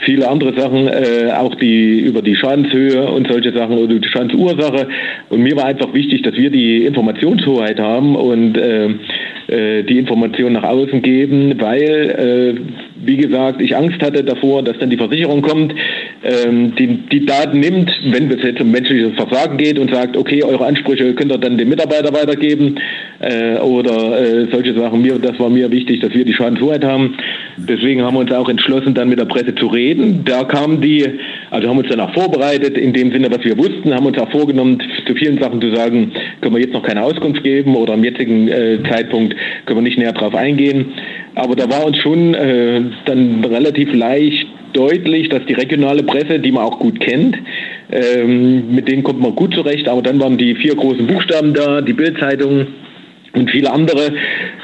viele 0.04 0.28
andere 0.28 0.60
Sachen, 0.60 0.88
äh, 0.88 1.32
auch 1.32 1.54
die 1.56 2.00
über 2.00 2.24
die 2.24 2.36
Schadenshöhe 2.36 3.06
und 3.12 3.28
solche 3.28 3.54
Sachen 3.54 3.78
oder 3.78 3.94
die 3.94 4.08
Schadensursache. 4.08 4.88
Und 5.30 5.42
mir 5.42 5.56
war 5.56 5.66
einfach 5.66 5.94
wichtig, 5.94 6.24
dass 6.24 6.36
wir 6.36 6.50
die 6.50 6.86
Informationshoheit 6.86 7.80
haben 7.80 8.16
und 8.16 8.58
äh, 8.58 8.90
äh, 9.48 9.84
die 9.84 10.00
Informationen 10.00 10.54
nach 10.54 10.64
außen 10.64 11.02
geben, 11.04 11.54
weil 11.60 12.58
äh, 12.58 12.87
wie 13.08 13.18
gesagt, 13.18 13.62
ich 13.62 13.76
Angst 13.76 14.02
hatte 14.02 14.24
davor, 14.24 14.64
dass 14.64 14.78
dann 14.80 14.90
die 14.90 14.98
Versicherung 14.98 15.42
kommt, 15.42 15.74
ähm, 16.24 16.76
die, 16.76 16.88
die 17.10 17.26
Daten 17.26 17.60
nimmt, 17.60 17.90
wenn 18.12 18.30
es 18.30 18.44
jetzt 18.44 18.60
um 18.60 18.70
menschliches 18.70 19.14
Versagen 19.16 19.58
geht 19.58 19.80
und 19.80 19.94
sagt, 19.94 20.18
okay, 20.18 20.44
eure 20.44 20.66
Ansprüche 20.66 21.14
könnt 21.14 21.32
ihr 21.32 21.38
dann 21.38 21.58
dem 21.58 21.70
Mitarbeiter 21.70 22.14
weitergeben 22.14 22.76
äh, 23.20 23.58
oder 23.60 24.20
äh, 24.20 24.48
solche 24.52 24.74
Sachen. 24.74 25.02
Mir, 25.02 25.20
das 25.20 25.40
war 25.40 25.50
mir 25.50 25.72
wichtig, 25.72 26.02
dass 26.02 26.14
wir 26.14 26.26
die 26.26 26.34
Schadenshoheit 26.34 26.84
haben. 26.84 27.16
Deswegen 27.56 28.02
haben 28.04 28.16
wir 28.16 28.20
uns 28.20 28.32
auch 28.32 28.50
entschlossen, 28.50 28.94
dann 28.94 29.10
mit 29.10 29.20
der 29.20 29.26
Presse 29.26 29.56
zu 29.56 29.68
reden. 29.68 30.26
Da 30.26 30.44
kamen 30.44 30.82
die, 30.82 31.06
also 31.50 31.70
haben 31.70 31.78
uns 31.78 31.90
dann 31.90 32.02
auch 32.02 32.14
vorbereitet, 32.14 32.78
in 32.78 32.92
dem 32.92 33.12
Sinne, 33.12 33.32
was 33.32 33.44
wir 33.46 33.58
wussten, 33.58 33.94
haben 33.94 34.06
uns 34.06 34.18
auch 34.18 34.30
vorgenommen, 34.30 34.84
zu 35.06 35.16
vielen 35.16 35.40
Sachen 35.40 35.62
zu 35.62 35.74
sagen, 35.74 36.12
können 36.42 36.56
wir 36.56 36.62
jetzt 36.62 36.74
noch 36.74 36.84
keine 36.84 37.04
Auskunft 37.04 37.44
geben 37.44 37.76
oder 37.76 37.94
am 37.94 38.04
jetzigen 38.04 38.50
äh, 38.50 38.80
Zeitpunkt 38.90 39.36
können 39.66 39.78
wir 39.78 39.84
nicht 39.84 39.98
näher 39.98 40.14
drauf 40.14 40.36
eingehen. 40.36 40.94
Aber 41.36 41.56
da 41.56 41.70
war 41.70 41.86
uns 41.86 41.98
schon 41.98 42.34
äh, 42.34 42.82
dann 43.06 43.44
relativ 43.44 43.94
leicht 43.94 44.48
deutlich, 44.74 45.30
dass 45.30 45.46
die 45.46 45.54
regionale 45.54 46.04
Presse, 46.04 46.40
die 46.40 46.52
man 46.52 46.64
auch 46.64 46.80
gut 46.80 47.00
kennt, 47.00 47.38
ähm, 47.92 48.76
mit 48.76 48.88
denen 48.88 49.04
kommt 49.04 49.20
man 49.20 49.36
gut 49.36 49.54
zurecht, 49.54 49.88
aber 49.88 50.02
dann 50.02 50.20
waren 50.20 50.38
die 50.38 50.56
vier 50.56 50.76
großen 50.76 51.08
Buchstaben 51.08 51.54
da, 51.54 51.82
die 51.82 51.94
Bildzeitung 51.94 52.68
und 53.38 53.52
viele 53.52 53.72
andere, 53.72 54.14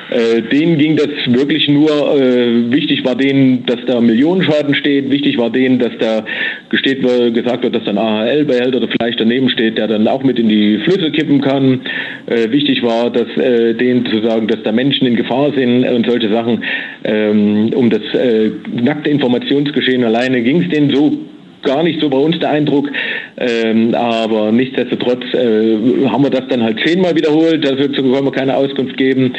äh, 0.10 0.42
denen 0.42 0.78
ging 0.78 0.96
das 0.96 1.10
wirklich 1.28 1.68
nur, 1.68 1.90
äh, 1.90 2.72
wichtig 2.72 3.06
war 3.06 3.16
denen, 3.16 3.66
dass 3.66 3.80
da 3.86 4.02
Millionenschaden 4.02 4.76
steht, 4.76 5.10
wichtig 5.10 5.38
war 5.38 5.50
denen, 5.50 5.80
dass 5.80 5.92
da 6.00 6.26
gesteht, 6.70 7.02
gesagt 7.34 7.64
wird, 7.64 7.76
dass 7.76 7.88
ein 7.88 7.98
AHL-Behälter 7.98 8.78
oder 8.78 8.88
vielleicht 8.88 9.20
daneben 9.20 9.50
steht, 9.50 9.78
der 9.78 9.88
dann 9.88 10.08
auch 10.08 10.24
mit 10.24 10.40
in 10.40 10.50
die 10.50 10.80
Flüsse 10.80 11.12
kippen 11.12 11.42
kann. 11.42 11.82
Äh, 12.28 12.52
wichtig 12.52 12.84
war, 12.84 13.10
dass 13.10 13.28
äh, 13.38 13.74
denen 13.74 14.06
zu 14.06 14.22
sagen, 14.22 14.48
dass 14.48 14.62
da 14.64 14.72
Menschen 14.72 15.08
in 15.08 15.16
Gefahr 15.16 15.52
sind 15.56 15.86
und 15.86 16.06
solche 16.06 16.30
Sachen. 16.30 16.64
Ähm, 17.04 17.72
um 17.74 17.90
das 17.90 18.02
äh, 18.14 18.52
nackte 18.82 19.10
Informationsgeschehen 19.10 20.04
alleine 20.04 20.42
ging 20.42 20.62
es 20.62 20.70
denen 20.70 20.94
so 20.94 21.18
gar 21.64 21.84
nicht 21.84 22.00
so 22.02 22.10
bei 22.10 22.18
uns 22.18 22.40
der 22.40 22.52
Eindruck. 22.52 22.90
Ähm, 23.38 23.96
aber 23.96 24.52
nichtsdestotrotz 24.52 25.24
äh, 25.34 25.78
haben 26.08 26.24
wir 26.24 26.30
das 26.30 26.48
dann 26.50 26.64
halt 26.64 26.80
zehnmal 26.86 27.16
wiederholt. 27.16 27.66
Dafür 27.66 27.92
können 27.92 28.12
wir 28.12 28.32
keine 28.32 28.56
Auskunft 28.56 28.96
geben, 28.98 29.34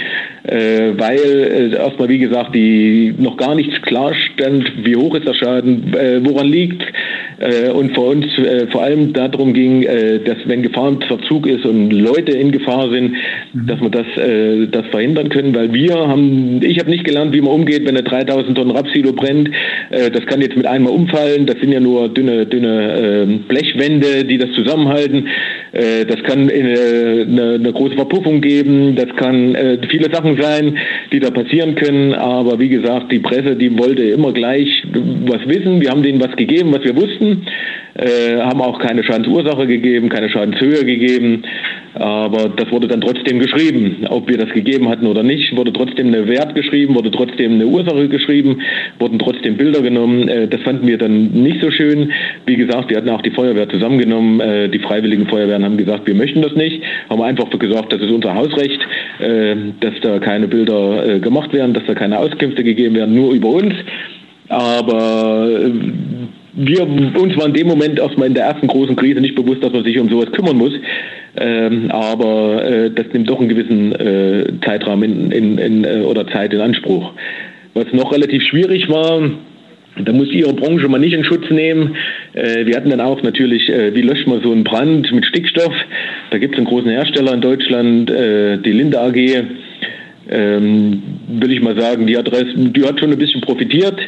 äh, 0.45 0.93
weil 0.97 1.73
äh, 1.73 1.77
erstmal, 1.77 2.09
wie 2.09 2.19
gesagt, 2.19 2.55
die 2.55 3.15
noch 3.19 3.37
gar 3.37 3.55
nichts 3.55 3.81
klar 3.83 4.13
stand, 4.15 4.71
wie 4.85 4.97
hoch 4.97 5.15
ist 5.15 5.27
der 5.27 5.35
Schaden, 5.35 5.95
äh, 5.95 6.21
woran 6.25 6.49
liegt. 6.49 6.83
Äh, 7.39 7.71
und 7.71 7.95
für 7.95 8.01
uns 8.01 8.27
äh, 8.39 8.67
vor 8.69 8.83
allem 8.83 9.13
darum 9.13 9.53
ging, 9.53 9.83
dass 10.25 10.37
wenn 10.47 10.63
Gefahrenverzug 10.63 11.47
ist 11.47 11.65
und 11.65 11.91
Leute 11.91 12.33
in 12.33 12.53
Gefahr 12.53 12.91
sind, 12.91 13.13
mhm. 13.53 13.67
dass 13.67 13.81
wir 13.81 13.91
das, 13.91 14.07
das 14.71 14.87
verhindern 14.91 15.29
können, 15.29 15.55
weil 15.55 15.73
wir 15.73 15.95
haben, 15.95 16.61
ich 16.63 16.79
habe 16.79 16.91
nicht 16.91 17.05
gelernt, 17.05 17.33
wie 17.35 17.41
man 17.41 17.53
umgeht, 17.53 17.83
wenn 17.87 17.97
eine 17.97 18.03
3000 18.03 18.57
Tonnen 18.57 18.71
Rapsilo 18.71 19.13
brennt. 19.13 19.51
das 19.91 20.27
kann 20.27 20.41
jetzt 20.41 20.57
mit 20.57 20.67
einmal 20.67 20.93
umfallen. 20.93 21.47
Das 21.47 21.59
sind 21.61 21.73
ja 21.73 21.81
nur 21.81 22.09
dünne, 22.17 22.47
dünne 22.47 23.25
ähm, 23.27 23.41
Blechwände, 23.49 24.25
die 24.25 24.39
das 24.39 24.51
zusammenhalten. 24.53 25.29
Äh, 25.73 26.05
das 26.07 26.23
kann 26.23 26.49
äh, 26.49 27.27
eine, 27.29 27.55
eine, 27.55 27.73
große 27.73 27.95
Verpuffung 27.95 28.41
geben. 28.41 28.97
Das 28.97 29.09
kann 29.17 29.55
äh, 29.55 29.79
viele 29.89 30.13
Sachen 30.13 30.41
sein, 30.41 30.79
die 31.13 31.21
da 31.21 31.31
passieren 31.31 31.75
können. 31.75 32.15
Aber 32.15 32.59
wie 32.59 32.69
gesagt, 32.69 33.11
die 33.13 33.19
Presse, 33.19 33.57
die 33.57 33.77
wollte 33.79 34.03
immer 34.03 34.33
gleich 34.33 34.69
was 35.27 35.47
wissen. 35.49 35.81
Wir 35.81 35.91
haben 35.91 36.03
denen 36.03 36.21
was 36.21 36.35
gegeben, 36.37 36.73
was 36.73 36.85
wir 36.85 36.97
wussten. 36.97 37.47
Äh, 37.95 38.39
haben 38.41 38.61
auch 38.61 38.79
keine 38.79 39.05
Schadensursache 39.05 39.67
gegeben, 39.67 40.09
keine 40.09 40.29
Schadenshöhe 40.29 40.85
gegeben, 40.85 41.45
aber 41.95 42.49
das 42.49 42.71
wurde 42.73 42.89
dann 42.89 43.01
trotzdem 43.01 43.39
geschrieben. 43.39 44.05
Ob 44.09 44.29
wir 44.29 44.37
das 44.37 44.51
gegeben 44.51 44.89
hatten 44.89 45.07
oder 45.07 45.23
nicht, 45.23 45.57
wurde 45.57 45.73
trotzdem 45.73 46.09
eine 46.09 46.27
Wert 46.27 46.55
geschrieben, 46.55 46.95
wurde 46.95 47.11
trotzdem 47.11 47.53
eine 47.53 47.67
Ursache 47.67 48.09
geschrieben, 48.09 48.61
wurden 48.99 49.19
trotzdem 49.19 49.57
Bilder 49.57 49.81
genommen. 49.81 50.29
Äh, 50.29 50.49
das 50.49 50.61
fanden 50.63 50.87
wir 50.89 50.99
dann 50.99 51.31
nicht 51.31 51.63
so 51.63 51.71
schön. 51.71 52.13
Wie 52.47 52.57
gesagt, 52.57 52.91
wir 52.91 52.97
hatten 52.97 53.11
auch 53.11 53.23
die 53.23 53.31
Feuerwehr 53.31 53.69
zusammengenommen. 53.69 54.41
Äh, 54.41 54.69
die 54.69 54.81
freiwilligen 54.81 55.29
Feuerwehren 55.29 55.65
haben 55.65 55.77
gesagt, 55.77 56.07
wir 56.07 56.15
möchten 56.15 56.43
das 56.43 56.55
nicht. 56.55 56.83
Haben 57.09 57.23
einfach 57.23 57.49
gesagt, 57.51 57.93
das 57.93 58.01
ist 58.01 58.11
unser 58.11 58.35
Hausrecht, 58.35 58.81
äh, 59.21 59.55
dass 59.81 59.95
da 60.03 60.19
keine 60.19 60.49
Bilder 60.49 61.07
äh, 61.07 61.21
gemacht 61.21 61.53
werden, 61.53 61.75
dass 61.75 61.85
da 61.87 61.95
keine 61.95 62.19
Auskünfte 62.19 62.65
gegeben 62.65 62.97
werden, 62.97 63.15
nur 63.15 63.33
über 63.33 63.51
uns. 63.51 63.75
Aber 64.49 65.49
äh, 65.49 65.71
wir, 66.57 66.83
uns 66.83 67.37
war 67.37 67.47
in 67.47 67.53
dem 67.53 67.67
Moment 67.67 67.99
erstmal 67.99 68.29
in 68.29 68.35
der 68.35 68.45
ersten 68.45 68.67
großen 68.67 68.97
Krise 68.97 69.21
nicht 69.21 69.35
bewusst, 69.35 69.63
dass 69.63 69.73
man 69.73 69.85
sich 69.85 69.99
um 69.99 70.09
sowas 70.09 70.33
kümmern 70.33 70.57
muss. 70.57 70.73
Ähm, 71.37 71.91
aber 71.91 72.65
äh, 72.65 72.91
das 72.91 73.07
nimmt 73.13 73.29
doch 73.29 73.41
einen 73.41 73.49
gewissen 73.49 73.93
äh, 73.93 74.53
Zeitraum 74.65 75.03
in, 75.03 75.31
in, 75.33 75.59
in, 75.59 75.85
äh, 75.85 76.01
oder 76.01 76.27
Zeit 76.29 76.53
in 76.53 76.61
Anspruch. 76.61 77.13
Was 77.75 77.87
noch 77.93 78.13
relativ 78.13 78.43
schwierig 78.45 78.89
war, 78.89 79.31
da 79.97 80.13
muss 80.13 80.33
Ihre 80.33 80.53
Branche 80.53 80.89
mal 80.89 80.99
nicht 80.99 81.13
in 81.15 81.25
Schutz 81.25 81.51
nehmen. 81.51 81.97
Äh, 82.35 82.67
wir 82.67 82.77
hatten 82.77 82.91
dann 82.91 83.01
auch 83.01 83.23
natürlich, 83.23 83.69
äh, 83.69 83.95
wie 83.95 84.03
löscht 84.03 84.27
man 84.27 84.43
so 84.43 84.53
einen 84.53 84.65
Brand 84.65 85.13
mit 85.13 85.25
Stickstoff? 85.27 85.75
Da 86.31 86.39
gibt 86.39 86.55
es 86.55 86.59
einen 86.59 86.67
großen 86.67 86.91
Hersteller 86.91 87.35
in 87.35 87.41
Deutschland, 87.41 88.11
äh, 88.11 88.59
die 88.59 88.73
Linde 88.73 89.01
AG 89.01 89.45
ähm, 90.31 91.03
will 91.29 91.53
ich 91.53 91.61
mal 91.61 91.79
sagen, 91.79 92.07
die 92.07 92.17
Adresse, 92.17 92.55
die 92.57 92.85
hat 92.85 92.99
schon 92.99 93.13
ein 93.13 93.19
bisschen 93.19 93.41
profitiert 93.41 93.99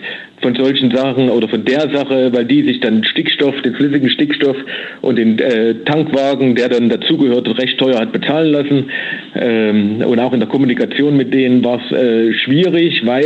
von 0.40 0.54
solchen 0.54 0.90
Sachen 0.90 1.28
oder 1.28 1.48
von 1.48 1.64
der 1.64 1.90
Sache, 1.90 2.32
weil 2.32 2.44
die 2.44 2.62
sich 2.62 2.80
dann 2.80 3.04
Stickstoff, 3.04 3.54
den 3.62 3.74
flüssigen 3.74 4.08
Stickstoff 4.10 4.56
und 5.02 5.16
den 5.16 5.38
äh, 5.38 5.74
Tankwagen, 5.84 6.54
der 6.54 6.68
dann 6.68 6.88
dazugehört, 6.88 7.48
recht 7.58 7.78
teuer 7.78 8.00
hat 8.00 8.12
bezahlen 8.12 8.52
lassen. 8.52 8.90
Ähm, 9.34 10.02
und 10.06 10.18
auch 10.18 10.32
in 10.32 10.40
der 10.40 10.48
Kommunikation 10.48 11.16
mit 11.16 11.34
denen 11.34 11.64
war 11.64 11.80
es 11.84 11.92
äh, 11.92 12.32
schwierig, 12.34 13.04
weil 13.04 13.24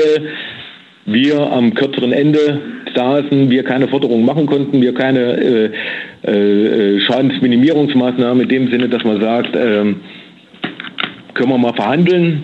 wir 1.07 1.41
am 1.53 1.75
kürzeren 1.75 2.13
Ende 2.13 2.61
saßen, 2.95 3.51
wir 3.51 3.65
keine 3.65 3.89
Forderungen 3.89 4.25
machen 4.25 4.47
konnten, 4.47 4.83
wir 4.83 4.95
keine 4.95 5.71
äh, 6.25 6.29
äh, 6.29 7.01
Schadensminimierungsmaßnahmen 7.01 8.43
in 8.43 8.49
dem 8.49 8.71
Sinne, 8.71 8.89
dass 8.89 9.05
man 9.05 9.21
sagt, 9.21 9.57
ähm, 9.57 10.01
können 11.35 11.51
wir 11.51 11.59
mal 11.59 11.75
verhandeln 11.75 12.43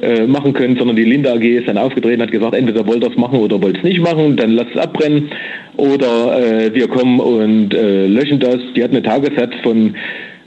äh, 0.00 0.26
machen 0.26 0.52
können, 0.52 0.76
sondern 0.76 0.96
die 0.96 1.04
Linda 1.04 1.32
AG 1.32 1.42
ist 1.42 1.68
dann 1.68 1.78
aufgedreht 1.78 2.16
und 2.16 2.22
hat 2.22 2.30
gesagt, 2.30 2.54
entweder 2.54 2.86
wollt 2.86 3.02
ihr 3.02 3.10
es 3.10 3.16
machen 3.16 3.40
oder 3.40 3.60
wollt 3.60 3.78
es 3.78 3.82
nicht 3.82 4.00
machen, 4.00 4.36
dann 4.36 4.52
lasst 4.52 4.70
es 4.74 4.80
abbrennen 4.80 5.30
oder 5.76 6.38
äh, 6.38 6.74
wir 6.74 6.88
kommen 6.88 7.20
und 7.20 7.74
äh, 7.74 8.06
löschen 8.06 8.38
das. 8.38 8.58
Die 8.76 8.82
hat 8.82 8.92
einen 8.92 9.02
Tagessatz 9.02 9.52
von 9.62 9.94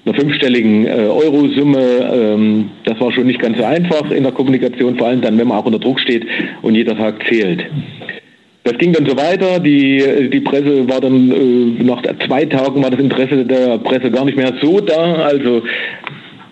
einer 0.06 0.16
fünfstelligen 0.16 0.88
äh, 0.88 0.92
Eurosumme. 0.92 1.80
Ähm, 2.14 2.70
das 2.86 3.00
war 3.00 3.12
schon 3.12 3.28
nicht 3.28 3.40
ganz 3.40 3.58
so 3.58 3.64
einfach 3.64 4.10
in 4.12 4.24
der 4.24 4.32
Kommunikation, 4.32 4.98
vor 4.98 5.08
allem 5.08 5.22
dann, 5.22 5.38
wenn 5.38 5.48
man 5.48 5.58
auch 5.58 5.66
unter 5.66 5.80
Druck 5.80 6.00
steht 6.00 6.26
und 6.62 6.76
jeder 6.76 6.98
Tag 6.98 7.16
zählt. 7.28 7.64
Das 8.64 8.78
ging 8.78 8.94
dann 8.94 9.06
so 9.06 9.18
weiter. 9.18 9.60
Die, 9.60 10.30
die 10.32 10.40
Presse 10.42 10.88
war 10.88 11.02
dann, 11.02 11.32
äh, 11.32 11.84
nach 11.84 12.02
zwei 12.26 12.46
Tagen 12.46 12.84
war 12.84 12.92
das 12.92 13.00
Interesse 13.00 13.44
der 13.46 13.80
Presse 13.80 14.12
gar 14.12 14.26
nicht 14.26 14.38
mehr 14.38 14.54
so 14.62 14.80
da. 14.80 15.16
Also 15.16 15.64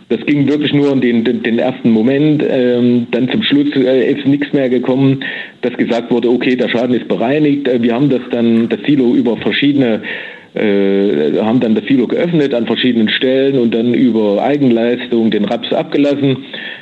das 0.10 0.26
ging 0.26 0.47
wirklich 0.47 0.74
nur 0.74 0.91
um 0.91 1.01
den, 1.01 1.24
den, 1.24 1.43
den 1.43 1.60
ersten 1.60 1.91
Moment. 1.91 2.43
Ähm, 2.47 3.07
dann 3.12 3.30
zum 3.30 3.43
Schluss 3.43 3.76
äh, 3.76 4.12
ist 4.12 4.26
nichts 4.26 4.51
mehr 4.53 4.70
gekommen, 4.70 5.24
dass 5.62 5.74
gesagt 5.78 6.12
wurde, 6.12 6.30
okay, 6.30 6.55
der 6.55 6.70
Schaden 6.70 6.95
ist 6.95 7.07
bereinigt. 7.07 7.68
Äh, 7.68 7.82
wir 7.82 7.93
haben 7.93 8.10
das 8.10 8.22
dann, 8.32 8.70
das 8.70 8.80
Silo 8.88 9.14
über 9.14 9.38
verschiedene 9.38 10.01
äh, 10.55 11.39
haben 11.39 11.60
dann 11.60 11.76
das 11.76 11.86
Silo 11.86 12.07
geöffnet 12.07 12.55
an 12.55 12.66
verschiedenen 12.66 13.10
Stellen 13.10 13.60
und 13.60 13.74
dann 13.74 13.93
über 13.93 14.41
Eigenleistung 14.41 15.30
den 15.30 15.45
Raps 15.45 15.72
abgelassen. 15.72 16.38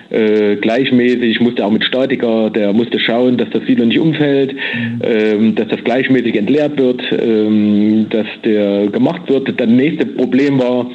Äh, 0.10 0.56
gleichmäßig 0.56 1.42
musste 1.42 1.66
auch 1.66 1.72
mit 1.72 1.84
Statiker, 1.84 2.50
der 2.50 2.72
musste 2.72 2.98
schauen, 2.98 3.36
dass 3.36 3.50
das 3.50 3.64
Silo 3.66 3.86
nicht 3.86 4.00
umfällt, 4.00 4.54
mhm. 4.54 5.02
ähm, 5.04 5.56
dass 5.56 5.68
das 5.68 5.84
gleichmäßig 5.84 6.38
entleert 6.38 6.78
wird, 6.80 7.02
ähm, 7.12 8.08
dass 8.10 8.28
der 8.46 8.88
gemacht 8.88 9.24
wird. 9.28 9.60
Das 9.60 9.68
nächste 9.68 10.06
Problem 10.06 10.60
war, 10.60 10.90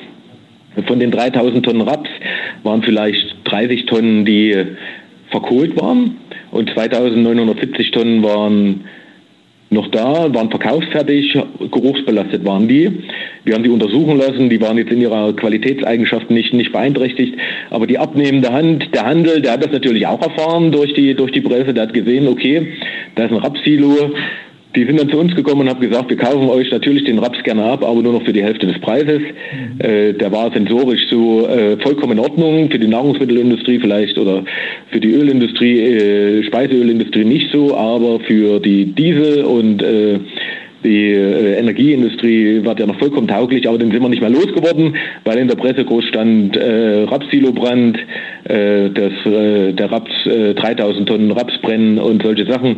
von 0.86 0.98
den 0.98 1.10
3000 1.10 1.64
Tonnen 1.64 1.82
Raps 1.82 2.10
waren 2.62 2.82
vielleicht 2.82 3.36
30 3.44 3.86
Tonnen, 3.86 4.24
die 4.24 4.56
verkohlt 5.30 5.80
waren 5.80 6.16
und 6.50 6.70
2970 6.70 7.90
Tonnen 7.90 8.22
waren 8.22 8.84
noch 9.72 9.88
da, 9.88 10.32
waren 10.34 10.50
verkaufsfertig, 10.50 11.36
geruchsbelastet 11.70 12.44
waren 12.44 12.68
die. 12.68 12.90
Wir 13.44 13.54
haben 13.54 13.62
die 13.62 13.70
untersuchen 13.70 14.18
lassen, 14.18 14.50
die 14.50 14.60
waren 14.60 14.76
jetzt 14.76 14.92
in 14.92 15.00
ihrer 15.00 15.32
Qualitätseigenschaft 15.32 16.30
nicht, 16.30 16.52
nicht 16.52 16.72
beeinträchtigt, 16.72 17.34
aber 17.70 17.86
die 17.86 17.98
abnehmende 17.98 18.52
Hand, 18.52 18.94
der 18.94 19.06
Handel, 19.06 19.40
der 19.40 19.52
hat 19.52 19.64
das 19.64 19.72
natürlich 19.72 20.06
auch 20.06 20.20
erfahren 20.20 20.70
durch 20.72 20.92
die, 20.92 21.14
durch 21.14 21.32
die 21.32 21.40
Presse, 21.40 21.72
der 21.72 21.84
hat 21.84 21.94
gesehen, 21.94 22.28
okay, 22.28 22.68
da 23.14 23.24
ist 23.24 23.32
ein 23.32 23.38
Rapsilo, 23.38 24.12
die 24.74 24.84
sind 24.84 24.98
dann 24.98 25.10
zu 25.10 25.18
uns 25.18 25.34
gekommen 25.34 25.62
und 25.62 25.68
haben 25.68 25.80
gesagt, 25.80 26.08
wir 26.08 26.16
kaufen 26.16 26.48
euch 26.48 26.70
natürlich 26.70 27.04
den 27.04 27.18
Raps 27.18 27.42
gerne 27.42 27.64
ab, 27.64 27.84
aber 27.84 28.00
nur 28.02 28.14
noch 28.14 28.24
für 28.24 28.32
die 28.32 28.42
Hälfte 28.42 28.66
des 28.66 28.80
Preises. 28.80 29.20
Mhm. 29.20 29.80
Äh, 29.80 30.12
der 30.14 30.32
war 30.32 30.50
sensorisch 30.52 31.08
so 31.10 31.46
äh, 31.46 31.76
vollkommen 31.78 32.12
in 32.12 32.18
Ordnung, 32.20 32.70
für 32.70 32.78
die 32.78 32.88
Nahrungsmittelindustrie 32.88 33.78
vielleicht 33.78 34.16
oder 34.18 34.44
für 34.90 35.00
die 35.00 35.12
Ölindustrie, 35.12 35.78
äh, 35.80 36.44
Speiseölindustrie 36.44 37.24
nicht 37.24 37.50
so, 37.52 37.76
aber 37.76 38.20
für 38.20 38.60
die 38.60 38.86
Diesel 38.86 39.44
und 39.44 39.82
äh, 39.82 40.20
die 40.84 41.12
äh, 41.12 41.58
Energieindustrie 41.58 42.64
war 42.64 42.78
ja 42.78 42.86
noch 42.86 42.98
vollkommen 42.98 43.28
tauglich, 43.28 43.68
aber 43.68 43.78
den 43.78 43.90
sind 43.90 44.02
wir 44.02 44.08
nicht 44.08 44.20
mehr 44.20 44.30
losgeworden, 44.30 44.96
weil 45.24 45.38
in 45.38 45.48
der 45.48 45.56
Presse 45.56 45.84
groß 45.84 46.04
stand 46.04 46.56
äh, 46.56 47.04
Rapsilobrand, 47.04 47.98
äh, 48.44 48.90
das, 48.90 49.12
äh, 49.24 49.72
der 49.72 49.90
Raps, 49.90 50.26
äh, 50.26 50.54
3000 50.54 51.08
Tonnen 51.08 51.30
Raps 51.32 51.58
brennen 51.62 51.98
und 51.98 52.22
solche 52.22 52.46
Sachen. 52.46 52.76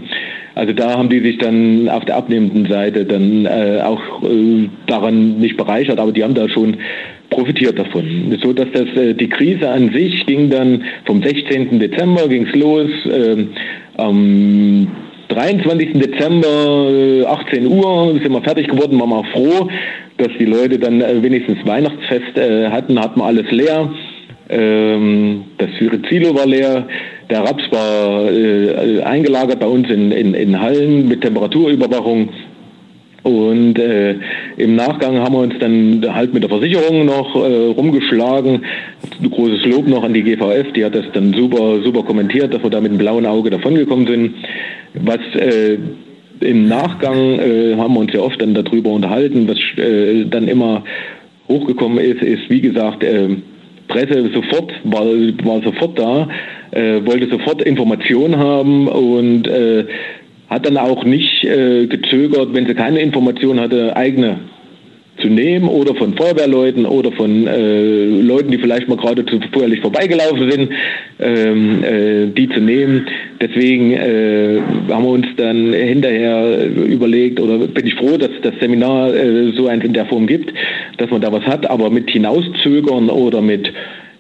Also 0.55 0.73
da 0.73 0.97
haben 0.97 1.09
die 1.09 1.21
sich 1.21 1.39
dann 1.39 1.89
auf 1.89 2.05
der 2.05 2.17
abnehmenden 2.17 2.67
Seite 2.67 3.05
dann 3.05 3.47
äh, 3.47 3.81
auch 3.83 4.23
äh, 4.23 4.69
daran 4.87 5.39
nicht 5.39 5.57
bereichert, 5.57 5.99
aber 5.99 6.13
die 6.13 6.23
haben 6.23 6.35
da 6.35 6.49
schon 6.49 6.77
profitiert 7.31 7.79
davon. 7.79 8.37
So 8.41 8.53
dass 8.53 8.69
das 8.73 8.89
äh, 8.97 9.15
die 9.15 9.29
Krise 9.29 9.69
an 9.69 9.93
sich 9.93 10.25
ging 10.27 10.51
dann 10.51 10.85
vom 11.07 11.23
16. 11.23 11.81
Dezember 11.81 12.29
ging's 12.29 12.55
los. 12.55 12.91
Äh, 13.07 13.47
am 13.97 14.89
23. 15.29 15.93
Dezember 15.95 17.27
18 17.29 17.65
äh, 17.65 17.67
Uhr 17.67 18.19
sind 18.23 18.33
wir 18.33 18.43
fertig 18.43 18.69
geworden, 18.69 19.01
waren 19.01 19.11
wir 19.11 19.25
froh, 19.33 19.69
dass 20.19 20.29
die 20.39 20.45
Leute 20.45 20.79
dann 20.79 21.01
äh, 21.01 21.23
wenigstens 21.23 21.59
Weihnachtsfest 21.65 22.37
äh, 22.37 22.69
hatten, 22.71 22.99
hatten 23.01 23.21
wir 23.21 23.25
alles 23.25 23.51
leer. 23.51 23.91
Ähm, 24.49 25.45
das 25.59 25.71
Syrizilo 25.79 26.35
war 26.35 26.47
leer. 26.47 26.87
Der 27.31 27.41
Raps 27.41 27.65
war 27.71 28.27
eingelagert 29.07 29.59
bei 29.59 29.67
uns 29.67 29.89
in, 29.89 30.13
in, 30.13 30.35
in 30.35 30.61
Hallen 30.61 31.09
mit 31.09 31.23
Temperaturüberwachung. 31.23 32.29
Und 33.25 33.79
äh, 33.79 34.17
im 34.59 34.77
Nachgang 34.77 35.19
haben 35.19 35.33
wir 35.33 35.41
uns 35.41 35.55
dann 35.59 36.05
halt 36.15 36.35
mit 36.35 36.43
der 36.43 36.51
Versicherung 36.51 37.07
noch 37.07 37.35
äh, 37.35 37.67
rumgeschlagen. 37.69 38.65
Großes 39.31 39.65
Lob 39.65 39.89
noch 39.89 40.05
an 40.05 40.13
die 40.13 40.23
GVF, 40.23 40.73
die 40.75 40.85
hat 40.85 40.95
das 40.95 41.07
dann 41.15 41.33
super, 41.33 41.81
super 41.83 42.03
kommentiert, 42.03 42.53
dass 42.53 42.63
wir 42.63 42.69
da 42.69 42.83
mit 42.83 42.91
einem 42.91 42.99
blauen 42.99 43.25
Auge 43.25 43.49
davongekommen 43.49 44.07
sind. 44.07 44.35
Was 44.93 45.21
äh, 45.37 45.79
im 46.41 46.69
Nachgang 46.69 47.39
äh, 47.39 47.75
haben 47.77 47.95
wir 47.95 48.01
uns 48.01 48.13
ja 48.13 48.21
oft 48.21 48.41
dann 48.43 48.53
darüber 48.53 48.91
unterhalten, 48.91 49.49
was 49.49 49.59
äh, 49.83 50.27
dann 50.27 50.47
immer 50.47 50.85
hochgekommen 51.49 51.99
ist, 51.99 52.23
ist 52.23 52.51
wie 52.51 52.61
gesagt, 52.61 53.03
äh, 53.03 53.37
Presse 53.89 54.31
sofort, 54.35 54.73
war, 54.85 55.05
war 55.05 55.63
sofort 55.63 55.99
da, 55.99 56.29
äh, 56.73 57.05
wollte 57.07 57.29
sofort 57.31 57.63
Informationen 57.63 58.37
haben 58.37 58.89
und 58.89 59.47
äh, 59.47 59.85
hat 60.55 60.67
dann 60.67 60.77
auch 60.77 61.05
nicht 61.05 61.45
äh, 61.45 61.87
gezögert, 61.87 62.55
wenn 62.55 62.67
sie 62.67 62.75
keine 62.75 63.01
Informationen 63.01 63.61
hatte, 63.61 63.97
eigene 63.97 64.39
zu 65.21 65.29
nehmen 65.29 65.69
oder 65.69 65.95
von 65.95 66.15
Feuerwehrleuten 66.15 66.87
oder 66.87 67.13
von 67.13 67.47
äh, 67.47 68.21
Leuten, 68.21 68.51
die 68.51 68.59
vielleicht 68.59 68.89
mal 68.89 68.97
gerade 68.97 69.25
zufällig 69.27 69.81
vorbeigelaufen 69.81 70.51
sind, 70.51 70.71
ähm, 71.21 71.85
äh, 71.85 72.27
die 72.27 72.49
zu 72.49 72.61
nehmen. 72.61 73.07
Deswegen 73.41 73.93
äh, 73.93 74.61
haben 74.91 75.05
wir 75.05 75.11
uns 75.11 75.27
dann 75.37 75.73
hinterher 75.73 76.67
überlegt 76.67 77.41
oder 77.41 77.59
bin 77.59 77.87
ich 77.87 77.95
froh, 77.95 78.17
dass 78.17 78.31
das 78.43 78.55
Seminar 78.61 79.15
äh, 79.15 79.53
so 79.57 79.69
eins 79.69 79.85
in 79.85 79.93
der 79.93 80.07
Form 80.07 80.27
gibt, 80.27 80.53
dass 80.99 81.11
man 81.11 81.21
da 81.21 81.33
was 81.33 81.45
hat, 81.45 81.69
aber 81.69 81.91
mit 81.91 82.11
hinauszögern 82.11 83.09
oder 83.09 83.41
mit 83.41 83.73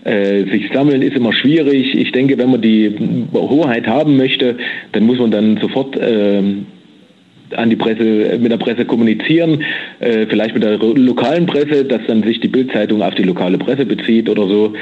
äh, 0.04 0.44
sich 0.44 0.70
sammeln 0.72 1.02
ist 1.02 1.16
immer 1.16 1.32
schwierig. 1.32 1.94
Ich 1.94 2.12
denke, 2.12 2.38
wenn 2.38 2.50
man 2.50 2.60
die 2.60 2.94
Hoheit 3.32 3.86
haben 3.86 4.16
möchte, 4.16 4.56
dann 4.92 5.04
muss 5.04 5.18
man 5.18 5.30
dann 5.30 5.56
sofort 5.58 5.96
äh, 5.96 6.42
an 7.56 7.70
die 7.70 7.76
Presse, 7.76 8.38
mit 8.38 8.50
der 8.50 8.56
Presse 8.56 8.84
kommunizieren, 8.84 9.62
äh, 10.00 10.26
vielleicht 10.26 10.54
mit 10.54 10.62
der 10.62 10.78
lokalen 10.78 11.46
Presse, 11.46 11.84
dass 11.84 12.00
dann 12.06 12.22
sich 12.22 12.40
die 12.40 12.48
Bildzeitung 12.48 13.02
auf 13.02 13.14
die 13.14 13.22
lokale 13.22 13.58
Presse 13.58 13.86
bezieht 13.86 14.28
oder 14.28 14.46
so, 14.46 14.72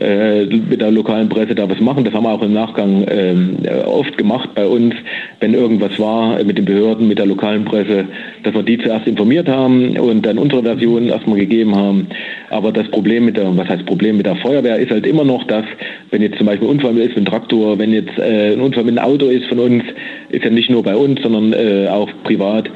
äh, 0.00 0.44
mit 0.44 0.80
der 0.80 0.90
lokalen 0.90 1.28
Presse 1.28 1.54
da 1.54 1.68
was 1.68 1.80
machen. 1.80 2.04
Das 2.04 2.14
haben 2.14 2.24
wir 2.24 2.30
auch 2.30 2.42
im 2.42 2.52
Nachgang 2.52 3.04
ähm, 3.08 3.56
oft 3.86 4.16
gemacht 4.16 4.50
bei 4.54 4.66
uns, 4.66 4.94
wenn 5.40 5.54
irgendwas 5.54 5.98
war 5.98 6.42
mit 6.44 6.58
den 6.58 6.64
Behörden, 6.64 7.08
mit 7.08 7.18
der 7.18 7.26
lokalen 7.26 7.64
Presse, 7.64 8.06
dass 8.42 8.54
wir 8.54 8.62
die 8.62 8.78
zuerst 8.78 9.06
informiert 9.06 9.48
haben 9.48 9.98
und 9.98 10.24
dann 10.24 10.38
unsere 10.38 10.62
Version 10.62 11.08
erstmal 11.08 11.38
gegeben 11.38 11.74
haben. 11.76 12.08
Aber 12.50 12.72
das 12.72 12.88
Problem 12.88 13.24
mit 13.24 13.36
der, 13.36 13.56
was 13.56 13.68
heißt 13.68 13.86
Problem 13.86 14.16
mit 14.16 14.26
der 14.26 14.36
Feuerwehr 14.36 14.76
ist 14.76 14.90
halt 14.90 15.06
immer 15.06 15.24
noch 15.24 15.44
das, 15.44 15.64
wenn 16.10 16.22
jetzt 16.22 16.36
zum 16.36 16.46
Beispiel 16.46 16.68
ein 16.68 16.72
Unfall 16.72 16.98
ist 16.98 17.08
mit 17.08 17.16
einem 17.16 17.26
Traktor, 17.26 17.78
wenn 17.78 17.92
jetzt 17.92 18.18
äh, 18.18 18.52
ein 18.52 18.60
Unfall 18.60 18.84
mit 18.84 18.98
einem 18.98 19.12
Auto 19.12 19.26
ist 19.26 19.46
von 19.46 19.58
uns, 19.58 19.84
ist 20.28 20.44
ja 20.44 20.50
nicht 20.50 20.70
nur 20.70 20.82
bei 20.82 20.94
uns, 20.96 21.20
sondern 21.22 21.52
äh, 21.52 21.88
auch 21.88 22.08
privat. 22.22 22.68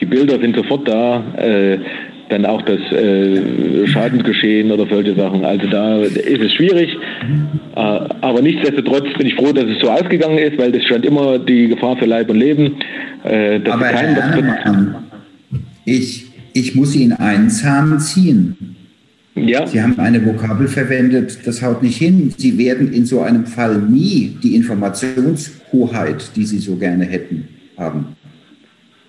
Die 0.00 0.06
Bilder 0.06 0.38
sind 0.38 0.56
sofort 0.56 0.86
da, 0.88 1.22
äh, 1.36 1.78
dann 2.28 2.44
auch 2.44 2.62
das 2.62 2.80
äh, 2.92 3.86
Schadensgeschehen 3.86 4.70
oder 4.70 4.86
solche 4.86 5.14
Sachen. 5.14 5.44
Also 5.44 5.66
da 5.66 6.02
ist 6.02 6.40
es 6.40 6.52
schwierig, 6.52 6.90
äh, 7.74 7.78
aber 7.80 8.42
nichtsdestotrotz 8.42 9.06
bin 9.16 9.26
ich 9.26 9.34
froh, 9.34 9.52
dass 9.52 9.64
es 9.64 9.80
so 9.80 9.90
ausgegangen 9.90 10.38
ist, 10.38 10.58
weil 10.58 10.72
das 10.72 10.84
stand 10.84 11.04
immer 11.04 11.38
die 11.38 11.68
Gefahr 11.68 11.96
für 11.96 12.06
Leib 12.06 12.30
und 12.30 12.38
Leben. 12.38 12.76
Äh, 13.24 13.60
aber 13.68 13.86
Herr 13.86 14.16
Ernemann, 14.16 14.94
ich, 15.84 16.26
ich 16.52 16.74
muss 16.74 16.94
Ihnen 16.94 17.12
einen 17.14 17.50
Zahn 17.50 17.98
ziehen. 17.98 18.76
Ja. 19.34 19.66
Sie 19.66 19.80
haben 19.80 19.98
eine 19.98 20.24
Vokabel 20.24 20.68
verwendet, 20.68 21.46
das 21.46 21.62
haut 21.62 21.82
nicht 21.82 21.98
hin. 21.98 22.34
Sie 22.36 22.58
werden 22.58 22.92
in 22.92 23.06
so 23.06 23.20
einem 23.20 23.46
Fall 23.46 23.78
nie 23.78 24.36
die 24.42 24.56
Informationshoheit, 24.56 26.30
die 26.34 26.44
Sie 26.44 26.58
so 26.58 26.76
gerne 26.76 27.04
hätten, 27.04 27.48
haben. 27.76 28.16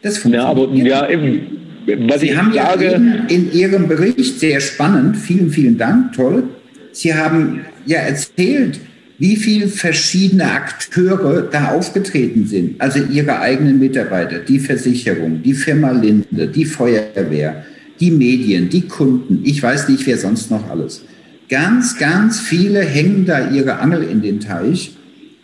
Das 0.02 0.18
funktioniert. 0.18 0.44
Ja, 0.44 0.50
aber 0.50 0.74
ja, 0.74 1.10
eben, 1.10 2.08
was 2.10 2.22
Sie 2.22 2.30
ich 2.30 2.38
haben 2.38 2.54
sage, 2.54 2.86
ja 2.86 2.94
in, 2.94 3.28
in 3.28 3.54
Ihrem 3.54 3.88
Bericht 3.88 4.40
sehr 4.40 4.60
spannend, 4.60 5.18
vielen, 5.18 5.50
vielen 5.50 5.78
Dank, 5.78 6.14
toll. 6.14 6.44
Sie 6.92 7.14
haben 7.14 7.66
ja 7.86 8.00
erzählt, 8.00 8.80
wie 9.18 9.36
viele 9.36 9.68
verschiedene 9.68 10.50
Akteure 10.50 11.42
da 11.52 11.72
aufgetreten 11.72 12.48
sind. 12.48 12.80
Also 12.80 13.00
Ihre 13.12 13.40
eigenen 13.40 13.80
Mitarbeiter, 13.80 14.40
die 14.40 14.60
Versicherung, 14.60 15.44
die 15.44 15.54
Firma 15.54 15.92
Linde, 15.92 16.48
die 16.48 16.66
Feuerwehr, 16.66 17.66
die 18.00 18.12
Medien, 18.12 18.70
die 18.70 18.88
Kunden, 18.88 19.42
ich 19.44 19.62
weiß 19.62 19.90
nicht, 19.90 20.08
wer 20.08 20.18
sonst 20.18 20.50
noch 20.50 20.70
alles. 20.70 21.04
Ganz, 21.50 21.98
ganz 21.98 22.40
viele 22.40 22.82
hängen 22.82 23.26
da 23.26 23.50
ihre 23.50 23.80
Angel 23.80 24.04
in 24.04 24.22
den 24.22 24.40
Teich 24.40 24.96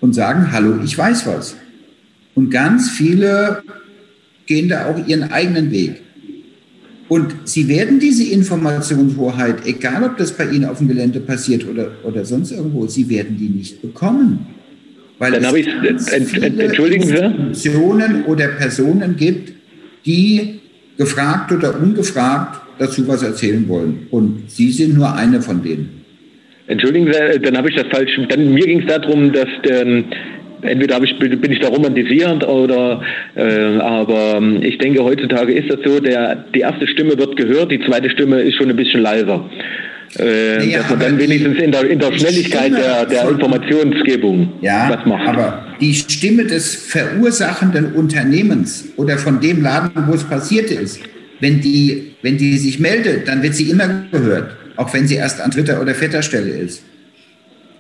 und 0.02 0.14
sagen, 0.14 0.52
hallo, 0.52 0.80
ich 0.84 0.96
weiß 0.96 1.26
was. 1.26 1.56
Und 2.36 2.52
ganz 2.52 2.92
viele 2.92 3.64
gehen 4.46 4.70
da 4.70 4.88
auch 4.88 5.08
ihren 5.08 5.32
eigenen 5.32 5.72
Weg. 5.72 6.02
Und 7.08 7.36
sie 7.44 7.68
werden 7.68 8.00
diese 8.00 8.24
Informationshoheit, 8.32 9.66
egal 9.66 10.04
ob 10.04 10.18
das 10.18 10.32
bei 10.32 10.46
Ihnen 10.46 10.66
auf 10.66 10.80
dem 10.80 10.88
Gelände 10.88 11.20
passiert 11.20 11.68
oder, 11.68 11.92
oder 12.04 12.26
sonst 12.26 12.52
irgendwo, 12.52 12.88
Sie 12.88 13.08
werden 13.10 13.38
die 13.38 13.50
nicht 13.50 13.82
bekommen. 13.82 14.48
Weil 15.20 15.34
Dann 15.34 15.44
es 15.44 15.54
ich, 15.54 15.68
ent, 15.68 16.44
ent, 16.44 16.60
entschuldigen 16.60 17.06
Sie. 17.06 17.16
Institutionen 17.16 18.26
oder 18.26 18.48
Personen 18.50 19.16
gibt, 19.16 19.54
die 20.06 20.60
gefragt 20.98 21.52
oder 21.52 21.80
ungefragt 21.80 22.62
dazu 22.80 23.08
was 23.08 23.22
erzählen 23.24 23.68
wollen. 23.68 24.08
Und 24.10 24.50
Sie 24.50 24.72
sind 24.72 24.96
nur 24.96 25.14
eine 25.14 25.42
von 25.42 25.62
denen. 25.62 26.02
Entschuldigen 26.68 27.06
Sie, 27.14 27.40
dann 27.40 27.56
habe 27.56 27.70
ich 27.70 27.76
das 27.76 27.86
falsch. 27.92 28.20
Dann, 28.30 28.54
mir 28.54 28.66
ging 28.66 28.82
es 28.82 28.88
darum, 28.88 29.32
dass 29.32 29.48
der, 29.64 30.04
entweder 30.62 31.02
ich, 31.04 31.18
bin 31.20 31.52
ich 31.52 31.60
da 31.60 31.68
romantisierend 31.68 32.48
oder 32.48 33.02
äh, 33.36 33.78
aber 33.80 34.42
ich 34.62 34.78
denke 34.78 35.04
heutzutage 35.04 35.54
ist 35.54 35.70
das 35.70 35.80
so, 35.84 36.00
der, 36.00 36.46
die 36.54 36.62
erste 36.62 36.88
Stimme 36.88 37.18
wird 37.18 37.36
gehört, 37.38 37.72
die 37.72 37.80
zweite 37.82 38.10
Stimme 38.10 38.42
ist 38.42 38.56
schon 38.56 38.70
ein 38.70 38.76
bisschen 38.76 39.02
leiser. 39.02 39.50
Äh, 40.20 40.70
ja, 40.70 40.80
dass 40.80 40.90
man 40.92 41.00
dann 41.00 41.20
wenigstens 41.20 41.58
in 41.60 41.72
der, 41.72 41.90
in 41.90 42.00
der 42.00 42.14
Schnelligkeit 42.14 42.72
der, 42.72 43.06
der 43.06 43.30
Informationsgebung 43.30 44.54
ja, 44.62 44.90
was 44.90 45.06
macht. 45.06 45.28
Aber 45.28 45.66
die 45.82 45.94
Stimme 45.94 46.46
des 46.46 46.76
verursachenden 46.76 47.94
Unternehmens 47.94 48.94
oder 48.96 49.18
von 49.18 49.42
dem 49.42 49.62
Laden, 49.62 49.92
wo 50.08 50.14
es 50.14 50.24
passiert 50.24 50.72
ist, 50.72 51.02
wenn 51.42 51.60
die, 51.60 52.14
wenn 52.22 52.38
die 52.38 52.58
sich 52.58 52.80
meldet, 52.80 53.28
dann 53.28 53.44
wird 53.44 53.56
sie 53.56 53.70
immer 53.70 54.06
gehört, 54.12 54.56
auch 54.78 54.94
wenn 54.94 55.06
sie 55.06 55.16
erst 55.16 55.42
an 55.42 55.52
dritter 55.52 55.82
oder 55.82 55.94
vierter 55.94 56.22
Stelle 56.22 56.52
ist. 56.52 56.84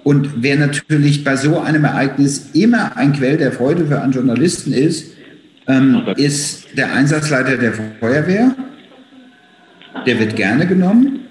Und 0.05 0.43
wer 0.43 0.55
natürlich 0.55 1.25
bei 1.25 1.35
so 1.35 1.59
einem 1.59 1.83
Ereignis 1.83 2.51
immer 2.53 2.95
ein 2.95 3.11
Quell 3.11 3.35
der 3.35 3.51
Freude 3.51 3.87
für 3.87 4.01
einen 4.01 4.13
Journalisten 4.13 4.71
ist, 4.71 5.11
ähm, 5.67 6.03
ist 6.15 6.77
der 6.77 6.93
Einsatzleiter 6.93 7.57
der 7.57 7.73
Feuerwehr. 7.99 8.55
Der 10.05 10.19
wird 10.19 10.37
gerne 10.37 10.65
genommen 10.67 11.25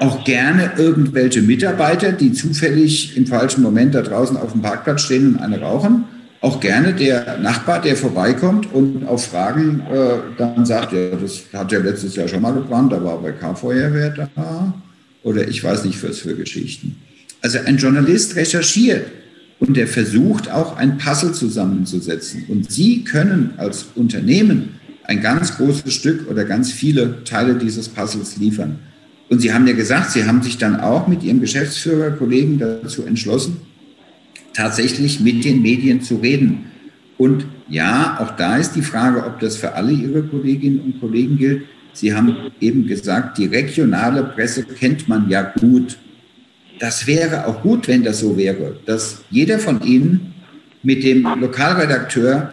auch 0.00 0.24
gerne 0.24 0.72
irgendwelche 0.78 1.42
Mitarbeiter, 1.42 2.12
die 2.12 2.32
zufällig 2.32 3.16
im 3.16 3.26
falschen 3.26 3.62
Moment 3.62 3.94
da 3.94 4.02
draußen 4.02 4.36
auf 4.36 4.52
dem 4.52 4.62
Parkplatz 4.62 5.02
stehen 5.02 5.34
und 5.34 5.42
eine 5.42 5.60
rauchen. 5.60 6.04
Auch 6.40 6.58
gerne 6.58 6.94
der 6.94 7.36
Nachbar, 7.38 7.82
der 7.82 7.96
vorbeikommt 7.96 8.72
und 8.72 9.06
auf 9.06 9.26
Fragen 9.26 9.82
äh, 9.92 10.38
dann 10.38 10.64
sagt, 10.64 10.94
ja, 10.94 11.10
das 11.10 11.42
hat 11.52 11.70
ja 11.70 11.80
letztes 11.80 12.16
Jahr 12.16 12.28
schon 12.28 12.40
mal 12.40 12.54
gebrannt, 12.54 12.92
da 12.92 13.04
war 13.04 13.20
bei 13.20 13.32
K-Feuerwehr 13.32 14.10
da. 14.34 14.72
Oder 15.22 15.46
ich 15.46 15.62
weiß 15.62 15.84
nicht, 15.84 16.02
was 16.02 16.20
für 16.20 16.34
Geschichten. 16.34 16.96
Also 17.42 17.58
ein 17.64 17.78
Journalist 17.78 18.36
recherchiert 18.36 19.06
und 19.58 19.76
der 19.76 19.86
versucht 19.86 20.50
auch 20.50 20.76
ein 20.76 20.98
Puzzle 20.98 21.32
zusammenzusetzen. 21.32 22.44
Und 22.48 22.70
Sie 22.70 23.04
können 23.04 23.54
als 23.56 23.86
Unternehmen 23.94 24.80
ein 25.04 25.20
ganz 25.20 25.56
großes 25.56 25.92
Stück 25.92 26.28
oder 26.30 26.44
ganz 26.44 26.72
viele 26.72 27.24
Teile 27.24 27.54
dieses 27.54 27.88
Puzzles 27.88 28.36
liefern. 28.36 28.78
Und 29.28 29.40
Sie 29.40 29.52
haben 29.52 29.66
ja 29.66 29.74
gesagt, 29.74 30.10
Sie 30.10 30.24
haben 30.24 30.42
sich 30.42 30.58
dann 30.58 30.80
auch 30.80 31.06
mit 31.08 31.22
Ihrem 31.22 31.40
Geschäftsführerkollegen 31.40 32.58
dazu 32.58 33.04
entschlossen, 33.04 33.58
tatsächlich 34.52 35.20
mit 35.20 35.44
den 35.44 35.62
Medien 35.62 36.02
zu 36.02 36.16
reden. 36.16 36.66
Und 37.16 37.46
ja, 37.68 38.18
auch 38.20 38.36
da 38.36 38.56
ist 38.56 38.72
die 38.72 38.82
Frage, 38.82 39.24
ob 39.24 39.40
das 39.40 39.56
für 39.56 39.74
alle 39.74 39.92
Ihre 39.92 40.22
Kolleginnen 40.22 40.80
und 40.80 41.00
Kollegen 41.00 41.36
gilt. 41.38 41.62
Sie 41.92 42.14
haben 42.14 42.36
eben 42.60 42.86
gesagt, 42.86 43.38
die 43.38 43.46
regionale 43.46 44.24
Presse 44.24 44.64
kennt 44.64 45.08
man 45.08 45.28
ja 45.28 45.42
gut. 45.60 45.98
Das 46.80 47.06
wäre 47.06 47.46
auch 47.46 47.62
gut, 47.62 47.86
wenn 47.86 48.02
das 48.02 48.18
so 48.18 48.36
wäre, 48.36 48.80
dass 48.86 49.22
jeder 49.30 49.60
von 49.60 49.80
Ihnen 49.82 50.34
mit 50.82 51.04
dem 51.04 51.22
Lokalredakteur 51.38 52.52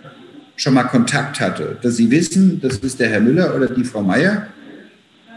schon 0.56 0.76
mal 0.76 0.84
Kontakt 0.84 1.40
hatte, 1.40 1.78
dass 1.82 1.98
Sie 1.98 2.12
wissen, 2.12 2.62
das 2.62 2.78
ist 2.78 3.00
der 3.00 3.10
Herr 3.10 3.22
Müller 3.22 3.56
oder 3.56 3.68
die 3.68 3.84
Frau 3.84 4.04
Meier 4.04 4.48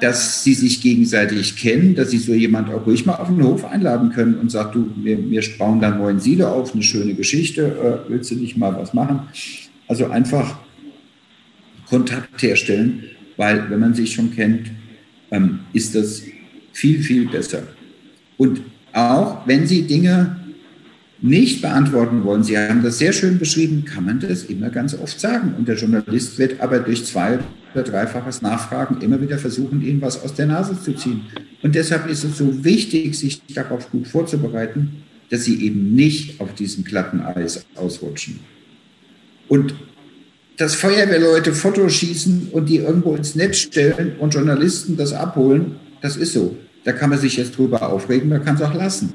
dass 0.01 0.43
sie 0.43 0.55
sich 0.55 0.81
gegenseitig 0.81 1.57
kennen, 1.57 1.95
dass 1.95 2.11
sie 2.11 2.19
so 2.19 2.33
jemand 2.33 2.73
auch 2.73 2.87
ruhig 2.87 3.07
mal 3.07 3.17
auf 3.17 3.29
den 3.29 3.43
Hof 3.43 3.65
einladen 3.65 4.11
können 4.11 4.35
und 4.37 4.51
sagt, 4.51 4.75
du, 4.75 4.91
wir, 4.97 5.31
wir 5.31 5.43
bauen 5.59 5.81
da 5.81 5.89
einen 5.89 5.99
neuen 5.99 6.21
Silo 6.21 6.49
auf, 6.49 6.73
eine 6.73 6.83
schöne 6.83 7.15
Geschichte, 7.15 8.03
äh, 8.07 8.11
willst 8.11 8.31
du 8.31 8.37
nicht 8.37 8.57
mal 8.57 8.75
was 8.75 8.95
machen? 8.95 9.21
Also 9.89 10.07
einfach 10.07 10.59
Kontakt 11.89 12.43
herstellen, 12.43 13.05
weil 13.37 13.69
wenn 13.71 13.81
man 13.81 13.95
sich 13.95 14.13
schon 14.15 14.35
kennt, 14.35 14.71
ähm, 15.31 15.61
ist 15.73 15.95
das 15.95 16.23
viel, 16.73 17.03
viel 17.03 17.29
besser. 17.29 17.63
Und 18.37 18.63
auch 18.93 19.47
wenn 19.47 19.67
Sie 19.67 19.83
Dinge 19.83 20.37
nicht 21.23 21.61
beantworten 21.61 22.25
wollen, 22.25 22.43
Sie 22.43 22.57
haben 22.57 22.83
das 22.83 22.99
sehr 22.99 23.13
schön 23.13 23.39
beschrieben, 23.39 23.85
kann 23.85 24.07
man 24.07 24.21
das 24.21 24.45
immer 24.45 24.71
ganz 24.71 24.95
oft 24.95 25.21
sagen. 25.21 25.55
Und 25.59 25.69
der 25.69 25.77
Journalist 25.77 26.39
wird 26.39 26.61
aber 26.61 26.79
durch 26.81 27.05
zwei 27.05 27.39
oder 27.75 27.83
dreifaches 27.83 28.43
Nachfragen 28.43 29.01
immer 29.01 29.21
wieder 29.21 29.39
versuchen, 29.39 29.83
ihnen 29.83 30.01
was 30.01 30.23
aus 30.23 30.35
der 30.35 30.47
Nase 30.47 30.81
zu 30.81 30.95
ziehen. 30.95 31.23
Und 31.63 31.75
deshalb 31.75 32.09
ist 32.09 32.25
es 32.25 32.39
so 32.39 32.65
wichtig, 32.65 33.19
sich 33.19 33.43
darauf 33.55 33.91
gut 33.91 34.07
vorzubereiten, 34.07 35.03
dass 35.29 35.45
sie 35.45 35.63
eben 35.65 35.95
nicht 35.95 36.41
auf 36.41 36.55
diesem 36.55 36.85
glatten 36.85 37.21
Eis 37.21 37.65
ausrutschen. 37.77 38.41
Und 39.49 39.75
dass 40.57 40.75
Feuerwehrleute 40.75 41.53
Fotos 41.53 41.95
schießen 41.95 42.49
und 42.53 42.69
die 42.69 42.77
irgendwo 42.77 43.15
ins 43.15 43.35
Netz 43.35 43.59
stellen 43.59 44.17
und 44.19 44.35
Journalisten 44.35 44.97
das 44.97 45.13
abholen, 45.13 45.77
das 46.03 46.17
ist 46.17 46.33
so. 46.33 46.57
Da 46.85 46.93
kann 46.93 47.11
man 47.11 47.19
sich 47.19 47.37
jetzt 47.37 47.57
drüber 47.57 47.91
aufregen, 47.91 48.29
man 48.29 48.45
kann 48.45 48.57
es 48.57 48.63
auch 48.63 48.75
lassen. 48.75 49.13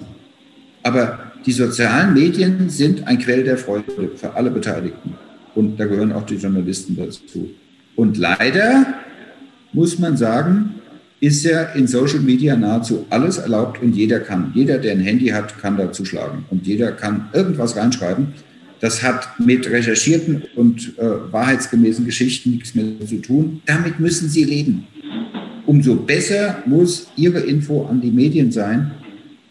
Aber 0.84 1.32
die 1.46 1.52
sozialen 1.52 2.14
Medien 2.14 2.70
sind 2.70 3.08
ein 3.08 3.20
Quell 3.20 3.44
der 3.44 3.58
Freude 3.58 4.12
für 4.16 4.34
alle 4.36 4.52
Beteiligten. 4.52 5.14
Und 5.56 5.80
da 5.80 5.86
gehören 5.86 6.12
auch 6.12 6.26
die 6.26 6.36
Journalisten 6.36 6.96
dazu. 6.96 7.50
Und 7.96 8.18
leider 8.18 8.86
muss 9.74 10.00
man 10.00 10.18
sagen, 10.18 10.76
ist 11.20 11.44
ja 11.44 11.64
in 11.74 11.88
Social 11.88 12.20
Media 12.20 12.56
nahezu 12.56 13.06
alles 13.10 13.38
erlaubt 13.38 13.82
und 13.82 13.96
jeder 13.96 14.20
kann. 14.20 14.52
Jeder, 14.54 14.78
der 14.78 14.92
ein 14.92 15.00
Handy 15.00 15.28
hat, 15.28 15.58
kann 15.60 15.78
da 15.78 15.92
zuschlagen 15.92 16.46
und 16.50 16.68
jeder 16.68 16.92
kann 16.92 17.30
irgendwas 17.34 17.76
reinschreiben. 17.76 18.34
Das 18.82 19.02
hat 19.02 19.40
mit 19.40 19.70
recherchierten 19.70 20.44
und 20.56 20.98
äh, 21.00 21.32
wahrheitsgemäßen 21.32 22.06
Geschichten 22.06 22.52
nichts 22.52 22.76
mehr 22.76 22.86
zu 23.08 23.22
tun. 23.22 23.62
Damit 23.66 24.00
müssen 24.00 24.30
Sie 24.30 24.44
leben. 24.44 24.86
Umso 25.66 25.96
besser 25.96 26.64
muss 26.66 27.08
Ihre 27.16 27.40
Info 27.40 27.86
an 27.86 28.02
die 28.02 28.12
Medien 28.12 28.52
sein, 28.52 28.92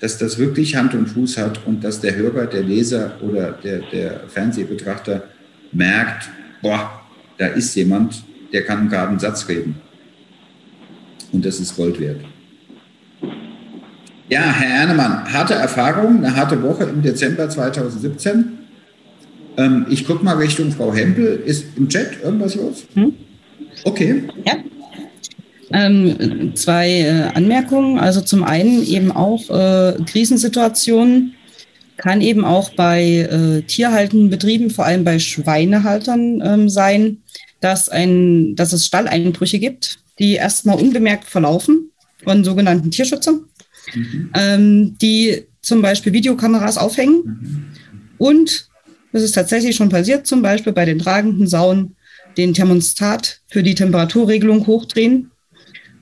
dass 0.01 0.19
das 0.19 0.39
wirklich 0.39 0.77
Hand 0.77 0.95
und 0.95 1.07
Fuß 1.07 1.39
hat 1.39 1.67
und 1.67 1.83
dass 1.83 2.01
der 2.01 2.15
Hörer, 2.15 2.47
der 2.47 2.62
Leser 2.62 3.17
oder 3.21 3.53
der, 3.53 3.81
der 3.93 4.21
Fernsehbetrachter 4.29 5.25
merkt, 5.73 6.29
boah, 6.62 7.01
da 7.39 7.47
ist 7.47 7.75
jemand, 7.75 8.23
der 8.53 8.65
kann 8.65 8.89
gerade 8.89 9.09
einen 9.09 9.19
Satz 9.19 9.49
reden. 9.49 9.77
Und 11.33 11.45
das 11.45 11.59
ist 11.59 11.77
Gold 11.77 11.99
wert. 11.99 12.21
Ja, 14.29 14.53
Herr 14.53 14.81
Ernemann, 14.83 15.33
harte 15.33 15.55
Erfahrung, 15.55 16.19
eine 16.19 16.35
harte 16.35 16.62
Woche 16.62 16.85
im 16.85 17.03
Dezember 17.03 17.49
2017. 17.49 18.59
Ähm, 19.57 19.87
ich 19.91 20.07
gucke 20.07 20.25
mal 20.25 20.37
Richtung 20.37 20.71
Frau 20.71 20.95
Hempel. 20.95 21.43
Ist 21.45 21.77
im 21.77 21.89
Chat 21.89 22.23
irgendwas 22.23 22.55
los? 22.55 22.85
Hm? 22.95 23.15
Okay. 23.85 24.25
Ja. 24.45 24.55
Ähm, 25.71 26.53
zwei 26.55 27.01
äh, 27.01 27.23
Anmerkungen. 27.35 27.99
Also 27.99 28.21
zum 28.21 28.45
einen 28.45 28.85
eben 28.85 29.12
auch 29.12 29.49
äh, 29.51 29.97
Krisensituationen 30.05 31.35
kann 31.97 32.21
eben 32.21 32.45
auch 32.45 32.71
bei 32.71 33.03
äh, 33.03 33.62
tierhaltenden 33.62 34.31
Betrieben, 34.31 34.71
vor 34.71 34.85
allem 34.85 35.05
bei 35.05 35.19
Schweinehaltern 35.19 36.43
ähm, 36.45 36.69
sein, 36.69 37.19
dass, 37.61 37.89
ein, 37.89 38.57
dass 38.57 38.73
es 38.73 38.87
Stalleinbrüche 38.87 39.59
gibt, 39.59 39.99
die 40.19 40.35
erstmal 40.35 40.79
unbemerkt 40.79 41.25
verlaufen 41.25 41.91
von 42.23 42.45
sogenannten 42.45 42.91
Tierschützern, 42.91 43.45
mhm. 43.95 44.31
ähm, 44.35 44.97
die 45.01 45.45
zum 45.62 45.83
Beispiel 45.83 46.12
Videokameras 46.12 46.79
aufhängen. 46.79 47.23
Mhm. 47.25 47.65
Und 48.19 48.69
das 49.12 49.23
ist 49.23 49.33
tatsächlich 49.33 49.77
schon 49.77 49.89
passiert, 49.89 50.27
zum 50.27 50.43
Beispiel 50.43 50.73
bei 50.73 50.85
den 50.85 50.99
tragenden 50.99 51.47
Sauen 51.47 51.97
den 52.37 52.53
Thermostat 52.53 53.41
für 53.49 53.62
die 53.62 53.75
Temperaturregelung 53.75 54.67
hochdrehen. 54.67 55.31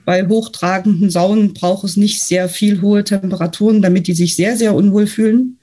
Bei 0.05 0.26
hochtragenden 0.26 1.11
Sauen 1.11 1.55
braucht 1.55 1.84
es 1.84 1.96
nicht 1.96 2.22
sehr 2.22 2.48
viel 2.48 2.80
hohe 2.82 3.05
Temperaturen, 3.05 3.82
damit 3.82 4.07
die 4.07 4.14
sich 4.14 4.34
sehr, 4.34 4.57
sehr 4.57 4.74
unwohl 4.74 5.07
fühlen. 5.07 5.59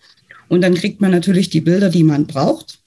Und 0.48 0.62
dann 0.62 0.74
kriegt 0.74 1.02
man 1.02 1.12
natürlich 1.12 1.50
die 1.50 1.62
Bilder, 1.62 1.90
die 1.90 2.04
man 2.04 2.26
braucht. 2.26 2.80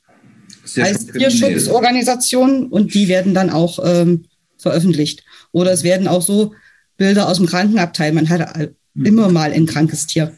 Sehr 0.64 0.86
als 0.86 1.07
Tierschutzorganisation 1.07 2.66
und 2.66 2.94
die 2.94 3.09
werden 3.09 3.34
dann 3.34 3.50
auch 3.50 3.78
ähm, 3.84 4.24
veröffentlicht. 4.59 5.24
Oder 5.53 5.72
es 5.72 5.82
werden 5.84 6.09
auch 6.09 6.22
so 6.22 6.55
Bilder 6.96 7.28
aus 7.28 7.36
dem 7.36 7.46
Krankenabteil, 7.46 8.12
man 8.12 8.28
hat 8.28 8.70
mhm. 8.94 9.07
immer 9.07 9.28
mal 9.28 9.53
ein 9.53 9.66
krankes 9.66 10.07
Tier 10.07 10.32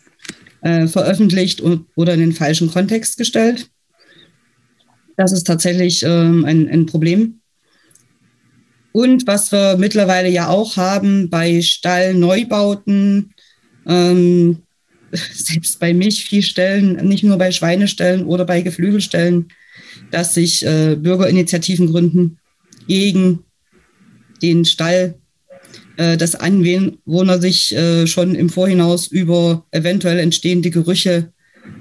äh, 0.62 0.86
veröffentlicht 0.86 1.60
und, 1.60 1.86
oder 1.94 2.14
in 2.14 2.20
den 2.20 2.32
falschen 2.32 2.70
Kontext 2.70 3.18
gestellt. 3.18 3.70
Das 5.16 5.30
ist 5.30 5.46
tatsächlich 5.46 6.02
ähm, 6.02 6.44
ein, 6.44 6.68
ein 6.68 6.86
Problem. 6.86 7.40
Und 8.97 9.26
was 9.26 9.51
wir 9.51 9.76
mittlerweile 9.76 10.28
ja 10.28 10.47
auch 10.47 10.76
haben 10.76 11.28
bei 11.28 11.62
Stallneubauten, 11.62 13.34
ähm, 13.88 14.59
selbst 15.32 15.80
bei 15.80 15.92
Milchviehstellen, 15.92 17.05
nicht 17.05 17.24
nur 17.24 17.36
bei 17.36 17.51
Schweinestellen 17.51 18.24
oder 18.24 18.45
bei 18.45 18.62
Geflügelstellen, 18.62 19.49
dass 20.12 20.34
sich 20.34 20.64
äh, 20.64 20.95
Bürgerinitiativen 20.95 21.88
gründen 21.88 22.38
gegen 22.86 23.40
den 24.40 24.64
Stall, 24.64 25.16
äh, 25.97 26.16
dass 26.16 26.36
Anwohner 26.36 27.40
sich 27.40 27.74
äh, 27.74 28.07
schon 28.07 28.36
im 28.36 28.49
Vorhinaus 28.49 29.09
über 29.09 29.66
eventuell 29.72 30.20
entstehende 30.20 30.70
Gerüche 30.70 31.32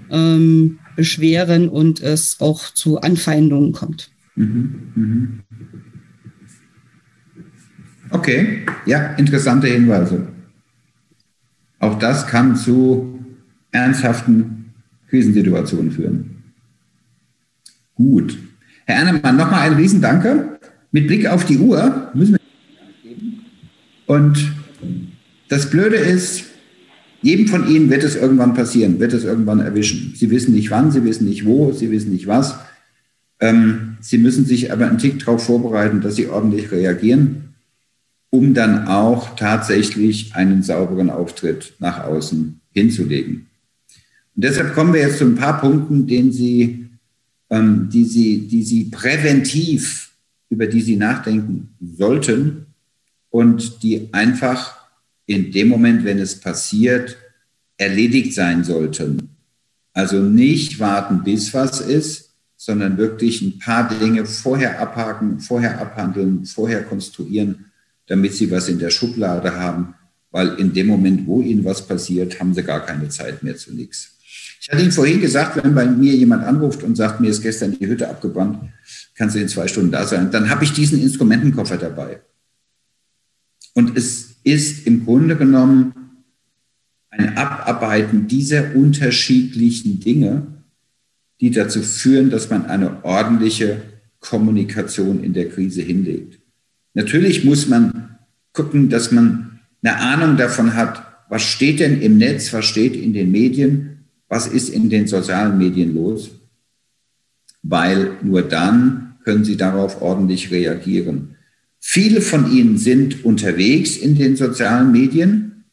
ähm, 0.10 0.80
beschweren 0.96 1.70
und 1.70 2.02
es 2.02 2.38
auch 2.40 2.74
zu 2.74 3.02
Anfeindungen 3.02 3.72
kommt. 3.72 4.10
Mhm, 4.36 4.92
mhm. 4.96 5.40
Okay, 8.14 8.62
ja, 8.86 9.16
interessante 9.16 9.68
Hinweise. 9.68 10.28
Auch 11.80 11.98
das 11.98 12.28
kann 12.28 12.56
zu 12.56 13.20
ernsthaften 13.72 14.72
Krisensituationen 15.10 15.92
führen. 15.92 16.44
Gut. 17.96 18.38
Herr 18.86 18.98
Ernemann, 18.98 19.36
nochmal 19.36 19.62
ein 19.62 19.74
Riesendanke. 19.74 20.60
Mit 20.92 21.08
Blick 21.08 21.26
auf 21.26 21.46
die 21.46 21.58
Uhr 21.58 22.12
müssen 22.14 22.34
wir 22.34 22.40
und 24.06 24.54
das 25.48 25.72
Blöde 25.72 25.96
ist, 25.96 26.44
jedem 27.24 27.48
von 27.48 27.68
Ihnen 27.68 27.90
wird 27.90 28.04
es 28.04 28.16
irgendwann 28.16 28.54
passieren, 28.54 29.00
wird 29.00 29.14
es 29.14 29.24
irgendwann 29.24 29.60
erwischen. 29.60 30.14
Sie 30.16 30.30
wissen 30.30 30.54
nicht 30.54 30.70
wann, 30.70 30.92
Sie 30.92 31.04
wissen 31.04 31.26
nicht 31.26 31.46
wo, 31.46 31.72
Sie 31.72 31.90
wissen 31.90 32.12
nicht 32.12 32.28
was. 32.28 32.60
Ähm, 33.40 33.98
Sie 34.02 34.20
müssen 34.20 34.46
sich 34.46 34.72
aber 34.72 34.88
einen 34.88 35.00
Tick 35.00 35.20
darauf 35.20 35.46
vorbereiten, 35.46 36.02
dass 36.02 36.16
Sie 36.16 36.28
ordentlich 36.28 36.72
reagieren, 36.72 37.43
um 38.34 38.56
dann 38.56 38.88
auch 38.88 39.36
tatsächlich 39.36 40.34
einen 40.34 40.64
sauberen 40.64 41.12
Auftritt 41.12 41.76
nach 41.78 42.04
außen 42.04 42.60
hinzulegen. 42.72 43.46
Und 44.36 44.44
deshalb 44.44 44.74
kommen 44.74 44.92
wir 44.92 45.02
jetzt 45.02 45.20
zu 45.20 45.26
ein 45.26 45.36
paar 45.36 45.62
Punkten, 45.62 46.08
den 46.08 46.32
Sie, 46.32 46.90
ähm, 47.52 47.90
die, 47.94 48.06
Sie, 48.06 48.48
die 48.48 48.64
Sie 48.64 48.86
präventiv, 48.86 50.14
über 50.50 50.66
die 50.66 50.82
Sie 50.82 50.96
nachdenken 50.96 51.76
sollten 51.80 52.66
und 53.30 53.84
die 53.84 54.12
einfach 54.12 54.78
in 55.28 55.52
dem 55.52 55.68
Moment, 55.68 56.04
wenn 56.04 56.18
es 56.18 56.40
passiert, 56.40 57.16
erledigt 57.78 58.34
sein 58.34 58.64
sollten. 58.64 59.30
Also 59.94 60.24
nicht 60.24 60.80
warten, 60.80 61.24
bis 61.24 61.54
was 61.54 61.82
ist, 61.82 62.34
sondern 62.58 62.98
wirklich 62.98 63.44
ein 63.44 63.60
paar 63.60 63.88
Dinge 63.90 64.26
vorher 64.26 64.80
abhaken, 64.80 65.40
vorher 65.40 65.80
abhandeln, 65.80 66.46
vorher 66.46 66.82
konstruieren, 66.82 67.66
damit 68.08 68.34
sie 68.34 68.52
was 68.52 68.70
in 68.70 68.80
der 68.80 68.90
Schublade 68.90 69.56
haben, 69.56 69.96
weil 70.32 70.56
in 70.56 70.74
dem 70.74 70.88
Moment, 70.88 71.28
wo 71.28 71.42
ihnen 71.42 71.64
was 71.64 71.88
passiert, 71.88 72.40
haben 72.40 72.54
sie 72.54 72.64
gar 72.64 72.86
keine 72.86 73.10
Zeit 73.10 73.44
mehr 73.44 73.56
zu 73.56 73.74
nichts. 73.74 74.14
Ich 74.60 74.70
hatte 74.70 74.82
Ihnen 74.82 74.94
vorhin 74.94 75.20
gesagt, 75.20 75.62
wenn 75.62 75.76
bei 75.76 75.86
mir 75.86 76.16
jemand 76.16 76.46
anruft 76.46 76.84
und 76.84 76.96
sagt, 76.96 77.20
mir 77.20 77.30
ist 77.30 77.42
gestern 77.42 77.78
die 77.78 77.86
Hütte 77.86 78.10
abgebrannt, 78.10 78.60
kannst 79.14 79.36
du 79.36 79.42
in 79.42 79.50
zwei 79.50 79.68
Stunden 79.68 79.92
da 79.92 80.08
sein, 80.08 80.32
dann 80.32 80.50
habe 80.50 80.64
ich 80.64 80.72
diesen 80.72 81.02
Instrumentenkoffer 81.02 81.76
dabei. 81.76 82.22
Und 83.74 83.98
es 83.98 84.38
ist 84.44 84.88
im 84.88 85.04
Grunde 85.04 85.36
genommen 85.36 85.94
ein 87.10 87.36
Abarbeiten 87.38 88.28
dieser 88.28 88.74
unterschiedlichen 88.74 90.00
Dinge, 90.00 90.48
die 91.42 91.52
dazu 91.52 91.82
führen, 91.82 92.30
dass 92.30 92.50
man 92.50 92.66
eine 92.66 93.04
ordentliche 93.04 93.82
Kommunikation 94.22 95.24
in 95.24 95.34
der 95.34 95.50
Krise 95.50 95.82
hinlegt. 95.82 96.40
Natürlich 96.94 97.44
muss 97.44 97.68
man 97.68 98.18
gucken, 98.54 98.90
dass 98.90 99.12
man 99.12 99.60
eine 99.82 99.98
Ahnung 99.98 100.38
davon 100.38 100.76
hat, 100.76 101.04
was 101.30 101.42
steht 101.42 101.80
denn 101.80 102.02
im 102.02 102.18
Netz, 102.18 102.54
was 102.54 102.66
steht 102.66 102.96
in 102.96 103.14
den 103.14 103.32
Medien, 103.32 104.06
was 104.30 104.48
ist 104.48 104.70
in 104.70 104.90
den 104.90 105.08
sozialen 105.08 105.58
Medien 105.58 105.94
los, 105.94 106.32
weil 107.64 108.18
nur 108.22 108.44
dann 108.44 109.16
können 109.24 109.44
Sie 109.44 109.58
darauf 109.58 110.02
ordentlich 110.02 110.52
reagieren. 110.52 111.36
Viele 111.80 112.22
von 112.22 112.52
ihnen 112.52 112.78
sind 112.78 113.26
unterwegs 113.26 113.98
in 113.98 114.16
den 114.16 114.36
sozialen 114.36 114.92
Medien, 114.92 115.66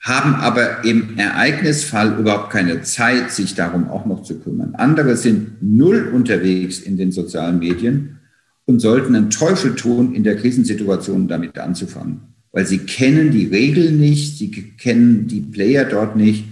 haben 0.00 0.34
aber 0.34 0.84
im 0.84 1.16
Ereignisfall 1.16 2.18
überhaupt 2.18 2.50
keine 2.50 2.82
Zeit, 2.82 3.30
sich 3.30 3.54
darum 3.54 3.88
auch 3.88 4.04
noch 4.04 4.24
zu 4.24 4.40
kümmern. 4.40 4.74
Andere 4.74 5.16
sind 5.16 5.62
null 5.62 6.10
unterwegs 6.12 6.80
in 6.80 6.96
den 6.96 7.12
sozialen 7.12 7.60
Medien 7.60 8.18
und 8.72 8.80
sollten 8.80 9.14
einen 9.14 9.28
Teufel 9.28 9.74
tun, 9.74 10.14
in 10.14 10.24
der 10.24 10.36
Krisensituation 10.36 11.28
damit 11.28 11.58
anzufangen, 11.58 12.22
weil 12.52 12.66
sie 12.66 12.78
kennen 12.78 13.30
die 13.30 13.44
Regeln 13.44 14.00
nicht, 14.00 14.38
sie 14.38 14.50
kennen 14.50 15.26
die 15.28 15.42
Player 15.42 15.84
dort 15.84 16.16
nicht. 16.16 16.46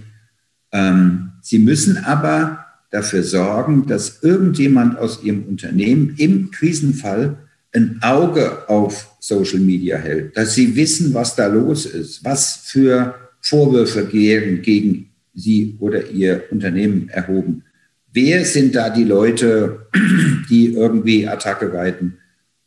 Ähm, 0.71 1.31
sie 1.41 1.57
müssen 1.57 1.97
aber 1.97 2.63
dafür 2.91 3.23
sorgen, 3.23 3.87
dass 3.87 4.21
irgendjemand 4.21 4.99
aus 4.99 5.23
ihrem 5.23 5.45
Unternehmen 5.45 6.13
im 6.17 6.51
Krisenfall 6.51 7.37
ein 7.73 7.97
Auge 8.03 8.69
auf 8.69 9.15
Social 9.19 9.59
Media 9.59 9.97
hält, 9.97 10.37
dass 10.37 10.53
sie 10.53 10.75
wissen, 10.75 11.15
was 11.15 11.35
da 11.35 11.47
los 11.47 11.87
ist, 11.87 12.23
was 12.23 12.57
für 12.65 13.15
Vorwürfe 13.39 14.05
gegen, 14.05 14.61
gegen 14.61 15.09
sie 15.33 15.75
oder 15.79 16.07
ihr 16.11 16.43
Unternehmen 16.51 17.09
erhoben. 17.09 17.63
Wer 18.13 18.43
sind 18.45 18.75
da 18.75 18.89
die 18.89 19.03
Leute, 19.03 19.87
die 20.49 20.73
irgendwie 20.73 21.27
Attacke 21.27 21.73
reiten, 21.73 22.17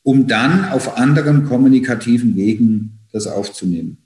um 0.03 0.27
dann 0.27 0.67
auf 0.67 0.97
anderen 0.97 1.45
kommunikativen 1.45 2.37
Wegen 2.37 3.01
das 3.13 3.27
aufzunehmen? 3.27 3.99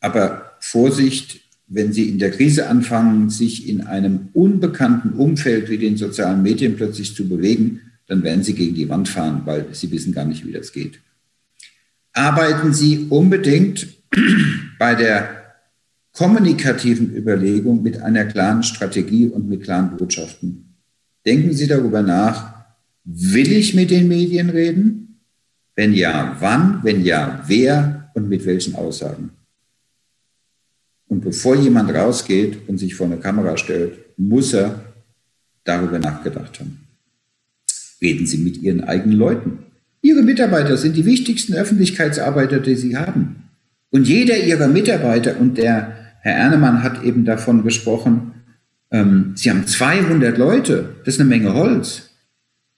Aber 0.00 0.52
Vorsicht, 0.60 1.40
wenn 1.66 1.92
Sie 1.92 2.08
in 2.08 2.18
der 2.18 2.30
Krise 2.30 2.68
anfangen, 2.68 3.30
sich 3.30 3.68
in 3.68 3.82
einem 3.82 4.28
unbekannten 4.32 5.10
Umfeld 5.10 5.68
wie 5.70 5.78
den 5.78 5.96
sozialen 5.96 6.42
Medien 6.42 6.76
plötzlich 6.76 7.14
zu 7.14 7.28
bewegen, 7.28 7.80
dann 8.06 8.22
werden 8.22 8.42
Sie 8.44 8.54
gegen 8.54 8.74
die 8.74 8.88
Wand 8.88 9.08
fahren, 9.08 9.42
weil 9.44 9.66
Sie 9.72 9.90
wissen 9.90 10.12
gar 10.12 10.24
nicht, 10.24 10.46
wie 10.46 10.52
das 10.52 10.72
geht. 10.72 11.00
Arbeiten 12.12 12.72
Sie 12.72 13.06
unbedingt 13.08 13.88
bei 14.78 14.94
der 14.94 15.41
kommunikativen 16.12 17.14
Überlegung 17.14 17.82
mit 17.82 18.00
einer 18.00 18.24
klaren 18.24 18.62
Strategie 18.62 19.28
und 19.28 19.48
mit 19.48 19.62
klaren 19.62 19.96
Botschaften. 19.96 20.76
Denken 21.24 21.52
Sie 21.52 21.66
darüber 21.66 22.02
nach, 22.02 22.54
will 23.04 23.50
ich 23.52 23.74
mit 23.74 23.90
den 23.90 24.08
Medien 24.08 24.50
reden? 24.50 25.20
Wenn 25.74 25.94
ja, 25.94 26.36
wann? 26.40 26.80
Wenn 26.82 27.04
ja, 27.04 27.42
wer 27.46 28.10
und 28.14 28.28
mit 28.28 28.44
welchen 28.44 28.74
Aussagen? 28.74 29.30
Und 31.08 31.22
bevor 31.22 31.56
jemand 31.56 31.94
rausgeht 31.94 32.68
und 32.68 32.78
sich 32.78 32.94
vor 32.94 33.06
eine 33.06 33.18
Kamera 33.18 33.56
stellt, 33.56 33.98
muss 34.18 34.52
er 34.52 34.92
darüber 35.64 35.98
nachgedacht 35.98 36.60
haben 36.60 36.82
reden 38.02 38.26
Sie 38.26 38.38
mit 38.38 38.60
Ihren 38.60 38.82
eigenen 38.82 39.16
Leuten. 39.16 39.58
Ihre 40.02 40.22
Mitarbeiter 40.22 40.76
sind 40.76 40.96
die 40.96 41.06
wichtigsten 41.06 41.54
Öffentlichkeitsarbeiter, 41.54 42.58
die 42.58 42.74
Sie 42.74 42.96
haben. 42.96 43.44
Und 43.90 44.08
jeder 44.08 44.36
Ihrer 44.36 44.66
Mitarbeiter, 44.66 45.40
und 45.40 45.56
der 45.56 46.01
Herr 46.22 46.36
Ernemann 46.36 46.82
hat 46.84 47.02
eben 47.02 47.24
davon 47.24 47.64
gesprochen, 47.64 48.32
ähm, 48.92 49.32
Sie 49.34 49.50
haben 49.50 49.66
200 49.66 50.38
Leute, 50.38 50.96
das 51.04 51.14
ist 51.14 51.20
eine 51.20 51.28
Menge 51.28 51.52
Holz. 51.54 52.10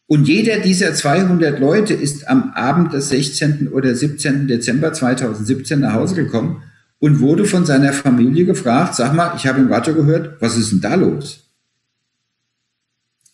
Und 0.07 0.29
jeder 0.29 0.61
dieser 0.61 0.95
200 0.95 1.61
Leute 1.61 1.93
ist 1.93 2.29
am 2.29 2.53
Abend 2.55 2.93
des 2.93 3.11
16. 3.11 3.69
oder 3.69 3.95
17. 3.95 4.49
Dezember 4.49 4.93
2017 4.93 5.81
nach 5.81 5.95
Hause 5.95 6.15
gekommen 6.15 6.63
und 6.99 7.21
wurde 7.21 7.45
von 7.45 7.67
seiner 7.67 7.93
Familie 7.93 8.47
gefragt, 8.47 8.95
sag 8.95 9.15
mal, 9.15 9.35
ich 9.37 9.47
habe 9.47 9.61
im 9.61 9.73
Radio 9.73 9.95
gehört, 9.95 10.41
was 10.41 10.57
ist 10.57 10.73
denn 10.73 10.81
da 10.81 10.95
los? 10.95 11.51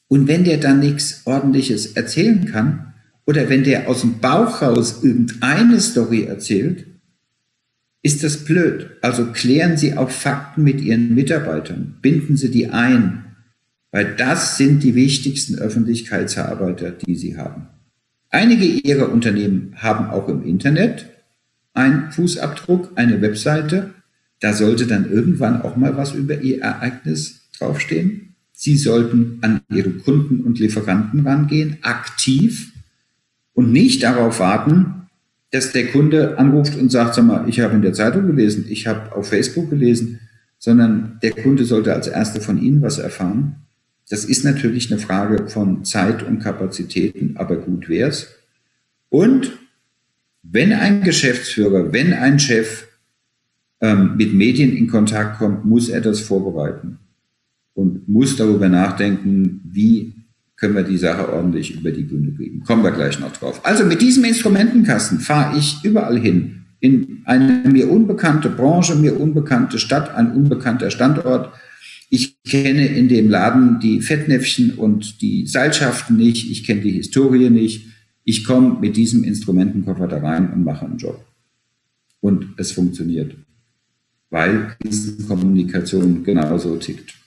Und 0.09 0.27
wenn 0.27 0.43
der 0.43 0.59
dann 0.59 0.81
nichts 0.81 1.23
Ordentliches 1.25 1.95
erzählen 1.95 2.47
kann, 2.47 2.95
oder 3.27 3.49
wenn 3.49 3.63
der 3.63 3.89
aus 3.89 4.01
dem 4.01 4.19
Bauch 4.19 4.61
raus 4.61 5.05
irgendeine 5.05 5.81
Story 5.81 6.25
erzählt, 6.25 6.87
ist 8.03 8.25
das 8.25 8.45
blöd. 8.45 8.91
Also 9.03 9.27
klären 9.27 9.77
Sie 9.77 9.97
auch 9.97 10.11
Fakten 10.11 10.65
mit 10.65 10.81
Ihren 10.81 11.15
Mitarbeitern, 11.15 11.97
binden 12.01 12.37
Sie 12.37 12.51
die 12.51 12.69
ein, 12.69 13.25
weil 13.93 14.15
das 14.17 14.57
sind 14.57 14.83
die 14.83 14.95
wichtigsten 14.95 15.59
Öffentlichkeitsarbeiter, 15.59 16.93
die 16.93 17.17
Sie 17.17 17.37
haben. 17.37 17.67
Einige 18.31 18.65
Ihrer 18.65 19.11
Unternehmen 19.11 19.75
haben 19.77 20.07
auch 20.07 20.29
im 20.29 20.45
Internet 20.45 21.07
einen 21.75 22.13
Fußabdruck, 22.13 22.93
eine 22.95 23.21
Webseite. 23.21 23.91
Da 24.39 24.55
sollte 24.55 24.87
dann 24.87 25.11
irgendwann 25.11 25.63
auch 25.63 25.77
mal 25.77 25.97
was 25.97 26.15
über 26.15 26.41
Ihr 26.41 26.63
Ereignis 26.63 27.49
draufstehen. 27.59 28.35
Sie 28.53 28.77
sollten 28.77 29.39
an 29.41 29.61
Ihre 29.71 29.91
Kunden 29.91 30.41
und 30.41 30.59
Lieferanten 30.59 31.27
rangehen, 31.27 31.79
aktiv 31.83 32.73
und 33.53 33.73
nicht 33.73 34.03
darauf 34.03 34.39
warten, 34.39 35.00
dass 35.51 35.73
der 35.73 35.89
Kunde 35.89 36.39
anruft 36.39 36.77
und 36.77 36.91
sagt, 36.91 37.15
sag 37.15 37.25
mal, 37.25 37.49
ich 37.49 37.61
habe 37.61 37.75
in 37.75 37.83
der 37.83 37.93
Zeitung 37.93 38.27
gelesen, 38.27 38.67
ich 38.69 38.87
habe 38.87 39.15
auf 39.15 39.29
Facebook 39.29 39.71
gelesen, 39.71 40.21
sondern 40.59 41.19
der 41.23 41.33
Kunde 41.33 41.65
sollte 41.65 41.93
als 41.93 42.07
Erster 42.07 42.41
von 42.41 42.61
Ihnen 42.61 42.83
was 42.83 42.99
erfahren. 42.99 43.57
Das 44.09 44.25
ist 44.25 44.45
natürlich 44.45 44.91
eine 44.91 45.01
Frage 45.01 45.49
von 45.49 45.85
Zeit 45.85 46.23
und 46.23 46.41
Kapazitäten, 46.41 47.37
aber 47.37 47.57
gut 47.57 47.89
wär's. 47.89 48.29
Und 49.09 49.59
wenn 50.43 50.73
ein 50.73 51.03
Geschäftsführer, 51.03 51.93
wenn 51.93 52.13
ein 52.13 52.39
Chef 52.39 52.89
ähm, 53.81 54.17
mit 54.17 54.35
Medien 54.35 54.77
in 54.77 54.89
Kontakt 54.89 55.39
kommt, 55.39 55.65
muss 55.65 55.89
er 55.89 56.01
das 56.01 56.21
vorbereiten 56.21 56.99
und 57.75 58.09
muss 58.09 58.37
darüber 58.37 58.69
nachdenken, 58.69 59.61
wie 59.65 60.15
können 60.61 60.75
wir 60.75 60.83
die 60.83 60.99
Sache 60.99 61.33
ordentlich 61.33 61.75
über 61.75 61.91
die 61.91 62.03
Bühne 62.03 62.33
kriegen. 62.33 62.63
Kommen 62.65 62.85
wir 62.85 62.91
gleich 62.91 63.19
noch 63.19 63.33
drauf. 63.33 63.61
Also 63.65 63.85
mit 63.85 64.03
diesem 64.03 64.25
Instrumentenkasten 64.25 65.19
fahre 65.19 65.59
ich 65.59 65.83
überall 65.83 66.19
hin. 66.19 66.67
In 66.81 67.23
eine 67.25 67.63
mir 67.67 67.91
unbekannte 67.91 68.51
Branche, 68.51 68.95
mir 68.95 69.19
unbekannte 69.19 69.79
Stadt, 69.79 70.15
ein 70.15 70.33
unbekannter 70.33 70.91
Standort. 70.91 71.53
Ich 72.11 72.43
kenne 72.43 72.87
in 72.87 73.09
dem 73.09 73.31
Laden 73.31 73.81
die 73.81 74.03
Fettnäpfchen 74.03 74.73
und 74.73 75.23
die 75.23 75.47
Seilschaften 75.47 76.17
nicht. 76.17 76.51
Ich 76.51 76.65
kenne 76.65 76.83
die 76.83 76.93
Historie 76.93 77.49
nicht. 77.49 77.87
Ich 78.25 78.45
komme 78.45 78.79
mit 78.81 78.97
diesem 78.97 79.25
Instrumentenkoffer 79.25 80.09
da 80.09 80.19
rein 80.19 80.53
und 80.53 80.65
mache 80.65 80.85
einen 80.85 80.99
Job. 80.99 81.25
Und 82.21 82.49
es 82.59 82.73
funktioniert. 82.73 83.35
Weil 84.29 84.77
Krisenkommunikation 84.83 86.23
genauso 86.23 86.77
tickt. 86.77 87.20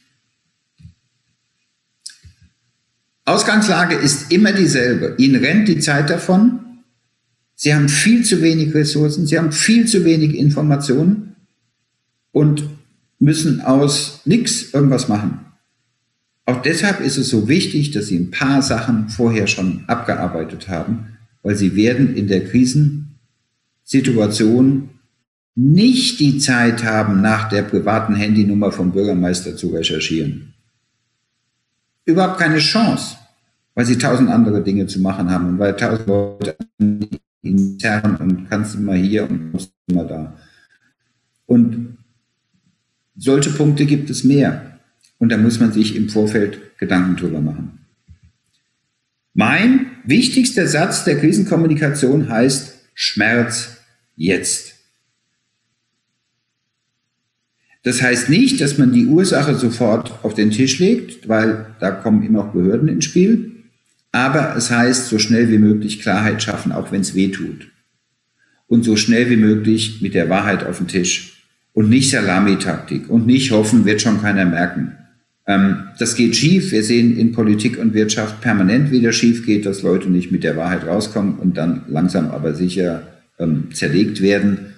Ausgangslage 3.25 3.95
ist 3.95 4.31
immer 4.31 4.51
dieselbe. 4.51 5.15
Ihnen 5.17 5.43
rennt 5.43 5.67
die 5.69 5.79
Zeit 5.79 6.09
davon. 6.09 6.59
Sie 7.55 7.73
haben 7.73 7.87
viel 7.87 8.25
zu 8.25 8.41
wenig 8.41 8.73
Ressourcen, 8.73 9.25
Sie 9.25 9.37
haben 9.37 9.53
viel 9.53 9.87
zu 9.87 10.03
wenig 10.03 10.35
Informationen 10.35 11.37
und 12.31 12.67
müssen 13.19 13.61
aus 13.61 14.19
nichts 14.25 14.73
irgendwas 14.73 15.07
machen. 15.07 15.39
Auch 16.45 16.61
deshalb 16.61 16.99
ist 16.99 17.15
es 17.15 17.29
so 17.29 17.47
wichtig, 17.47 17.91
dass 17.91 18.07
Sie 18.07 18.17
ein 18.17 18.31
paar 18.31 18.61
Sachen 18.61 19.07
vorher 19.07 19.47
schon 19.47 19.85
abgearbeitet 19.87 20.67
haben, 20.67 21.19
weil 21.41 21.55
Sie 21.55 21.77
werden 21.77 22.17
in 22.17 22.27
der 22.27 22.43
Krisensituation 22.43 24.89
nicht 25.55 26.19
die 26.19 26.39
Zeit 26.39 26.83
haben, 26.83 27.21
nach 27.21 27.47
der 27.47 27.61
privaten 27.61 28.15
Handynummer 28.15 28.73
vom 28.73 28.91
Bürgermeister 28.91 29.55
zu 29.55 29.69
recherchieren 29.69 30.52
überhaupt 32.05 32.39
keine 32.39 32.59
Chance, 32.59 33.17
weil 33.75 33.85
sie 33.85 33.97
tausend 33.97 34.29
andere 34.29 34.61
Dinge 34.63 34.87
zu 34.87 34.99
machen 34.99 35.29
haben 35.29 35.49
und 35.49 35.59
weil 35.59 35.75
tausend 35.75 36.07
Leute 36.07 36.55
intern 37.41 38.17
und 38.17 38.49
kannst 38.49 38.79
mal 38.79 38.97
hier 38.97 39.29
und 39.29 39.51
musst 39.53 39.73
mal 39.91 40.07
da. 40.07 40.37
Und 41.45 41.97
solche 43.15 43.51
Punkte 43.51 43.85
gibt 43.85 44.09
es 44.09 44.23
mehr. 44.23 44.79
Und 45.19 45.31
da 45.31 45.37
muss 45.37 45.59
man 45.59 45.71
sich 45.71 45.95
im 45.95 46.09
Vorfeld 46.09 46.77
Gedanken 46.77 47.15
drüber 47.15 47.39
machen. 47.39 47.79
Mein 49.33 49.91
wichtigster 50.05 50.67
Satz 50.67 51.05
der 51.05 51.19
Krisenkommunikation 51.19 52.29
heißt 52.29 52.73
Schmerz 52.93 53.77
jetzt. 54.15 54.72
Das 57.83 58.01
heißt 58.01 58.29
nicht, 58.29 58.61
dass 58.61 58.77
man 58.77 58.93
die 58.93 59.05
Ursache 59.05 59.55
sofort 59.55 60.13
auf 60.23 60.33
den 60.33 60.51
Tisch 60.51 60.79
legt, 60.79 61.27
weil 61.27 61.65
da 61.79 61.91
kommen 61.91 62.23
immer 62.23 62.45
auch 62.45 62.53
Behörden 62.53 62.87
ins 62.87 63.05
Spiel. 63.05 63.51
Aber 64.13 64.55
es 64.55 64.71
heißt, 64.71 65.07
so 65.07 65.19
schnell 65.19 65.51
wie 65.51 65.57
möglich 65.57 65.99
Klarheit 66.01 66.41
schaffen, 66.41 66.71
auch 66.71 66.91
wenn 66.91 67.01
es 67.01 67.13
weh 67.13 67.29
tut. 67.29 67.69
Und 68.67 68.83
so 68.83 68.95
schnell 68.95 69.29
wie 69.29 69.35
möglich 69.35 70.01
mit 70.01 70.13
der 70.13 70.29
Wahrheit 70.29 70.65
auf 70.65 70.77
den 70.77 70.87
Tisch. 70.87 71.43
Und 71.73 71.89
nicht 71.89 72.11
Salamitaktik 72.11 73.09
und 73.09 73.25
nicht 73.25 73.51
hoffen, 73.51 73.85
wird 73.85 74.01
schon 74.01 74.21
keiner 74.21 74.45
merken. 74.45 74.93
Ähm, 75.45 75.87
das 75.99 76.15
geht 76.15 76.35
schief. 76.35 76.71
Wir 76.71 76.83
sehen 76.83 77.17
in 77.17 77.33
Politik 77.33 77.77
und 77.77 77.93
Wirtschaft 77.93 78.39
permanent 78.41 78.91
wieder 78.91 79.11
schief 79.11 79.45
geht, 79.45 79.65
dass 79.65 79.81
Leute 79.81 80.09
nicht 80.09 80.31
mit 80.31 80.43
der 80.43 80.55
Wahrheit 80.55 80.85
rauskommen 80.85 81.35
und 81.35 81.57
dann 81.57 81.83
langsam 81.89 82.29
aber 82.29 82.53
sicher 82.53 83.07
ähm, 83.39 83.69
zerlegt 83.73 84.21
werden. 84.21 84.73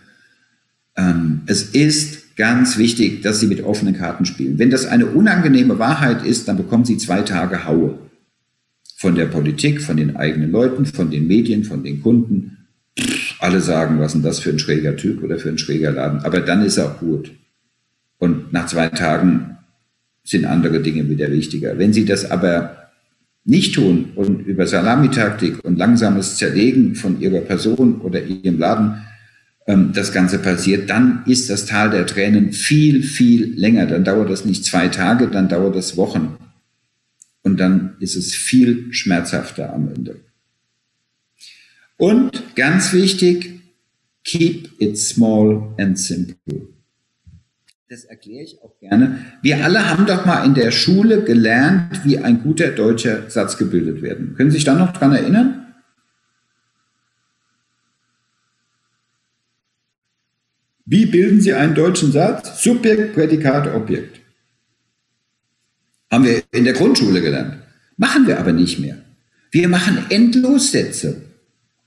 Ähm, 0.98 1.42
es 1.46 1.64
ist 1.64 2.25
ganz 2.36 2.78
wichtig, 2.78 3.22
dass 3.22 3.40
Sie 3.40 3.48
mit 3.48 3.64
offenen 3.64 3.96
Karten 3.96 4.26
spielen. 4.26 4.60
Wenn 4.60 4.70
das 4.70 4.86
eine 4.86 5.08
unangenehme 5.08 5.80
Wahrheit 5.80 6.26
ist, 6.26 6.48
dann 6.48 6.58
bekommen 6.58 6.86
Sie 6.86 6.98
zwei 6.98 7.22
Tage 7.22 7.66
Haue. 7.66 8.00
Von 8.98 9.16
der 9.16 9.26
Politik, 9.26 9.82
von 9.82 9.98
den 9.98 10.16
eigenen 10.16 10.52
Leuten, 10.52 10.86
von 10.86 11.12
den 11.12 11.28
Medien, 11.28 11.64
von 11.64 11.84
den 11.84 12.02
Kunden. 12.02 12.58
alle 13.40 13.60
sagen, 13.60 14.00
was 14.00 14.16
ist 14.16 14.24
das 14.24 14.40
für 14.40 14.50
ein 14.50 14.60
schräger 14.60 14.96
Typ 14.96 15.22
oder 15.22 15.38
für 15.38 15.50
ein 15.50 15.58
schräger 15.58 15.92
Laden. 15.92 16.20
Aber 16.20 16.40
dann 16.40 16.64
ist 16.64 16.78
er 16.78 16.86
auch 16.86 17.00
gut. 17.00 17.32
Und 18.18 18.54
nach 18.54 18.68
zwei 18.68 18.88
Tagen 18.88 19.58
sind 20.24 20.46
andere 20.46 20.82
Dinge 20.82 21.10
wieder 21.10 21.30
wichtiger. 21.32 21.78
Wenn 21.78 21.94
Sie 21.94 22.06
das 22.06 22.32
aber 22.32 22.86
nicht 23.44 23.76
tun 23.76 24.12
und 24.16 24.48
über 24.48 24.66
Salamitaktik 24.66 25.64
und 25.64 25.78
langsames 25.78 26.38
Zerlegen 26.38 26.96
von 26.96 27.22
Ihrer 27.22 27.42
Person 27.42 28.02
oder 28.02 28.24
Ihrem 28.24 28.58
Laden 28.58 29.06
ähm, 29.68 29.92
das 29.94 30.12
Ganze 30.12 30.40
passiert, 30.40 30.90
dann 30.90 31.24
ist 31.26 31.50
das 31.50 31.66
Tal 31.66 31.90
der 31.90 32.06
Tränen 32.06 32.52
viel, 32.52 33.04
viel 33.04 33.54
länger. 33.60 33.88
Dann 33.88 34.04
dauert 34.04 34.30
das 34.30 34.46
nicht 34.46 34.66
zwei 34.66 34.88
Tage, 34.90 35.28
dann 35.28 35.50
dauert 35.50 35.76
das 35.76 35.98
Wochen. 35.98 36.38
Und 37.42 37.60
dann 37.60 37.96
ist 38.00 38.16
es 38.16 38.34
viel 38.34 38.94
schmerzhafter 38.94 39.74
am 39.74 39.92
Ende. 39.94 40.20
Und 41.98 42.56
ganz 42.56 42.92
wichtig, 42.94 43.62
keep 44.24 44.70
it 44.80 44.98
small 44.98 45.74
and 45.78 45.98
simple. 45.98 46.68
Das 47.88 48.04
erkläre 48.04 48.44
ich 48.44 48.62
auch 48.64 48.78
gerne. 48.80 49.20
Wir 49.44 49.64
alle 49.64 49.88
haben 49.88 50.08
doch 50.08 50.26
mal 50.26 50.44
in 50.44 50.56
der 50.56 50.72
Schule 50.72 51.24
gelernt, 51.24 52.04
wie 52.04 52.18
ein 52.18 52.42
guter 52.42 52.70
deutscher 52.70 53.30
Satz 53.30 53.58
gebildet 53.58 54.02
werden. 54.02 54.34
Können 54.36 54.50
Sie 54.50 54.58
sich 54.58 54.64
da 54.64 54.74
noch 54.74 54.92
dran 54.92 55.14
erinnern? 55.14 55.65
Wie 60.86 61.08
bilden 61.08 61.42
Sie 61.42 61.54
einen 61.54 61.74
deutschen 61.74 62.12
Satz? 62.12 62.62
Subjekt, 62.62 63.16
Prädikat, 63.16 63.74
Objekt. 63.74 64.22
Haben 66.12 66.26
wir 66.26 66.44
in 66.52 66.64
der 66.64 66.74
Grundschule 66.74 67.22
gelernt. 67.22 67.56
Machen 67.98 68.28
wir 68.28 68.40
aber 68.40 68.54
nicht 68.54 68.80
mehr. 68.80 68.98
Wir 69.50 69.68
machen 69.68 69.98
endlos 70.10 70.72
Sätze. 70.72 71.24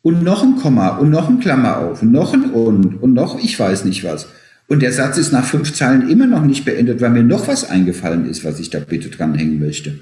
Und 0.03 0.25
noch 0.25 0.43
ein 0.43 0.57
Komma 0.57 0.97
und 0.97 1.11
noch 1.11 1.29
ein 1.29 1.39
Klammer 1.39 1.79
auf 1.79 2.03
und 2.03 2.11
noch 2.11 2.33
ein 2.33 2.51
und 2.51 3.01
und 3.03 3.15
noch 3.15 3.39
ich 3.39 3.59
weiß 3.59 3.85
nicht 3.85 4.03
was. 4.03 4.27
Und 4.67 4.81
der 4.83 4.93
Satz 4.93 5.17
ist 5.17 5.33
nach 5.33 5.45
fünf 5.45 5.73
Zeilen 5.73 6.09
immer 6.09 6.27
noch 6.27 6.45
nicht 6.45 6.65
beendet, 6.65 7.01
weil 7.01 7.11
mir 7.11 7.23
noch 7.23 7.47
was 7.47 7.69
eingefallen 7.69 8.29
ist, 8.29 8.45
was 8.45 8.59
ich 8.59 8.71
da 8.71 8.81
bitte 8.81 9.11
dranhängen 9.11 9.61
möchte. 9.61 9.99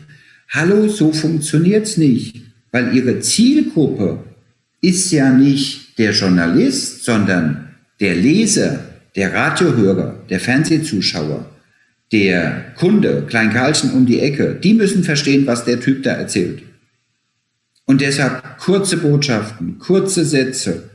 Hallo, 0.49 0.89
so 0.89 1.13
funktioniert's 1.13 1.97
nicht, 1.97 2.43
weil 2.73 2.95
Ihre 2.97 3.21
Zielgruppe 3.21 4.21
ist 4.81 5.11
ja 5.13 5.31
nicht 5.31 5.99
der 5.99 6.13
Journalist, 6.13 7.05
sondern 7.05 7.66
der 8.01 8.15
Leser, 8.15 8.81
der 9.15 9.33
Radiohörer, 9.33 10.17
der 10.29 10.41
Fernsehzuschauer, 10.41 11.47
der 12.13 12.73
Kunde, 12.77 13.25
Klein 13.27 13.53
Karlchen 13.53 13.93
um 13.93 14.07
die 14.07 14.21
Ecke, 14.21 14.55
die 14.55 14.75
müssen 14.75 15.03
verstehen, 15.03 15.47
was 15.47 15.65
der 15.65 15.81
Typ 15.81 16.03
da 16.03 16.13
erzählt. 16.13 16.63
Und 17.85 18.01
deshalb 18.01 18.59
kurze 18.59 18.99
Botschaften, 18.99 19.79
kurze 19.79 20.25
Sätze. 20.25 20.91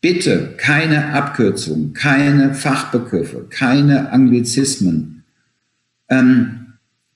Bitte 0.00 0.54
keine 0.56 1.14
Abkürzungen, 1.14 1.94
keine 1.94 2.54
Fachbegriffe, 2.54 3.46
keine 3.48 4.12
Anglizismen. 4.12 5.24
Ähm, 6.10 6.60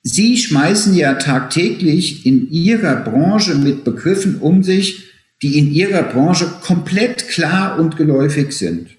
Sie 0.03 0.39
schmeißen 0.39 0.95
ja 0.95 1.15
tagtäglich 1.15 2.25
in 2.25 2.51
Ihrer 2.51 2.97
Branche 2.97 3.57
mit 3.57 3.85
Begriffen 3.85 4.37
um 4.37 4.63
sich, 4.63 5.11
die 5.43 5.59
in 5.59 5.71
Ihrer 5.71 6.03
Branche 6.03 6.47
komplett 6.63 7.29
klar 7.29 7.79
und 7.79 7.97
geläufig 7.97 8.53
sind. 8.53 8.98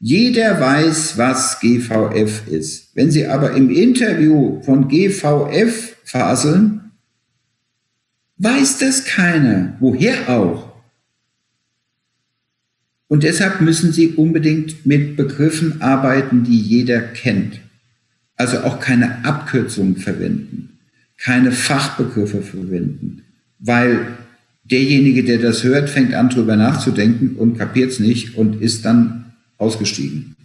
Jeder 0.00 0.60
weiß, 0.60 1.18
was 1.18 1.58
GVF 1.60 2.46
ist. 2.46 2.90
Wenn 2.94 3.10
Sie 3.10 3.26
aber 3.26 3.52
im 3.52 3.70
Interview 3.70 4.62
von 4.62 4.88
GVF 4.88 5.96
faseln, 6.04 6.92
weiß 8.36 8.78
das 8.78 9.04
keiner. 9.04 9.76
Woher 9.80 10.28
auch? 10.28 10.68
Und 13.08 13.24
deshalb 13.24 13.60
müssen 13.60 13.92
Sie 13.92 14.10
unbedingt 14.10 14.86
mit 14.86 15.16
Begriffen 15.16 15.82
arbeiten, 15.82 16.44
die 16.44 16.60
jeder 16.60 17.00
kennt. 17.00 17.60
Also 18.36 18.58
auch 18.60 18.78
keine 18.78 19.24
Abkürzungen 19.24 19.96
verwenden, 19.96 20.78
keine 21.16 21.50
Fachbegriffe 21.50 22.42
verwenden, 22.42 23.24
weil 23.58 24.06
derjenige, 24.62 25.24
der 25.24 25.38
das 25.38 25.64
hört, 25.64 25.90
fängt 25.90 26.14
an, 26.14 26.28
drüber 26.28 26.54
nachzudenken 26.54 27.34
und 27.34 27.58
kapiert 27.58 27.90
es 27.90 27.98
nicht 27.98 28.36
und 28.36 28.62
ist 28.62 28.84
dann 28.84 29.27
ausgestiegen. 29.58 30.36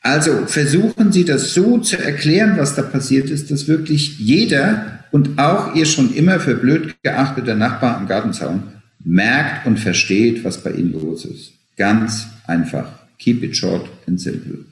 Also 0.00 0.46
versuchen 0.46 1.12
Sie 1.12 1.24
das 1.24 1.54
so 1.54 1.78
zu 1.78 1.96
erklären, 1.96 2.58
was 2.58 2.74
da 2.74 2.82
passiert 2.82 3.30
ist, 3.30 3.50
dass 3.50 3.68
wirklich 3.68 4.18
jeder 4.18 5.04
und 5.12 5.38
auch 5.38 5.74
Ihr 5.74 5.86
schon 5.86 6.12
immer 6.14 6.40
für 6.40 6.56
blöd 6.56 6.96
geachteter 7.02 7.54
Nachbar 7.54 7.96
am 7.96 8.08
Gartenzaun 8.08 8.64
merkt 9.04 9.66
und 9.66 9.78
versteht, 9.78 10.44
was 10.44 10.62
bei 10.62 10.72
Ihnen 10.72 10.92
los 10.92 11.24
ist. 11.24 11.52
Ganz 11.76 12.26
einfach. 12.46 12.88
Keep 13.18 13.44
it 13.44 13.56
short 13.56 13.88
and 14.08 14.20
simple. 14.20 14.64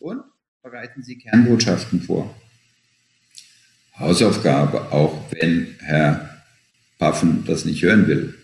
Und 0.00 0.22
bereiten 0.62 1.02
Sie 1.02 1.18
Kernbotschaften 1.18 2.00
vor. 2.00 2.34
Hausaufgabe, 3.98 4.90
auch 4.90 5.26
wenn 5.38 5.76
Herr 5.80 6.30
Paffen 6.98 7.44
das 7.46 7.66
nicht 7.66 7.82
hören 7.82 8.06
will. 8.06 8.34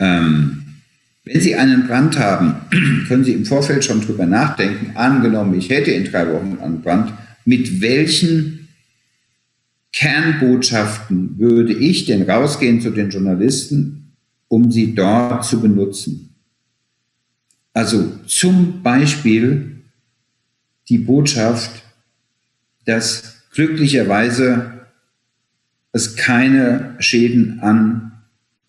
Ähm, 0.00 0.65
wenn 1.26 1.40
Sie 1.40 1.56
einen 1.56 1.86
Brand 1.86 2.18
haben, 2.18 2.54
können 3.08 3.24
Sie 3.24 3.32
im 3.32 3.44
Vorfeld 3.44 3.84
schon 3.84 4.00
drüber 4.00 4.26
nachdenken, 4.26 4.96
angenommen, 4.96 5.58
ich 5.58 5.68
hätte 5.68 5.90
in 5.90 6.04
drei 6.04 6.32
Wochen 6.32 6.58
einen 6.62 6.80
Brand, 6.80 7.12
mit 7.44 7.80
welchen 7.80 8.68
Kernbotschaften 9.92 11.38
würde 11.38 11.72
ich 11.72 12.06
denn 12.06 12.28
rausgehen 12.28 12.80
zu 12.80 12.90
den 12.90 13.10
Journalisten, 13.10 14.12
um 14.48 14.70
sie 14.70 14.94
dort 14.94 15.44
zu 15.44 15.60
benutzen? 15.60 16.34
Also 17.72 18.12
zum 18.26 18.82
Beispiel 18.82 19.82
die 20.88 20.98
Botschaft, 20.98 21.82
dass 22.84 23.42
glücklicherweise 23.52 24.86
es 25.92 26.14
keine 26.14 26.94
Schäden 26.98 27.60
an 27.60 28.12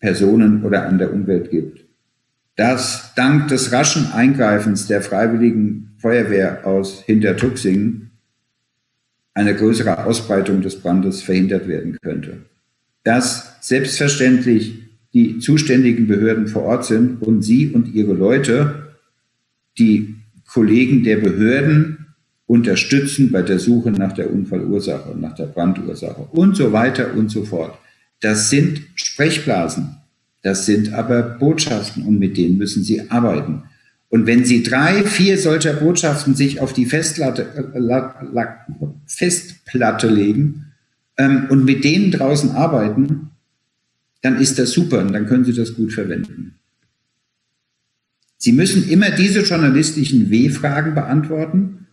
Personen 0.00 0.64
oder 0.64 0.86
an 0.86 0.98
der 0.98 1.12
Umwelt 1.12 1.50
gibt. 1.50 1.87
Dass 2.58 3.14
dank 3.14 3.46
des 3.46 3.70
raschen 3.70 4.10
Eingreifens 4.10 4.88
der 4.88 5.00
Freiwilligen 5.00 5.92
Feuerwehr 5.98 6.66
aus 6.66 7.02
Hintertuxingen 7.02 8.10
eine 9.32 9.54
größere 9.54 10.04
Ausbreitung 10.04 10.60
des 10.60 10.80
Brandes 10.80 11.22
verhindert 11.22 11.68
werden 11.68 11.96
könnte. 12.02 12.38
Dass 13.04 13.56
selbstverständlich 13.60 14.82
die 15.14 15.38
zuständigen 15.38 16.08
Behörden 16.08 16.48
vor 16.48 16.64
Ort 16.64 16.84
sind 16.84 17.22
und 17.22 17.42
Sie 17.42 17.68
und 17.68 17.94
Ihre 17.94 18.12
Leute, 18.12 18.96
die 19.78 20.16
Kollegen 20.44 21.04
der 21.04 21.18
Behörden 21.18 22.08
unterstützen 22.46 23.30
bei 23.30 23.42
der 23.42 23.60
Suche 23.60 23.92
nach 23.92 24.14
der 24.14 24.32
Unfallursache, 24.32 25.16
nach 25.16 25.36
der 25.36 25.46
Brandursache 25.46 26.22
und 26.32 26.56
so 26.56 26.72
weiter 26.72 27.14
und 27.14 27.30
so 27.30 27.44
fort. 27.44 27.78
Das 28.18 28.50
sind 28.50 28.80
Sprechblasen, 28.96 29.98
das 30.42 30.66
sind 30.66 30.92
aber 30.92 31.22
Botschaften 31.22 32.04
und 32.04 32.18
mit 32.18 32.36
denen 32.36 32.58
müssen 32.58 32.84
Sie 32.84 33.10
arbeiten. 33.10 33.64
Und 34.08 34.26
wenn 34.26 34.44
Sie 34.44 34.62
drei, 34.62 35.04
vier 35.04 35.36
solcher 35.38 35.74
Botschaften 35.74 36.34
sich 36.34 36.60
auf 36.60 36.72
die 36.72 36.86
Festplatte, 36.86 37.72
äh, 37.74 38.44
Festplatte 39.06 40.08
legen 40.08 40.72
ähm, 41.16 41.46
und 41.50 41.64
mit 41.64 41.84
denen 41.84 42.10
draußen 42.10 42.52
arbeiten, 42.52 43.30
dann 44.22 44.40
ist 44.40 44.58
das 44.58 44.70
super 44.70 45.00
und 45.00 45.12
dann 45.12 45.26
können 45.26 45.44
Sie 45.44 45.52
das 45.52 45.74
gut 45.74 45.92
verwenden. 45.92 46.54
Sie 48.38 48.52
müssen 48.52 48.88
immer 48.88 49.10
diese 49.10 49.40
journalistischen 49.40 50.30
W-Fragen 50.30 50.94
beantworten 50.94 51.87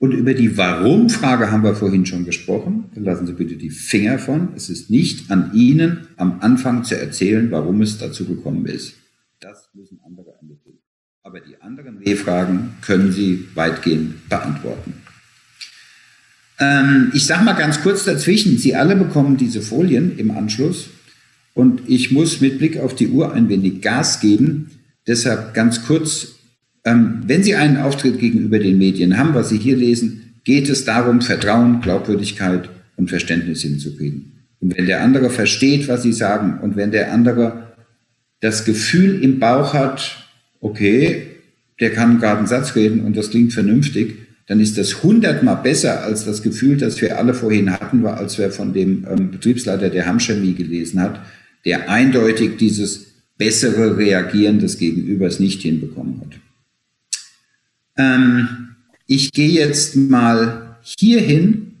und 0.00 0.12
über 0.12 0.32
die 0.32 0.56
Warum-Frage 0.56 1.52
haben 1.52 1.62
wir 1.62 1.74
vorhin 1.74 2.06
schon 2.06 2.24
gesprochen. 2.24 2.90
Lassen 2.94 3.26
Sie 3.26 3.34
bitte 3.34 3.56
die 3.56 3.68
Finger 3.68 4.18
von. 4.18 4.48
Es 4.56 4.70
ist 4.70 4.88
nicht 4.88 5.30
an 5.30 5.50
Ihnen, 5.52 6.08
am 6.16 6.40
Anfang 6.40 6.84
zu 6.84 6.98
erzählen, 6.98 7.50
warum 7.50 7.82
es 7.82 7.98
dazu 7.98 8.24
gekommen 8.24 8.64
ist. 8.64 8.94
Das 9.40 9.68
müssen 9.74 10.00
andere 10.02 10.32
ermitteln. 10.40 10.78
Aber 11.22 11.40
die 11.40 11.60
anderen 11.60 12.00
W-Fragen 12.00 12.76
können 12.80 13.12
Sie 13.12 13.44
weitgehend 13.54 14.26
beantworten. 14.30 14.94
Ähm, 16.58 17.10
ich 17.12 17.26
sage 17.26 17.44
mal 17.44 17.52
ganz 17.52 17.82
kurz 17.82 18.06
dazwischen, 18.06 18.56
Sie 18.56 18.74
alle 18.74 18.96
bekommen 18.96 19.36
diese 19.36 19.60
Folien 19.60 20.18
im 20.18 20.30
Anschluss. 20.30 20.88
Und 21.52 21.82
ich 21.86 22.10
muss 22.10 22.40
mit 22.40 22.56
Blick 22.56 22.78
auf 22.78 22.94
die 22.94 23.08
Uhr 23.08 23.34
ein 23.34 23.50
wenig 23.50 23.82
Gas 23.82 24.20
geben. 24.20 24.70
Deshalb 25.06 25.52
ganz 25.52 25.84
kurz 25.84 26.39
ähm, 26.84 27.22
wenn 27.26 27.42
Sie 27.42 27.54
einen 27.54 27.76
Auftritt 27.76 28.18
gegenüber 28.18 28.58
den 28.58 28.78
Medien 28.78 29.18
haben, 29.18 29.34
was 29.34 29.48
Sie 29.48 29.58
hier 29.58 29.76
lesen, 29.76 30.34
geht 30.44 30.68
es 30.68 30.84
darum, 30.84 31.20
Vertrauen, 31.20 31.80
Glaubwürdigkeit 31.80 32.68
und 32.96 33.10
Verständnis 33.10 33.62
hinzukriegen. 33.62 34.32
Und 34.60 34.76
wenn 34.76 34.86
der 34.86 35.02
andere 35.02 35.30
versteht, 35.30 35.88
was 35.88 36.02
Sie 36.02 36.12
sagen, 36.12 36.58
und 36.62 36.76
wenn 36.76 36.90
der 36.90 37.12
andere 37.12 37.74
das 38.40 38.64
Gefühl 38.64 39.22
im 39.22 39.38
Bauch 39.38 39.74
hat, 39.74 40.28
okay, 40.60 41.26
der 41.80 41.92
kann 41.92 42.18
gerade 42.18 42.38
einen 42.38 42.46
Satz 42.46 42.76
reden 42.76 43.04
und 43.04 43.16
das 43.16 43.30
klingt 43.30 43.52
vernünftig, 43.52 44.16
dann 44.46 44.60
ist 44.60 44.76
das 44.78 45.02
hundertmal 45.02 45.60
besser 45.62 46.02
als 46.02 46.24
das 46.24 46.42
Gefühl, 46.42 46.76
das 46.76 47.00
wir 47.00 47.18
alle 47.18 47.34
vorhin 47.34 47.70
hatten, 47.70 48.04
als 48.04 48.36
wir 48.38 48.50
von 48.50 48.72
dem 48.72 49.06
ähm, 49.08 49.30
Betriebsleiter 49.30 49.90
der 49.90 50.06
Hamchemie 50.06 50.54
gelesen 50.54 51.00
hat, 51.00 51.20
der 51.64 51.88
eindeutig 51.88 52.56
dieses 52.56 53.06
bessere 53.38 53.96
Reagieren 53.96 54.58
des 54.58 54.78
Gegenübers 54.78 55.40
nicht 55.40 55.62
hinbekommen 55.62 56.20
hat. 56.20 56.40
Ähm, 57.96 58.76
ich 59.06 59.32
gehe 59.32 59.50
jetzt 59.50 59.96
mal 59.96 60.76
hier 60.82 61.20
hin, 61.20 61.78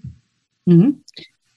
mhm. 0.66 1.02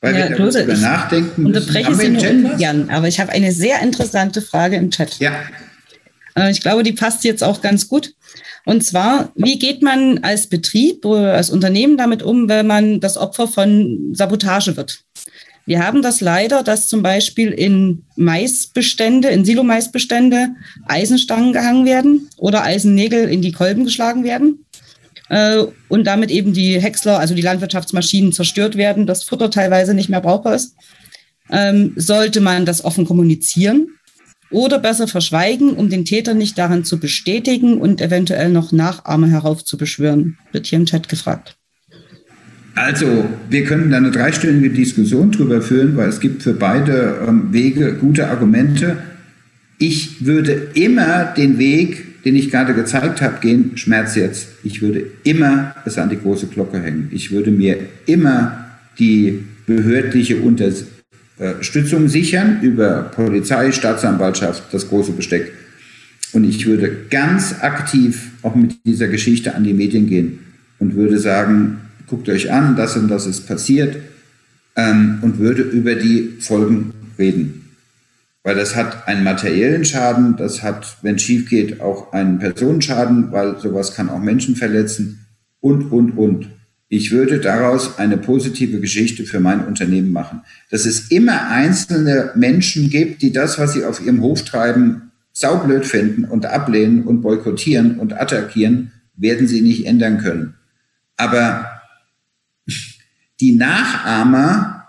weil 0.02 0.16
ja, 0.18 0.30
wir 0.30 0.38
darüber 0.38 0.76
nachdenken 0.76 1.44
müssen. 1.44 1.58
Unterbreche 1.58 1.96
Sie 1.96 2.10
nur 2.10 2.30
ungern, 2.30 2.90
aber 2.90 3.08
ich 3.08 3.20
habe 3.20 3.32
eine 3.32 3.52
sehr 3.52 3.82
interessante 3.82 4.42
Frage 4.42 4.76
im 4.76 4.92
Chat. 4.92 5.20
Ja. 5.20 5.34
Äh, 6.36 6.52
ich 6.52 6.62
glaube, 6.62 6.84
die 6.84 6.94
passt 6.94 7.24
jetzt 7.24 7.44
auch 7.44 7.62
ganz 7.62 7.88
gut. 7.88 8.14
Und 8.66 8.84
zwar, 8.84 9.32
wie 9.36 9.60
geht 9.60 9.82
man 9.82 10.20
als 10.20 10.48
Betrieb 10.48 11.06
oder 11.06 11.34
als 11.34 11.50
Unternehmen 11.50 11.98
damit 11.98 12.24
um, 12.24 12.48
wenn 12.48 12.66
man 12.66 13.00
das 13.00 13.18
Opfer 13.18 13.48
von 13.48 14.14
Sabotage 14.14 14.78
wird? 14.78 15.04
Wir 15.66 15.86
haben 15.86 16.02
das 16.02 16.20
leider, 16.20 16.62
dass 16.62 16.88
zum 16.88 17.04
Beispiel 17.04 17.50
in 17.50 18.04
Maisbestände, 18.16 19.30
in 19.30 19.46
Silomaisbestände 19.46 20.50
Eisenstangen 20.88 21.54
gehangen 21.54 21.86
werden 21.86 22.30
oder 22.38 22.64
Eisennägel 22.64 23.30
in 23.30 23.42
die 23.42 23.54
Kolben 23.54 23.86
geschlagen 23.86 24.26
werden 24.26 24.66
äh, 25.30 25.64
und 25.88 26.06
damit 26.06 26.32
eben 26.32 26.54
die 26.54 26.82
Häcksler, 26.82 27.20
also 27.20 27.34
die 27.34 27.42
Landwirtschaftsmaschinen 27.42 28.34
zerstört 28.34 28.76
werden, 28.76 29.08
das 29.08 29.24
Futter 29.24 29.50
teilweise 29.50 29.94
nicht 29.94 30.10
mehr 30.10 30.22
brauchbar 30.22 30.56
ist. 30.56 30.76
Ähm, 31.50 31.94
sollte 31.96 32.42
man 32.42 32.66
das 32.66 32.84
offen 32.84 33.06
kommunizieren 33.06 33.88
oder 34.52 34.80
besser 34.80 35.08
verschweigen, 35.08 35.74
um 35.74 35.90
den 35.90 36.06
Täter 36.06 36.34
nicht 36.34 36.58
daran 36.58 36.84
zu 36.84 37.00
bestätigen 37.00 37.80
und 37.80 38.02
eventuell 38.02 38.50
noch 38.50 38.72
Nachahmer 38.72 39.28
heraufzubeschwören? 39.28 40.38
Wird 40.52 40.68
hier 40.68 40.80
im 40.80 40.86
Chat 40.86 41.08
gefragt. 41.08 41.58
Also, 42.76 43.30
wir 43.50 43.66
können 43.66 43.92
da 43.92 43.98
eine 43.98 44.10
dreistündige 44.10 44.74
Diskussion 44.74 45.32
drüber 45.32 45.62
führen, 45.62 45.96
weil 45.96 46.10
es 46.10 46.20
gibt 46.20 46.42
für 46.42 46.54
beide 46.54 47.20
ähm, 47.28 47.54
Wege 47.54 47.94
gute 47.94 48.28
Argumente. 48.28 48.98
Ich 49.78 50.26
würde 50.26 50.70
immer 50.74 51.26
den 51.38 51.60
Weg, 51.60 52.24
den 52.24 52.36
ich 52.36 52.50
gerade 52.50 52.74
gezeigt 52.74 53.22
habe, 53.22 53.40
gehen, 53.42 53.72
Schmerz 53.76 54.16
jetzt. 54.16 54.48
Ich 54.64 54.82
würde 54.82 55.06
immer 55.24 55.76
es 55.86 55.98
an 55.98 56.10
die 56.10 56.18
große 56.18 56.48
Glocke 56.48 56.82
hängen. 56.82 57.10
Ich 57.12 57.32
würde 57.32 57.52
mir 57.52 57.78
immer 58.08 58.66
die 58.98 59.44
behördliche 59.68 60.38
Unterstützung 60.38 62.08
sichern 62.08 62.60
über 62.62 63.12
Polizei, 63.16 63.72
Staatsanwaltschaft, 63.72 64.74
das 64.74 64.90
große 64.90 65.12
Besteck. 65.12 65.52
Und 66.32 66.44
ich 66.44 66.66
würde 66.66 66.96
ganz 67.12 67.56
aktiv 67.62 68.32
auch 68.42 68.56
mit 68.56 68.74
dieser 68.86 69.08
Geschichte 69.08 69.54
an 69.54 69.64
die 69.64 69.74
Medien 69.74 70.08
gehen 70.08 70.40
und 70.80 70.96
würde 70.96 71.20
sagen, 71.20 71.78
guckt 72.08 72.30
euch 72.30 72.52
an, 72.52 72.76
das 72.76 72.96
und 72.96 73.08
das 73.08 73.26
ist 73.26 73.48
passiert 73.48 73.98
ähm, 74.76 75.20
und 75.22 75.40
würde 75.40 75.62
über 75.62 75.96
die 75.96 76.38
Folgen 76.40 76.94
reden. 77.18 77.60
weil 78.46 78.56
das 78.56 78.76
hat 78.76 79.08
einen 79.08 79.24
materiellen 79.24 79.86
Schaden, 79.86 80.36
das 80.36 80.62
hat, 80.64 80.98
wenn 81.02 81.16
es 81.16 81.22
schief 81.22 81.50
geht, 81.50 81.80
auch 81.80 82.12
einen 82.12 82.40
Personenschaden, 82.40 83.32
weil 83.32 83.58
sowas 83.60 83.96
kann 83.96 84.10
auch 84.10 84.20
Menschen 84.20 84.58
verletzen 84.58 85.26
und, 85.62 85.92
und, 85.92 86.12
und. 86.18 86.50
Ich 86.90 87.12
würde 87.12 87.40
daraus 87.40 87.98
eine 87.98 88.18
positive 88.18 88.82
Geschichte 88.82 89.24
für 89.24 89.40
mein 89.40 89.66
Unternehmen 89.66 90.12
machen. 90.12 90.42
Dass 90.70 90.86
es 90.86 91.10
immer 91.10 91.50
einzelne 91.50 92.32
Menschen 92.36 92.90
gibt, 92.90 93.22
die 93.22 93.32
das, 93.32 93.58
was 93.58 93.74
sie 93.74 93.86
auf 93.86 94.06
ihrem 94.06 94.22
Hof 94.22 94.44
treiben, 94.44 95.12
saublöd 95.32 95.86
finden 95.86 96.26
und 96.26 96.46
ablehnen 96.46 97.04
und 97.04 97.22
boykottieren 97.22 97.98
und 97.98 98.14
attackieren, 98.14 98.92
werden 99.16 99.48
sie 99.48 99.62
nicht 99.62 99.88
ändern 99.88 100.18
können. 100.20 100.56
Aber 101.18 101.73
die 103.40 103.56
Nachahmer 103.56 104.88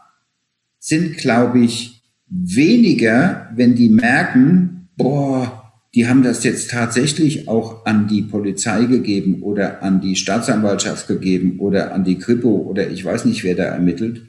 sind, 0.79 1.17
glaube 1.17 1.61
ich, 1.61 2.03
weniger, 2.29 3.51
wenn 3.55 3.75
die 3.75 3.89
merken, 3.89 4.89
boah, 4.97 5.73
die 5.95 6.09
haben 6.09 6.23
das 6.23 6.43
jetzt 6.43 6.71
tatsächlich 6.71 7.49
auch 7.49 7.87
an 7.87 8.09
die 8.09 8.23
Polizei 8.23 8.85
gegeben 8.87 9.43
oder 9.43 9.83
an 9.83 10.01
die 10.01 10.17
Staatsanwaltschaft 10.17 11.07
gegeben 11.07 11.61
oder 11.61 11.95
an 11.95 12.05
die 12.05 12.19
Kripo 12.19 12.49
oder 12.49 12.91
ich 12.91 13.05
weiß 13.05 13.25
nicht, 13.27 13.45
wer 13.45 13.55
da 13.55 13.65
ermittelt 13.65 14.23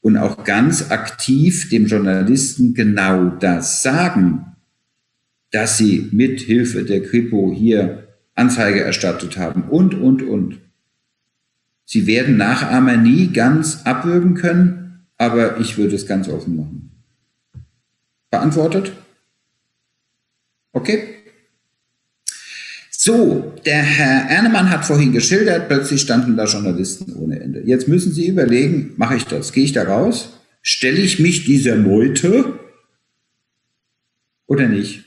und 0.00 0.16
auch 0.16 0.44
ganz 0.44 0.90
aktiv 0.90 1.68
dem 1.70 1.86
Journalisten 1.86 2.74
genau 2.74 3.30
das 3.30 3.82
sagen, 3.82 4.46
dass 5.50 5.76
sie 5.78 6.08
mit 6.12 6.40
Hilfe 6.40 6.84
der 6.84 7.02
Kripo 7.02 7.52
hier 7.54 8.08
Anzeige 8.34 8.82
erstattet 8.82 9.36
haben 9.36 9.64
und, 9.64 9.94
und, 9.94 10.22
und. 10.22 10.58
Sie 11.92 12.06
werden 12.06 12.38
Nachahmer 12.38 12.96
nie 12.96 13.34
ganz 13.34 13.82
abwürgen 13.84 14.32
können, 14.32 15.04
aber 15.18 15.60
ich 15.60 15.76
würde 15.76 15.94
es 15.94 16.06
ganz 16.06 16.26
offen 16.26 16.56
machen. 16.56 16.90
Beantwortet? 18.30 18.92
Okay? 20.72 21.16
So, 22.90 23.54
der 23.66 23.82
Herr 23.82 24.30
Ernemann 24.30 24.70
hat 24.70 24.86
vorhin 24.86 25.12
geschildert, 25.12 25.68
plötzlich 25.68 26.00
standen 26.00 26.34
da 26.34 26.46
Journalisten 26.46 27.12
ohne 27.12 27.38
Ende. 27.40 27.60
Jetzt 27.60 27.88
müssen 27.88 28.10
Sie 28.10 28.26
überlegen, 28.26 28.94
mache 28.96 29.16
ich 29.16 29.26
das? 29.26 29.52
Gehe 29.52 29.64
ich 29.64 29.74
da 29.74 29.82
raus? 29.82 30.40
Stelle 30.62 30.96
ich 30.98 31.18
mich 31.18 31.44
dieser 31.44 31.76
Meute 31.76 32.58
oder 34.46 34.66
nicht? 34.66 35.04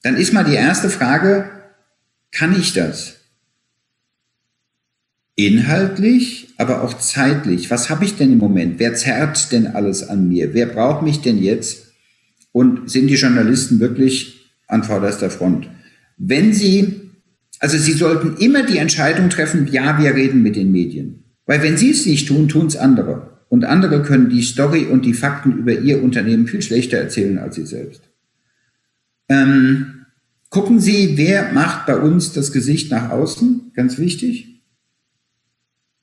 Dann 0.00 0.16
ist 0.16 0.32
mal 0.32 0.44
die 0.44 0.54
erste 0.54 0.88
Frage, 0.88 1.50
kann 2.32 2.58
ich 2.58 2.72
das? 2.72 3.15
Inhaltlich, 5.38 6.48
aber 6.56 6.82
auch 6.82 6.98
zeitlich. 6.98 7.70
Was 7.70 7.90
habe 7.90 8.06
ich 8.06 8.16
denn 8.16 8.32
im 8.32 8.38
Moment? 8.38 8.78
Wer 8.78 8.94
zerrt 8.94 9.52
denn 9.52 9.66
alles 9.66 10.08
an 10.08 10.28
mir? 10.28 10.54
Wer 10.54 10.64
braucht 10.64 11.02
mich 11.02 11.20
denn 11.20 11.42
jetzt? 11.42 11.92
Und 12.52 12.90
sind 12.90 13.08
die 13.08 13.16
Journalisten 13.16 13.78
wirklich 13.78 14.50
an 14.66 14.82
vorderster 14.82 15.28
Front? 15.28 15.68
Wenn 16.16 16.54
Sie, 16.54 17.02
also 17.58 17.76
Sie 17.76 17.92
sollten 17.92 18.38
immer 18.38 18.62
die 18.62 18.78
Entscheidung 18.78 19.28
treffen, 19.28 19.68
ja, 19.70 20.00
wir 20.02 20.14
reden 20.14 20.42
mit 20.42 20.56
den 20.56 20.72
Medien. 20.72 21.24
Weil 21.44 21.62
wenn 21.62 21.76
Sie 21.76 21.90
es 21.90 22.06
nicht 22.06 22.28
tun, 22.28 22.48
tun 22.48 22.66
es 22.66 22.76
andere. 22.76 23.40
Und 23.50 23.66
andere 23.66 24.02
können 24.02 24.30
die 24.30 24.42
Story 24.42 24.86
und 24.86 25.04
die 25.04 25.12
Fakten 25.12 25.52
über 25.52 25.78
Ihr 25.78 26.02
Unternehmen 26.02 26.46
viel 26.46 26.62
schlechter 26.62 26.96
erzählen 26.96 27.38
als 27.38 27.56
Sie 27.56 27.66
selbst. 27.66 28.08
Ähm, 29.28 30.06
gucken 30.48 30.80
Sie, 30.80 31.18
wer 31.18 31.52
macht 31.52 31.84
bei 31.84 31.98
uns 31.98 32.32
das 32.32 32.52
Gesicht 32.52 32.90
nach 32.90 33.10
außen, 33.10 33.72
ganz 33.74 33.98
wichtig. 33.98 34.55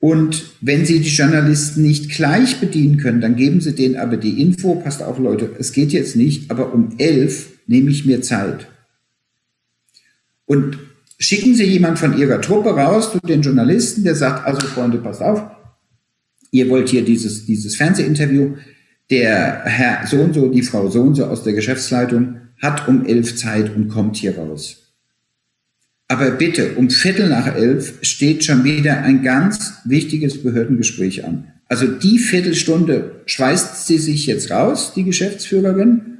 Und 0.03 0.43
wenn 0.59 0.85
Sie 0.85 0.99
die 0.99 1.07
Journalisten 1.07 1.81
nicht 1.81 2.11
gleich 2.11 2.59
bedienen 2.59 2.97
können, 2.97 3.21
dann 3.21 3.38
geben 3.38 3.61
Sie 3.61 3.73
denen 3.73 3.95
aber 3.95 4.17
die 4.17 4.41
Info, 4.41 4.75
passt 4.75 5.01
auf 5.01 5.17
Leute, 5.17 5.51
es 5.59 5.71
geht 5.71 5.93
jetzt 5.93 6.17
nicht, 6.17 6.51
aber 6.51 6.73
um 6.73 6.89
elf 6.97 7.53
nehme 7.67 7.89
ich 7.89 8.05
mir 8.05 8.21
Zeit. 8.21 8.67
Und 10.45 10.77
schicken 11.19 11.55
Sie 11.55 11.63
jemand 11.63 11.99
von 11.99 12.17
Ihrer 12.17 12.41
Truppe 12.41 12.71
raus 12.71 13.13
zu 13.13 13.19
den 13.19 13.43
Journalisten, 13.43 14.03
der 14.03 14.15
sagt, 14.15 14.45
also 14.45 14.67
Freunde, 14.67 14.97
passt 14.97 15.21
auf, 15.21 15.41
ihr 16.51 16.69
wollt 16.69 16.89
hier 16.89 17.05
dieses, 17.05 17.45
dieses 17.45 17.77
Fernsehinterview, 17.77 18.57
der 19.09 19.61
Herr 19.63 20.05
so 20.05 20.17
und 20.17 20.34
so, 20.34 20.49
die 20.49 20.63
Frau 20.63 20.89
so 20.89 21.01
und 21.01 21.15
so 21.15 21.27
aus 21.27 21.43
der 21.45 21.53
Geschäftsleitung 21.53 22.41
hat 22.61 22.89
um 22.89 23.05
elf 23.05 23.38
Zeit 23.38 23.73
und 23.73 23.88
kommt 23.88 24.17
hier 24.17 24.38
raus. 24.38 24.82
Aber 26.14 26.30
bitte, 26.30 26.76
um 26.76 26.91
Viertel 26.91 27.27
nach 27.27 27.56
elf 27.56 27.95
steht 28.03 28.45
schon 28.45 28.64
wieder 28.64 28.99
ein 28.99 29.23
ganz 29.23 29.73
wichtiges 29.84 30.44
Behördengespräch 30.44 31.26
an. 31.26 31.45
Also 31.68 31.88
die 31.88 32.19
Viertelstunde 32.19 33.23
schweißt 33.26 33.88
sie 33.88 33.98
sich 33.98 34.27
jetzt 34.27 34.52
raus, 34.52 34.94
die 34.95 35.06
Geschäftsführerin, 35.06 36.19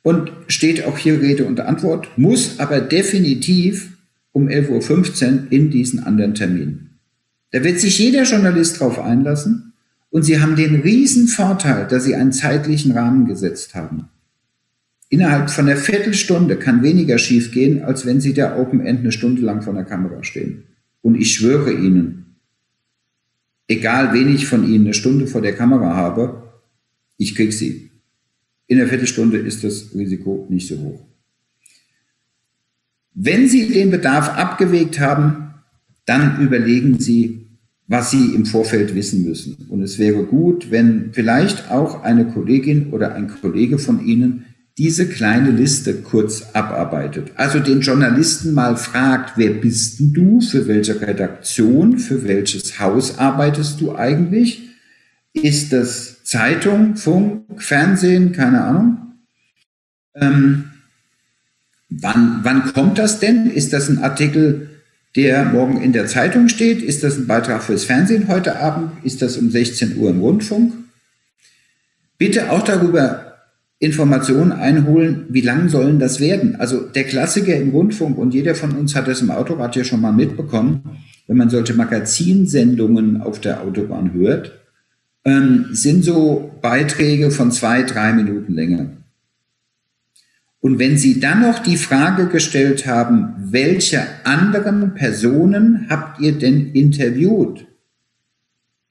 und 0.00 0.32
steht 0.46 0.86
auch 0.86 0.96
hier 0.96 1.20
Rede 1.20 1.44
und 1.44 1.60
Antwort, 1.60 2.16
muss 2.16 2.58
aber 2.60 2.80
definitiv 2.80 3.90
um 4.32 4.48
11.15 4.48 5.32
Uhr 5.32 5.38
in 5.50 5.70
diesen 5.70 6.00
anderen 6.02 6.32
Termin. 6.32 6.88
Da 7.50 7.62
wird 7.62 7.78
sich 7.78 7.98
jeder 7.98 8.22
Journalist 8.22 8.80
drauf 8.80 8.98
einlassen 8.98 9.74
und 10.08 10.22
sie 10.22 10.40
haben 10.40 10.56
den 10.56 10.76
riesen 10.76 11.28
Vorteil, 11.28 11.86
dass 11.86 12.04
sie 12.04 12.14
einen 12.14 12.32
zeitlichen 12.32 12.92
Rahmen 12.92 13.26
gesetzt 13.26 13.74
haben. 13.74 14.08
Innerhalb 15.12 15.50
von 15.50 15.68
einer 15.68 15.76
Viertelstunde 15.76 16.56
kann 16.56 16.84
weniger 16.84 17.18
schiefgehen, 17.18 17.82
als 17.82 18.06
wenn 18.06 18.20
Sie 18.20 18.32
da 18.32 18.56
Open 18.56 18.80
End 18.80 19.00
eine 19.00 19.10
Stunde 19.10 19.42
lang 19.42 19.60
vor 19.60 19.74
der 19.74 19.84
Kamera 19.84 20.22
stehen. 20.22 20.62
Und 21.02 21.16
ich 21.16 21.34
schwöre 21.34 21.72
Ihnen, 21.72 22.36
egal 23.66 24.14
wen 24.14 24.32
ich 24.32 24.46
von 24.46 24.64
Ihnen 24.64 24.84
eine 24.84 24.94
Stunde 24.94 25.26
vor 25.26 25.42
der 25.42 25.56
Kamera 25.56 25.96
habe, 25.96 26.50
ich 27.16 27.34
krieg 27.34 27.52
sie. 27.52 27.90
In 28.68 28.78
der 28.78 28.86
Viertelstunde 28.86 29.38
ist 29.38 29.64
das 29.64 29.92
Risiko 29.94 30.46
nicht 30.48 30.68
so 30.68 30.78
hoch. 30.78 31.04
Wenn 33.14 33.48
Sie 33.48 33.68
den 33.68 33.90
Bedarf 33.90 34.28
abgewegt 34.28 35.00
haben, 35.00 35.54
dann 36.06 36.40
überlegen 36.40 37.00
Sie, 37.00 37.48
was 37.88 38.12
Sie 38.12 38.32
im 38.34 38.46
Vorfeld 38.46 38.94
wissen 38.94 39.24
müssen. 39.24 39.66
Und 39.68 39.82
es 39.82 39.98
wäre 39.98 40.22
gut, 40.22 40.70
wenn 40.70 41.12
vielleicht 41.12 41.68
auch 41.70 42.04
eine 42.04 42.26
Kollegin 42.26 42.90
oder 42.90 43.16
ein 43.16 43.28
Kollege 43.28 43.78
von 43.78 44.06
Ihnen 44.06 44.46
diese 44.78 45.08
kleine 45.08 45.50
Liste 45.50 45.94
kurz 45.94 46.42
abarbeitet. 46.54 47.32
Also 47.36 47.58
den 47.58 47.80
Journalisten 47.80 48.54
mal 48.54 48.76
fragt, 48.76 49.36
wer 49.36 49.50
bist 49.50 50.00
denn 50.00 50.12
du, 50.12 50.40
für 50.40 50.68
welche 50.68 51.00
Redaktion, 51.00 51.98
für 51.98 52.26
welches 52.26 52.78
Haus 52.78 53.18
arbeitest 53.18 53.80
du 53.80 53.94
eigentlich? 53.94 54.62
Ist 55.32 55.72
das 55.72 56.24
Zeitung, 56.24 56.96
Funk, 56.96 57.62
Fernsehen, 57.62 58.32
keine 58.32 58.62
Ahnung? 58.62 58.96
Ähm, 60.14 60.70
wann, 61.88 62.40
wann 62.42 62.72
kommt 62.72 62.98
das 62.98 63.20
denn? 63.20 63.50
Ist 63.50 63.72
das 63.72 63.88
ein 63.88 63.98
Artikel, 63.98 64.70
der 65.16 65.44
morgen 65.44 65.80
in 65.80 65.92
der 65.92 66.06
Zeitung 66.06 66.48
steht? 66.48 66.82
Ist 66.82 67.04
das 67.04 67.16
ein 67.16 67.26
Beitrag 67.26 67.62
fürs 67.62 67.84
Fernsehen 67.84 68.28
heute 68.28 68.58
Abend? 68.58 68.92
Ist 69.04 69.22
das 69.22 69.36
um 69.36 69.50
16 69.50 69.96
Uhr 69.96 70.10
im 70.10 70.20
Rundfunk? 70.20 70.72
Bitte 72.18 72.50
auch 72.50 72.62
darüber 72.62 73.29
Informationen 73.82 74.52
einholen, 74.52 75.24
wie 75.30 75.40
lang 75.40 75.70
sollen 75.70 75.98
das 75.98 76.20
werden? 76.20 76.56
Also 76.56 76.80
der 76.80 77.04
Klassiker 77.04 77.56
im 77.56 77.70
Rundfunk 77.70 78.18
und 78.18 78.34
jeder 78.34 78.54
von 78.54 78.72
uns 78.72 78.94
hat 78.94 79.08
das 79.08 79.22
im 79.22 79.30
Autorad 79.30 79.74
ja 79.74 79.84
schon 79.84 80.02
mal 80.02 80.12
mitbekommen, 80.12 80.82
wenn 81.26 81.38
man 81.38 81.48
solche 81.48 81.72
Magazinsendungen 81.72 83.22
auf 83.22 83.40
der 83.40 83.62
Autobahn 83.62 84.12
hört, 84.12 84.52
ähm, 85.24 85.68
sind 85.72 86.04
so 86.04 86.50
Beiträge 86.60 87.30
von 87.30 87.50
zwei, 87.52 87.82
drei 87.82 88.12
Minuten 88.12 88.52
Länge. 88.52 88.98
Und 90.60 90.78
wenn 90.78 90.98
Sie 90.98 91.18
dann 91.18 91.40
noch 91.40 91.60
die 91.60 91.78
Frage 91.78 92.26
gestellt 92.26 92.86
haben, 92.86 93.34
welche 93.38 94.02
anderen 94.24 94.92
Personen 94.92 95.86
habt 95.88 96.20
ihr 96.20 96.32
denn 96.32 96.72
interviewt? 96.72 97.66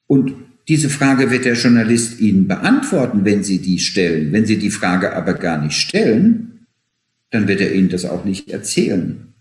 Und 0.07 0.33
diese 0.69 0.91
Frage 0.91 1.31
wird 1.31 1.45
der 1.45 1.55
Journalist 1.55 2.21
Ihnen 2.21 2.47
beantworten, 2.47 3.25
wenn 3.25 3.43
Sie 3.43 3.57
die 3.57 3.79
stellen. 3.79 4.31
Wenn 4.31 4.45
Sie 4.45 4.59
die 4.59 4.69
Frage 4.69 5.15
aber 5.15 5.33
gar 5.33 5.59
nicht 5.59 5.75
stellen, 5.75 6.67
dann 7.31 7.47
wird 7.47 7.59
er 7.59 7.73
Ihnen 7.73 7.89
das 7.89 8.05
auch 8.05 8.23
nicht 8.23 8.51
erzählen. 8.51 9.33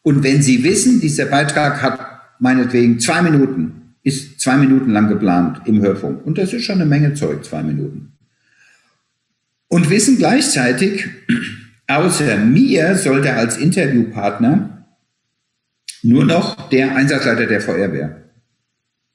Und 0.00 0.24
wenn 0.24 0.40
Sie 0.42 0.64
wissen, 0.64 1.02
dieser 1.02 1.26
Beitrag 1.26 1.82
hat 1.82 2.00
meinetwegen 2.40 3.00
zwei 3.00 3.20
Minuten, 3.20 3.94
ist 4.02 4.40
zwei 4.40 4.56
Minuten 4.56 4.90
lang 4.90 5.08
geplant 5.08 5.60
im 5.66 5.82
Hörfunk, 5.82 6.24
und 6.24 6.38
das 6.38 6.54
ist 6.54 6.64
schon 6.64 6.76
eine 6.76 6.86
Menge 6.86 7.12
Zeug, 7.12 7.44
zwei 7.44 7.62
Minuten. 7.62 8.12
Und 9.68 9.90
wissen 9.90 10.16
gleichzeitig, 10.16 11.06
außer 11.86 12.38
mir 12.38 12.96
sollte 12.96 13.34
als 13.34 13.58
Interviewpartner 13.58 14.86
nur 16.02 16.24
noch 16.24 16.70
der 16.70 16.96
Einsatzleiter 16.96 17.46
der 17.46 17.60
Feuerwehr 17.60 18.21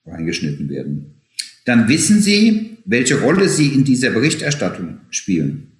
reingeschnitten 0.07 0.69
werden. 0.69 1.21
Dann 1.65 1.87
wissen 1.89 2.21
Sie, 2.21 2.77
welche 2.85 3.19
Rolle 3.21 3.49
Sie 3.49 3.67
in 3.67 3.83
dieser 3.83 4.11
Berichterstattung 4.11 4.99
spielen. 5.09 5.71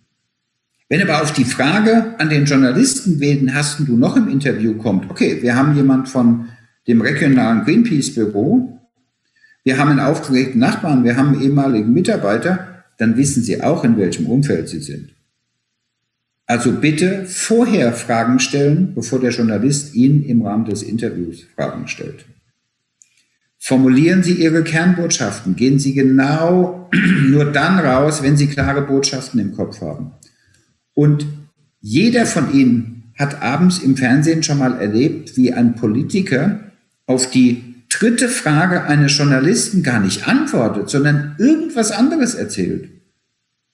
Wenn 0.90 1.02
aber 1.02 1.22
auf 1.22 1.34
die 1.34 1.46
Frage 1.46 2.16
an 2.18 2.30
den 2.30 2.46
Journalisten, 2.46 3.20
wen 3.20 3.54
hast 3.54 3.80
du 3.80 3.98
noch 3.98 4.16
im 4.16 4.30
Interview 4.30 4.76
kommt, 4.76 5.10
okay, 5.10 5.42
wir 5.42 5.56
haben 5.56 5.76
jemand 5.76 6.08
von 6.08 6.48
dem 6.88 7.02
regionalen 7.02 7.64
Greenpeace-Büro, 7.66 8.80
wir 9.64 9.78
haben 9.78 9.92
einen 9.92 10.00
aufgeregten 10.00 10.60
Nachbarn, 10.60 11.04
wir 11.04 11.18
haben 11.18 11.34
einen 11.34 11.42
ehemaligen 11.42 11.92
Mitarbeiter, 11.92 12.86
dann 12.98 13.18
wissen 13.18 13.44
Sie 13.44 13.62
auch, 13.62 13.84
in 13.84 13.98
welchem 13.98 14.28
Umfeld 14.28 14.70
Sie 14.70 14.80
sind. 14.80 15.10
Also 16.46 16.72
bitte 16.72 17.26
vorher 17.26 17.92
Fragen 17.92 18.40
stellen, 18.40 18.94
bevor 18.96 19.20
der 19.20 19.32
Journalist 19.32 19.94
Ihnen 19.94 20.24
im 20.24 20.42
Rahmen 20.42 20.64
des 20.64 20.84
Interviews 20.84 21.46
Fragen 21.56 21.90
stellt. 21.90 22.26
Formulieren 23.68 24.24
Sie 24.24 24.36
Ihre 24.36 24.64
Kernbotschaften. 24.64 25.58
Gehen 25.58 25.78
Sie 25.78 25.94
genau 25.94 26.90
nur 27.28 27.52
dann 27.52 27.80
raus, 27.80 28.24
wenn 28.24 28.38
Sie 28.38 28.48
klare 28.48 28.82
Botschaften 28.82 29.42
im 29.42 29.54
Kopf 29.54 29.82
haben. 29.82 30.12
Und 30.94 31.28
jeder 31.82 32.26
von 32.26 32.54
Ihnen 32.54 33.12
hat 33.20 33.42
abends 33.42 33.80
im 33.80 33.98
Fernsehen 33.98 34.42
schon 34.42 34.60
mal 34.60 34.80
erlebt, 34.80 35.36
wie 35.36 35.52
ein 35.52 35.76
Politiker 35.76 36.62
auf 37.08 37.30
die 37.30 37.84
dritte 37.90 38.30
Frage 38.30 38.84
eines 38.84 39.18
Journalisten 39.18 39.84
gar 39.84 40.00
nicht 40.00 40.30
antwortet, 40.30 40.90
sondern 40.90 41.36
irgendwas 41.38 41.92
anderes 41.92 42.36
erzählt. 42.36 42.90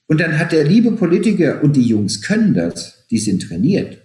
Und 0.08 0.20
dann 0.20 0.40
hat 0.40 0.50
der 0.50 0.64
liebe 0.64 0.90
Politiker, 0.90 1.62
und 1.62 1.76
die 1.76 1.86
Jungs 1.86 2.20
können 2.20 2.52
das, 2.52 3.06
die 3.10 3.18
sind 3.18 3.46
trainiert, 3.46 3.98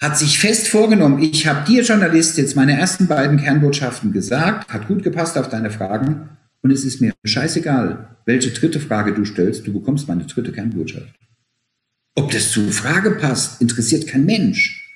hat 0.00 0.18
sich 0.18 0.38
fest 0.38 0.68
vorgenommen, 0.68 1.22
ich 1.22 1.46
habe 1.46 1.66
dir 1.66 1.82
Journalist 1.82 2.38
jetzt 2.38 2.56
meine 2.56 2.78
ersten 2.78 3.06
beiden 3.06 3.38
Kernbotschaften 3.38 4.12
gesagt, 4.12 4.72
hat 4.72 4.88
gut 4.88 5.02
gepasst 5.02 5.36
auf 5.36 5.48
deine 5.48 5.70
Fragen 5.70 6.30
und 6.62 6.70
es 6.70 6.84
ist 6.84 7.00
mir 7.00 7.12
scheißegal, 7.24 8.16
welche 8.24 8.50
dritte 8.50 8.80
Frage 8.80 9.12
du 9.12 9.24
stellst, 9.24 9.66
du 9.66 9.72
bekommst 9.72 10.08
meine 10.08 10.24
dritte 10.24 10.52
Kernbotschaft. 10.52 11.14
Ob 12.14 12.30
das 12.32 12.50
zur 12.50 12.72
Frage 12.72 13.12
passt, 13.12 13.60
interessiert 13.60 14.06
kein 14.06 14.24
Mensch. 14.24 14.88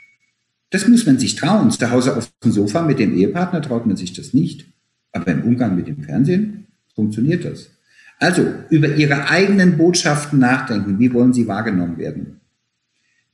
Das 0.71 0.89
muss 0.89 1.07
man 1.07 1.19
sich 1.19 1.37
trauen. 1.37 1.71
Zu 1.71 1.91
Hause 1.91 2.17
auf 2.17 2.31
dem 2.43 2.51
Sofa 2.51 2.83
mit 2.83 2.99
dem 2.99 3.17
Ehepartner 3.17 3.63
traut 3.63 3.87
man 3.87 3.97
sich 3.97 4.13
das 4.13 4.35
nicht. 4.35 4.67
Aber 5.13 5.29
im 5.29 5.43
Umgang 5.45 5.77
mit 5.77 5.87
dem 5.87 6.03
Fernsehen 6.03 6.67
funktioniert 6.95 7.45
das. 7.45 7.71
Also 8.19 8.53
über 8.71 8.89
Ihre 8.97 9.29
eigenen 9.29 9.77
Botschaften 9.79 10.41
nachdenken. 10.41 10.99
Wie 10.99 11.13
wollen 11.13 11.33
sie 11.33 11.47
wahrgenommen 11.47 11.99
werden? 11.99 12.41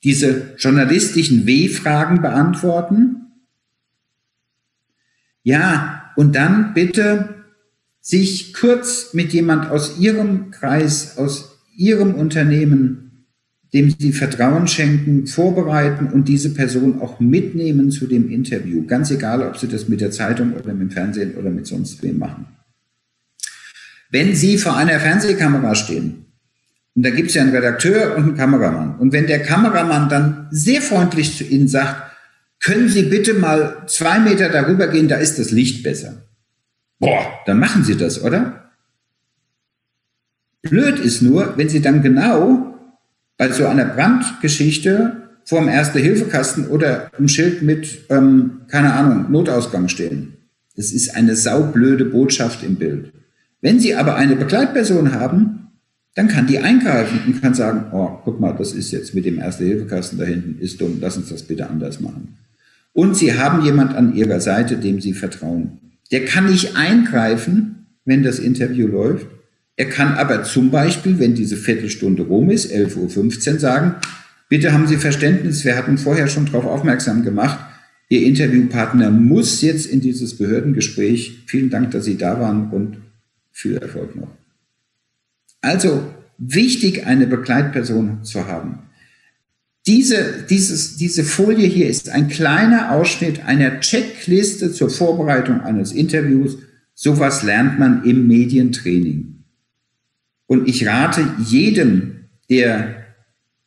Diese 0.03 0.55
journalistischen 0.57 1.47
W-Fragen 1.47 2.23
beantworten. 2.23 3.17
Ja, 5.43 6.13
und 6.17 6.35
dann 6.37 6.75
bitte 6.75 7.45
sich 8.01 8.55
kurz 8.55 9.13
mit 9.15 9.33
jemand 9.33 9.71
aus 9.71 9.99
Ihrem 9.99 10.51
Kreis, 10.51 11.19
aus 11.19 11.59
Ihrem 11.77 12.15
Unternehmen 12.15 13.11
dem 13.73 13.95
Sie 13.97 14.13
Vertrauen 14.13 14.67
schenken, 14.67 15.27
vorbereiten 15.27 16.09
und 16.09 16.27
diese 16.29 16.53
Person 16.53 17.01
auch 17.01 17.21
mitnehmen 17.21 17.91
zu 17.91 18.07
dem 18.07 18.29
Interview. 18.31 18.85
Ganz 18.85 19.11
egal, 19.11 19.43
ob 19.43 19.57
Sie 19.59 19.69
das 19.69 19.89
mit 19.89 20.01
der 20.01 20.11
Zeitung 20.11 20.55
oder 20.55 20.73
mit 20.73 20.83
dem 20.83 20.91
Fernsehen 20.91 21.37
oder 21.37 21.51
mit 21.51 21.67
sonst 21.67 22.03
wem 22.03 22.19
machen. 22.19 22.47
Wenn 24.11 24.35
Sie 24.35 24.59
vor 24.59 24.77
einer 24.77 24.99
Fernsehkamera 24.99 25.77
stehen, 25.77 26.27
und 26.95 27.05
da 27.05 27.11
gibt 27.11 27.29
es 27.29 27.35
ja 27.35 27.43
einen 27.43 27.55
Redakteur 27.55 28.17
und 28.17 28.25
einen 28.25 28.37
Kameramann, 28.37 28.99
und 28.99 29.13
wenn 29.13 29.27
der 29.27 29.43
Kameramann 29.43 30.09
dann 30.09 30.49
sehr 30.51 30.83
freundlich 30.83 31.37
zu 31.37 31.45
Ihnen 31.45 31.69
sagt, 31.69 32.11
können 32.61 32.89
Sie 32.89 33.05
bitte 33.05 33.35
mal 33.35 33.85
zwei 33.87 34.19
Meter 34.19 34.49
darüber 34.49 34.89
gehen, 34.89 35.09
da 35.09 35.17
ist 35.17 35.39
das 35.39 35.51
Licht 35.51 35.83
besser. 35.83 36.27
Boah, 36.99 37.27
dann 37.47 37.59
machen 37.59 37.85
Sie 37.85 37.97
das, 37.97 38.23
oder? 38.23 38.71
Blöd 40.63 40.99
ist 40.99 41.23
nur, 41.23 41.57
wenn 41.57 41.71
Sie 41.71 41.81
dann 41.81 42.03
genau 42.03 42.79
bei 43.39 43.51
so 43.51 43.67
einer 43.67 43.87
Brandgeschichte 43.87 45.31
vor 45.45 45.61
dem 45.61 45.69
Erste-Hilfe-Kasten 45.69 46.67
oder 46.67 47.11
ein 47.19 47.29
Schild 47.29 47.63
mit, 47.63 48.11
ähm, 48.11 48.61
keine 48.69 48.93
Ahnung, 48.93 49.31
Notausgang 49.31 49.89
stehen. 49.89 50.37
Das 50.77 50.93
ist 50.93 51.17
eine 51.17 51.35
saublöde 51.35 52.05
Botschaft 52.05 52.63
im 52.63 52.77
Bild. 52.77 53.13
Wenn 53.63 53.81
Sie 53.81 53.95
aber 53.95 54.17
eine 54.17 54.37
Begleitperson 54.37 55.15
haben, 55.15 55.60
dann 56.15 56.29
kann 56.29 56.47
die 56.47 56.59
eingreifen 56.59 57.21
und 57.27 57.41
kann 57.41 57.55
sagen, 57.55 57.87
oh, 57.93 58.19
guck 58.25 58.41
mal, 58.41 58.53
das 58.53 58.73
ist 58.73 58.91
jetzt 58.91 59.15
mit 59.15 59.25
dem 59.25 59.39
Erste-Hilfe-Kasten 59.39 60.19
da 60.19 60.25
hinten, 60.25 60.61
ist 60.61 60.81
dumm, 60.81 60.99
lass 61.01 61.17
uns 61.17 61.29
das 61.29 61.43
bitte 61.43 61.69
anders 61.69 62.01
machen. 62.01 62.37
Und 62.93 63.17
Sie 63.17 63.35
haben 63.35 63.65
jemand 63.65 63.95
an 63.95 64.15
Ihrer 64.15 64.41
Seite, 64.41 64.77
dem 64.77 65.01
Sie 65.01 65.13
vertrauen. 65.13 65.79
Der 66.11 66.25
kann 66.25 66.47
nicht 66.47 66.77
eingreifen, 66.77 67.87
wenn 68.05 68.23
das 68.23 68.39
Interview 68.41 68.89
läuft, 68.89 69.27
er 69.81 69.89
kann 69.89 70.13
aber 70.13 70.43
zum 70.43 70.71
Beispiel, 70.71 71.19
wenn 71.19 71.35
diese 71.35 71.57
Viertelstunde 71.57 72.25
rum 72.25 72.51
ist, 72.51 72.71
11.15 72.71 73.55
Uhr, 73.55 73.59
sagen, 73.59 73.95
bitte 74.51 74.75
haben 74.75 74.87
Sie 74.87 74.99
Verständnis, 74.99 75.65
wir 75.65 75.75
hatten 75.75 75.97
vorher 75.97 76.29
schon 76.29 76.45
darauf 76.45 76.67
aufmerksam 76.67 77.25
gemacht, 77.25 77.59
Ihr 78.11 78.27
Interviewpartner 78.27 79.11
muss 79.11 79.63
jetzt 79.63 79.87
in 79.87 80.03
dieses 80.03 80.37
Behördengespräch. 80.37 81.45
Vielen 81.47 81.71
Dank, 81.71 81.93
dass 81.93 82.05
Sie 82.05 82.19
da 82.19 82.41
waren 82.41 82.69
und 82.71 82.99
viel 83.53 83.79
Erfolg 83.79 84.17
noch. 84.17 84.40
Also 85.61 86.03
wichtig, 86.39 87.07
eine 87.07 87.27
Begleitperson 87.27 88.25
zu 88.25 88.47
haben. 88.47 88.91
Diese, 89.87 90.45
dieses, 90.49 90.97
diese 90.97 91.25
Folie 91.25 91.67
hier 91.67 91.89
ist 91.89 92.11
ein 92.11 92.29
kleiner 92.29 92.93
Ausschnitt 92.93 93.45
einer 93.45 93.81
Checkliste 93.81 94.73
zur 94.73 94.91
Vorbereitung 94.91 95.63
eines 95.63 95.93
Interviews. 95.93 96.59
Sowas 96.95 97.43
lernt 97.43 97.79
man 97.79 98.05
im 98.05 98.27
Medientraining. 98.27 99.45
Und 100.47 100.69
ich 100.69 100.87
rate 100.87 101.27
jedem, 101.39 102.29
der 102.51 103.07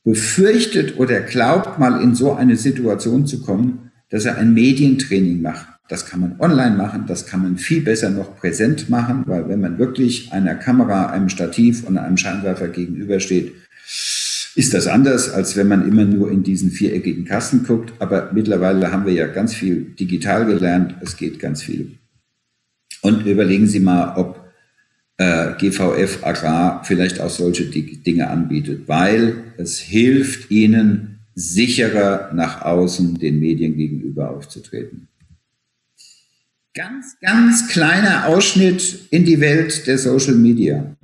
befürchtet 0.03 0.97
oder 0.97 1.21
glaubt, 1.21 1.79
mal 1.79 2.01
in 2.01 2.13
so 2.13 2.33
eine 2.33 2.57
Situation 2.57 3.25
zu 3.25 3.41
kommen, 3.41 3.91
dass 4.09 4.25
er 4.25 4.37
ein 4.37 4.53
Medientraining 4.53 5.41
macht. 5.41 5.67
Das 5.89 6.05
kann 6.05 6.21
man 6.21 6.39
online 6.39 6.77
machen, 6.77 7.05
das 7.07 7.25
kann 7.25 7.41
man 7.41 7.57
viel 7.57 7.81
besser 7.81 8.09
noch 8.09 8.37
präsent 8.37 8.89
machen, 8.89 9.23
weil 9.25 9.49
wenn 9.49 9.59
man 9.59 9.77
wirklich 9.77 10.31
einer 10.31 10.55
Kamera, 10.55 11.07
einem 11.07 11.29
Stativ 11.29 11.83
und 11.83 11.97
einem 11.97 12.17
Scheinwerfer 12.17 12.69
gegenübersteht, 12.69 13.53
ist 14.55 14.73
das 14.73 14.87
anders, 14.87 15.29
als 15.29 15.55
wenn 15.57 15.67
man 15.67 15.87
immer 15.87 16.05
nur 16.05 16.31
in 16.31 16.43
diesen 16.43 16.71
viereckigen 16.71 17.25
Kasten 17.25 17.63
guckt. 17.63 17.93
Aber 17.99 18.31
mittlerweile 18.33 18.91
haben 18.91 19.05
wir 19.05 19.13
ja 19.13 19.27
ganz 19.27 19.53
viel 19.53 19.93
digital 19.99 20.45
gelernt. 20.45 20.95
Es 21.01 21.17
geht 21.17 21.39
ganz 21.39 21.63
viel. 21.63 21.97
Und 23.01 23.25
überlegen 23.25 23.67
Sie 23.67 23.79
mal, 23.79 24.15
ob 24.15 24.43
äh, 25.17 25.53
GVF 25.57 26.23
Agrar 26.23 26.83
vielleicht 26.83 27.19
auch 27.19 27.29
solche 27.29 27.65
Dinge 27.65 28.29
anbietet, 28.29 28.87
weil 28.87 29.53
es 29.57 29.79
hilft 29.79 30.51
ihnen, 30.51 31.09
sicherer 31.35 32.31
nach 32.33 32.61
außen 32.61 33.15
den 33.15 33.39
Medien 33.39 33.75
gegenüber 33.75 34.29
aufzutreten. 34.29 35.07
Ganz, 36.75 37.17
ganz 37.21 37.67
kleiner 37.67 38.27
Ausschnitt 38.27 39.07
in 39.11 39.25
die 39.25 39.39
Welt 39.39 39.85
der 39.85 39.99
Social 39.99 40.33
Media. 40.33 40.95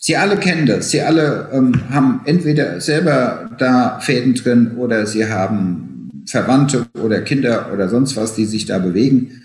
Sie 0.00 0.16
alle 0.16 0.36
kennen 0.36 0.66
das. 0.66 0.90
Sie 0.90 1.00
alle 1.00 1.50
ähm, 1.52 1.88
haben 1.90 2.22
entweder 2.24 2.80
selber 2.80 3.54
da 3.58 4.00
Fäden 4.00 4.34
drin 4.34 4.72
oder 4.76 5.06
sie 5.06 5.26
haben 5.26 6.24
Verwandte 6.26 6.86
oder 7.00 7.20
Kinder 7.20 7.72
oder 7.72 7.88
sonst 7.88 8.16
was, 8.16 8.34
die 8.34 8.44
sich 8.44 8.66
da 8.66 8.80
bewegen. 8.80 9.42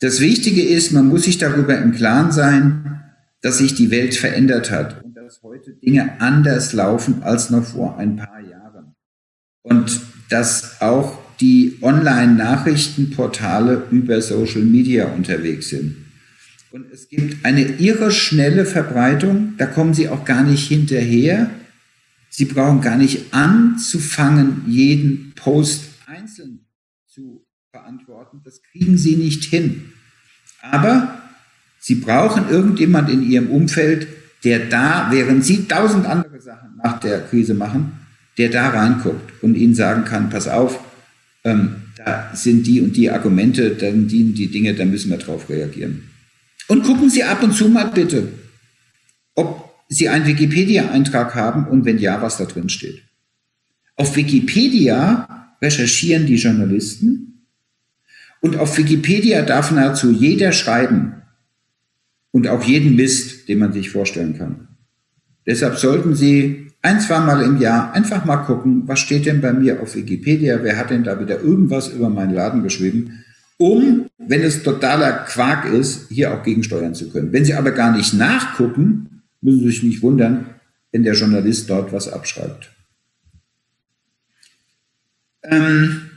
Das 0.00 0.20
Wichtige 0.20 0.62
ist, 0.62 0.92
man 0.92 1.08
muss 1.08 1.24
sich 1.24 1.36
darüber 1.36 1.76
im 1.76 1.92
Klaren 1.92 2.32
sein, 2.32 3.02
dass 3.42 3.58
sich 3.58 3.74
die 3.74 3.90
Welt 3.90 4.14
verändert 4.14 4.70
hat 4.70 5.04
und 5.04 5.14
dass 5.14 5.42
heute 5.42 5.72
Dinge 5.72 6.18
anders 6.20 6.72
laufen 6.72 7.22
als 7.22 7.50
noch 7.50 7.64
vor 7.64 7.98
ein 7.98 8.16
paar 8.16 8.40
Jahren. 8.40 8.94
Und 9.62 10.00
dass 10.30 10.80
auch 10.80 11.18
die 11.40 11.78
Online-Nachrichtenportale 11.82 13.88
über 13.90 14.22
Social 14.22 14.62
Media 14.62 15.06
unterwegs 15.06 15.70
sind. 15.70 15.96
Und 16.70 16.86
es 16.92 17.08
gibt 17.08 17.44
eine 17.44 17.62
irre 17.62 18.10
schnelle 18.10 18.66
Verbreitung, 18.66 19.54
da 19.58 19.66
kommen 19.66 19.94
Sie 19.94 20.08
auch 20.08 20.24
gar 20.24 20.42
nicht 20.42 20.66
hinterher. 20.66 21.50
Sie 22.30 22.46
brauchen 22.46 22.80
gar 22.80 22.96
nicht 22.96 23.32
anzufangen, 23.32 24.62
jeden 24.66 25.34
Post 25.36 25.84
einzeln 26.06 26.66
zu 27.06 27.46
beantworten. 27.70 28.40
Das 28.44 28.60
kriegen 28.62 28.98
Sie 28.98 29.14
nicht 29.16 29.44
hin. 29.44 29.92
Aber 30.62 31.22
Sie 31.78 31.94
brauchen 31.96 32.48
irgendjemand 32.48 33.10
in 33.10 33.22
Ihrem 33.22 33.50
Umfeld, 33.50 34.08
der 34.42 34.68
da, 34.68 35.08
während 35.10 35.44
Sie 35.44 35.68
tausend 35.68 36.06
andere 36.06 36.40
Sachen 36.40 36.80
nach 36.82 36.98
der 36.98 37.20
Krise 37.20 37.54
machen, 37.54 37.92
der 38.36 38.48
da 38.48 38.70
reinguckt 38.70 39.42
und 39.42 39.54
Ihnen 39.54 39.74
sagen 39.74 40.04
kann, 40.04 40.28
pass 40.28 40.48
auf, 40.48 40.80
ähm, 41.44 41.76
da 41.96 42.30
sind 42.34 42.66
die 42.66 42.80
und 42.80 42.96
die 42.96 43.10
Argumente, 43.10 43.70
dann 43.70 44.08
dienen 44.08 44.34
die 44.34 44.50
Dinge, 44.50 44.74
da 44.74 44.84
müssen 44.84 45.10
wir 45.10 45.18
drauf 45.18 45.48
reagieren. 45.48 46.10
Und 46.68 46.84
gucken 46.84 47.10
Sie 47.10 47.22
ab 47.22 47.42
und 47.42 47.52
zu 47.52 47.68
mal 47.68 47.90
bitte, 47.90 48.28
ob 49.34 49.72
Sie 49.88 50.08
einen 50.08 50.26
Wikipedia-Eintrag 50.26 51.34
haben 51.34 51.66
und 51.68 51.84
wenn 51.84 51.98
ja, 51.98 52.20
was 52.22 52.38
da 52.38 52.46
drin 52.46 52.68
steht. 52.68 53.02
Auf 53.96 54.16
Wikipedia 54.16 55.56
recherchieren 55.62 56.26
die 56.26 56.36
Journalisten 56.36 57.46
und 58.40 58.56
auf 58.56 58.76
Wikipedia 58.76 59.42
darf 59.42 59.70
nahezu 59.70 60.10
jeder 60.10 60.52
schreiben, 60.52 61.14
und 62.34 62.48
auch 62.48 62.64
jeden 62.64 62.96
Mist, 62.96 63.48
den 63.48 63.60
man 63.60 63.72
sich 63.72 63.90
vorstellen 63.90 64.36
kann. 64.36 64.66
Deshalb 65.46 65.76
sollten 65.76 66.16
Sie 66.16 66.63
ein, 66.84 67.00
zwei 67.00 67.18
Mal 67.20 67.42
im 67.42 67.56
Jahr 67.56 67.94
einfach 67.94 68.26
mal 68.26 68.36
gucken, 68.36 68.86
was 68.86 69.00
steht 69.00 69.24
denn 69.24 69.40
bei 69.40 69.54
mir 69.54 69.80
auf 69.80 69.94
Wikipedia, 69.94 70.62
wer 70.62 70.76
hat 70.76 70.90
denn 70.90 71.02
da 71.02 71.18
wieder 71.18 71.40
irgendwas 71.40 71.88
über 71.88 72.10
meinen 72.10 72.34
Laden 72.34 72.62
geschrieben, 72.62 73.24
um, 73.56 74.10
wenn 74.18 74.42
es 74.42 74.62
totaler 74.62 75.12
Quark 75.24 75.64
ist, 75.64 76.10
hier 76.10 76.34
auch 76.34 76.42
gegensteuern 76.42 76.94
zu 76.94 77.08
können. 77.08 77.32
Wenn 77.32 77.46
Sie 77.46 77.54
aber 77.54 77.70
gar 77.70 77.96
nicht 77.96 78.12
nachgucken, 78.12 79.22
müssen 79.40 79.60
Sie 79.60 79.66
sich 79.66 79.82
nicht 79.82 80.02
wundern, 80.02 80.46
wenn 80.92 81.04
der 81.04 81.14
Journalist 81.14 81.70
dort 81.70 81.90
was 81.92 82.12
abschreibt. 82.12 82.70
Ähm, 85.42 86.10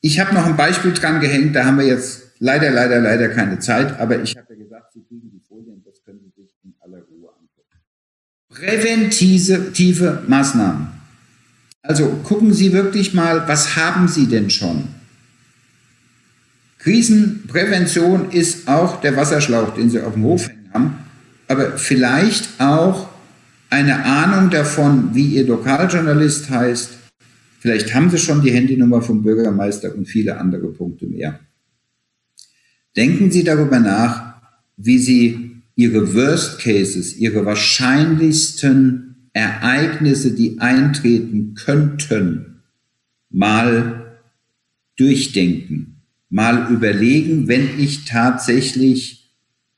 ich 0.00 0.20
habe 0.20 0.34
noch 0.34 0.46
ein 0.46 0.56
Beispiel 0.56 0.92
dran 0.92 1.20
gehängt, 1.20 1.54
da 1.54 1.66
haben 1.66 1.78
wir 1.78 1.86
jetzt 1.86 2.32
leider, 2.38 2.70
leider, 2.70 2.98
leider 2.98 3.28
keine 3.28 3.58
Zeit, 3.58 4.00
aber 4.00 4.22
ich 4.22 4.34
habe 4.36 4.54
ja 4.54 4.58
gesagt, 4.58 4.92
Sie 4.94 5.02
kriegen 5.02 5.30
die 5.30 5.40
Folien, 5.40 5.82
das 5.84 6.02
können 6.02 6.20
Sie 6.20 6.42
sich 6.42 6.54
in 6.64 6.74
aller 6.80 7.02
Ruhe 7.02 7.28
angucken. 7.28 7.78
Präventive 8.54 10.22
Maßnahmen. 10.26 10.88
Also 11.82 12.08
gucken 12.22 12.54
Sie 12.54 12.72
wirklich 12.72 13.12
mal, 13.12 13.46
was 13.46 13.76
haben 13.76 14.08
Sie 14.08 14.26
denn 14.26 14.48
schon? 14.48 14.84
Krisenprävention 16.78 18.30
ist 18.30 18.68
auch 18.68 19.00
der 19.00 19.16
Wasserschlauch, 19.16 19.74
den 19.74 19.90
Sie 19.90 20.00
auf 20.00 20.14
dem 20.14 20.22
Hof 20.22 20.48
hängen 20.48 20.70
haben, 20.72 20.98
aber 21.48 21.78
vielleicht 21.78 22.60
auch 22.60 23.08
eine 23.70 24.04
Ahnung 24.04 24.50
davon, 24.50 25.14
wie 25.14 25.34
Ihr 25.34 25.46
Lokaljournalist 25.46 26.48
heißt. 26.48 26.90
Vielleicht 27.58 27.94
haben 27.94 28.10
Sie 28.10 28.18
schon 28.18 28.42
die 28.42 28.52
Handynummer 28.52 29.02
vom 29.02 29.22
Bürgermeister 29.22 29.94
und 29.94 30.06
viele 30.06 30.38
andere 30.38 30.68
Punkte 30.68 31.06
mehr. 31.06 31.40
Denken 32.96 33.30
Sie 33.30 33.42
darüber 33.42 33.80
nach, 33.80 34.34
wie 34.76 34.98
Sie 34.98 35.53
Ihre 35.76 36.14
Worst 36.14 36.60
Cases, 36.60 37.16
Ihre 37.16 37.44
wahrscheinlichsten 37.44 39.28
Ereignisse, 39.32 40.32
die 40.32 40.60
eintreten 40.60 41.54
könnten, 41.54 42.62
mal 43.30 44.20
durchdenken, 44.96 46.02
mal 46.30 46.72
überlegen, 46.72 47.48
wenn 47.48 47.78
ich 47.78 48.04
tatsächlich 48.04 49.32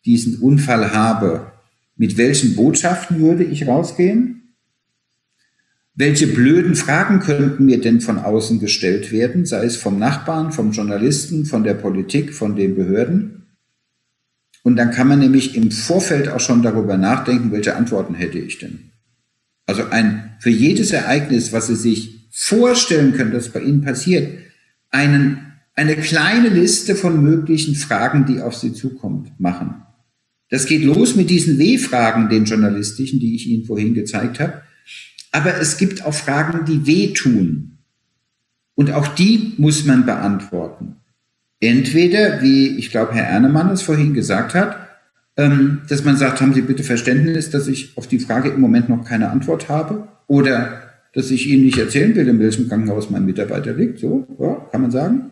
diesen 0.04 0.38
Unfall 0.38 0.92
habe, 0.92 1.52
mit 1.96 2.18
welchen 2.18 2.54
Botschaften 2.54 3.20
würde 3.20 3.44
ich 3.44 3.66
rausgehen? 3.66 4.54
Welche 5.94 6.26
blöden 6.26 6.74
Fragen 6.74 7.20
könnten 7.20 7.64
mir 7.64 7.80
denn 7.80 8.02
von 8.02 8.18
außen 8.18 8.60
gestellt 8.60 9.12
werden, 9.12 9.46
sei 9.46 9.64
es 9.64 9.76
vom 9.76 9.98
Nachbarn, 9.98 10.52
vom 10.52 10.72
Journalisten, 10.72 11.46
von 11.46 11.64
der 11.64 11.72
Politik, 11.72 12.34
von 12.34 12.54
den 12.54 12.74
Behörden? 12.74 13.45
Und 14.66 14.74
dann 14.74 14.90
kann 14.90 15.06
man 15.06 15.20
nämlich 15.20 15.54
im 15.54 15.70
Vorfeld 15.70 16.26
auch 16.28 16.40
schon 16.40 16.60
darüber 16.60 16.96
nachdenken, 16.96 17.52
welche 17.52 17.76
Antworten 17.76 18.14
hätte 18.14 18.38
ich 18.38 18.58
denn? 18.58 18.90
Also 19.64 19.84
ein, 19.90 20.34
für 20.40 20.50
jedes 20.50 20.90
Ereignis, 20.90 21.52
was 21.52 21.68
Sie 21.68 21.76
sich 21.76 22.26
vorstellen 22.32 23.12
können, 23.12 23.30
das 23.30 23.50
bei 23.50 23.60
Ihnen 23.60 23.82
passiert, 23.82 24.40
einen, 24.90 25.52
eine 25.76 25.94
kleine 25.94 26.48
Liste 26.48 26.96
von 26.96 27.22
möglichen 27.22 27.76
Fragen, 27.76 28.26
die 28.26 28.40
auf 28.40 28.56
Sie 28.56 28.72
zukommt, 28.72 29.38
machen. 29.38 29.82
Das 30.50 30.66
geht 30.66 30.82
los 30.82 31.14
mit 31.14 31.30
diesen 31.30 31.60
W-Fragen, 31.60 32.28
den 32.28 32.44
journalistischen, 32.44 33.20
die 33.20 33.36
ich 33.36 33.46
Ihnen 33.46 33.66
vorhin 33.66 33.94
gezeigt 33.94 34.40
habe. 34.40 34.62
Aber 35.30 35.60
es 35.60 35.76
gibt 35.76 36.04
auch 36.04 36.12
Fragen, 36.12 36.64
die 36.64 36.86
wehtun. 36.86 37.78
Und 38.74 38.90
auch 38.90 39.06
die 39.14 39.54
muss 39.58 39.84
man 39.84 40.04
beantworten. 40.04 40.95
Entweder, 41.60 42.42
wie 42.42 42.78
ich 42.78 42.90
glaube, 42.90 43.14
Herr 43.14 43.24
Ernemann 43.24 43.70
es 43.70 43.82
vorhin 43.82 44.14
gesagt 44.14 44.54
hat, 44.54 44.76
ähm, 45.36 45.82
dass 45.88 46.04
man 46.04 46.16
sagt, 46.16 46.40
haben 46.40 46.54
Sie 46.54 46.62
bitte 46.62 46.82
Verständnis, 46.82 47.50
dass 47.50 47.68
ich 47.68 47.96
auf 47.96 48.06
die 48.06 48.18
Frage 48.18 48.50
im 48.50 48.60
Moment 48.60 48.88
noch 48.88 49.04
keine 49.04 49.30
Antwort 49.30 49.68
habe. 49.68 50.08
Oder 50.26 50.82
dass 51.12 51.30
ich 51.30 51.48
Ihnen 51.48 51.64
nicht 51.64 51.78
erzählen 51.78 52.14
will, 52.14 52.28
in 52.28 52.38
welchem 52.38 52.68
Krankenhaus 52.68 53.10
mein 53.10 53.24
Mitarbeiter 53.24 53.72
liegt. 53.72 53.98
So, 53.98 54.26
ja, 54.38 54.66
kann 54.70 54.82
man 54.82 54.90
sagen. 54.90 55.30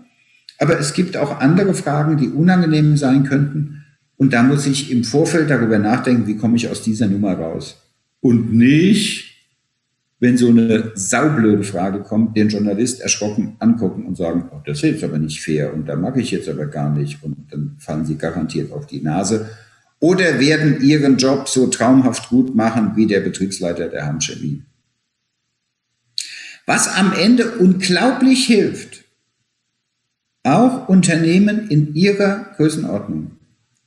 Aber 0.59 0.79
es 0.79 0.95
gibt 0.95 1.17
auch 1.17 1.41
andere 1.41 1.75
Fragen, 1.75 2.17
die 2.17 2.29
unangenehm 2.29 2.97
sein 2.97 3.25
könnten. 3.25 3.85
Und 4.17 4.33
da 4.33 4.43
muss 4.43 4.67
ich 4.67 4.91
im 4.91 5.05
Vorfeld 5.05 5.51
darüber 5.51 5.79
nachdenken, 5.79 6.27
wie 6.27 6.37
komme 6.37 6.57
ich 6.57 6.69
aus 6.69 6.83
dieser 6.83 7.07
Nummer 7.07 7.35
raus. 7.35 7.83
Und 8.21 8.55
nicht, 8.55 9.34
wenn 10.25 10.39
so 10.39 10.49
eine 10.49 10.93
saublöde 10.95 11.65
Frage 11.65 12.01
kommt, 12.01 12.35
den 12.35 12.49
Journalist 12.49 13.03
erschrocken 13.03 13.57
angucken 13.59 14.07
und 14.07 14.17
sagen, 14.17 14.49
oh, 14.53 14.61
das 14.65 14.79
ist 14.79 14.85
jetzt 14.85 15.05
aber 15.05 15.19
nicht 15.19 15.43
fair 15.43 15.75
und 15.75 15.87
da 15.87 15.97
mag 15.97 16.17
ich 16.17 16.31
jetzt 16.31 16.49
aber 16.49 16.65
gar 16.65 16.89
nicht 16.89 17.23
und 17.23 17.53
dann 17.53 17.77
fallen 17.79 18.07
sie 18.07 18.17
garantiert 18.17 18.73
auf 18.73 18.87
die 18.87 19.03
Nase 19.03 19.51
oder 20.01 20.41
werden 20.41 20.81
ihren 20.81 21.19
Job 21.19 21.47
so 21.47 21.67
traumhaft 21.67 22.31
gut 22.31 22.55
machen 22.55 22.93
wie 22.97 23.07
der 23.07 23.21
Betriebsleiter 23.21 23.91
der 23.91 24.07
Hamchemie. 24.07 24.63
Was 26.65 26.89
am 26.89 27.13
Ende 27.13 27.59
unglaublich 27.59 28.47
hilft, 28.47 29.05
auch 30.43 30.89
Unternehmen 30.89 31.69
in 31.69 31.95
ihrer 31.95 32.47
Größenordnung 32.57 33.33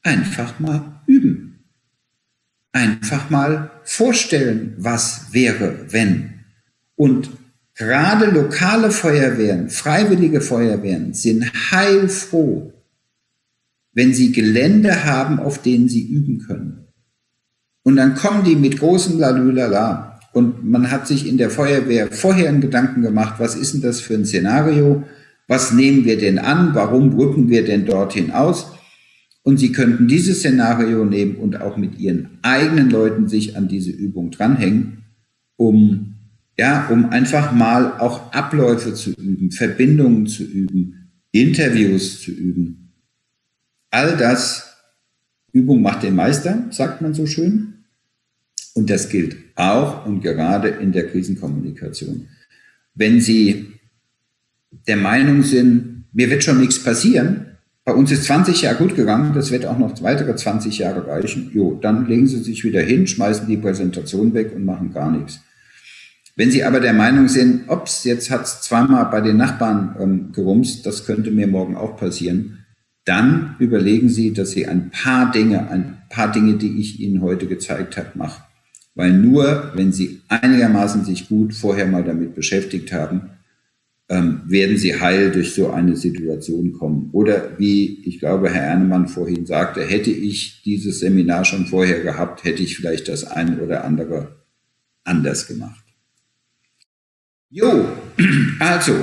einfach 0.04 0.60
mal 0.60 1.02
üben 1.08 1.47
einfach 2.78 3.30
mal 3.30 3.72
vorstellen, 3.84 4.74
was 4.78 5.28
wäre, 5.32 5.88
wenn. 5.90 6.34
Und 6.96 7.30
gerade 7.76 8.28
lokale 8.28 8.92
Feuerwehren, 8.92 9.70
freiwillige 9.70 10.42
Feuerwehren 10.42 11.14
sind 11.14 11.52
heilfroh, 11.72 12.74
wenn 13.94 14.14
sie 14.14 14.32
Gelände 14.32 15.06
haben, 15.06 15.40
auf 15.40 15.62
denen 15.62 15.90
sie 15.90 16.08
üben 16.08 16.40
können. 16.40 16.88
Und 17.84 17.96
dann 17.96 18.16
kommen 18.16 18.44
die 18.44 18.56
mit 18.56 18.80
großem 18.80 19.20
Lalulala. 19.20 20.20
Und 20.34 20.64
man 20.64 20.92
hat 20.92 21.08
sich 21.08 21.28
in 21.28 21.38
der 21.38 21.50
Feuerwehr 21.50 22.12
vorher 22.12 22.50
einen 22.50 22.62
Gedanken 22.62 23.02
gemacht, 23.02 23.36
was 23.40 23.56
ist 23.56 23.74
denn 23.74 23.82
das 23.82 24.02
für 24.02 24.14
ein 24.14 24.26
Szenario? 24.26 25.04
Was 25.48 25.72
nehmen 25.72 26.06
wir 26.06 26.18
denn 26.18 26.38
an? 26.38 26.76
Warum 26.76 27.18
rücken 27.18 27.50
wir 27.50 27.66
denn 27.66 27.86
dorthin 27.86 28.32
aus? 28.32 28.77
Und 29.48 29.60
Sie 29.60 29.72
könnten 29.72 30.10
dieses 30.10 30.40
Szenario 30.40 31.06
nehmen 31.06 31.38
und 31.38 31.62
auch 31.62 31.78
mit 31.78 31.98
Ihren 32.00 32.38
eigenen 32.42 32.90
Leuten 32.90 33.30
sich 33.30 33.56
an 33.56 33.70
diese 33.70 33.92
Übung 33.92 34.30
dranhängen, 34.30 35.06
um, 35.56 36.16
ja, 36.58 36.90
um 36.90 37.12
einfach 37.12 37.54
mal 37.54 37.98
auch 37.98 38.34
Abläufe 38.34 38.94
zu 38.94 39.12
üben, 39.12 39.52
Verbindungen 39.52 40.28
zu 40.28 40.44
üben, 40.44 41.14
Interviews 41.32 42.22
zu 42.24 42.32
üben. 42.32 42.92
All 43.90 44.18
das, 44.18 44.76
Übung 45.54 45.82
macht 45.82 46.04
den 46.04 46.16
Meister, 46.16 46.66
sagt 46.72 47.02
man 47.02 47.14
so 47.14 47.26
schön. 47.26 47.86
Und 48.74 48.90
das 48.90 49.08
gilt 49.08 49.38
auch 49.56 50.06
und 50.06 50.20
gerade 50.20 50.68
in 50.68 50.92
der 50.92 51.08
Krisenkommunikation. 51.08 52.28
Wenn 52.96 53.22
Sie 53.22 53.68
der 54.90 54.98
Meinung 54.98 55.42
sind, 55.42 56.04
mir 56.12 56.30
wird 56.30 56.44
schon 56.44 56.60
nichts 56.60 56.84
passieren, 56.84 57.47
bei 57.88 57.94
uns 57.94 58.12
ist 58.12 58.26
20 58.26 58.64
Jahre 58.64 58.76
gut 58.80 58.98
gegangen, 58.98 59.32
das 59.34 59.50
wird 59.50 59.66
auch 59.66 59.78
noch 59.78 60.04
weitere 60.04 60.36
20 60.36 60.78
Jahre 60.80 61.08
reichen. 61.08 61.52
Jo, 61.54 61.80
dann 61.82 62.06
legen 62.06 62.28
Sie 62.28 62.44
sich 62.44 62.66
wieder 62.66 62.82
hin, 62.82 63.08
schmeißen 63.08 63.48
die 63.48 63.56
Präsentation 63.56 64.34
weg 64.34 64.52
und 64.54 64.66
machen 64.66 64.92
gar 64.92 65.10
nichts. 65.10 65.40
Wenn 66.36 66.52
Sie 66.52 66.66
aber 66.66 66.82
der 66.82 66.92
Meinung 66.92 67.30
sind, 67.30 67.70
ups, 67.70 68.04
jetzt 68.04 68.30
hat 68.30 68.44
es 68.44 68.60
zweimal 68.60 69.06
bei 69.06 69.22
den 69.22 69.38
Nachbarn 69.38 69.96
ähm, 70.02 70.32
gerumst, 70.34 70.86
das 70.86 71.06
könnte 71.06 71.32
mir 71.32 71.48
morgen 71.48 71.78
auch 71.78 71.96
passieren, 71.96 72.66
dann 73.06 73.56
überlegen 73.58 74.10
Sie, 74.10 74.34
dass 74.34 74.52
Sie 74.52 74.68
ein 74.68 74.92
paar 74.92 75.32
Dinge, 75.32 75.70
ein 75.70 76.00
paar 76.10 76.30
Dinge, 76.30 76.56
die 76.56 76.82
ich 76.82 77.00
Ihnen 77.00 77.22
heute 77.22 77.48
gezeigt 77.48 77.96
habe, 77.96 78.10
machen. 78.16 78.44
Weil 78.96 79.14
nur, 79.14 79.72
wenn 79.76 79.94
Sie 79.94 80.24
einigermaßen 80.28 81.06
sich 81.06 81.30
gut 81.30 81.54
vorher 81.54 81.88
mal 81.88 82.04
damit 82.04 82.36
beschäftigt 82.36 82.92
haben, 82.92 83.37
ähm, 84.10 84.42
werden 84.46 84.78
sie 84.78 85.00
heil 85.00 85.32
durch 85.32 85.54
so 85.54 85.70
eine 85.70 85.98
Situation 85.98 86.72
kommen. 86.74 87.10
Oder 87.12 87.58
wie 87.60 88.04
ich 88.06 88.20
glaube, 88.20 88.50
Herr 88.50 88.64
Ernemann 88.64 89.08
vorhin 89.08 89.46
sagte, 89.46 89.84
hätte 89.84 90.12
ich 90.12 90.62
dieses 90.64 91.00
Seminar 91.00 91.44
schon 91.44 91.66
vorher 91.66 92.02
gehabt, 92.02 92.44
hätte 92.44 92.64
ich 92.64 92.78
vielleicht 92.78 93.10
das 93.10 93.26
eine 93.26 93.60
oder 93.62 93.84
andere 93.84 94.38
anders 95.04 95.48
gemacht. 95.48 95.84
Jo, 97.50 97.88
also 98.60 98.94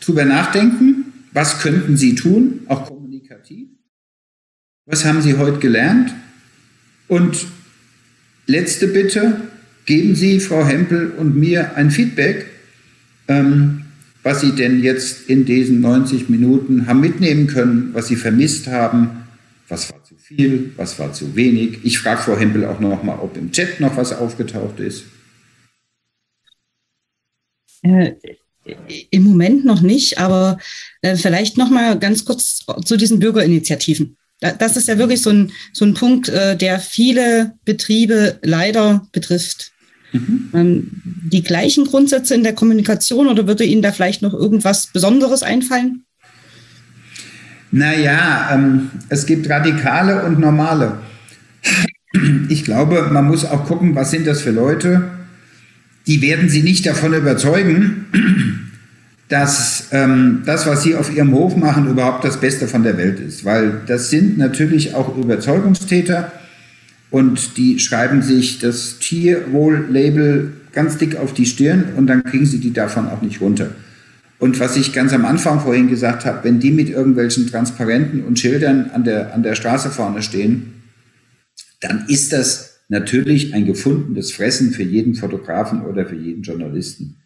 drüber 0.00 0.24
nachdenken, 0.24 1.12
was 1.32 1.60
könnten 1.60 1.96
Sie 1.96 2.14
tun, 2.14 2.60
auch 2.68 2.86
kommunikativ? 2.86 3.68
Was 4.86 5.04
haben 5.04 5.20
Sie 5.22 5.36
heute 5.36 5.58
gelernt? 5.58 6.14
Und 7.08 7.46
letzte 8.46 8.88
Bitte, 8.88 9.40
geben 9.86 10.14
Sie 10.14 10.40
Frau 10.40 10.64
Hempel 10.64 11.10
und 11.10 11.36
mir 11.36 11.76
ein 11.76 11.90
Feedback. 11.90 12.46
Ähm, 13.28 13.83
was 14.24 14.40
Sie 14.40 14.52
denn 14.52 14.82
jetzt 14.82 15.28
in 15.28 15.44
diesen 15.44 15.80
90 15.80 16.28
Minuten 16.28 16.86
haben 16.86 17.00
mitnehmen 17.00 17.46
können, 17.46 17.90
was 17.92 18.08
Sie 18.08 18.16
vermisst 18.16 18.66
haben, 18.66 19.28
was 19.68 19.92
war 19.92 20.02
zu 20.02 20.16
viel, 20.16 20.72
was 20.76 20.98
war 20.98 21.12
zu 21.12 21.36
wenig. 21.36 21.78
Ich 21.84 21.98
frage 21.98 22.22
Frau 22.22 22.36
Hempel 22.36 22.64
auch 22.64 22.80
noch 22.80 23.02
mal, 23.02 23.18
ob 23.20 23.36
im 23.36 23.52
Chat 23.52 23.80
noch 23.80 23.96
was 23.96 24.12
aufgetaucht 24.12 24.80
ist. 24.80 25.04
Äh, 27.82 28.14
Im 29.10 29.24
Moment 29.24 29.66
noch 29.66 29.82
nicht, 29.82 30.18
aber 30.18 30.58
äh, 31.02 31.16
vielleicht 31.16 31.58
noch 31.58 31.68
mal 31.68 31.98
ganz 31.98 32.24
kurz 32.24 32.64
zu 32.84 32.96
diesen 32.96 33.18
Bürgerinitiativen. 33.18 34.16
Das 34.40 34.76
ist 34.76 34.88
ja 34.88 34.98
wirklich 34.98 35.22
so 35.22 35.30
ein, 35.30 35.52
so 35.72 35.84
ein 35.84 35.94
Punkt, 35.94 36.28
äh, 36.28 36.56
der 36.56 36.80
viele 36.80 37.54
Betriebe 37.64 38.38
leider 38.42 39.06
betrifft. 39.12 39.72
Mhm. 40.14 40.48
Ähm, 40.54 40.90
die 41.32 41.42
gleichen 41.42 41.84
Grundsätze 41.84 42.34
in 42.34 42.44
der 42.44 42.54
Kommunikation 42.54 43.26
oder 43.26 43.48
würde 43.48 43.64
Ihnen 43.64 43.82
da 43.82 43.90
vielleicht 43.90 44.22
noch 44.22 44.32
irgendwas 44.32 44.86
Besonderes 44.86 45.42
einfallen? 45.42 46.04
Naja, 47.72 48.50
ähm, 48.52 48.90
es 49.08 49.26
gibt 49.26 49.50
radikale 49.50 50.24
und 50.24 50.38
normale. 50.38 50.98
ich 52.48 52.64
glaube, 52.64 53.08
man 53.10 53.26
muss 53.26 53.44
auch 53.44 53.64
gucken, 53.64 53.96
was 53.96 54.12
sind 54.12 54.26
das 54.28 54.40
für 54.40 54.52
Leute. 54.52 55.10
Die 56.06 56.22
werden 56.22 56.48
Sie 56.48 56.62
nicht 56.62 56.86
davon 56.86 57.12
überzeugen, 57.14 58.06
dass 59.28 59.88
ähm, 59.90 60.42
das, 60.46 60.66
was 60.66 60.84
Sie 60.84 60.94
auf 60.94 61.12
Ihrem 61.12 61.32
Hof 61.32 61.56
machen, 61.56 61.88
überhaupt 61.88 62.24
das 62.24 62.38
Beste 62.38 62.68
von 62.68 62.84
der 62.84 62.96
Welt 62.96 63.18
ist. 63.18 63.44
Weil 63.44 63.80
das 63.88 64.10
sind 64.10 64.38
natürlich 64.38 64.94
auch 64.94 65.16
Überzeugungstäter 65.16 66.30
und 67.14 67.58
die 67.58 67.78
schreiben 67.78 68.22
sich 68.22 68.58
das 68.58 68.98
Tierwohl-Label 68.98 70.52
ganz 70.72 70.98
dick 70.98 71.14
auf 71.14 71.32
die 71.32 71.46
Stirn 71.46 71.92
und 71.96 72.08
dann 72.08 72.24
kriegen 72.24 72.44
sie 72.44 72.58
die 72.58 72.72
davon 72.72 73.06
auch 73.06 73.22
nicht 73.22 73.40
runter. 73.40 73.70
Und 74.40 74.58
was 74.58 74.76
ich 74.76 74.92
ganz 74.92 75.12
am 75.12 75.24
Anfang 75.24 75.60
vorhin 75.60 75.86
gesagt 75.86 76.24
habe, 76.24 76.42
wenn 76.42 76.58
die 76.58 76.72
mit 76.72 76.90
irgendwelchen 76.90 77.46
Transparenten 77.46 78.24
und 78.24 78.40
Schildern 78.40 78.90
an 78.92 79.04
der, 79.04 79.32
an 79.32 79.44
der 79.44 79.54
Straße 79.54 79.90
vorne 79.90 80.22
stehen, 80.22 80.82
dann 81.80 82.06
ist 82.08 82.32
das 82.32 82.80
natürlich 82.88 83.54
ein 83.54 83.64
gefundenes 83.64 84.32
Fressen 84.32 84.72
für 84.72 84.82
jeden 84.82 85.14
Fotografen 85.14 85.82
oder 85.82 86.06
für 86.06 86.16
jeden 86.16 86.42
Journalisten. 86.42 87.18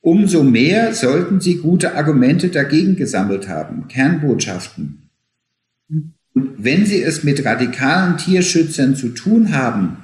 Umso 0.00 0.42
mehr 0.42 0.92
sollten 0.92 1.40
sie 1.40 1.58
gute 1.58 1.94
Argumente 1.94 2.48
dagegen 2.48 2.96
gesammelt 2.96 3.48
haben, 3.48 3.86
Kernbotschaften. 3.86 5.03
Und 6.34 6.52
wenn 6.58 6.84
sie 6.84 7.02
es 7.02 7.22
mit 7.22 7.44
radikalen 7.44 8.18
Tierschützern 8.18 8.96
zu 8.96 9.10
tun 9.10 9.56
haben, 9.56 9.96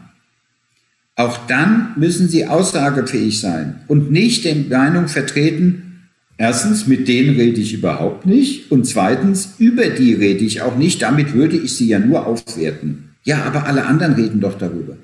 auch 1.16 1.47
dann 1.47 1.93
müssen 1.97 2.28
sie 2.28 2.47
aussagefähig 2.47 3.40
sein 3.40 3.81
und 3.89 4.11
nicht 4.11 4.44
die 4.44 4.66
Meinung 4.70 5.09
vertreten, 5.09 6.09
erstens, 6.39 6.86
mit 6.86 7.09
denen 7.09 7.36
rede 7.36 7.61
ich 7.61 7.74
überhaupt 7.74 8.24
nicht 8.24 8.70
und 8.70 8.86
zweitens, 8.86 9.55
über 9.59 9.90
die 9.90 10.15
rede 10.15 10.44
ich 10.44 10.62
auch 10.62 10.77
nicht, 10.77 11.02
damit 11.02 11.35
würde 11.35 11.57
ich 11.57 11.77
sie 11.77 11.89
ja 11.89 11.98
nur 11.98 12.27
aufwerten. 12.27 13.11
Ja, 13.24 13.43
aber 13.43 13.66
alle 13.66 13.85
anderen 13.85 14.15
reden 14.15 14.40
doch 14.40 14.57
darüber. 14.57 14.97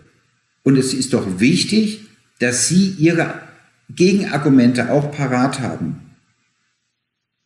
Und 0.62 0.78
es 0.78 0.94
ist 0.94 1.12
doch 1.12 1.38
wichtig, 1.38 2.00
dass 2.38 2.68
sie 2.68 2.94
ihre 2.98 3.34
Gegenargumente 3.94 4.90
auch 4.90 5.12
parat 5.12 5.60
haben. 5.60 6.00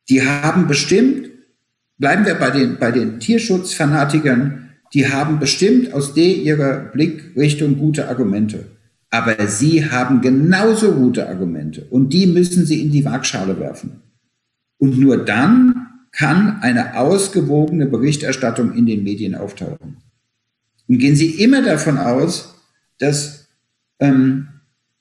Die 0.09 0.23
haben 0.23 0.67
bestimmt, 0.67 1.30
bleiben 2.01 2.27
wir 2.27 2.35
bei 2.35 2.51
den, 2.51 2.79
bei 2.79 2.91
den 2.91 3.21
Tierschutzfanatikern, 3.21 4.71
die 4.93 5.09
haben 5.09 5.39
bestimmt 5.39 5.93
aus 5.93 6.15
der 6.15 6.35
ihrer 6.35 6.91
Blickrichtung 6.93 7.79
gute 7.79 8.09
Argumente. 8.09 8.65
Aber 9.11 9.47
sie 9.47 9.89
haben 9.89 10.21
genauso 10.21 10.93
gute 10.93 11.29
Argumente 11.29 11.87
und 11.91 12.13
die 12.13 12.27
müssen 12.27 12.65
sie 12.67 12.83
in 12.83 12.91
die 12.91 13.05
Waagschale 13.05 13.61
werfen. 13.61 14.01
Und 14.79 14.99
nur 14.99 15.25
dann 15.25 15.87
kann 16.11 16.61
eine 16.63 16.97
ausgewogene 16.97 17.87
Berichterstattung 17.87 18.73
in 18.73 18.87
den 18.87 19.05
Medien 19.05 19.35
auftauchen. 19.35 19.99
Und 20.89 20.99
gehen 20.99 21.15
Sie 21.15 21.43
immer 21.43 21.63
davon 21.63 21.99
aus, 21.99 22.57
dass 22.99 23.47
ähm, 24.01 24.49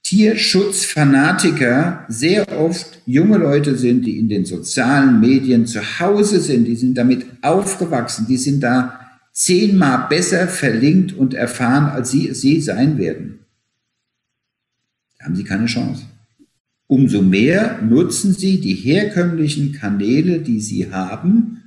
Tierschutzfanatiker 0.10 2.06
sehr 2.08 2.60
oft 2.60 3.00
junge 3.06 3.38
Leute 3.38 3.78
sind, 3.78 4.08
die 4.08 4.18
in 4.18 4.28
den 4.28 4.44
sozialen 4.44 5.20
Medien 5.20 5.68
zu 5.68 6.00
Hause 6.00 6.40
sind, 6.40 6.66
die 6.66 6.76
sind 6.76 6.98
damit 6.98 7.28
aufgewachsen, 7.44 8.26
die 8.28 8.38
sind 8.38 8.62
da 8.62 9.02
zehnmal 9.34 10.08
besser 10.10 10.48
verlinkt 10.48 11.14
und 11.14 11.36
erfahren, 11.36 11.90
als 11.90 12.10
sie 12.10 12.28
es 12.28 12.42
je 12.42 12.60
sein 12.60 12.98
werden. 12.98 13.42
Da 15.20 15.26
haben 15.26 15.36
sie 15.36 15.44
keine 15.44 15.68
Chance. 15.68 16.08
Umso 16.88 17.22
mehr 17.22 17.80
nutzen 17.84 18.34
sie 18.34 18.60
die 18.60 18.74
herkömmlichen 18.74 19.74
Kanäle, 19.74 20.40
die 20.40 20.60
sie 20.60 20.92
haben, 20.92 21.66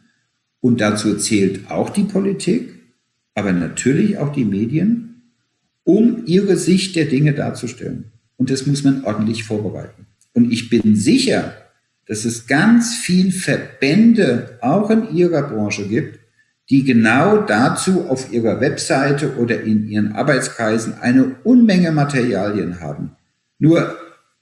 und 0.59 0.81
dazu 0.81 1.17
zählt 1.17 1.71
auch 1.71 1.91
die 1.91 2.03
Politik, 2.03 2.71
aber 3.37 3.53
natürlich 3.53 4.19
auch 4.19 4.33
die 4.33 4.45
Medien, 4.45 5.31
um 5.85 6.27
ihre 6.27 6.57
Sicht 6.57 6.97
der 6.97 7.05
Dinge 7.05 7.35
darzustellen. 7.35 8.07
Und 8.37 8.51
das 8.51 8.67
muss 8.67 8.85
man 8.85 9.05
ordentlich 9.05 9.45
vorbereiten. 9.45 10.07
Und 10.33 10.53
ich 10.53 10.71
bin 10.71 10.97
sicher, 10.97 11.55
dass 12.07 12.25
es 12.25 12.47
ganz 12.47 12.95
viel 12.95 13.33
Verbände 13.33 14.59
auch 14.61 14.91
in 14.91 15.15
Ihrer 15.15 15.43
Branche 15.43 15.87
gibt, 15.87 16.19
die 16.71 16.85
genau 16.85 17.39
dazu 17.43 18.07
auf 18.09 18.33
ihrer 18.33 18.61
Webseite 18.61 19.37
oder 19.37 19.61
in 19.63 19.89
ihren 19.89 20.13
Arbeitskreisen 20.13 20.95
eine 20.95 21.37
Unmenge 21.45 21.93
Materialien 21.93 22.81
haben. 22.81 23.11
Nur 23.59 23.97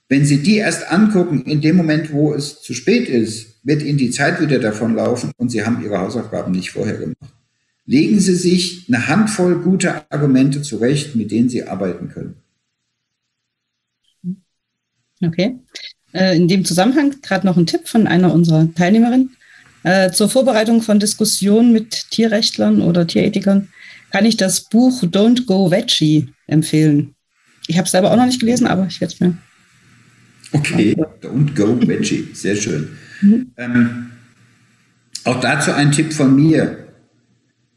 wenn 0.07 0.25
Sie 0.25 0.41
die 0.41 0.57
erst 0.57 0.91
angucken, 0.91 1.43
in 1.43 1.61
dem 1.61 1.77
Moment, 1.77 2.11
wo 2.11 2.33
es 2.33 2.61
zu 2.61 2.73
spät 2.73 3.07
ist, 3.07 3.59
wird 3.63 3.83
Ihnen 3.83 3.97
die 3.97 4.11
Zeit 4.11 4.41
wieder 4.41 4.59
davonlaufen 4.59 5.31
und 5.37 5.49
Sie 5.49 5.65
haben 5.65 5.83
Ihre 5.83 5.99
Hausaufgaben 5.99 6.51
nicht 6.51 6.71
vorher 6.71 6.97
gemacht. 6.97 7.17
Legen 7.85 8.19
Sie 8.19 8.35
sich 8.35 8.85
eine 8.87 9.07
Handvoll 9.07 9.59
guter 9.59 10.05
Argumente 10.09 10.61
zurecht, 10.61 11.15
mit 11.15 11.31
denen 11.31 11.49
Sie 11.49 11.63
arbeiten 11.63 12.09
können. 12.09 12.35
Okay. 15.21 15.57
Äh, 16.13 16.35
in 16.35 16.47
dem 16.47 16.65
Zusammenhang 16.65 17.15
gerade 17.21 17.45
noch 17.45 17.57
ein 17.57 17.65
Tipp 17.65 17.87
von 17.87 18.07
einer 18.07 18.33
unserer 18.33 18.73
Teilnehmerinnen. 18.73 19.35
Äh, 19.83 20.11
zur 20.11 20.29
Vorbereitung 20.29 20.81
von 20.81 20.99
Diskussionen 20.99 21.71
mit 21.71 22.11
Tierrechtlern 22.11 22.81
oder 22.81 23.07
Tierethikern 23.07 23.69
kann 24.11 24.25
ich 24.25 24.37
das 24.37 24.61
Buch 24.69 25.01
Don't 25.03 25.45
Go 25.45 25.71
Veggie 25.71 26.29
empfehlen. 26.47 27.15
Ich 27.67 27.77
habe 27.77 27.85
es 27.85 27.91
selber 27.91 28.11
auch 28.11 28.17
noch 28.17 28.25
nicht 28.25 28.39
gelesen, 28.39 28.67
aber 28.67 28.85
ich 28.87 28.99
werde 29.01 29.13
es 29.13 29.19
mir. 29.19 29.37
Okay, 30.51 30.95
Don't 31.21 31.55
Go 31.55 31.79
Veggie, 31.87 32.27
sehr 32.33 32.55
schön. 32.55 32.89
Mhm. 33.21 33.51
Ähm, 33.57 34.11
auch 35.23 35.39
dazu 35.39 35.71
ein 35.71 35.91
Tipp 35.91 36.13
von 36.13 36.35
mir. 36.35 36.87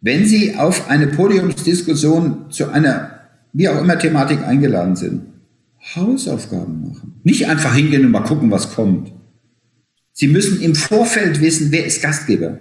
Wenn 0.01 0.27
Sie 0.27 0.57
auf 0.57 0.91
eine 0.91 1.07
Podiumsdiskussion 1.07 2.51
zu 2.51 2.71
einer, 2.71 3.21
wie 3.53 3.69
auch 3.69 3.81
immer, 3.81 3.99
Thematik 3.99 4.43
eingeladen 4.43 4.97
sind, 4.97 5.23
Hausaufgaben 5.95 6.89
machen. 6.89 7.21
Nicht 7.25 7.47
einfach 7.47 7.75
hingehen 7.75 8.05
und 8.05 8.11
mal 8.11 8.21
gucken, 8.21 8.51
was 8.51 8.75
kommt. 8.75 9.13
Sie 10.13 10.29
müssen 10.29 10.63
im 10.63 10.75
Vorfeld 10.75 11.41
wissen, 11.41 11.73
wer 11.73 11.85
ist 11.85 12.03
Gastgeber? 12.03 12.61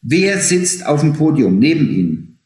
Wer 0.00 0.38
sitzt 0.38 0.86
auf 0.86 1.00
dem 1.00 1.12
Podium 1.12 1.58
neben 1.58 1.88
Ihnen? 1.90 2.38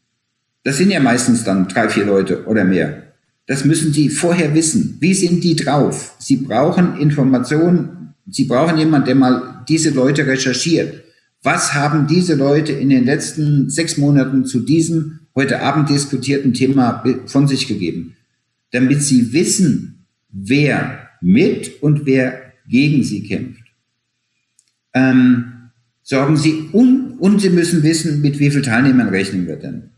Das 0.63 0.77
sind 0.77 0.91
ja 0.91 0.99
meistens 0.99 1.43
dann 1.43 1.67
drei, 1.67 1.89
vier 1.89 2.05
Leute 2.05 2.45
oder 2.45 2.65
mehr. 2.65 3.03
Das 3.45 3.63
müssen 3.63 3.93
Sie 3.93 4.09
vorher 4.09 4.53
wissen. 4.53 4.97
Wie 4.99 5.13
sind 5.13 5.43
die 5.43 5.55
drauf? 5.55 6.15
Sie 6.19 6.37
brauchen 6.37 6.97
Informationen. 6.97 8.13
Sie 8.29 8.43
brauchen 8.43 8.77
jemanden, 8.77 9.05
der 9.05 9.15
mal 9.15 9.63
diese 9.69 9.91
Leute 9.91 10.27
recherchiert. 10.27 11.03
Was 11.43 11.73
haben 11.73 12.07
diese 12.07 12.35
Leute 12.35 12.73
in 12.73 12.89
den 12.89 13.05
letzten 13.05 13.69
sechs 13.69 13.97
Monaten 13.97 14.43
zu 14.43 14.59
diesem 14.59 15.19
heute 15.33 15.61
Abend 15.61 15.89
diskutierten 15.89 16.53
Thema 16.53 17.03
von 17.27 17.47
sich 17.47 17.67
gegeben? 17.67 18.17
Damit 18.71 19.01
Sie 19.01 19.31
wissen, 19.31 19.96
wer 20.29 21.09
mit 21.21 21.81
und 21.81 22.05
wer 22.05 22.53
gegen 22.67 23.03
Sie 23.03 23.23
kämpft 23.23 23.67
ähm, 24.97 25.69
sorgen 26.01 26.37
Sie 26.37 26.69
und, 26.71 27.19
und 27.19 27.39
Sie 27.39 27.49
müssen 27.49 27.83
wissen, 27.83 28.21
mit 28.21 28.39
wie 28.39 28.49
vielen 28.49 28.63
Teilnehmern 28.63 29.09
rechnen 29.09 29.47
wir 29.47 29.57
denn? 29.57 29.91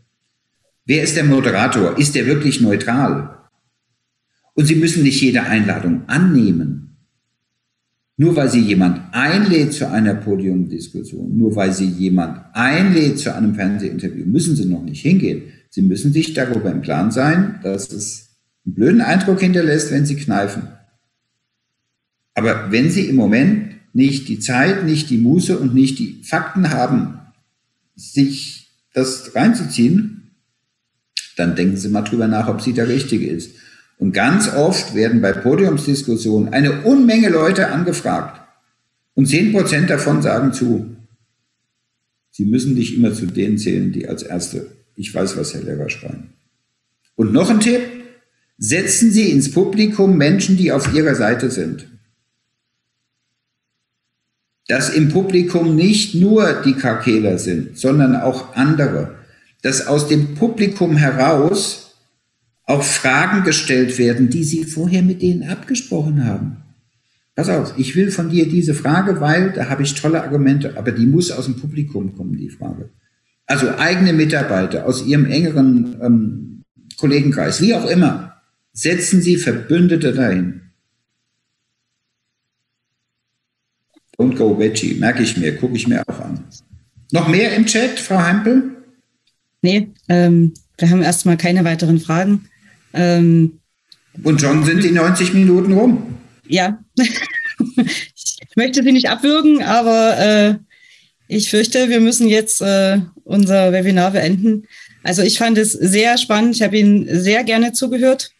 Wer 0.84 1.02
ist 1.02 1.16
der 1.16 1.24
Moderator? 1.24 1.98
Ist 1.98 2.14
der 2.14 2.26
wirklich 2.26 2.60
neutral? 2.60 3.38
Und 4.54 4.66
Sie 4.66 4.74
müssen 4.74 5.02
nicht 5.02 5.20
jede 5.20 5.42
Einladung 5.42 6.02
annehmen. 6.08 6.96
Nur 8.16 8.36
weil 8.36 8.50
Sie 8.50 8.60
jemand 8.60 9.14
einlädt 9.14 9.72
zu 9.72 9.88
einer 9.88 10.14
Podiumdiskussion, 10.14 11.38
nur 11.38 11.56
weil 11.56 11.72
Sie 11.72 11.86
jemand 11.86 12.38
einlädt 12.52 13.18
zu 13.18 13.34
einem 13.34 13.54
Fernsehinterview, 13.54 14.26
müssen 14.26 14.56
Sie 14.56 14.66
noch 14.66 14.82
nicht 14.82 15.00
hingehen. 15.00 15.44
Sie 15.70 15.82
müssen 15.82 16.12
sich 16.12 16.34
darüber 16.34 16.70
im 16.70 16.82
Plan 16.82 17.10
sein, 17.10 17.60
dass 17.62 17.90
es 17.92 18.29
einen 18.64 18.74
blöden 18.74 19.00
Eindruck 19.00 19.40
hinterlässt, 19.40 19.90
wenn 19.90 20.06
Sie 20.06 20.16
kneifen. 20.16 20.68
Aber 22.34 22.70
wenn 22.70 22.90
Sie 22.90 23.06
im 23.06 23.16
Moment 23.16 23.74
nicht 23.92 24.28
die 24.28 24.38
Zeit, 24.38 24.84
nicht 24.84 25.10
die 25.10 25.18
Muße 25.18 25.58
und 25.58 25.74
nicht 25.74 25.98
die 25.98 26.22
Fakten 26.22 26.70
haben, 26.70 27.20
sich 27.96 28.70
das 28.92 29.34
reinzuziehen, 29.34 30.30
dann 31.36 31.56
denken 31.56 31.76
Sie 31.76 31.88
mal 31.88 32.02
drüber 32.02 32.28
nach, 32.28 32.48
ob 32.48 32.60
sie 32.60 32.72
der 32.72 32.88
Richtige 32.88 33.26
ist. 33.26 33.52
Und 33.98 34.12
ganz 34.12 34.48
oft 34.54 34.94
werden 34.94 35.20
bei 35.20 35.32
Podiumsdiskussionen 35.32 36.52
eine 36.52 36.82
Unmenge 36.82 37.28
Leute 37.28 37.70
angefragt. 37.70 38.40
Und 39.14 39.26
zehn 39.26 39.52
Prozent 39.52 39.90
davon 39.90 40.22
sagen 40.22 40.52
zu. 40.52 40.96
Sie 42.30 42.46
müssen 42.46 42.74
nicht 42.74 42.96
immer 42.96 43.12
zu 43.12 43.26
denen 43.26 43.58
zählen, 43.58 43.92
die 43.92 44.08
als 44.08 44.22
Erste, 44.22 44.68
ich 44.96 45.14
weiß, 45.14 45.36
was 45.36 45.52
Herr 45.52 45.62
Lehrer 45.62 45.90
schreien. 45.90 46.30
Und 47.16 47.32
noch 47.32 47.50
ein 47.50 47.60
Tipp, 47.60 47.82
setzen 48.60 49.10
Sie 49.10 49.32
ins 49.32 49.50
Publikum 49.50 50.16
Menschen, 50.16 50.56
die 50.56 50.70
auf 50.70 50.94
Ihrer 50.94 51.16
Seite 51.16 51.50
sind 51.50 51.90
dass 54.70 54.88
im 54.88 55.08
Publikum 55.08 55.74
nicht 55.74 56.14
nur 56.14 56.62
die 56.64 56.74
Kakeler 56.74 57.38
sind, 57.38 57.76
sondern 57.76 58.14
auch 58.14 58.54
andere, 58.54 59.16
dass 59.62 59.88
aus 59.88 60.06
dem 60.06 60.36
Publikum 60.36 60.96
heraus 60.96 61.96
auch 62.66 62.84
Fragen 62.84 63.42
gestellt 63.42 63.98
werden, 63.98 64.30
die 64.30 64.44
sie 64.44 64.62
vorher 64.62 65.02
mit 65.02 65.22
denen 65.22 65.42
abgesprochen 65.42 66.24
haben. 66.24 66.58
Pass 67.34 67.48
auf, 67.48 67.74
ich 67.78 67.96
will 67.96 68.12
von 68.12 68.30
dir 68.30 68.48
diese 68.48 68.74
Frage, 68.74 69.20
weil 69.20 69.50
da 69.50 69.68
habe 69.68 69.82
ich 69.82 69.96
tolle 69.96 70.22
Argumente, 70.22 70.78
aber 70.78 70.92
die 70.92 71.06
muss 71.06 71.32
aus 71.32 71.46
dem 71.46 71.56
Publikum 71.56 72.14
kommen, 72.14 72.36
die 72.36 72.50
Frage. 72.50 72.90
Also 73.46 73.70
eigene 73.76 74.12
Mitarbeiter 74.12 74.86
aus 74.86 75.04
ihrem 75.04 75.26
engeren 75.26 75.96
ähm, 76.00 76.62
Kollegenkreis, 76.96 77.60
wie 77.60 77.74
auch 77.74 77.90
immer, 77.90 78.39
setzen 78.72 79.22
Sie 79.22 79.36
Verbündete 79.36 80.12
dahin. 80.12 80.62
Don't 84.18 84.36
go 84.36 84.58
veggie, 84.58 84.94
merke 84.94 85.22
ich 85.22 85.36
mir, 85.36 85.56
gucke 85.56 85.76
ich 85.76 85.88
mir 85.88 86.02
auch 86.06 86.20
an. 86.20 86.44
Noch 87.12 87.28
mehr 87.28 87.54
im 87.54 87.66
Chat, 87.66 87.98
Frau 87.98 88.22
Hempel? 88.22 88.76
Nee, 89.62 89.88
ähm, 90.08 90.54
wir 90.78 90.90
haben 90.90 91.02
erstmal 91.02 91.36
keine 91.36 91.64
weiteren 91.64 92.00
Fragen. 92.00 92.48
Ähm, 92.92 93.60
Und 94.22 94.40
schon 94.40 94.64
sind 94.64 94.84
die 94.84 94.90
90 94.90 95.34
Minuten 95.34 95.72
rum. 95.72 96.18
Ja, 96.46 96.82
ich 97.76 98.56
möchte 98.56 98.82
Sie 98.82 98.92
nicht 98.92 99.08
abwürgen, 99.08 99.62
aber 99.62 100.18
äh, 100.18 100.54
ich 101.28 101.48
fürchte, 101.48 101.88
wir 101.88 102.00
müssen 102.00 102.28
jetzt 102.28 102.60
äh, 102.60 102.98
unser 103.24 103.72
Webinar 103.72 104.10
beenden. 104.10 104.66
Also 105.02 105.22
ich 105.22 105.38
fand 105.38 105.56
es 105.58 105.72
sehr 105.72 106.18
spannend. 106.18 106.56
Ich 106.56 106.62
habe 106.62 106.76
Ihnen 106.76 107.06
sehr 107.08 107.44
gerne 107.44 107.72
zugehört. 107.72 108.32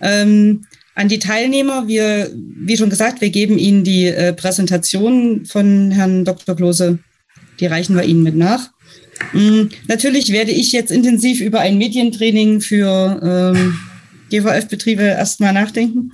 Ähm, 0.00 0.64
an 0.94 1.08
die 1.08 1.18
Teilnehmer, 1.18 1.88
wir, 1.88 2.30
wie 2.34 2.76
schon 2.76 2.90
gesagt, 2.90 3.20
wir 3.20 3.30
geben 3.30 3.58
Ihnen 3.58 3.82
die 3.82 4.06
äh, 4.06 4.32
Präsentation 4.32 5.44
von 5.44 5.90
Herrn 5.90 6.24
Dr. 6.24 6.54
Klose, 6.54 6.98
die 7.58 7.66
reichen 7.66 7.96
wir 7.96 8.04
Ihnen 8.04 8.22
mit 8.22 8.36
nach. 8.36 8.70
Mhm. 9.32 9.70
Natürlich 9.88 10.32
werde 10.32 10.52
ich 10.52 10.72
jetzt 10.72 10.92
intensiv 10.92 11.40
über 11.40 11.60
ein 11.60 11.78
Medientraining 11.78 12.60
für 12.60 13.54
ähm, 13.54 13.78
GVF-Betriebe 14.30 15.02
erstmal 15.02 15.52
nachdenken. 15.52 16.12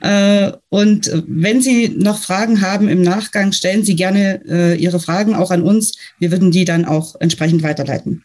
Äh, 0.00 0.52
und 0.70 1.10
wenn 1.28 1.62
Sie 1.62 1.88
noch 1.88 2.18
Fragen 2.18 2.60
haben 2.60 2.88
im 2.88 3.02
Nachgang, 3.02 3.52
stellen 3.52 3.84
Sie 3.84 3.94
gerne 3.94 4.40
äh, 4.48 4.76
Ihre 4.76 5.00
Fragen 5.00 5.34
auch 5.34 5.50
an 5.52 5.62
uns. 5.62 5.96
Wir 6.18 6.32
würden 6.32 6.50
die 6.50 6.64
dann 6.64 6.84
auch 6.84 7.14
entsprechend 7.20 7.62
weiterleiten. 7.62 8.24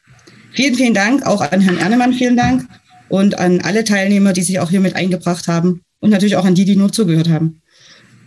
Vielen, 0.53 0.75
vielen 0.75 0.93
Dank 0.93 1.25
auch 1.25 1.41
an 1.41 1.61
Herrn 1.61 1.77
Ernemann, 1.77 2.13
vielen 2.13 2.35
Dank 2.35 2.67
und 3.11 3.37
an 3.37 3.59
alle 3.59 3.83
Teilnehmer, 3.83 4.31
die 4.31 4.41
sich 4.41 4.59
auch 4.59 4.69
hier 4.69 4.79
mit 4.79 4.95
eingebracht 4.95 5.47
haben 5.47 5.81
und 5.99 6.11
natürlich 6.11 6.37
auch 6.37 6.45
an 6.45 6.55
die, 6.55 6.65
die 6.65 6.77
nur 6.77 6.91
zugehört 6.91 7.29
haben. 7.29 7.61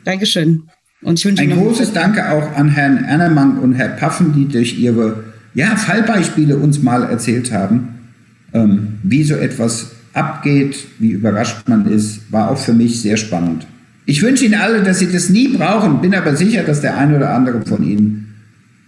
Dankeschön. 0.05 0.65
Und 1.01 1.19
ich 1.19 1.25
wünsche 1.25 1.43
Ein 1.43 1.53
großes 1.53 1.93
Danke 1.93 2.31
auch 2.31 2.55
an 2.55 2.69
Herrn 2.69 3.05
Ernemann 3.05 3.59
und 3.59 3.75
Herr 3.75 3.89
Paffen, 3.89 4.35
die 4.35 4.47
durch 4.47 4.79
ihre 4.79 5.25
ja, 5.55 5.77
Fallbeispiele 5.77 6.57
uns 6.59 6.83
mal 6.83 7.05
erzählt 7.05 7.51
haben, 7.51 8.11
ähm, 8.53 8.99
wie 9.03 9.25
so 9.25 9.35
etwas 9.35 9.93
abgeht, 10.13 10.77
wie 10.99 11.11
überrascht 11.11 11.67
man 11.67 11.87
ist, 11.87 12.31
war 12.31 12.51
auch 12.51 12.59
für 12.59 12.75
mich 12.75 13.01
sehr 13.01 13.17
spannend. 13.17 13.67
Ich 14.07 14.23
wünsche 14.23 14.45
Ihnen 14.45 14.55
alle, 14.55 14.83
dass 14.83 14.99
Sie 14.99 15.11
das 15.11 15.31
nie 15.31 15.49
brauchen, 15.49 16.03
bin 16.03 16.15
aber 16.15 16.37
sicher, 16.37 16.63
dass 16.63 16.83
der 16.83 16.99
eine 16.99 17.17
oder 17.17 17.35
andere 17.35 17.65
von 17.65 17.83
Ihnen 17.83 18.35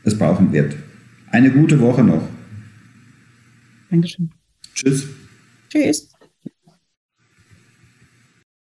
es 0.04 0.16
brauchen 0.16 0.52
wird. 0.52 0.74
Eine 1.30 1.50
gute 1.50 1.80
Woche 1.80 2.04
noch. 2.04 2.28
Dankeschön. 3.90 4.30
Tschüss. 4.74 5.06
Tschüss. 5.76 6.15